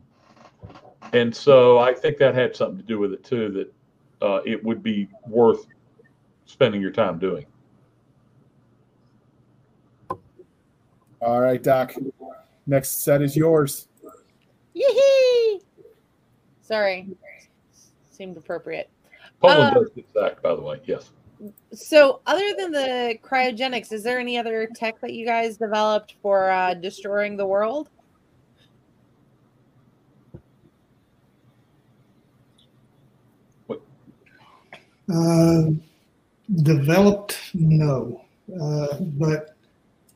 and 1.11 1.35
so 1.35 1.79
I 1.79 1.93
think 1.93 2.17
that 2.17 2.33
had 2.33 2.55
something 2.55 2.77
to 2.77 2.83
do 2.83 2.97
with 2.97 3.11
it 3.11 3.23
too. 3.23 3.49
That 3.51 4.25
uh, 4.25 4.41
it 4.45 4.63
would 4.63 4.81
be 4.81 5.09
worth 5.27 5.65
spending 6.45 6.81
your 6.81 6.91
time 6.91 7.19
doing. 7.19 7.45
All 11.21 11.41
right, 11.41 11.61
Doc. 11.61 11.93
Next 12.67 13.03
set 13.03 13.21
is 13.21 13.35
yours. 13.35 13.87
Yee 14.73 15.61
Sorry. 16.61 17.07
Seemed 18.11 18.37
appropriate. 18.37 18.89
Poland 19.47 19.75
Uh, 19.75 19.79
does 19.79 19.89
get 19.95 20.05
sacked, 20.13 20.41
by 20.41 20.55
the 20.55 20.61
way. 20.61 20.79
Yes. 20.85 21.11
So, 21.73 22.21
other 22.25 22.53
than 22.57 22.71
the 22.71 23.17
cryogenics, 23.21 23.91
is 23.91 24.03
there 24.03 24.19
any 24.19 24.37
other 24.37 24.67
tech 24.73 24.99
that 25.01 25.13
you 25.13 25.25
guys 25.25 25.57
developed 25.57 26.15
for 26.21 26.49
uh, 26.49 26.73
destroying 26.73 27.37
the 27.37 27.45
world? 27.45 27.89
Uh, 35.13 35.71
developed, 36.63 37.37
no, 37.53 38.21
uh, 38.59 38.97
but 38.99 39.55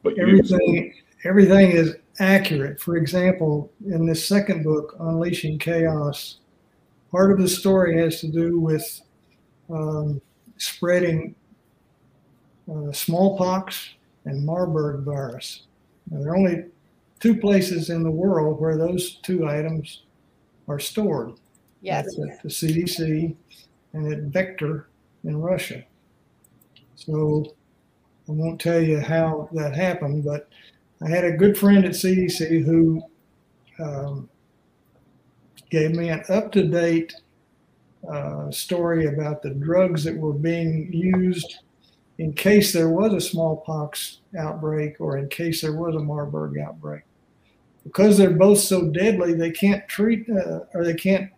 But 0.01 0.17
everything 0.17 0.93
everything 1.25 1.71
is 1.71 1.95
accurate. 2.19 2.79
For 2.79 2.97
example, 2.97 3.71
in 3.85 4.05
this 4.05 4.25
second 4.25 4.63
book, 4.63 4.95
Unleashing 4.99 5.59
Chaos, 5.59 6.39
part 7.11 7.31
of 7.31 7.39
the 7.39 7.47
story 7.47 8.01
has 8.01 8.19
to 8.21 8.27
do 8.27 8.59
with 8.59 9.01
um, 9.69 10.21
spreading 10.57 11.35
uh, 12.69 12.91
smallpox 12.91 13.95
and 14.25 14.45
Marburg 14.45 15.03
virus. 15.03 15.63
Now, 16.09 16.19
there 16.19 16.31
are 16.31 16.37
only 16.37 16.65
two 17.19 17.35
places 17.35 17.89
in 17.89 18.03
the 18.03 18.11
world 18.11 18.59
where 18.59 18.77
those 18.77 19.15
two 19.23 19.47
items 19.47 20.03
are 20.67 20.79
stored. 20.79 21.33
Yes. 21.81 22.05
That's 22.17 22.31
at 22.31 22.43
the 22.43 22.49
CDC 22.49 23.35
and 23.93 24.13
at 24.13 24.19
Vector 24.19 24.87
in 25.23 25.41
Russia. 25.41 25.83
So 26.95 27.55
I 28.27 28.31
won't 28.31 28.59
tell 28.59 28.79
you 28.79 28.99
how 28.99 29.49
that 29.53 29.75
happened, 29.75 30.23
but 30.23 30.49
I 31.01 31.09
had 31.09 31.23
a 31.23 31.31
good 31.31 31.57
friend 31.57 31.85
at 31.85 31.91
CDC 31.91 32.63
who 32.63 33.01
um, 33.79 34.29
gave 35.69 35.95
me 35.95 36.09
an 36.09 36.23
up 36.29 36.51
to 36.51 36.67
date 36.67 37.13
uh, 38.07 38.49
story 38.51 39.07
about 39.07 39.41
the 39.41 39.49
drugs 39.49 40.03
that 40.03 40.15
were 40.15 40.33
being 40.33 40.91
used 40.93 41.59
in 42.17 42.33
case 42.33 42.73
there 42.73 42.89
was 42.89 43.13
a 43.13 43.21
smallpox 43.21 44.19
outbreak 44.37 44.99
or 44.99 45.17
in 45.17 45.27
case 45.29 45.61
there 45.61 45.73
was 45.73 45.95
a 45.95 45.99
Marburg 45.99 46.57
outbreak. 46.57 47.03
Because 47.83 48.17
they're 48.17 48.29
both 48.29 48.59
so 48.59 48.89
deadly, 48.89 49.33
they 49.33 49.51
can't 49.51 49.87
treat 49.87 50.29
uh, 50.29 50.59
or 50.73 50.83
they 50.83 50.93
can't 50.93 51.31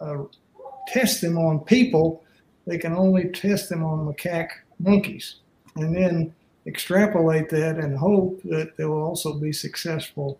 uh, 0.00 0.24
test 0.88 1.20
them 1.20 1.36
on 1.36 1.60
people. 1.60 2.24
They 2.66 2.78
can 2.78 2.94
only 2.94 3.28
test 3.28 3.68
them 3.68 3.84
on 3.84 4.06
macaque 4.06 4.50
monkeys 4.78 5.36
and 5.76 5.94
then 5.94 6.34
extrapolate 6.66 7.48
that 7.50 7.76
and 7.76 7.96
hope 7.96 8.42
that 8.44 8.76
they 8.76 8.84
will 8.84 9.02
also 9.02 9.34
be 9.34 9.52
successful 9.52 10.38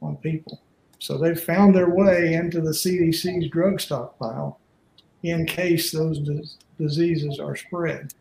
on 0.00 0.16
people. 0.16 0.60
So 1.00 1.16
they 1.16 1.34
found 1.34 1.74
their 1.74 1.88
way 1.88 2.34
into 2.34 2.60
the 2.60 2.70
CDC's 2.70 3.50
drug 3.50 3.80
stockpile 3.80 4.60
in 5.22 5.46
case 5.46 5.90
those 5.90 6.20
diseases 6.78 7.40
are 7.40 7.56
spread. 7.56 8.12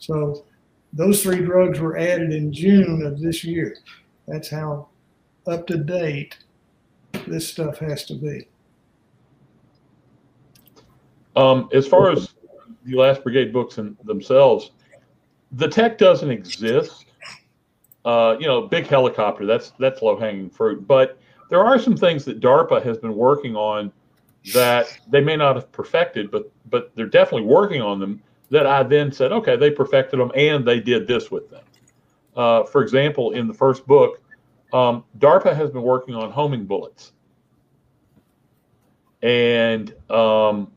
So 0.00 0.44
those 0.92 1.22
three 1.22 1.44
drugs 1.44 1.78
were 1.78 1.96
added 1.96 2.32
in 2.32 2.52
June 2.52 3.06
of 3.06 3.20
this 3.20 3.44
year. 3.44 3.76
That's 4.26 4.50
how 4.50 4.88
up 5.46 5.68
to 5.68 5.78
date 5.78 6.36
this 7.28 7.48
stuff 7.48 7.78
has 7.78 8.04
to 8.06 8.14
be. 8.14 8.48
Um, 11.36 11.68
as 11.72 11.86
far 11.86 12.10
as 12.10 12.34
the 12.84 12.96
Last 12.96 13.22
Brigade 13.22 13.52
books 13.52 13.78
in 13.78 13.96
themselves, 14.04 14.72
the 15.52 15.68
tech 15.68 15.96
doesn't 15.96 16.30
exist. 16.30 17.04
Uh, 18.04 18.36
you 18.40 18.46
know, 18.46 18.62
big 18.62 18.86
helicopter, 18.86 19.46
that's 19.46 19.72
that's 19.78 20.02
low 20.02 20.18
hanging 20.18 20.50
fruit. 20.50 20.86
But 20.86 21.18
there 21.48 21.64
are 21.64 21.78
some 21.78 21.96
things 21.96 22.24
that 22.24 22.40
DARPA 22.40 22.82
has 22.82 22.98
been 22.98 23.14
working 23.14 23.56
on 23.56 23.92
that 24.54 24.86
they 25.08 25.20
may 25.20 25.36
not 25.36 25.56
have 25.56 25.70
perfected, 25.72 26.30
but 26.30 26.50
but 26.70 26.94
they're 26.94 27.06
definitely 27.06 27.46
working 27.46 27.82
on 27.82 27.98
them. 27.98 28.22
That 28.50 28.66
I 28.66 28.84
then 28.84 29.10
said, 29.10 29.32
okay, 29.32 29.56
they 29.56 29.70
perfected 29.70 30.20
them, 30.20 30.30
and 30.36 30.64
they 30.64 30.78
did 30.78 31.06
this 31.08 31.30
with 31.30 31.50
them. 31.50 31.64
Uh, 32.36 32.64
for 32.64 32.82
example, 32.82 33.32
in 33.32 33.48
the 33.48 33.54
first 33.54 33.86
book, 33.86 34.22
um, 34.72 35.04
DARPA 35.18 35.54
has 35.56 35.70
been 35.70 35.82
working 35.82 36.14
on 36.14 36.30
homing 36.30 36.64
bullets, 36.64 37.12
and 39.22 39.92
um, 40.10 40.70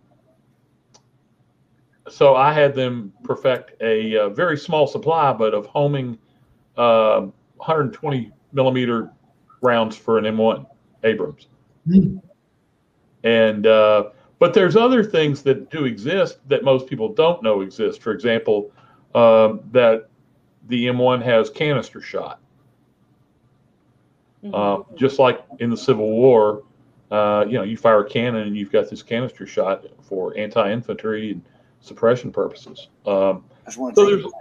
so 2.10 2.36
I 2.36 2.54
had 2.54 2.74
them 2.74 3.14
perfect 3.24 3.80
a, 3.82 4.14
a, 4.14 4.26
uh, 4.26 4.30
very 4.30 4.58
small 4.58 4.88
supply, 4.88 5.32
but 5.34 5.54
of 5.54 5.68
homing 5.68 6.18
uh, 6.78 7.28
120 7.58 8.32
millimeter 8.52 9.12
rounds 9.62 9.96
for 9.96 10.18
an 10.18 10.26
M1 10.26 10.66
Abrams. 11.04 11.48
Mm. 11.88 12.22
And 13.24 13.68
uh, 13.68 14.10
but 14.40 14.54
there's 14.54 14.76
other 14.76 15.04
things 15.04 15.44
that 15.44 15.70
do 15.70 15.86
exist 15.86 16.40
that 16.48 16.64
most 16.64 16.88
people 16.88 17.10
don't 17.10 17.44
know 17.44 17.62
exist. 17.62 18.02
For 18.02 18.12
example, 18.12 18.72
um, 19.14 19.62
that 19.72 20.10
the 20.68 20.86
M1 20.88 21.22
has 21.24 21.50
canister 21.50 22.02
shot. 22.02 22.40
Mm-hmm. 24.44 24.56
Uh, 24.56 24.96
just 24.96 25.20
like 25.20 25.44
in 25.60 25.70
the 25.70 25.76
Civil 25.76 26.10
War, 26.10 26.64
uh, 27.12 27.44
you 27.46 27.54
know, 27.54 27.64
you 27.64 27.76
fire 27.76 28.02
a 28.02 28.10
cannon 28.10 28.48
and 28.48 28.56
you've 28.56 28.72
got 28.72 28.90
this 28.90 29.04
canister 29.04 29.46
shot 29.46 29.86
for 30.02 30.38
anti-infantry 30.38 31.32
and 31.32 31.42
suppression 31.82 32.32
purposes. 32.32 32.88
Um, 33.06 33.44
I 33.64 33.66
just 33.66 33.78
want 33.78 33.96
to 33.96 34.02
so 34.02 34.18
take 34.18 34.32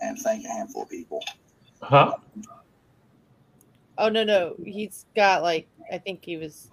and 0.00 0.18
thank 0.18 0.44
a 0.44 0.48
handful 0.48 0.82
of 0.82 0.90
people. 0.90 1.22
Huh? 1.80 2.16
Oh 3.98 4.08
no, 4.08 4.24
no, 4.24 4.54
he's 4.64 5.06
got 5.14 5.42
like 5.42 5.68
I 5.92 5.98
think 5.98 6.24
he 6.24 6.36
was. 6.36 6.70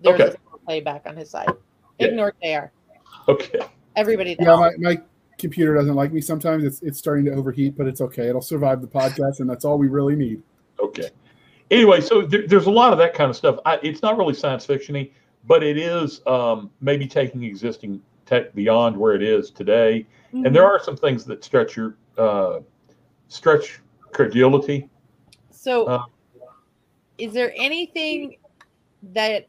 There's 0.00 0.20
okay. 0.20 0.36
a 0.52 0.58
playback 0.58 1.02
on 1.06 1.16
his 1.16 1.30
side. 1.30 1.48
Yeah. 1.98 2.08
Ignore 2.08 2.34
JR. 2.42 2.72
Okay. 3.28 3.60
Everybody. 3.96 4.34
Does. 4.34 4.46
Yeah, 4.46 4.56
my, 4.56 4.70
my 4.78 5.02
computer 5.38 5.74
doesn't 5.74 5.94
like 5.94 6.12
me 6.12 6.20
sometimes. 6.20 6.64
It's 6.64 6.82
it's 6.82 6.98
starting 6.98 7.24
to 7.26 7.32
overheat, 7.32 7.76
but 7.76 7.86
it's 7.86 8.00
okay. 8.00 8.28
It'll 8.28 8.40
survive 8.40 8.80
the 8.80 8.86
podcast, 8.86 9.40
and 9.40 9.48
that's 9.48 9.64
all 9.64 9.78
we 9.78 9.88
really 9.88 10.16
need. 10.16 10.42
Okay. 10.80 11.10
Anyway, 11.70 12.00
so 12.00 12.22
there, 12.22 12.46
there's 12.46 12.66
a 12.66 12.70
lot 12.70 12.92
of 12.92 12.98
that 12.98 13.14
kind 13.14 13.30
of 13.30 13.36
stuff. 13.36 13.58
I, 13.64 13.78
it's 13.82 14.02
not 14.02 14.18
really 14.18 14.34
science 14.34 14.66
fictiony, 14.66 15.12
but 15.46 15.62
it 15.62 15.78
is 15.78 16.20
um, 16.26 16.70
maybe 16.80 17.06
taking 17.06 17.44
existing 17.44 18.02
tech 18.26 18.54
beyond 18.54 18.96
where 18.96 19.14
it 19.14 19.22
is 19.22 19.50
today. 19.50 20.06
Mm-hmm. 20.28 20.46
And 20.46 20.54
there 20.54 20.66
are 20.66 20.82
some 20.82 20.96
things 20.96 21.24
that 21.24 21.42
stretch 21.44 21.76
your 21.76 21.96
uh, 22.18 22.60
stretch 23.28 23.80
credulity. 24.12 24.88
So, 25.50 25.86
uh, 25.86 26.04
is 27.22 27.32
there 27.32 27.52
anything 27.56 28.36
that 29.14 29.46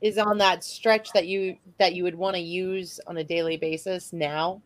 is 0.00 0.16
on 0.16 0.38
that 0.38 0.64
stretch 0.64 1.12
that 1.12 1.26
you 1.26 1.54
that 1.76 1.94
you 1.94 2.02
would 2.02 2.14
want 2.14 2.34
to 2.34 2.40
use 2.40 2.98
on 3.06 3.18
a 3.18 3.24
daily 3.24 3.58
basis 3.58 4.10
now? 4.14 4.62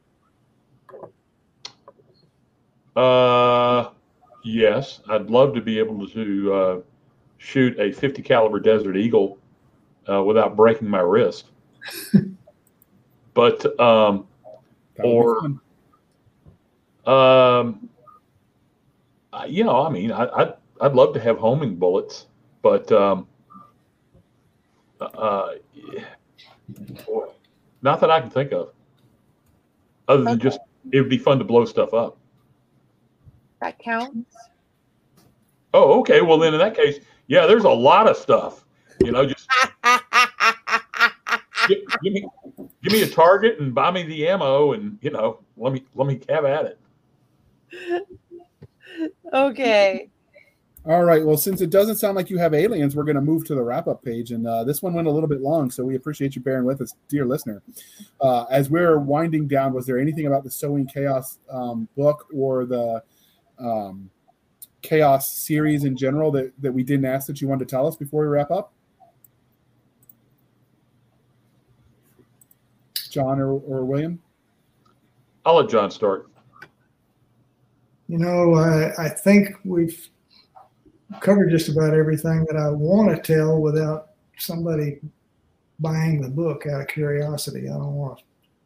Uh, 2.95 3.91
yes, 4.45 5.01
I'd 5.09 5.31
love 5.31 5.53
to 5.55 5.61
be 5.61 5.81
able 5.81 6.07
to 6.11 6.55
uh, 6.55 6.81
shoot 7.39 7.77
a 7.81 7.91
50 7.91 8.23
caliber 8.23 8.61
Desert 8.61 8.97
Eagle 8.97 9.37
uh, 10.09 10.23
without 10.23 10.55
breaking 10.55 10.89
my 10.89 11.01
wrist. 11.01 11.47
but 13.35 13.81
um, 13.81 14.29
or 15.03 15.41
um, 17.05 17.89
you 19.49 19.65
know, 19.65 19.85
I 19.85 19.91
mean, 19.91 20.13
I, 20.13 20.29
I'd 20.29 20.55
I'd 20.81 20.95
love 20.95 21.15
to 21.15 21.21
have 21.21 21.39
homing 21.39 21.77
bullets, 21.77 22.27
but 22.63 22.91
um, 22.93 23.27
uh, 25.01 25.55
boy, 27.07 27.27
not 27.83 28.01
that 28.01 28.11
I 28.11 28.21
can 28.21 28.31
think 28.31 28.53
of. 28.53 28.73
Other 30.07 30.25
than 30.25 30.35
okay. 30.35 30.43
just, 30.43 30.61
it 30.93 31.01
would 31.01 31.11
be 31.11 31.19
fun 31.19 31.39
to 31.39 31.45
blow 31.45 31.65
stuff 31.65 31.93
up. 31.93 32.17
That 33.61 33.79
counts. 33.79 34.35
Oh, 35.75 36.01
okay. 36.01 36.23
Well, 36.23 36.39
then 36.39 36.55
in 36.55 36.61
that 36.61 36.75
case, 36.75 37.01
yeah, 37.27 37.47
there's 37.47 37.65
a 37.65 37.71
lot 37.71 38.09
of 38.09 38.17
stuff. 38.17 38.65
You 39.05 39.13
know, 39.13 39.27
just 39.27 39.49
give, 41.69 41.79
give, 42.03 42.13
me 42.13 42.27
give 42.83 42.93
me 42.93 43.03
a 43.03 43.09
target 43.09 43.61
and 43.61 43.75
buy 43.75 43.91
me 43.91 44.03
the 44.03 44.27
ammo, 44.29 44.73
and 44.73 44.99
you 45.03 45.11
know, 45.11 45.41
let 45.57 45.73
me 45.73 45.85
let 45.95 46.09
me 46.09 46.21
have 46.29 46.45
at 46.45 46.77
it. 47.73 48.09
Okay. 49.33 50.09
All 50.87 51.05
right. 51.05 51.25
Well, 51.25 51.37
since 51.37 51.61
it 51.61 51.71
doesn't 51.71 51.97
sound 51.97 52.17
like 52.17 52.31
you 52.31 52.39
have 52.39 52.55
aliens, 52.55 52.97
we're 52.97 53.05
going 53.05 53.17
to 53.17 53.21
move 53.21 53.45
to 53.47 53.55
the 53.55 53.63
wrap 53.63 53.89
up 53.89 54.03
page. 54.03 54.31
And 54.31 54.47
uh, 54.47 54.65
this 54.65 54.81
one 54.81 54.95
went 54.95 55.07
a 55.07 55.11
little 55.11 55.29
bit 55.29 55.41
long, 55.41 55.71
so 55.71 55.85
we 55.85 55.97
appreciate 55.97 56.35
you 56.35 56.41
bearing 56.41 56.65
with 56.65 56.81
us, 56.81 56.95
dear 57.09 57.27
listener. 57.27 57.63
Uh, 58.21 58.45
as 58.45 58.71
we're 58.71 58.99
winding 58.99 59.49
down, 59.49 59.73
was 59.75 59.87
there 59.87 59.99
anything 59.99 60.27
about 60.27 60.45
the 60.45 60.51
Sowing 60.51 60.87
Chaos 60.87 61.39
um, 61.51 61.89
book 61.97 62.27
or 62.35 62.65
the 62.65 63.03
um, 63.59 64.09
Chaos 64.81 65.37
series 65.37 65.85
in 65.85 65.97
general 65.97 66.31
that, 66.31 66.53
that 66.63 66.73
we 66.73 66.83
didn't 66.83 67.07
ask 67.07 67.27
that 67.27 67.41
you 67.41 67.49
wanted 67.49 67.69
to 67.69 67.75
tell 67.75 67.87
us 67.87 67.97
before 67.97 68.23
we 68.23 68.29
wrap 68.29 68.51
up? 68.51 68.73
John 73.11 73.41
or, 73.41 73.53
or 73.53 73.85
William? 73.85 74.21
I'll 75.45 75.57
let 75.57 75.69
John 75.69 75.91
start. 75.91 76.31
You 78.07 78.19
know, 78.19 78.55
I, 78.55 79.07
I 79.07 79.09
think 79.09 79.49
we've 79.65 80.09
covered 81.21 81.51
just 81.51 81.69
about 81.69 81.95
everything 81.95 82.45
that 82.49 82.57
I 82.57 82.69
want 82.69 83.15
to 83.15 83.35
tell 83.35 83.61
without 83.61 84.11
somebody 84.37 85.01
buying 85.81 86.21
the 86.21 86.29
book 86.29 86.67
out 86.67 86.81
of 86.83 86.89
curiosity. 86.89 87.69
I 87.69 87.73
don't 87.73 87.95
want 87.95 88.19
to 88.19 88.25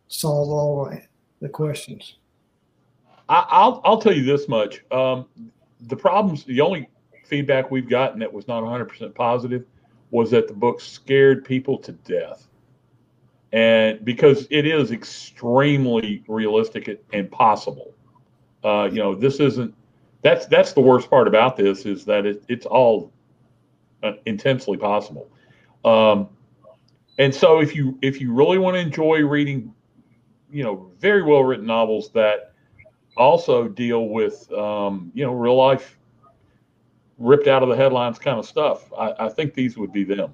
solve 0.08 0.48
all 0.50 0.92
the 1.40 1.48
questions. 1.48 2.16
I, 3.28 3.66
will 3.66 3.80
I'll 3.84 4.00
tell 4.00 4.14
you 4.14 4.24
this 4.24 4.48
much. 4.48 4.82
Um, 4.90 5.26
the 5.82 5.96
problems, 5.96 6.44
the 6.44 6.60
only 6.60 6.88
feedback 7.26 7.70
we've 7.70 7.88
gotten 7.88 8.18
that 8.20 8.32
was 8.32 8.48
not 8.48 8.62
100% 8.62 9.14
positive 9.14 9.64
was 10.10 10.30
that 10.30 10.48
the 10.48 10.54
book 10.54 10.80
scared 10.80 11.44
people 11.44 11.78
to 11.78 11.92
death. 11.92 12.46
And 13.52 14.04
because 14.04 14.46
it 14.50 14.66
is 14.66 14.92
extremely 14.92 16.24
realistic 16.26 17.02
and 17.12 17.30
possible. 17.30 17.94
Uh, 18.64 18.88
you 18.90 18.98
know, 18.98 19.14
this 19.14 19.40
isn't 19.40 19.74
that's 20.22 20.46
that's 20.46 20.72
the 20.72 20.80
worst 20.80 21.10
part 21.10 21.28
about 21.28 21.56
this 21.56 21.84
is 21.84 22.04
that 22.06 22.24
it, 22.26 22.44
it's 22.48 22.66
all 22.66 23.12
uh, 24.02 24.12
intensely 24.26 24.76
possible. 24.76 25.28
Um, 25.84 26.28
and 27.18 27.34
so 27.34 27.60
if 27.60 27.74
you 27.74 27.98
if 28.02 28.20
you 28.20 28.32
really 28.32 28.58
want 28.58 28.74
to 28.74 28.80
enjoy 28.80 29.20
reading, 29.20 29.74
you 30.50 30.62
know, 30.62 30.90
very 30.98 31.22
well 31.22 31.44
written 31.44 31.66
novels 31.66 32.10
that 32.12 32.52
also 33.16 33.68
deal 33.68 34.08
with 34.08 34.50
um, 34.52 35.10
you 35.14 35.24
know 35.24 35.32
real 35.32 35.56
life 35.56 35.98
ripped 37.18 37.46
out 37.46 37.62
of 37.62 37.68
the 37.68 37.76
headlines 37.76 38.18
kind 38.18 38.38
of 38.38 38.46
stuff, 38.46 38.92
I, 38.96 39.26
I 39.26 39.28
think 39.28 39.54
these 39.54 39.76
would 39.76 39.92
be 39.92 40.04
them. 40.04 40.32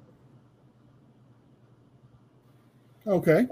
Okay. 3.05 3.47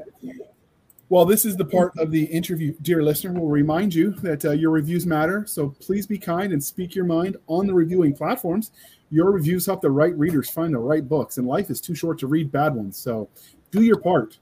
Well, 1.09 1.23
this 1.25 1.45
is 1.45 1.55
the 1.55 1.63
part 1.63 1.97
of 1.97 2.11
the 2.11 2.25
interview, 2.25 2.73
dear 2.81 3.01
listener. 3.01 3.31
We'll 3.31 3.49
remind 3.49 3.93
you 3.93 4.11
that 4.15 4.43
uh, 4.43 4.51
your 4.51 4.71
reviews 4.71 5.05
matter. 5.05 5.45
So 5.47 5.69
please 5.79 6.05
be 6.05 6.17
kind 6.17 6.51
and 6.51 6.61
speak 6.61 6.95
your 6.95 7.05
mind 7.05 7.38
on 7.47 7.65
the 7.65 7.73
reviewing 7.73 8.13
platforms. 8.13 8.71
Your 9.09 9.31
reviews 9.31 9.65
help 9.65 9.81
the 9.81 9.89
right 9.89 10.13
readers 10.17 10.49
find 10.49 10.73
the 10.73 10.79
right 10.79 11.07
books, 11.07 11.38
and 11.38 11.47
life 11.47 11.69
is 11.69 11.79
too 11.79 11.95
short 11.95 12.19
to 12.19 12.27
read 12.27 12.51
bad 12.51 12.75
ones. 12.75 12.97
So 12.97 13.29
do 13.71 13.84
your 13.84 14.01
part. 14.01 14.38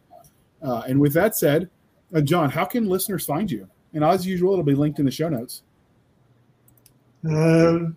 Uh, 0.59 0.81
and 0.87 0.99
with 0.99 1.13
that 1.13 1.35
said, 1.35 1.69
uh, 2.15 2.21
John, 2.21 2.49
how 2.49 2.65
can 2.65 2.89
listeners 2.89 3.25
find 3.25 3.51
you? 3.51 3.69
And 3.93 4.03
as 4.03 4.25
usual, 4.25 4.53
it'll 4.53 4.63
be 4.63 4.73
linked 4.73 4.97
in 4.97 5.05
the 5.05 5.11
show 5.11 5.29
notes. 5.29 5.61
Uh, 7.29 7.91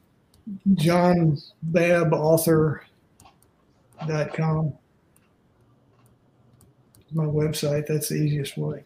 John 0.75 1.39
Babb, 1.63 2.13
author.com 2.13 2.85
my 7.13 7.25
website. 7.25 7.87
That's 7.87 8.09
the 8.09 8.17
easiest 8.17 8.57
way. 8.57 8.85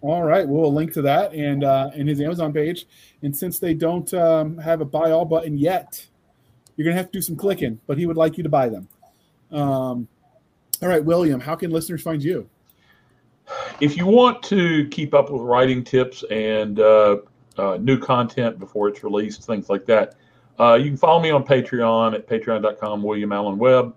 All 0.00 0.22
right, 0.22 0.46
we'll 0.46 0.72
link 0.72 0.92
to 0.92 1.02
that 1.02 1.32
and 1.34 1.64
uh, 1.64 1.90
and 1.94 2.08
his 2.08 2.20
Amazon 2.20 2.52
page. 2.52 2.86
And 3.22 3.36
since 3.36 3.58
they 3.58 3.74
don't 3.74 4.12
um, 4.14 4.56
have 4.58 4.80
a 4.80 4.84
buy 4.84 5.10
all 5.10 5.24
button 5.24 5.58
yet, 5.58 6.06
you're 6.76 6.84
gonna 6.84 6.96
have 6.96 7.06
to 7.06 7.12
do 7.12 7.22
some 7.22 7.36
clicking. 7.36 7.80
But 7.86 7.98
he 7.98 8.06
would 8.06 8.16
like 8.16 8.36
you 8.36 8.44
to 8.44 8.48
buy 8.48 8.68
them. 8.68 8.88
Um, 9.50 10.06
all 10.80 10.88
right, 10.88 11.04
William, 11.04 11.40
how 11.40 11.56
can 11.56 11.70
listeners 11.70 12.02
find 12.02 12.22
you? 12.22 12.48
If 13.80 13.96
you 13.96 14.06
want 14.06 14.42
to 14.44 14.86
keep 14.88 15.14
up 15.14 15.30
with 15.30 15.42
writing 15.42 15.82
tips 15.82 16.22
and 16.30 16.78
uh, 16.78 17.18
uh, 17.56 17.78
new 17.80 17.98
content 17.98 18.58
before 18.58 18.88
it's 18.88 19.02
released, 19.02 19.44
things 19.44 19.68
like 19.68 19.86
that, 19.86 20.14
uh, 20.60 20.74
you 20.74 20.90
can 20.90 20.96
follow 20.96 21.20
me 21.20 21.30
on 21.30 21.44
Patreon 21.44 22.14
at 22.14 22.28
patreon.com, 22.28 23.02
William 23.02 23.32
Alan 23.32 23.58
Webb. 23.58 23.94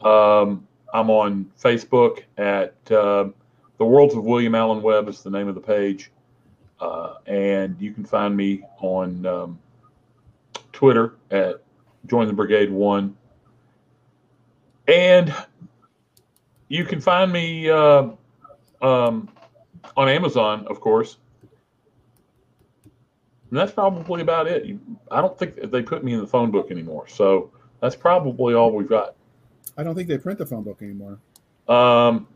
Um, 0.00 0.66
I'm 0.92 1.10
on 1.10 1.50
Facebook 1.60 2.22
at 2.38 2.74
uh, 2.90 3.28
The 3.78 3.84
Worlds 3.84 4.14
of 4.14 4.24
William 4.24 4.54
Alan 4.54 4.82
Webb 4.82 5.08
is 5.08 5.22
the 5.22 5.30
name 5.30 5.48
of 5.48 5.54
the 5.54 5.60
page. 5.60 6.10
Uh, 6.80 7.14
and 7.26 7.76
you 7.80 7.92
can 7.92 8.04
find 8.04 8.36
me 8.36 8.62
on 8.80 9.24
um, 9.26 9.58
Twitter 10.72 11.14
at 11.30 11.62
Join 12.06 12.26
the 12.26 12.32
Brigade 12.32 12.70
One. 12.70 13.16
And 14.86 15.34
you 16.68 16.84
can 16.84 17.00
find 17.00 17.32
me 17.32 17.68
uh, 17.68 18.10
um, 18.80 19.28
on 19.96 20.08
Amazon, 20.08 20.66
of 20.68 20.80
course. 20.80 21.16
And 23.50 23.58
that's 23.58 23.72
probably 23.72 24.22
about 24.22 24.46
it. 24.46 24.76
I 25.10 25.20
don't 25.20 25.36
think 25.38 25.70
they 25.70 25.82
put 25.82 26.04
me 26.04 26.14
in 26.14 26.20
the 26.20 26.26
phone 26.26 26.50
book 26.50 26.70
anymore. 26.70 27.08
So 27.08 27.50
that's 27.80 27.96
probably 27.96 28.54
all 28.54 28.72
we've 28.72 28.88
got. 28.88 29.15
I 29.76 29.82
don't 29.82 29.94
think 29.94 30.08
they 30.08 30.18
print 30.18 30.38
the 30.38 30.46
phone 30.46 30.62
book 30.62 30.82
anymore. 30.82 31.18
Um, 31.68 32.26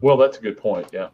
well, 0.00 0.16
that's 0.16 0.38
a 0.38 0.40
good 0.40 0.56
point. 0.56 0.88
Yeah. 0.92 1.08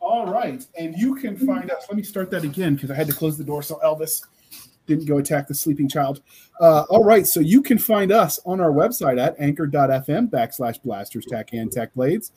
All 0.00 0.26
right, 0.26 0.66
and 0.76 0.96
you 0.96 1.14
can 1.14 1.36
find 1.36 1.70
us. 1.70 1.86
Let 1.88 1.96
me 1.96 2.02
start 2.02 2.30
that 2.32 2.42
again 2.42 2.74
because 2.74 2.90
I 2.90 2.94
had 2.94 3.06
to 3.06 3.14
close 3.14 3.38
the 3.38 3.44
door 3.44 3.62
so 3.62 3.80
Elvis 3.84 4.22
didn't 4.86 5.06
go 5.06 5.18
attack 5.18 5.46
the 5.46 5.54
sleeping 5.54 5.88
child. 5.88 6.22
Uh, 6.60 6.84
all 6.90 7.04
right, 7.04 7.26
so 7.26 7.40
you 7.40 7.62
can 7.62 7.78
find 7.78 8.12
us 8.12 8.40
on 8.44 8.60
our 8.60 8.72
website 8.72 9.20
at 9.20 9.36
anchor.fm 9.38 10.28
backslash 10.28 10.82
blasters 10.82 11.24
tack 11.26 11.50
and 11.52 11.70
tack 11.70 11.94
blades, 11.94 12.32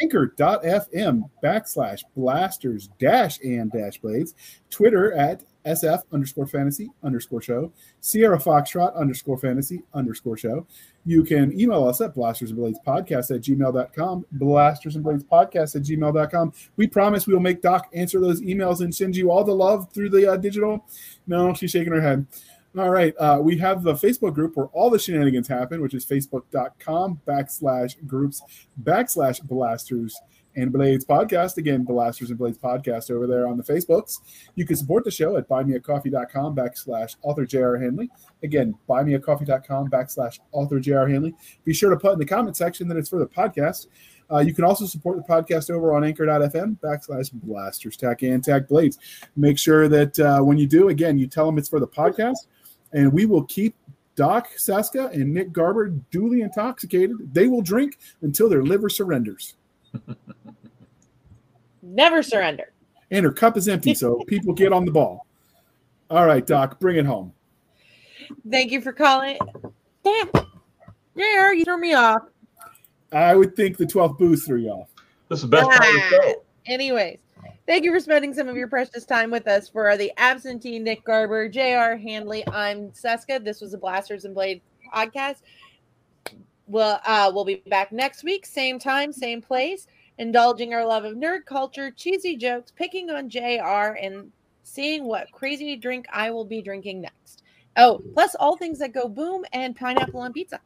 anchor.fm 0.00 1.22
backslash 1.42 2.00
blasters 2.16 2.88
dash 2.98 3.38
and 3.42 3.70
dash 3.70 3.98
blades, 3.98 4.34
Twitter 4.70 5.12
at 5.12 5.42
SF 5.66 6.02
underscore 6.12 6.46
fantasy 6.46 6.90
underscore 7.02 7.42
show, 7.42 7.72
Sierra 8.00 8.38
Foxtrot 8.38 8.94
underscore 8.96 9.38
fantasy 9.38 9.82
underscore 9.94 10.36
show. 10.36 10.66
You 11.04 11.22
can 11.24 11.58
email 11.58 11.86
us 11.86 12.00
at 12.00 12.14
blasters 12.14 12.50
and 12.50 12.58
blades 12.58 12.78
podcast 12.86 13.34
at 13.34 13.42
gmail.com, 13.42 14.26
blasters 14.32 14.94
and 14.94 15.04
blades 15.04 15.24
podcast 15.24 15.76
at 15.76 15.82
gmail.com. 15.82 16.52
We 16.76 16.86
promise 16.86 17.26
we 17.26 17.34
will 17.34 17.40
make 17.40 17.62
Doc 17.62 17.88
answer 17.92 18.20
those 18.20 18.40
emails 18.40 18.80
and 18.80 18.94
send 18.94 19.16
you 19.16 19.30
all 19.30 19.44
the 19.44 19.54
love 19.54 19.92
through 19.92 20.10
the 20.10 20.32
uh, 20.32 20.36
digital. 20.36 20.84
No, 21.26 21.52
she's 21.54 21.70
shaking 21.70 21.92
her 21.92 22.00
head. 22.00 22.26
All 22.76 22.90
right. 22.90 23.14
Uh, 23.18 23.38
we 23.40 23.56
have 23.58 23.84
the 23.84 23.94
Facebook 23.94 24.34
group 24.34 24.56
where 24.56 24.66
all 24.66 24.90
the 24.90 24.98
shenanigans 24.98 25.46
happen, 25.46 25.80
which 25.80 25.94
is 25.94 26.04
facebook.com 26.04 27.20
backslash 27.26 28.04
groups 28.04 28.42
backslash 28.82 29.40
blasters 29.42 30.18
and 30.56 30.72
Blades 30.72 31.04
podcast. 31.04 31.56
Again, 31.56 31.84
Blasters 31.84 32.30
and 32.30 32.38
Blades 32.38 32.58
podcast 32.58 33.10
over 33.10 33.26
there 33.26 33.46
on 33.46 33.56
the 33.56 33.62
Facebooks. 33.62 34.20
You 34.54 34.66
can 34.66 34.76
support 34.76 35.04
the 35.04 35.10
show 35.10 35.36
at 35.36 35.48
buymeacoffee.com 35.48 36.54
backslash 36.54 37.16
author 37.22 37.44
J.R. 37.44 37.76
Handley. 37.76 38.10
Again, 38.42 38.74
buymeacoffee.com 38.88 39.90
backslash 39.90 40.38
author 40.52 40.80
J.R. 40.80 41.08
Handley. 41.08 41.34
Be 41.64 41.74
sure 41.74 41.90
to 41.90 41.96
put 41.96 42.12
in 42.12 42.18
the 42.18 42.26
comment 42.26 42.56
section 42.56 42.88
that 42.88 42.96
it's 42.96 43.08
for 43.08 43.18
the 43.18 43.26
podcast. 43.26 43.86
Uh, 44.32 44.38
you 44.38 44.54
can 44.54 44.64
also 44.64 44.86
support 44.86 45.16
the 45.16 45.22
podcast 45.22 45.70
over 45.70 45.94
on 45.94 46.02
anchor.fm 46.04 46.78
backslash 46.80 47.30
blasters 47.32 47.96
tack 47.96 48.22
and 48.22 48.42
tack 48.42 48.68
blades. 48.68 48.98
Make 49.36 49.58
sure 49.58 49.88
that 49.88 50.18
uh, 50.18 50.40
when 50.40 50.56
you 50.58 50.66
do, 50.66 50.88
again, 50.88 51.18
you 51.18 51.26
tell 51.26 51.46
them 51.46 51.58
it's 51.58 51.68
for 51.68 51.80
the 51.80 51.86
podcast, 51.86 52.46
and 52.92 53.12
we 53.12 53.26
will 53.26 53.44
keep 53.44 53.74
Doc 54.16 54.48
Cisca 54.56 55.08
and 55.12 55.32
Nick 55.32 55.52
Garber 55.52 55.88
duly 55.88 56.42
intoxicated. 56.42 57.16
They 57.32 57.48
will 57.48 57.62
drink 57.62 57.98
until 58.22 58.48
their 58.48 58.62
liver 58.62 58.88
surrenders. 58.88 59.56
Never 61.84 62.22
surrender. 62.22 62.72
And 63.10 63.24
her 63.24 63.32
cup 63.32 63.56
is 63.56 63.68
empty, 63.68 63.94
so 63.94 64.22
people 64.26 64.54
get 64.54 64.72
on 64.72 64.84
the 64.84 64.90
ball. 64.90 65.26
All 66.10 66.26
right, 66.26 66.46
Doc, 66.46 66.80
bring 66.80 66.96
it 66.96 67.06
home. 67.06 67.32
Thank 68.50 68.72
you 68.72 68.80
for 68.80 68.92
calling. 68.92 69.38
Damn. 70.02 70.30
Yeah, 71.14 71.52
you 71.52 71.64
threw 71.64 71.78
me 71.78 71.94
off. 71.94 72.22
I 73.12 73.34
would 73.34 73.54
think 73.54 73.76
the 73.76 73.86
12th 73.86 74.18
booth 74.18 74.44
threw 74.44 74.58
you 74.58 74.70
off. 74.70 74.88
This 75.28 75.38
is 75.38 75.42
the 75.42 75.48
best 75.48 75.68
part 75.68 75.80
of 75.80 75.94
the 75.94 76.00
show. 76.10 76.42
Anyways, 76.66 77.18
thank 77.66 77.84
you 77.84 77.92
for 77.92 78.00
spending 78.00 78.34
some 78.34 78.48
of 78.48 78.56
your 78.56 78.68
precious 78.68 79.04
time 79.04 79.30
with 79.30 79.46
us 79.46 79.68
for 79.68 79.96
the 79.96 80.12
absentee 80.16 80.78
Nick 80.78 81.04
Garber, 81.04 81.48
J.R. 81.48 81.96
Handley. 81.96 82.44
I'm 82.48 82.92
Cisca. 82.92 83.40
This 83.40 83.60
was 83.60 83.74
a 83.74 83.78
Blasters 83.78 84.24
and 84.24 84.34
Blade 84.34 84.60
podcast. 84.92 85.36
Well, 86.66 87.00
uh, 87.06 87.30
we'll 87.32 87.44
be 87.44 87.62
back 87.66 87.92
next 87.92 88.24
week, 88.24 88.46
same 88.46 88.78
time, 88.78 89.12
same 89.12 89.42
place, 89.42 89.86
indulging 90.18 90.74
our 90.74 90.86
love 90.86 91.04
of 91.04 91.14
nerd 91.14 91.44
culture, 91.46 91.90
cheesy 91.90 92.36
jokes, 92.36 92.72
picking 92.76 93.10
on 93.10 93.28
JR, 93.28 93.96
and 94.00 94.30
seeing 94.62 95.04
what 95.04 95.30
crazy 95.32 95.76
drink 95.76 96.06
I 96.12 96.30
will 96.30 96.44
be 96.44 96.62
drinking 96.62 97.00
next. 97.00 97.42
Oh, 97.76 98.00
plus 98.14 98.34
all 98.36 98.56
things 98.56 98.78
that 98.78 98.92
go 98.92 99.08
boom 99.08 99.44
and 99.52 99.74
pineapple 99.74 100.20
on 100.20 100.32
pizza. 100.32 100.60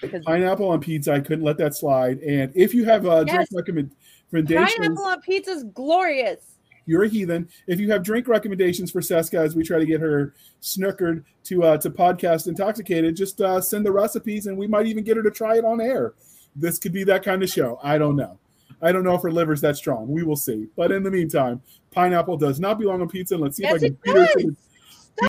Because 0.00 0.24
pineapple 0.24 0.68
on 0.68 0.80
pizza, 0.80 1.12
I 1.12 1.20
couldn't 1.20 1.44
let 1.44 1.58
that 1.58 1.74
slide. 1.74 2.20
And 2.20 2.52
if 2.54 2.72
you 2.72 2.84
have 2.84 3.04
a 3.04 3.24
yes, 3.26 3.34
drink 3.34 3.48
recommendations, 3.52 4.74
pineapple 4.76 5.04
on 5.04 5.20
pizza 5.20 5.50
is 5.50 5.64
glorious 5.74 6.50
you're 6.90 7.04
a 7.04 7.08
heathen. 7.08 7.48
If 7.68 7.78
you 7.78 7.88
have 7.92 8.02
drink 8.02 8.26
recommendations 8.26 8.90
for 8.90 9.00
Cisca 9.00 9.38
as 9.38 9.54
we 9.54 9.62
try 9.62 9.78
to 9.78 9.86
get 9.86 10.00
her 10.00 10.34
snookered 10.60 11.22
to 11.44 11.62
uh, 11.62 11.76
to 11.78 11.88
podcast 11.88 12.48
intoxicated, 12.48 13.14
just 13.14 13.40
uh, 13.40 13.60
send 13.60 13.86
the 13.86 13.92
recipes 13.92 14.46
and 14.46 14.58
we 14.58 14.66
might 14.66 14.86
even 14.86 15.04
get 15.04 15.16
her 15.16 15.22
to 15.22 15.30
try 15.30 15.56
it 15.56 15.64
on 15.64 15.80
air. 15.80 16.14
This 16.56 16.78
could 16.78 16.92
be 16.92 17.04
that 17.04 17.22
kind 17.22 17.42
of 17.42 17.50
show. 17.50 17.78
I 17.82 17.98
don't 17.98 18.16
know. 18.16 18.38
I 18.82 18.92
don't 18.92 19.04
know 19.04 19.14
if 19.14 19.22
her 19.22 19.30
liver's 19.30 19.60
that 19.60 19.76
strong. 19.76 20.08
We 20.08 20.22
will 20.22 20.36
see. 20.36 20.68
But 20.76 20.90
in 20.90 21.02
the 21.02 21.10
meantime, 21.10 21.60
pineapple 21.90 22.36
does 22.36 22.58
not 22.58 22.78
belong 22.78 23.02
on 23.02 23.08
pizza. 23.08 23.34
And 23.34 23.42
let's 23.42 23.56
see 23.56 23.64
yes, 23.64 23.82
if 23.82 23.82
I 23.82 23.86
can 23.86 23.98
beat 24.02 24.16
her 24.16 24.26
to 24.26 24.46
the 24.48 24.56